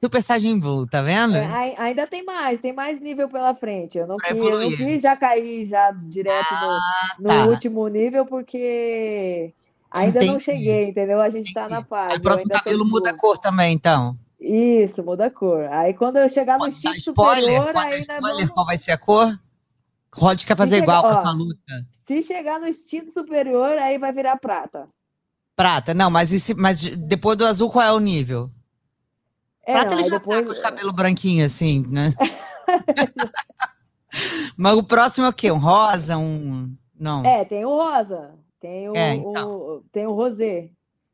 Super 0.02 0.22
Saiyajin 0.22 0.60
Blue, 0.60 0.86
tá 0.86 1.02
vendo? 1.02 1.36
É, 1.36 1.74
ainda 1.76 2.06
tem 2.06 2.24
mais, 2.24 2.60
tem 2.60 2.72
mais 2.72 3.00
nível 3.00 3.28
pela 3.28 3.54
frente. 3.54 3.98
Eu 3.98 4.06
não, 4.06 4.16
quis, 4.16 4.36
eu 4.36 4.60
não 4.60 4.70
quis 4.70 5.02
já 5.02 5.16
cair 5.16 5.68
já 5.68 5.90
direto 5.90 6.52
ah, 6.52 7.16
no, 7.18 7.24
no 7.24 7.28
tá. 7.28 7.46
último 7.46 7.88
nível, 7.88 8.24
porque 8.24 9.52
ainda 9.90 10.18
Entendi. 10.18 10.32
não 10.32 10.40
cheguei, 10.40 10.88
entendeu? 10.88 11.20
A 11.20 11.28
gente 11.28 11.50
Entendi. 11.50 11.54
tá 11.54 11.68
na 11.68 11.84
fase. 11.84 12.14
Aí, 12.14 12.20
próximo 12.20 12.50
cabelo 12.50 12.84
muda 12.84 13.10
a 13.10 13.16
cor 13.16 13.38
também, 13.38 13.74
então. 13.74 14.16
Isso, 14.40 15.02
muda 15.02 15.26
a 15.26 15.30
cor. 15.30 15.64
Aí 15.70 15.94
quando 15.94 16.16
eu 16.16 16.28
chegar 16.28 16.58
no 16.58 16.68
instinto 16.68 17.00
superior, 17.00 17.72
pode 17.72 17.94
aí 17.94 18.00
spoiler, 18.00 18.20
vamos... 18.20 18.50
qual 18.50 18.66
vai 18.66 18.78
ser 18.78 18.92
a 18.92 18.98
cor? 18.98 19.38
Rod 20.14 20.44
quer 20.44 20.56
fazer 20.56 20.78
igual 20.78 21.02
para 21.02 21.14
essa 21.14 21.30
luta. 21.30 21.86
Se 22.06 22.22
chegar 22.22 22.58
no 22.58 22.66
instinto 22.66 23.12
superior, 23.12 23.78
aí 23.78 23.98
vai 23.98 24.12
virar 24.12 24.36
prata. 24.36 24.88
Prata, 25.54 25.92
não, 25.92 26.10
mas, 26.10 26.32
esse, 26.32 26.54
mas 26.54 26.78
depois 26.78 27.36
do 27.36 27.44
azul, 27.44 27.70
qual 27.70 27.84
é 27.84 27.92
o 27.92 27.98
nível? 27.98 28.50
É, 29.66 29.72
Prata 29.72 29.90
não, 29.90 30.00
ele 30.00 30.08
já 30.08 30.12
tá 30.12 30.18
depois... 30.18 30.38
tá 30.38 30.46
com 30.46 30.52
os 30.52 30.58
cabelos 30.58 30.92
branquinhos, 30.92 31.52
assim, 31.52 31.84
né? 31.88 32.14
Mas 34.56 34.74
o 34.74 34.82
próximo 34.82 35.26
é 35.26 35.28
o 35.28 35.32
quê? 35.32 35.52
Um 35.52 35.58
rosa? 35.58 36.16
Um. 36.16 36.74
Não. 36.98 37.24
É, 37.24 37.44
tem 37.44 37.64
o 37.64 37.68
rosa. 37.68 38.34
Tem 38.60 38.88
o, 38.88 38.96
é, 38.96 39.14
então. 39.14 39.50
o 39.50 39.84
tem 39.92 40.06
o 40.06 40.12
rosé. 40.12 40.70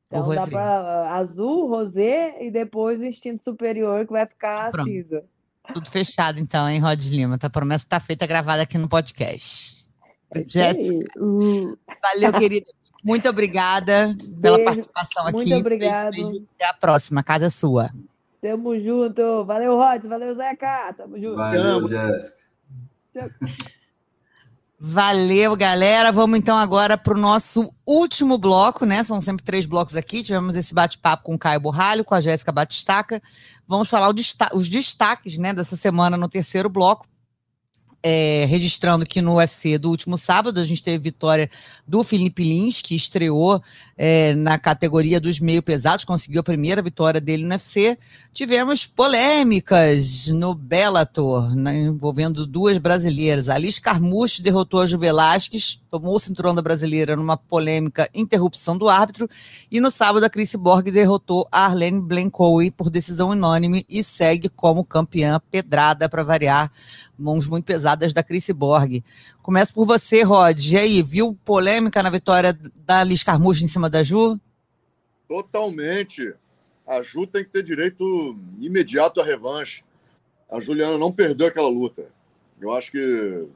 Então 0.06 0.28
o 0.28 0.34
dá 0.34 0.40
rosé. 0.40 0.50
para 0.50 1.14
azul, 1.14 1.68
rosé 1.68 2.44
e 2.44 2.50
depois 2.50 3.00
o 3.00 3.04
instinto 3.04 3.42
superior 3.42 4.06
que 4.06 4.12
vai 4.12 4.26
ficar 4.26 4.70
Pronto. 4.70 4.88
cinza. 4.88 5.24
Tudo 5.72 5.90
fechado, 5.90 6.38
então, 6.38 6.68
hein, 6.68 6.78
Rod 6.78 7.00
Lima? 7.06 7.38
Tá, 7.38 7.46
a 7.46 7.50
promessa 7.50 7.84
está 7.84 7.98
feita 7.98 8.26
gravada 8.26 8.62
aqui 8.62 8.76
no 8.76 8.88
podcast. 8.88 9.88
É 10.34 10.44
Jéssica. 10.46 11.06
Uh. 11.18 11.76
Valeu, 12.02 12.32
querida. 12.32 12.66
Muito 13.02 13.28
obrigada 13.28 14.14
Beijo. 14.16 14.40
pela 14.40 14.64
participação 14.64 15.26
aqui. 15.26 15.36
Muito 15.36 15.54
obrigado. 15.54 16.46
Até 16.56 16.66
a 16.66 16.74
próxima. 16.74 17.20
A 17.20 17.24
casa 17.24 17.46
é 17.46 17.50
sua. 17.50 17.90
Tamo 18.40 18.78
junto. 18.78 19.44
Valeu, 19.44 19.76
Rod. 19.76 20.04
Valeu, 20.06 20.34
Zeca. 20.34 20.92
Tamo 20.94 21.18
junto. 21.18 21.36
Valeu, 21.36 21.88
Jéssica. 21.88 22.34
Valeu, 24.78 25.56
galera. 25.56 26.10
Vamos 26.10 26.38
então 26.38 26.56
agora 26.56 26.98
para 26.98 27.14
o 27.14 27.20
nosso 27.20 27.72
último 27.86 28.36
bloco, 28.36 28.84
né? 28.84 29.02
São 29.04 29.20
sempre 29.20 29.44
três 29.44 29.66
blocos 29.66 29.96
aqui. 29.96 30.22
Tivemos 30.22 30.56
esse 30.56 30.74
bate-papo 30.74 31.24
com 31.24 31.34
o 31.34 31.38
Caio 31.38 31.60
Borralho, 31.60 32.04
com 32.04 32.14
a 32.14 32.20
Jéssica 32.20 32.52
Batistaca. 32.52 33.22
Vamos 33.66 33.88
falar 33.88 34.12
os 34.52 34.68
destaques 34.68 35.38
né, 35.38 35.54
dessa 35.54 35.76
semana 35.76 36.16
no 36.16 36.28
terceiro 36.28 36.68
bloco 36.68 37.06
é, 38.06 38.44
registrando 38.50 39.06
que 39.06 39.22
no 39.22 39.36
UFC 39.36 39.78
do 39.78 39.88
último 39.88 40.18
sábado 40.18 40.60
a 40.60 40.64
gente 40.66 40.84
teve 40.84 40.98
vitória 40.98 41.48
do 41.88 42.04
Felipe 42.04 42.44
Lins, 42.44 42.82
que 42.82 42.94
estreou 42.94 43.62
é, 43.96 44.34
na 44.34 44.58
categoria 44.58 45.18
dos 45.18 45.40
meio 45.40 45.62
pesados, 45.62 46.04
conseguiu 46.04 46.42
a 46.42 46.44
primeira 46.44 46.82
vitória 46.82 47.18
dele 47.18 47.44
no 47.44 47.50
UFC. 47.50 47.96
Tivemos 48.30 48.84
polêmicas 48.84 50.28
no 50.28 50.54
Bellator, 50.54 51.54
né, 51.54 51.78
envolvendo 51.78 52.46
duas 52.46 52.76
brasileiras. 52.76 53.48
Alice 53.48 53.80
Carmucho 53.80 54.42
derrotou 54.42 54.80
a 54.80 54.86
Ju 54.86 54.98
Velasquez, 54.98 55.80
tomou 55.90 56.16
o 56.16 56.20
cinturão 56.20 56.54
da 56.54 56.60
brasileira 56.60 57.16
numa 57.16 57.38
polêmica 57.38 58.10
interrupção 58.12 58.76
do 58.76 58.86
árbitro. 58.86 59.30
E 59.70 59.80
no 59.80 59.90
sábado 59.90 60.24
a 60.24 60.28
Chris 60.28 60.54
Borg 60.56 60.90
derrotou 60.90 61.48
a 61.50 61.64
Arlene 61.64 62.02
Blancoe 62.02 62.70
por 62.70 62.90
decisão 62.90 63.30
unânime 63.30 63.86
e 63.88 64.04
segue 64.04 64.50
como 64.50 64.84
campeã 64.84 65.40
pedrada 65.50 66.06
para 66.06 66.22
variar 66.22 66.70
mãos 67.18 67.46
muito 67.46 67.64
pesadas 67.64 68.12
da 68.12 68.22
Chris 68.22 68.48
Borg. 68.50 69.02
Começa 69.42 69.72
por 69.72 69.84
você, 69.84 70.22
Rod. 70.22 70.58
E 70.64 70.76
aí, 70.76 71.02
viu 71.02 71.38
polêmica 71.44 72.02
na 72.02 72.10
vitória 72.10 72.58
da 72.86 73.02
Liz 73.04 73.22
Carmucho 73.22 73.64
em 73.64 73.68
cima 73.68 73.88
da 73.88 74.02
Ju? 74.02 74.38
Totalmente. 75.28 76.34
A 76.86 77.00
Ju 77.02 77.26
tem 77.26 77.44
que 77.44 77.50
ter 77.50 77.62
direito 77.62 78.36
imediato 78.60 79.20
à 79.20 79.24
revanche. 79.24 79.82
A 80.50 80.60
Juliana 80.60 80.98
não 80.98 81.12
perdeu 81.12 81.46
aquela 81.46 81.68
luta. 81.68 82.06
Eu 82.60 82.72
acho 82.72 82.90
que 82.90 83.46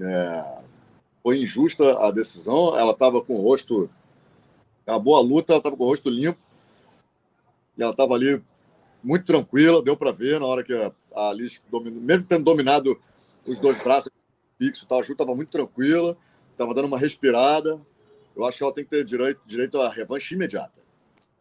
é, 0.00 0.44
foi 1.22 1.42
injusta 1.42 1.98
a 1.98 2.10
decisão. 2.10 2.78
Ela 2.78 2.92
estava 2.92 3.20
com 3.20 3.34
o 3.34 3.42
rosto. 3.42 3.90
Acabou 4.86 5.16
a 5.16 5.20
luta, 5.20 5.52
ela 5.52 5.58
estava 5.58 5.76
com 5.76 5.84
o 5.84 5.88
rosto 5.88 6.08
limpo. 6.08 6.38
E 7.76 7.82
ela 7.82 7.92
estava 7.92 8.14
ali 8.14 8.42
muito 9.02 9.24
tranquila, 9.24 9.82
deu 9.82 9.96
para 9.96 10.10
ver 10.10 10.40
na 10.40 10.46
hora 10.46 10.64
que 10.64 10.72
a, 10.72 10.90
Alice, 11.16 11.62
dominou, 11.70 12.00
mesmo 12.00 12.24
tendo 12.24 12.44
dominado 12.44 12.98
os 13.46 13.58
dois 13.58 13.78
braços, 13.78 14.10
fixo, 14.58 14.86
a 14.90 15.02
Ju 15.02 15.12
estava 15.12 15.34
muito 15.34 15.50
tranquila, 15.50 16.16
estava 16.52 16.74
dando 16.74 16.88
uma 16.88 16.98
respirada. 16.98 17.80
Eu 18.36 18.44
acho 18.44 18.58
que 18.58 18.64
ela 18.64 18.74
tem 18.74 18.84
que 18.84 18.90
ter 18.90 19.04
direito, 19.04 19.40
direito 19.46 19.80
à 19.80 19.88
revanche 19.88 20.34
imediata. 20.34 20.82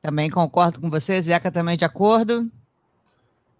Também 0.01 0.29
concordo 0.29 0.79
com 0.79 0.89
você, 0.89 1.21
Zeca, 1.21 1.51
também 1.51 1.75
de 1.75 1.83
acordo? 1.83 2.49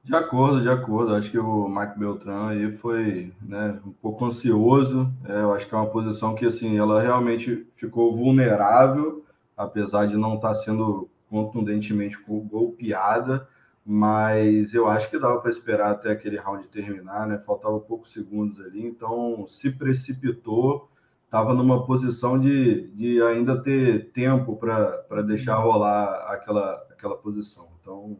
De 0.03 0.15
acordo, 0.15 0.61
de 0.61 0.69
acordo. 0.69 1.15
Acho 1.15 1.31
que 1.31 1.39
o 1.39 1.67
Mike 1.67 1.97
Beltran 1.97 2.49
aí 2.49 2.71
foi 2.77 3.33
né, 3.41 3.79
um 3.83 3.91
pouco 3.91 4.25
ansioso. 4.25 5.11
É, 5.27 5.41
eu 5.41 5.53
acho 5.53 5.67
que 5.67 5.73
é 5.73 5.77
uma 5.77 5.89
posição 5.89 6.35
que 6.35 6.45
assim, 6.45 6.77
ela 6.77 7.01
realmente 7.01 7.65
ficou 7.75 8.15
vulnerável, 8.15 9.25
apesar 9.57 10.05
de 10.05 10.15
não 10.15 10.35
estar 10.35 10.49
tá 10.49 10.53
sendo 10.53 11.09
contundentemente 11.27 12.17
golpeada. 12.27 13.47
Mas 13.85 14.73
eu 14.73 14.87
acho 14.87 15.09
que 15.09 15.19
dava 15.19 15.39
para 15.39 15.51
esperar 15.51 15.91
até 15.91 16.11
aquele 16.11 16.37
round 16.37 16.67
terminar, 16.69 17.27
né? 17.27 17.37
Faltava 17.37 17.79
poucos 17.79 18.11
segundos 18.11 18.59
ali, 18.59 18.83
então 18.83 19.45
se 19.47 19.69
precipitou, 19.69 20.89
estava 21.25 21.53
numa 21.53 21.85
posição 21.85 22.39
de, 22.39 22.87
de 22.89 23.21
ainda 23.21 23.61
ter 23.61 24.11
tempo 24.11 24.55
para 24.57 25.21
deixar 25.21 25.57
rolar 25.57 26.31
aquela, 26.31 26.73
aquela 26.89 27.15
posição. 27.15 27.67
Então 27.79 28.17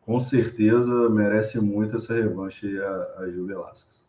com 0.00 0.20
certeza 0.20 1.08
merece 1.08 1.60
muito 1.60 1.96
essa 1.96 2.14
revanche 2.14 2.80
a, 2.80 3.14
a 3.18 3.30
Gil 3.30 3.46
Velasquez. 3.46 4.04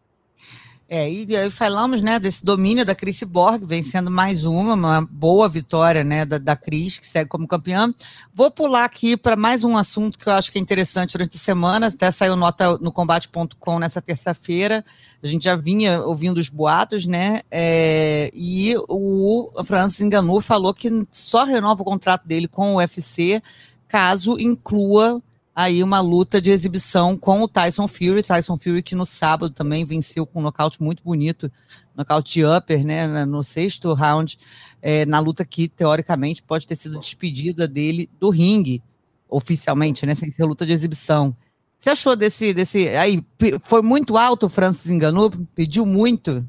É, 0.89 1.11
e 1.11 1.35
aí 1.35 1.51
falamos, 1.51 2.01
né, 2.01 2.17
desse 2.17 2.45
domínio 2.45 2.85
da 2.85 2.95
Cris 2.95 3.21
Borg, 3.23 3.65
vencendo 3.65 4.09
mais 4.09 4.45
uma, 4.45 4.73
uma 4.73 5.01
boa 5.01 5.49
vitória, 5.49 6.01
né, 6.01 6.25
da, 6.25 6.37
da 6.37 6.55
Cris, 6.55 6.97
que 6.97 7.05
segue 7.05 7.29
como 7.29 7.45
campeã. 7.45 7.93
Vou 8.33 8.49
pular 8.49 8.85
aqui 8.85 9.17
para 9.17 9.35
mais 9.35 9.65
um 9.65 9.75
assunto 9.75 10.17
que 10.17 10.27
eu 10.29 10.33
acho 10.33 10.49
que 10.49 10.57
é 10.57 10.61
interessante 10.61 11.11
durante 11.11 11.35
a 11.35 11.39
semana, 11.39 11.87
até 11.87 12.09
saiu 12.09 12.37
nota 12.37 12.77
no 12.77 12.89
combate.com 12.89 13.79
nessa 13.79 14.01
terça-feira, 14.01 14.85
a 15.21 15.27
gente 15.27 15.43
já 15.43 15.57
vinha 15.57 16.01
ouvindo 16.03 16.37
os 16.37 16.47
boatos, 16.47 17.05
né, 17.05 17.41
é, 17.51 18.31
e 18.33 18.73
o 18.87 19.51
Francis 19.65 19.99
Enganou 19.99 20.39
falou 20.39 20.73
que 20.73 20.89
só 21.11 21.43
renova 21.43 21.81
o 21.81 21.85
contrato 21.85 22.25
dele 22.25 22.47
com 22.47 22.75
o 22.75 22.77
UFC 22.77 23.41
caso 23.89 24.37
inclua 24.39 25.21
aí 25.57 25.81
uma 25.81 25.99
luta 25.99 26.39
de 26.39 26.51
exibição 26.51 27.17
com 27.17 27.41
o 27.41 27.47
Tyson 27.47 27.87
Fury. 27.87 28.21
Tyson 28.21 28.59
Fury 28.59 28.83
que 28.83 28.93
no 28.93 29.07
sábado 29.07 29.51
também 29.51 29.83
venceu 29.83 30.23
com 30.23 30.37
um 30.37 30.43
nocaute 30.43 30.83
muito 30.83 31.01
bonito, 31.01 31.51
nocaute 31.95 32.45
upper, 32.45 32.85
né, 32.85 33.25
no 33.25 33.43
sexto 33.43 33.91
round, 33.95 34.37
é, 34.83 35.03
na 35.07 35.17
luta 35.17 35.43
que 35.43 35.67
teoricamente 35.67 36.43
pode 36.43 36.67
ter 36.67 36.75
sido 36.75 36.99
despedida 36.99 37.67
dele 37.67 38.07
do 38.19 38.29
ringue, 38.29 38.83
oficialmente, 39.27 40.05
né, 40.05 40.13
sem 40.13 40.29
ser 40.29 40.43
luta 40.43 40.63
de 40.63 40.73
exibição. 40.73 41.35
Você 41.79 41.89
achou 41.89 42.15
desse, 42.15 42.53
desse, 42.53 42.89
aí, 42.89 43.25
foi 43.63 43.81
muito 43.81 44.15
alto 44.15 44.45
o 44.45 44.49
Francis 44.49 44.91
enganou, 44.91 45.31
pediu 45.55 45.87
muito 45.87 46.47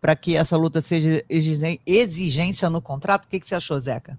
para 0.00 0.14
que 0.14 0.36
essa 0.36 0.56
luta 0.56 0.80
seja 0.80 1.24
exigência 1.28 2.70
no 2.70 2.80
contrato? 2.80 3.24
O 3.24 3.28
que, 3.28 3.40
que 3.40 3.48
você 3.48 3.56
achou, 3.56 3.80
Zeca? 3.80 4.16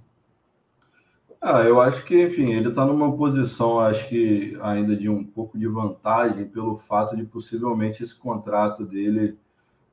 Ah, 1.47 1.61
eu 1.61 1.79
acho 1.79 2.03
que, 2.05 2.23
enfim, 2.23 2.53
ele 2.53 2.69
está 2.69 2.83
numa 2.83 3.15
posição, 3.15 3.79
acho 3.79 4.09
que 4.09 4.57
ainda 4.63 4.95
de 4.95 5.07
um 5.07 5.23
pouco 5.23 5.59
de 5.59 5.67
vantagem 5.67 6.47
pelo 6.47 6.75
fato 6.75 7.15
de 7.15 7.23
possivelmente 7.23 8.01
esse 8.01 8.15
contrato 8.15 8.83
dele 8.83 9.37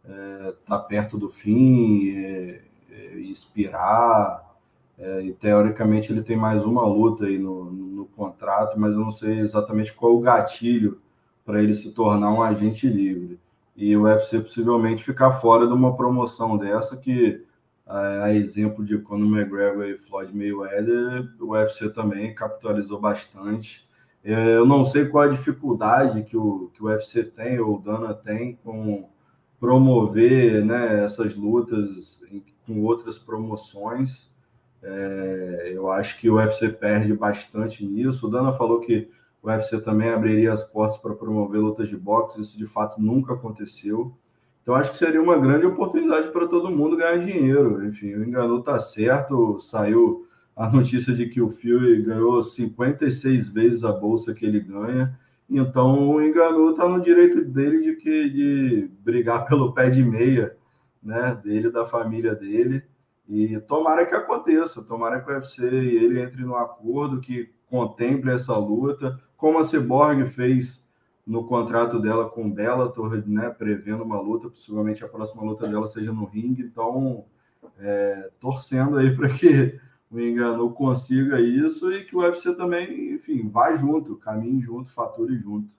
estar 0.03 0.49
é, 0.49 0.55
tá 0.65 0.79
perto 0.79 1.19
do 1.19 1.29
fim, 1.29 2.17
é, 2.17 2.63
é, 2.91 3.19
expirar, 3.19 4.51
é, 4.99 5.21
e 5.25 5.35
teoricamente 5.35 6.11
ele 6.11 6.23
tem 6.23 6.39
mais 6.39 6.65
uma 6.65 6.87
luta 6.87 7.27
aí 7.27 7.37
no, 7.37 7.71
no 7.71 8.07
contrato, 8.07 8.81
mas 8.81 8.95
eu 8.95 9.01
não 9.01 9.11
sei 9.11 9.41
exatamente 9.41 9.93
qual 9.93 10.17
o 10.17 10.21
gatilho 10.21 11.03
para 11.45 11.63
ele 11.63 11.75
se 11.75 11.91
tornar 11.91 12.33
um 12.33 12.43
agente 12.43 12.89
livre. 12.89 13.39
E 13.77 13.95
o 13.95 14.05
UFC 14.05 14.41
possivelmente 14.41 15.05
ficar 15.05 15.33
fora 15.33 15.67
de 15.67 15.75
uma 15.75 15.95
promoção 15.95 16.57
dessa 16.57 16.97
que 16.97 17.45
a, 17.93 18.33
exemplo 18.33 18.85
de 18.85 18.99
Conor 18.99 19.39
McGregor 19.39 19.85
e 19.85 19.99
Floyd 19.99 20.35
Mayweather, 20.35 21.29
o 21.41 21.53
UFC 21.53 21.91
também 21.91 22.35
capitalizou 22.35 22.99
bastante. 22.99 23.87
É, 24.25 24.57
eu 24.57 24.65
não 24.65 24.85
sei 24.85 25.07
qual 25.07 25.25
a 25.25 25.29
dificuldade 25.29 26.23
que 26.23 26.37
o, 26.37 26.71
que 26.73 26.83
o 26.83 26.87
UFC 26.87 27.25
tem, 27.25 27.59
ou 27.59 27.77
o 27.77 27.81
Dana 27.81 28.15
tem, 28.15 28.57
com 28.57 29.09
promover 29.61 30.65
né, 30.65 31.05
essas 31.05 31.37
lutas 31.37 32.21
com 32.67 32.83
outras 32.83 33.19
promoções. 33.19 34.33
É, 34.83 35.71
eu 35.75 35.91
acho 35.91 36.19
que 36.19 36.31
o 36.31 36.37
UFC 36.37 36.69
perde 36.69 37.13
bastante 37.15 37.85
nisso. 37.85 38.27
O 38.27 38.31
Dana 38.31 38.53
falou 38.53 38.81
que 38.81 39.09
o 39.43 39.49
UFC 39.49 39.81
também 39.81 40.09
abriria 40.09 40.53
as 40.53 40.63
portas 40.63 40.97
para 40.97 41.15
promover 41.15 41.61
lutas 41.61 41.89
de 41.89 41.97
boxe, 41.97 42.41
isso 42.41 42.57
de 42.57 42.67
fato 42.67 43.01
nunca 43.01 43.35
aconteceu. 43.35 44.17
Então, 44.63 44.77
acho 44.77 44.93
que 44.93 44.99
seria 44.99 45.21
uma 45.21 45.37
grande 45.37 45.67
oportunidade 45.67 46.29
para 46.31 46.47
todo 46.47 46.71
mundo 46.71 46.97
ganhar 46.97 47.19
dinheiro. 47.19 47.85
Enfim, 47.85 48.15
o 48.15 48.25
Enganu 48.25 48.61
está 48.61 48.79
certo. 48.79 49.61
Saiu 49.61 50.27
a 50.55 50.71
notícia 50.71 51.13
de 51.13 51.27
que 51.27 51.41
o 51.41 51.51
Fury 51.51 52.03
ganhou 52.03 52.43
56 52.43 53.49
vezes 53.49 53.85
a 53.85 53.93
bolsa 53.93 54.33
que 54.33 54.47
ele 54.47 54.61
ganha. 54.61 55.19
Então, 55.51 56.09
o 56.11 56.23
Enganu 56.23 56.71
está 56.71 56.89
no 56.89 57.03
direito 57.03 57.45
dele 57.45 57.81
de, 57.81 57.97
que, 57.97 58.31
de 58.31 58.91
brigar 59.01 59.47
pelo 59.49 59.73
pé 59.73 59.91
de 59.91 60.03
meia 60.03 60.57
né, 61.03 61.39
dele, 61.43 61.69
da 61.69 61.85
família 61.85 62.35
dele. 62.35 62.85
E 63.29 63.59
tomara 63.61 64.07
que 64.07 64.15
aconteça, 64.15 64.83
tomara 64.83 65.21
que 65.21 65.31
o 65.31 65.35
UFC 65.35 65.63
e 65.63 65.97
ele 65.97 66.21
entre 66.21 66.43
no 66.43 66.55
acordo 66.55 67.21
que 67.21 67.51
contemple 67.69 68.31
essa 68.31 68.57
luta, 68.57 69.19
como 69.37 69.59
a 69.59 69.65
Cyborg 69.65 70.27
fez 70.27 70.82
no 71.27 71.45
contrato 71.47 72.01
dela 72.01 72.29
com 72.29 72.47
o 72.47 72.51
Bellator, 72.51 73.23
né, 73.27 73.49
prevendo 73.51 74.03
uma 74.03 74.21
luta, 74.21 74.49
possivelmente 74.49 75.05
a 75.05 75.09
próxima 75.09 75.43
luta 75.43 75.69
dela 75.69 75.87
seja 75.87 76.13
no 76.13 76.25
ringue, 76.25 76.63
então 76.63 77.25
é, 77.79 78.31
torcendo 78.41 78.99
aí 78.99 79.15
para 79.15 79.29
que 79.29 79.81
o 80.11 80.21
Engano 80.21 80.71
consiga 80.73 81.41
isso 81.41 81.93
e 81.93 82.05
que 82.05 82.15
o 82.15 82.21
UFC 82.21 82.55
também, 82.55 83.15
enfim, 83.15 83.49
vá 83.49 83.75
junto, 83.77 84.17
caminhe 84.17 84.61
junto, 84.61 84.91
fature 84.91 85.39
junto. 85.39 85.73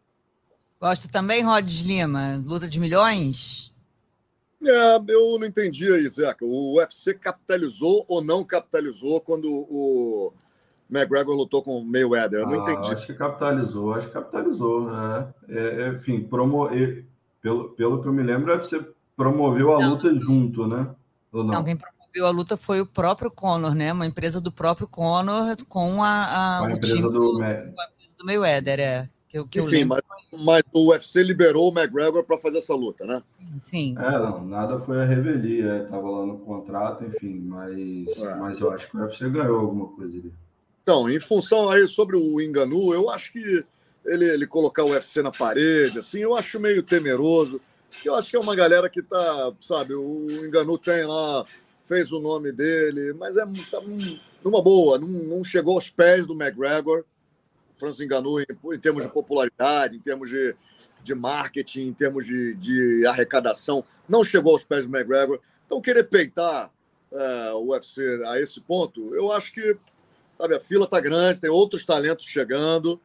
Gosta 0.81 1.07
também, 1.07 1.43
Rods 1.43 1.81
Lima? 1.81 2.41
Luta 2.43 2.67
de 2.67 2.79
milhões? 2.79 3.73
É, 4.61 4.95
eu 5.07 5.37
não 5.37 5.45
entendi 5.45 5.91
aí, 5.91 6.07
Zeca. 6.09 6.45
O 6.45 6.77
UFC 6.77 7.13
capitalizou 7.13 8.05
ou 8.07 8.23
não 8.23 8.43
capitalizou 8.43 9.21
quando 9.21 9.47
o, 9.49 10.33
McGregor 10.89 11.35
lutou 11.35 11.63
com 11.63 11.77
o 11.77 11.85
Mayweather. 11.85 12.41
Eu 12.41 12.47
não 12.47 12.65
ah, 12.65 12.71
entendi. 12.71 12.93
Acho 12.93 13.07
que 13.07 13.13
capitalizou, 13.13 13.93
acho 13.93 14.07
que 14.07 14.13
capitalizou, 14.13 14.91
né? 14.91 15.27
É, 15.49 15.59
é, 15.59 15.89
enfim, 15.89 16.21
promo... 16.21 16.69
pelo, 17.41 17.69
pelo 17.69 18.01
que 18.01 18.07
eu 18.07 18.13
me 18.13 18.23
lembro, 18.23 18.57
você 18.59 18.85
promoveu 19.15 19.75
a 19.75 19.79
não. 19.79 19.91
luta 19.91 20.15
junto, 20.15 20.67
né? 20.67 20.87
Ou 21.31 21.43
não? 21.43 21.53
não, 21.53 21.63
quem 21.63 21.75
promoveu 21.75 22.27
a 22.27 22.29
luta 22.29 22.57
foi 22.57 22.81
o 22.81 22.85
próprio 22.85 23.31
Conor, 23.31 23.73
né? 23.73 23.91
Uma 23.91 24.05
empresa 24.05 24.39
do 24.39 24.51
próprio 24.51 24.87
Conor 24.87 25.55
com 25.67 26.03
a, 26.03 26.07
a, 26.07 26.57
a 26.59 26.63
o 26.63 26.79
time 26.79 27.01
do, 27.01 27.09
do, 27.09 27.33
do 28.17 28.25
Mayweather, 28.25 28.79
é. 28.79 29.09
Que, 29.33 29.43
que 29.47 29.59
Enfim, 29.61 29.85
mas, 29.85 30.01
mas, 30.45 30.61
o 30.71 30.91
UFC 30.91 31.23
liberou 31.23 31.67
o 31.67 31.75
McGregor 31.75 32.23
para 32.23 32.37
fazer 32.37 32.59
essa 32.59 32.75
luta, 32.75 33.03
né? 33.03 33.23
Sim. 33.63 33.95
É, 33.97 34.11
não, 34.11 34.45
nada 34.45 34.79
foi 34.79 35.01
a 35.01 35.05
revelia, 35.05 35.85
estava 35.85 36.07
lá 36.07 36.25
no 36.27 36.37
contrato, 36.37 37.03
enfim, 37.03 37.39
mas, 37.39 38.15
é. 38.19 38.35
mas 38.35 38.59
eu 38.59 38.71
acho 38.71 38.87
que 38.87 38.95
o 38.95 38.99
UFC 39.01 39.27
ganhou 39.31 39.59
alguma 39.59 39.87
coisa 39.87 40.15
ali. 40.15 40.31
Então, 40.83 41.09
em 41.09 41.19
função 41.19 41.69
aí 41.69 41.87
sobre 41.87 42.17
o 42.17 42.41
Enganu, 42.41 42.93
eu 42.93 43.09
acho 43.09 43.31
que 43.31 43.65
ele, 44.05 44.25
ele 44.25 44.45
colocar 44.45 44.83
o 44.83 44.91
UFC 44.91 45.21
na 45.21 45.31
parede, 45.31 45.99
assim, 45.99 46.19
eu 46.19 46.35
acho 46.35 46.59
meio 46.59 46.83
temeroso. 46.83 47.61
Eu 48.03 48.15
acho 48.15 48.29
que 48.29 48.35
é 48.35 48.39
uma 48.39 48.55
galera 48.55 48.89
que 48.89 49.01
tá, 49.01 49.53
sabe, 49.61 49.93
o 49.93 50.25
Enganu 50.45 50.77
tem 50.77 51.05
lá, 51.05 51.43
fez 51.85 52.11
o 52.11 52.19
nome 52.19 52.51
dele, 52.51 53.13
mas 53.13 53.37
é 53.37 53.45
tá, 53.71 53.81
numa 54.43 54.61
boa, 54.61 54.99
não, 54.99 55.07
não, 55.07 55.43
chegou 55.43 55.75
aos 55.75 55.89
pés 55.89 56.27
do 56.27 56.33
McGregor. 56.33 57.05
O 57.75 57.79
Francis 57.79 58.01
Enganu, 58.01 58.41
em, 58.41 58.45
em, 58.73 58.79
termos 58.79 59.03
de 59.03 59.09
popularidade, 59.09 59.95
em 59.95 59.99
termos 59.99 60.29
de, 60.29 60.53
de 61.01 61.15
marketing, 61.15 61.87
em 61.87 61.93
termos 61.93 62.25
de, 62.25 62.55
de 62.55 63.05
arrecadação, 63.07 63.85
não 64.09 64.21
chegou 64.21 64.51
aos 64.51 64.65
pés 64.65 64.85
do 64.85 64.93
McGregor. 64.93 65.39
Então, 65.65 65.79
querer 65.79 66.03
peitar 66.03 66.69
é, 67.11 67.51
o 67.53 67.69
UFC 67.69 68.03
a 68.25 68.39
esse 68.41 68.59
ponto, 68.59 69.15
eu 69.15 69.31
acho 69.31 69.53
que 69.53 69.77
Sabe, 70.37 70.55
a 70.55 70.59
fila 70.59 70.85
está 70.85 70.99
grande, 70.99 71.39
tem 71.39 71.49
outros 71.49 71.85
talentos 71.85 72.25
chegando. 72.25 72.99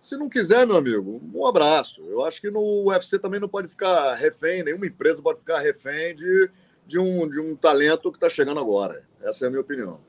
Se 0.00 0.16
não 0.16 0.28
quiser, 0.28 0.66
meu 0.66 0.76
amigo, 0.76 1.20
um 1.32 1.46
abraço. 1.46 2.02
Eu 2.08 2.24
acho 2.24 2.40
que 2.40 2.50
no 2.50 2.88
UFC 2.88 3.18
também 3.18 3.38
não 3.38 3.48
pode 3.48 3.68
ficar 3.68 4.14
refém, 4.14 4.62
nenhuma 4.64 4.86
empresa 4.86 5.22
pode 5.22 5.38
ficar 5.38 5.60
refém 5.60 6.16
de, 6.16 6.50
de, 6.86 6.98
um, 6.98 7.28
de 7.28 7.38
um 7.38 7.54
talento 7.54 8.10
que 8.10 8.16
está 8.16 8.28
chegando 8.28 8.58
agora. 8.58 9.04
Essa 9.22 9.44
é 9.44 9.46
a 9.46 9.50
minha 9.50 9.60
opinião. 9.60 10.00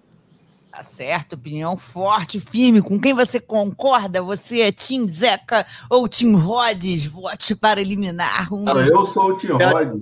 Tá 0.73 0.81
certo, 0.81 1.33
opinião 1.33 1.77
forte, 1.77 2.39
firme. 2.39 2.81
Com 2.81 2.99
quem 2.99 3.13
você 3.13 3.39
concorda? 3.39 4.23
Você 4.23 4.61
é 4.61 4.71
Tim 4.71 5.07
Zeca 5.07 5.67
ou 5.87 6.07
Tim 6.07 6.33
Rhodes? 6.33 7.05
Vote 7.05 7.53
para 7.53 7.79
eliminar 7.79 8.51
um. 8.51 8.65
Cara, 8.65 8.87
eu 8.87 9.05
sou 9.05 9.33
o 9.33 9.37
Tim 9.37 9.49
Rhodes. 9.49 10.01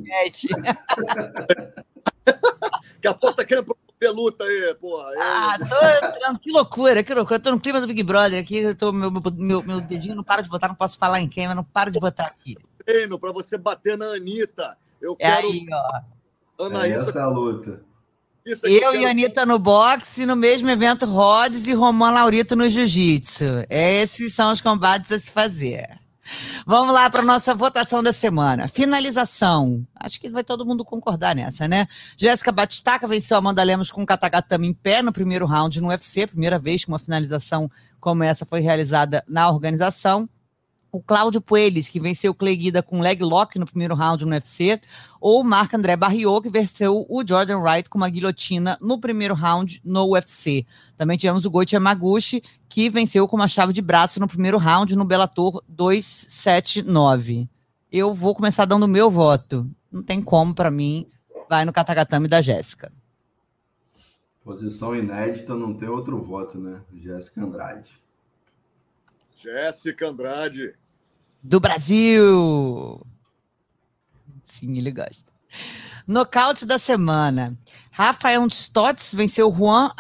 Daqui 2.96 3.08
a 3.10 3.14
pouco 3.14 3.36
tá 3.36 3.44
querendo 3.44 3.66
promover 4.02 4.12
luta 4.12 4.44
aí, 4.44 4.76
porra. 4.76 5.12
Ah, 5.20 5.58
tô, 5.60 6.40
que 6.40 6.52
loucura, 6.52 7.04
que 7.04 7.14
loucura. 7.14 7.36
Eu 7.38 7.42
tô 7.44 7.52
no 7.52 7.60
clima 7.60 7.80
do 7.80 7.88
Big 7.88 8.02
Brother 8.04 8.42
aqui. 8.42 8.58
Eu 8.58 8.76
tô, 8.76 8.92
meu, 8.92 9.12
meu, 9.12 9.64
meu 9.64 9.82
dedinho 9.82 10.16
não 10.16 10.24
para 10.24 10.42
de 10.42 10.50
botar, 10.50 10.68
não 10.68 10.76
posso 10.76 10.98
falar 10.98 11.22
em 11.22 11.30
quem, 11.30 11.48
mas 11.48 11.56
não 11.56 11.64
para 11.64 11.92
de 11.92 12.00
botar 12.00 12.26
aqui. 12.26 12.58
Treino 12.84 13.20
pra 13.20 13.32
você 13.32 13.58
bater 13.58 13.98
na 13.98 14.08
Anitta. 14.08 14.78
Eu 15.00 15.16
é 15.20 15.32
quero. 15.32 15.48
Aí, 15.48 15.66
ó. 15.72 16.66
Anaísa. 16.66 17.06
É 17.06 17.10
essa 17.10 17.20
é 17.20 17.22
a 17.22 17.28
luta. 17.28 17.82
Isso 18.46 18.66
eu 18.66 18.92
quero... 18.92 18.96
e 18.96 19.06
Anitta 19.06 19.46
no 19.46 19.60
boxe, 19.60 20.26
no 20.26 20.36
mesmo 20.36 20.68
evento 20.70 21.06
Rhodes 21.06 21.68
e 21.68 21.74
Roman 21.74 22.12
Laurito 22.12 22.56
no 22.56 22.68
jiu-jitsu. 22.68 23.66
Esses 23.70 24.34
são 24.34 24.52
os 24.52 24.62
combates 24.62 25.12
a 25.12 25.20
se 25.20 25.32
fazer. 25.32 26.01
Vamos 26.66 26.94
lá 26.94 27.10
para 27.10 27.22
nossa 27.22 27.54
votação 27.54 28.04
da 28.04 28.14
semana. 28.14 28.68
Finalização. 28.68 29.86
Acho 29.96 30.20
que 30.20 30.30
vai 30.30 30.44
todo 30.44 30.66
mundo 30.66 30.86
concordar 30.86 31.36
nessa, 31.36 31.68
né? 31.68 31.88
Jéssica 32.16 32.52
Batistaca 32.52 33.08
venceu 33.08 33.38
Amanda 33.38 33.64
Lemos 33.64 33.92
com 33.92 34.04
o 34.04 34.06
Katagatame 34.06 34.68
em 34.68 34.74
pé 34.74 35.02
no 35.02 35.12
primeiro 35.12 35.46
round 35.46 35.82
no 35.82 35.88
UFC. 35.90 36.28
Primeira 36.28 36.60
vez 36.60 36.86
que 36.86 36.92
uma 36.92 37.00
finalização 37.00 37.70
como 38.00 38.24
essa 38.24 38.46
foi 38.46 38.60
realizada 38.60 39.24
na 39.28 39.50
organização 39.50 40.30
o 40.92 41.02
Cláudio 41.02 41.42
Puelles, 41.42 41.88
que 41.88 42.00
venceu 42.00 42.32
o 42.32 42.36
Clay 42.36 42.56
Guida 42.56 42.84
com 42.84 43.00
leg 43.00 43.24
lock 43.24 43.58
no 43.58 43.66
primeiro 43.66 43.96
round 43.96 44.26
no 44.26 44.32
UFC, 44.32 44.80
ou 45.20 45.42
o 45.42 45.44
Marc 45.44 45.74
André 45.74 45.96
Barriot, 45.96 46.42
que 46.42 46.50
venceu 46.50 47.06
o 47.08 47.26
Jordan 47.26 47.60
Wright 47.60 47.90
com 47.90 47.98
uma 47.98 48.10
guilhotina 48.10 48.78
no 48.82 49.00
primeiro 49.00 49.34
round 49.34 49.82
no 49.86 50.12
UFC. 50.12 50.66
Também 50.98 51.18
tivemos 51.18 51.46
o 51.46 51.50
Goichi 51.50 51.76
Yamaguchi, 51.76 52.44
que 52.68 52.90
venceu 52.90 53.28
com 53.28 53.38
uma 53.38 53.48
chave 53.48 53.72
de 53.72 53.82
braço 53.82 54.20
no 54.20 54.28
primeiro 54.28 54.58
round 54.58 54.96
no 54.96 55.06
Bellator 55.06 55.64
279. 55.68 57.48
Eu 57.92 58.14
vou 58.14 58.36
começar 58.36 58.66
dando 58.66 58.84
o 58.84 58.88
meu 58.88 59.10
voto. 59.10 59.70
Não 59.92 60.04
tem 60.04 60.22
como 60.22 60.54
para 60.54 60.72
mim. 60.72 61.08
Vai 61.50 61.66
no 61.66 61.74
Katagatame 61.74 62.28
da 62.28 62.42
Jéssica. 62.42 62.92
Posição 64.44 64.96
inédita, 64.96 65.54
não 65.54 65.74
tem 65.74 65.88
outro 65.88 66.22
voto, 66.22 66.58
né? 66.58 66.82
Jéssica 66.96 67.44
Andrade. 67.44 68.02
Jéssica 69.36 70.08
Andrade 70.08 70.74
do 71.44 71.60
Brasil. 71.60 73.02
Sim, 74.46 74.78
ele 74.78 74.92
gosta. 74.92 75.32
Nocaute 76.08 76.66
da 76.66 76.78
semana. 76.78 77.58
Rafael 77.92 78.46
Stotts 78.48 79.14
venceu 79.14 79.52
Juan 79.52 79.92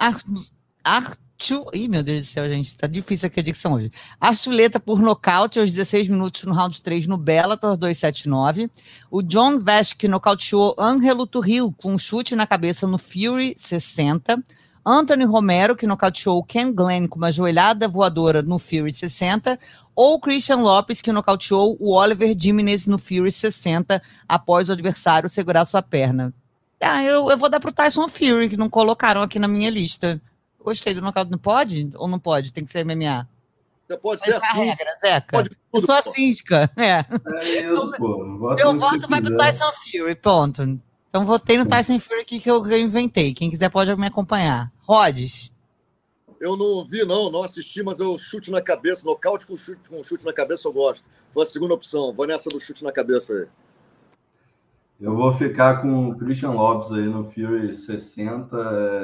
Arthur. 0.83 1.69
Ih, 1.73 1.87
meu 1.87 2.03
Deus 2.03 2.23
do 2.23 2.31
céu, 2.31 2.45
gente, 2.47 2.77
tá 2.77 2.85
difícil 2.85 3.25
aqui 3.25 3.39
a 3.39 3.43
dicção 3.43 3.73
hoje. 3.73 3.91
Archuleta 4.19 4.79
por 4.79 5.01
nocaute 5.01 5.59
aos 5.59 5.73
16 5.73 6.07
minutos 6.07 6.43
no 6.43 6.53
round 6.53 6.79
3 6.83 7.07
no 7.07 7.17
Bellator 7.17 7.75
279. 7.75 8.69
O 9.09 9.23
John 9.23 9.57
Vesk 9.57 10.03
nocauteou 10.03 10.75
Angelo 10.77 11.25
Turril 11.25 11.73
com 11.75 11.95
um 11.95 11.97
chute 11.97 12.35
na 12.35 12.45
cabeça 12.45 12.85
no 12.85 12.99
Fury 12.99 13.55
60. 13.57 14.43
Anthony 14.85 15.25
Romero, 15.25 15.75
que 15.75 15.85
nocauteou 15.85 16.43
Ken 16.43 16.71
Glenn 16.73 17.07
com 17.07 17.17
uma 17.17 17.31
joelhada 17.31 17.87
voadora 17.87 18.41
no 18.41 18.57
Fury 18.57 18.91
60, 18.91 19.59
ou 19.95 20.19
Christian 20.19 20.57
Lopes, 20.57 21.01
que 21.01 21.11
nocauteou 21.11 21.77
o 21.79 21.93
Oliver 21.93 22.35
Jimenez 22.37 22.87
no 22.87 22.97
Fury 22.97 23.31
60 23.31 24.01
após 24.27 24.69
o 24.69 24.71
adversário 24.71 25.29
segurar 25.29 25.65
sua 25.65 25.81
perna. 25.81 26.33
Ah, 26.81 27.03
eu, 27.03 27.29
eu 27.29 27.37
vou 27.37 27.49
dar 27.49 27.59
pro 27.59 27.71
Tyson 27.71 28.07
Fury, 28.07 28.49
que 28.49 28.57
não 28.57 28.69
colocaram 28.69 29.21
aqui 29.21 29.37
na 29.37 29.47
minha 29.47 29.69
lista. 29.69 30.19
Gostei 30.63 30.93
do 30.93 31.01
nocaute. 31.01 31.29
Não 31.29 31.37
pode? 31.37 31.91
Ou 31.95 32.07
não 32.07 32.19
pode? 32.19 32.51
Tem 32.51 32.65
que 32.65 32.71
ser 32.71 32.83
MMA? 32.83 33.27
Você 33.87 33.97
pode 33.97 34.21
ser 34.21 34.35
assim. 34.35 34.63
regra, 34.63 34.95
Zeca. 34.99 35.27
Pode 35.31 35.49
tudo, 35.49 35.59
eu 35.73 35.81
sou 35.81 35.95
a 35.95 36.03
síndica. 36.13 36.71
É. 36.77 36.99
é 36.99 37.61
isso, 37.63 37.91
pô. 37.97 38.55
Meu 38.55 38.79
voto 38.79 39.07
vai 39.07 39.21
pro 39.21 39.35
Tyson 39.37 39.71
Fury, 39.83 40.15
ponto. 40.15 40.79
Então 41.11 41.25
votei 41.25 41.57
no 41.57 41.67
Tyson 41.67 41.99
Fury 41.99 42.21
aqui 42.21 42.39
que 42.39 42.49
eu, 42.49 42.63
que 42.63 42.73
eu 42.73 42.79
inventei. 42.79 43.33
Quem 43.33 43.49
quiser 43.49 43.69
pode 43.69 43.93
me 43.97 44.07
acompanhar. 44.07 44.71
Rodes. 44.79 45.53
Eu 46.39 46.55
não 46.55 46.87
vi, 46.87 47.03
não, 47.03 47.29
não 47.29 47.43
assisti, 47.43 47.83
mas 47.83 47.99
eu 47.99 48.17
chute 48.17 48.49
na 48.49 48.61
cabeça, 48.61 49.05
nocaute 49.05 49.45
com 49.45 49.57
chute, 49.57 49.89
com 49.89 50.01
chute 50.05 50.25
na 50.25 50.31
cabeça 50.31 50.69
eu 50.69 50.73
gosto. 50.73 51.05
Foi 51.33 51.43
a 51.43 51.45
segunda 51.45 51.73
opção. 51.73 52.13
Vou 52.13 52.25
nessa 52.25 52.49
do 52.49 52.61
chute 52.61 52.81
na 52.81 52.93
cabeça 52.93 53.33
aí. 53.33 53.47
Eu 55.01 55.13
vou 55.13 55.33
ficar 55.33 55.81
com 55.81 56.11
o 56.11 56.17
Christian 56.17 56.51
Lopes 56.51 56.93
aí 56.93 57.05
no 57.05 57.25
Fury 57.25 57.75
60, 57.75 58.55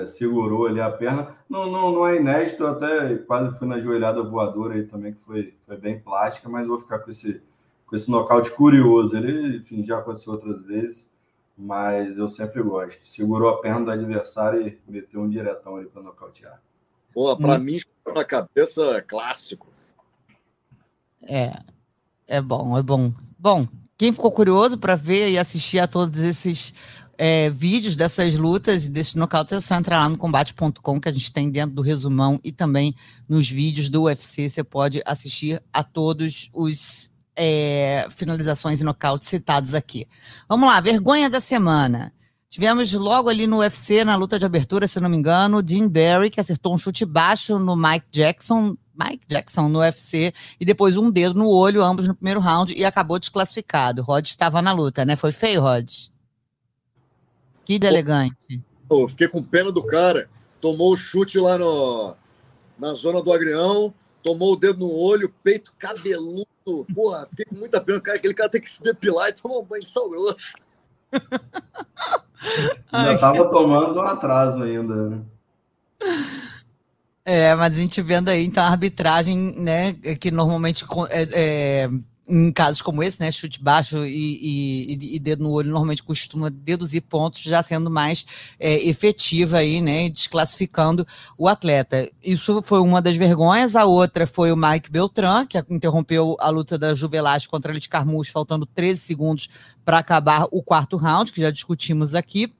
é, 0.03 0.07
segurou 0.07 0.67
ali 0.67 0.79
a 0.79 0.89
perna. 0.89 1.35
Não, 1.49 1.69
não, 1.69 1.91
não 1.91 2.07
é 2.07 2.15
inédito, 2.15 2.65
até 2.65 3.17
quase 3.17 3.57
fui 3.59 3.67
na 3.67 3.81
joelhada 3.81 4.23
voadora 4.23 4.75
aí 4.75 4.85
também, 4.85 5.13
que 5.13 5.19
foi, 5.19 5.53
foi 5.65 5.75
bem 5.75 5.99
plástica, 5.99 6.47
mas 6.47 6.67
vou 6.67 6.79
ficar 6.79 6.99
com 6.99 7.11
esse, 7.11 7.41
com 7.85 7.95
esse 7.97 8.09
nocaute 8.09 8.49
curioso. 8.51 9.17
Ele, 9.17 9.57
enfim, 9.57 9.84
já 9.84 9.97
aconteceu 9.97 10.31
outras 10.31 10.63
vezes 10.65 11.16
mas 11.57 12.15
eu 12.17 12.29
sempre 12.29 12.61
gosto. 12.61 13.03
Segurou 13.03 13.49
a 13.49 13.61
perna 13.61 13.85
do 13.85 13.91
adversário 13.91 14.67
e 14.67 14.79
meteu 14.88 15.21
um 15.21 15.29
diretão 15.29 15.77
ali 15.77 15.88
para 15.88 16.03
nocautear. 16.03 16.61
Pô, 17.13 17.35
para 17.35 17.59
hum. 17.59 17.63
mim, 17.63 17.79
na 18.15 18.23
cabeça 18.23 18.84
é 18.97 19.01
clássico. 19.01 19.67
É, 21.23 21.59
é 22.27 22.41
bom, 22.41 22.77
é 22.77 22.84
bom. 22.84 23.11
Bom, 23.39 23.67
quem 23.97 24.13
ficou 24.13 24.31
curioso 24.31 24.77
para 24.77 24.95
ver 24.95 25.29
e 25.29 25.38
assistir 25.38 25.79
a 25.79 25.88
todos 25.88 26.19
esses 26.19 26.75
é, 27.17 27.49
vídeos 27.49 27.95
dessas 27.95 28.38
lutas 28.38 28.85
e 28.85 28.91
desses 28.91 29.15
nocautes, 29.15 29.53
é 29.53 29.59
só 29.59 29.75
entrar 29.75 29.99
lá 29.99 30.07
no 30.07 30.17
combate.com 30.17 31.01
que 31.01 31.09
a 31.09 31.11
gente 31.11 31.34
tem 31.34 31.49
dentro 31.49 31.75
do 31.75 31.81
resumão 31.81 32.39
e 32.43 32.51
também 32.51 32.95
nos 33.27 33.49
vídeos 33.49 33.89
do 33.89 34.03
UFC. 34.03 34.47
Você 34.47 34.63
pode 34.63 35.01
assistir 35.05 35.61
a 35.73 35.84
todos 35.84 36.51
os 36.53 37.09
é, 37.38 38.07
finalizações 38.09 38.81
e 38.81 38.84
nocautes 38.84 39.30
citados 39.30 39.76
aqui. 39.76 40.07
Vamos 40.49 40.68
lá, 40.68 40.81
vergonha 40.81 41.30
da 41.30 41.39
semana. 41.39 42.11
Tivemos 42.49 42.91
logo 42.93 43.30
ali 43.30 43.45
no 43.45 43.59
UFC, 43.59 44.03
na 44.03 44.15
luta 44.15 44.39
de 44.39 44.45
abertura, 44.45 44.88
se 44.88 44.99
não 44.99 45.09
me 45.09 45.18
engano, 45.18 45.61
Dean 45.61 45.88
Barry, 45.88 46.30
que 46.31 46.39
acertou 46.39 46.73
um 46.73 46.77
chute 46.77 47.05
baixo 47.05 47.59
no 47.59 47.76
Mike 47.76 48.07
Jackson, 48.09 48.76
Mike 48.95 49.27
Jackson 49.27 49.68
no 49.68 49.80
UFC, 49.80 50.34
e 50.59 50.65
depois 50.65 50.97
um 50.97 51.11
dedo 51.11 51.35
no 51.38 51.49
olho, 51.49 51.84
ambos 51.84 52.07
no 52.07 52.15
primeiro 52.15 52.39
round, 52.39 52.73
e 52.73 52.84
acabou 52.84 53.19
desclassificado. 53.19 54.01
Rod 54.01 54.26
estava 54.26 54.61
na 54.61 54.72
luta, 54.72 55.05
né? 55.05 55.15
Foi 55.15 55.31
feio, 55.31 55.61
Rod? 55.61 55.91
Que 57.65 57.76
elegante. 57.76 58.64
Fiquei 59.09 59.27
com 59.27 59.43
pena 59.43 59.72
do 59.72 59.84
cara. 59.84 60.30
Tomou 60.61 60.93
o 60.93 60.97
chute 60.97 61.38
lá 61.38 61.57
no, 61.57 62.15
na 62.80 62.93
zona 62.93 63.22
do 63.22 63.31
agrião, 63.31 63.93
tomou 64.23 64.53
o 64.53 64.55
dedo 64.55 64.80
no 64.80 64.91
olho, 64.91 65.31
peito 65.43 65.73
cabeludo 65.77 66.47
porra, 66.94 67.27
fiquei 67.30 67.45
com 67.45 67.56
muita 67.56 67.81
pena. 67.81 67.99
Cara, 68.02 68.18
aquele 68.18 68.34
cara 68.34 68.49
tem 68.49 68.61
que 68.61 68.69
se 68.69 68.84
depilar 68.84 69.30
e 69.30 69.34
tomar 69.34 69.60
um 69.60 69.64
banho 69.64 69.81
de 69.81 69.89
sal 69.89 70.10
grosso. 70.10 70.53
Ainda 72.91 73.18
tava 73.18 73.49
tomando 73.49 73.99
um 73.99 74.02
atraso 74.02 74.61
ainda, 74.61 75.10
né? 75.10 75.22
É, 77.26 77.53
mas 77.56 77.76
a 77.76 77.80
gente 77.80 78.02
vendo 78.02 78.30
aí, 78.30 78.45
então, 78.45 78.64
a 78.64 78.68
arbitragem, 78.69 79.53
né, 79.57 79.94
que 79.94 80.31
normalmente 80.31 80.85
é, 81.10 81.27
é 81.84 81.89
em 82.28 82.52
casos 82.52 82.82
como 82.82 83.02
esse, 83.02 83.20
né, 83.22 83.32
chute 83.32 83.64
baixo 83.64 84.06
e, 84.06 84.90
e, 84.90 85.16
e, 85.16 85.20
dedo 85.20 85.44
no 85.44 85.52
olho, 85.52 85.70
normalmente 85.70 86.04
costuma 86.04 86.49
deduzir 86.49 87.02
pontos, 87.02 87.41
já 87.41 87.64
sendo 87.64 87.90
mais 87.90 88.26
é, 88.60 88.86
efetiva 88.88 89.60
aí, 89.60 89.80
né, 89.80 90.10
desclassificando 90.10 91.08
o 91.38 91.48
atleta. 91.48 92.10
Isso 92.22 92.62
foi 92.62 92.80
uma 92.80 93.02
das 93.02 93.16
vergonhas. 93.16 93.76
A 93.76 93.86
outra 93.86 94.28
foi 94.28 94.52
o 94.52 94.58
Mike 94.58 94.91
Beltran, 94.91 95.45
que 95.45 95.58
interrompeu 95.70 96.36
a 96.40 96.49
luta 96.49 96.78
da 96.78 96.94
Juvelas 96.94 97.48
contra 97.48 97.72
a 97.72 97.80
de 97.80 97.88
Carmouche, 97.88 98.32
faltando 98.32 98.66
13 98.66 98.99
segundos 98.99 99.49
para 99.86 99.99
acabar 99.99 100.48
o 100.52 100.62
quarto 100.62 100.98
round, 100.98 101.32
que 101.32 101.41
já 101.41 101.49
discutimos 101.49 102.14
aqui. 102.14 102.52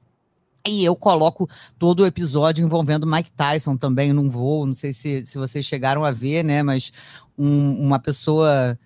E 0.66 0.84
eu 0.84 0.96
coloco 0.96 1.48
todo 1.78 2.00
o 2.00 2.06
episódio 2.06 2.64
envolvendo 2.64 3.06
Mike 3.06 3.30
Tyson 3.30 3.76
também 3.76 4.12
num 4.12 4.28
voo. 4.28 4.66
Não 4.66 4.74
sei 4.74 4.92
se, 4.92 5.24
se 5.24 5.38
vocês 5.38 5.64
chegaram 5.64 6.04
a 6.04 6.10
ver, 6.10 6.42
né? 6.42 6.62
Mas 6.62 6.92
um, 7.38 7.86
uma 7.86 7.98
pessoa 7.98 8.78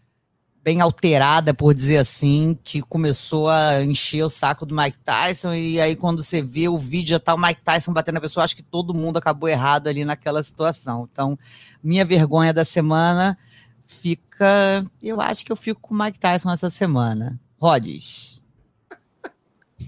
bem 0.63 0.81
alterada, 0.81 1.53
por 1.53 1.75
dizer 1.75 1.97
assim, 1.97 2.57
que 2.63 2.81
começou 2.83 3.49
a 3.49 3.83
encher 3.83 4.23
o 4.23 4.31
saco 4.31 4.65
do 4.65 4.75
Mike 4.75 4.99
Tyson, 4.99 5.53
e 5.53 5.81
aí 5.81 5.97
quando 5.97 6.23
você 6.23 6.41
vê 6.41 6.69
o 6.69 6.79
vídeo, 6.79 7.11
já 7.11 7.19
tá 7.19 7.35
o 7.35 7.41
Mike 7.41 7.63
Tyson 7.63 7.93
batendo 7.93 8.15
na 8.15 8.21
pessoa, 8.21 8.45
acho 8.45 8.55
que 8.55 8.63
todo 8.63 8.95
mundo 8.95 9.17
acabou 9.17 9.49
errado 9.49 9.89
ali 9.89 10.05
naquela 10.05 10.43
situação. 10.43 11.09
Então, 11.11 11.37
minha 11.83 12.05
vergonha 12.05 12.53
da 12.53 12.65
semana 12.65 13.37
fica. 13.85 14.85
Eu 15.03 15.21
acho 15.21 15.45
que 15.45 15.51
eu 15.51 15.57
fico 15.57 15.81
com 15.81 15.95
o 15.95 15.99
Mike 15.99 16.19
Tyson 16.19 16.51
essa 16.51 16.71
semana. 16.71 17.41
Rodes. 17.61 18.41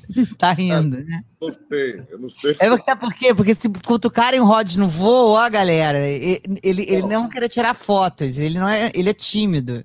tá 0.39 0.53
rindo, 0.53 1.05
né? 1.05 1.23
Não 1.41 1.51
sei, 1.51 2.05
eu 2.11 2.19
não 2.19 2.29
sei 2.29 2.55
se... 2.55 2.65
É 2.65 2.69
porque, 2.69 2.97
por 2.97 3.15
quê? 3.15 3.35
Porque 3.35 3.55
se 3.55 3.69
cutucarem 3.69 4.41
o 4.41 4.45
Rods 4.45 4.77
no 4.77 4.89
voo, 4.89 5.35
ó, 5.35 5.49
galera, 5.49 5.99
ele, 5.99 6.43
ele, 6.63 6.83
ele 6.83 7.03
não 7.03 7.29
quer 7.29 7.49
tirar 7.49 7.75
fotos, 7.75 8.39
ele 8.39 8.59
não 8.59 8.69
é, 8.69 8.91
ele 8.95 9.11
é 9.11 9.15
tímido. 9.15 9.85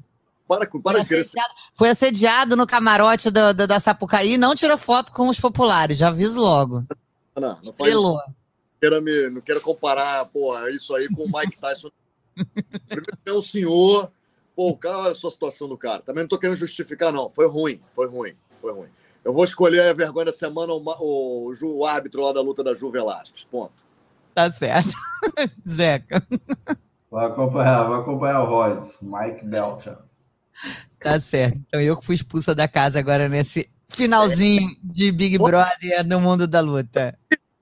Para, 0.50 0.68
para 0.68 1.06
foi, 1.06 1.20
assediado, 1.20 1.54
foi 1.76 1.90
assediado 1.92 2.56
no 2.56 2.66
camarote 2.66 3.30
do, 3.30 3.54
do, 3.54 3.68
da 3.68 3.80
Sapucaí 3.80 4.36
não 4.36 4.56
tirou 4.56 4.80
foto 4.80 5.12
com 5.12 5.30
os 5.30 5.40
populares, 5.40 6.00
já 6.00 6.08
aviso 6.08 6.42
logo. 6.42 6.84
Não, 7.36 7.60
não 7.64 7.72
faz 7.72 7.94
isso. 7.94 8.20
queira 8.82 9.00
me, 9.00 9.30
não 9.30 9.42
queira 9.42 9.62
comparar 9.62 10.26
porra, 10.26 10.68
isso 10.72 10.96
aí 10.96 11.08
com 11.08 11.26
o 11.26 11.32
Mike 11.32 11.60
Tyson. 11.60 11.92
Primeiro 12.34 13.20
é 13.28 13.32
o 13.32 13.44
senhor. 13.44 14.12
Pô, 14.56 14.70
o 14.70 14.76
cara, 14.76 14.98
olha 14.98 15.12
a 15.12 15.16
sua 15.16 15.30
situação 15.30 15.68
do 15.68 15.78
cara. 15.78 16.02
Também 16.02 16.24
não 16.24 16.28
tô 16.28 16.40
querendo 16.40 16.58
justificar, 16.58 17.14
não. 17.14 17.30
Foi 17.30 17.48
ruim, 17.48 17.80
foi 17.94 18.08
ruim, 18.08 18.34
foi 18.60 18.74
ruim. 18.74 18.90
Eu 19.24 19.32
vou 19.32 19.44
escolher 19.44 19.82
a 19.88 19.94
vergonha 19.94 20.26
da 20.26 20.32
semana 20.32 20.74
o, 20.74 20.84
o, 21.00 21.54
o 21.64 21.86
árbitro 21.86 22.24
lá 22.24 22.34
da 22.34 22.42
luta 22.42 22.64
da 22.64 22.74
Ju 22.74 22.90
Velasquez. 22.90 23.46
Ponto. 23.46 23.86
Tá 24.34 24.50
certo. 24.50 24.94
Zeca. 25.70 26.26
Vai 27.12 27.28
acompanhar, 27.28 27.84
vai 27.84 28.00
acompanhar 28.00 28.42
o 28.42 28.48
Rhodes, 28.48 28.98
Mike 29.00 29.46
Beltran. 29.46 30.09
Tá 31.00 31.20
certo. 31.20 31.60
Então 31.68 31.82
eu 31.82 31.98
que 31.98 32.06
fui 32.06 32.16
expulsa 32.16 32.54
da 32.54 32.68
casa 32.68 33.00
agora 33.00 33.30
nesse 33.30 33.70
finalzinho 33.90 34.70
de 34.84 35.12
Big 35.12 35.38
Brother 35.38 36.06
no 36.06 36.20
mundo 36.20 36.48
da 36.48 36.60
luta. 36.60 37.18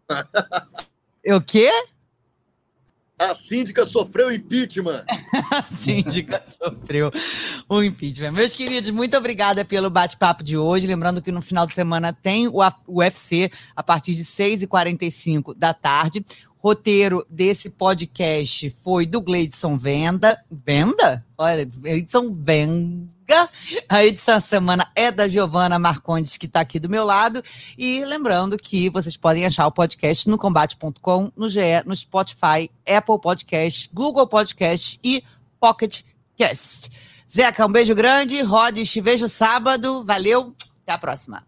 O 1.30 1.42
quê? 1.42 1.70
A 3.20 3.34
síndica 3.34 3.86
sofreu 3.86 4.32
impeachment. 4.32 5.04
A 5.52 5.64
síndica 5.64 6.42
sofreu 6.48 7.12
um 7.70 7.84
impeachment. 7.84 8.32
Meus 8.32 8.54
queridos, 8.54 8.92
muito 8.92 9.18
obrigada 9.18 9.66
pelo 9.66 9.90
bate-papo 9.90 10.44
de 10.44 10.56
hoje. 10.56 10.86
Lembrando 10.86 11.22
que 11.22 11.32
no 11.32 11.42
final 11.42 11.66
de 11.66 11.74
semana 11.74 12.14
tem 12.14 12.48
o 12.48 12.62
UFC 12.88 13.52
a 13.76 13.82
partir 13.82 14.14
de 14.14 14.24
6h45 14.24 15.54
da 15.54 15.74
tarde. 15.74 16.24
Roteiro 16.68 17.26
desse 17.30 17.70
podcast 17.70 18.76
foi 18.84 19.06
do 19.06 19.22
Gleidson 19.22 19.78
Venda. 19.78 20.38
Venda? 20.52 21.26
Olha, 21.38 21.64
Gleidson 21.64 22.36
Venda. 22.38 23.50
A 23.88 24.04
edição 24.04 24.36
da 24.36 24.42
semana 24.42 24.92
é 24.94 25.10
da 25.10 25.30
Giovana 25.30 25.80
Marcondes, 25.80 26.36
que 26.36 26.46
está 26.46 26.60
aqui 26.60 26.78
do 26.78 26.90
meu 26.90 27.06
lado. 27.06 27.42
E 27.78 28.04
lembrando 28.04 28.58
que 28.58 28.90
vocês 28.90 29.16
podem 29.16 29.46
achar 29.46 29.66
o 29.66 29.72
podcast 29.72 30.30
no 30.30 30.38
combate.com, 30.38 31.32
no 31.38 31.50
GE, 31.50 31.62
no 31.86 31.96
Spotify, 31.96 32.70
Apple 32.86 33.22
Podcast, 33.22 33.90
Google 33.94 34.28
Podcast 34.28 35.00
e 35.02 35.24
Pocket 35.62 36.02
Cast. 36.36 36.92
Zeca, 37.34 37.66
um 37.66 37.72
beijo 37.72 37.96
grande. 37.96 38.42
Rodes, 38.42 38.92
te 38.92 39.00
vejo 39.00 39.30
sábado. 39.30 40.04
Valeu. 40.04 40.54
Até 40.84 40.92
a 40.92 40.98
próxima. 40.98 41.48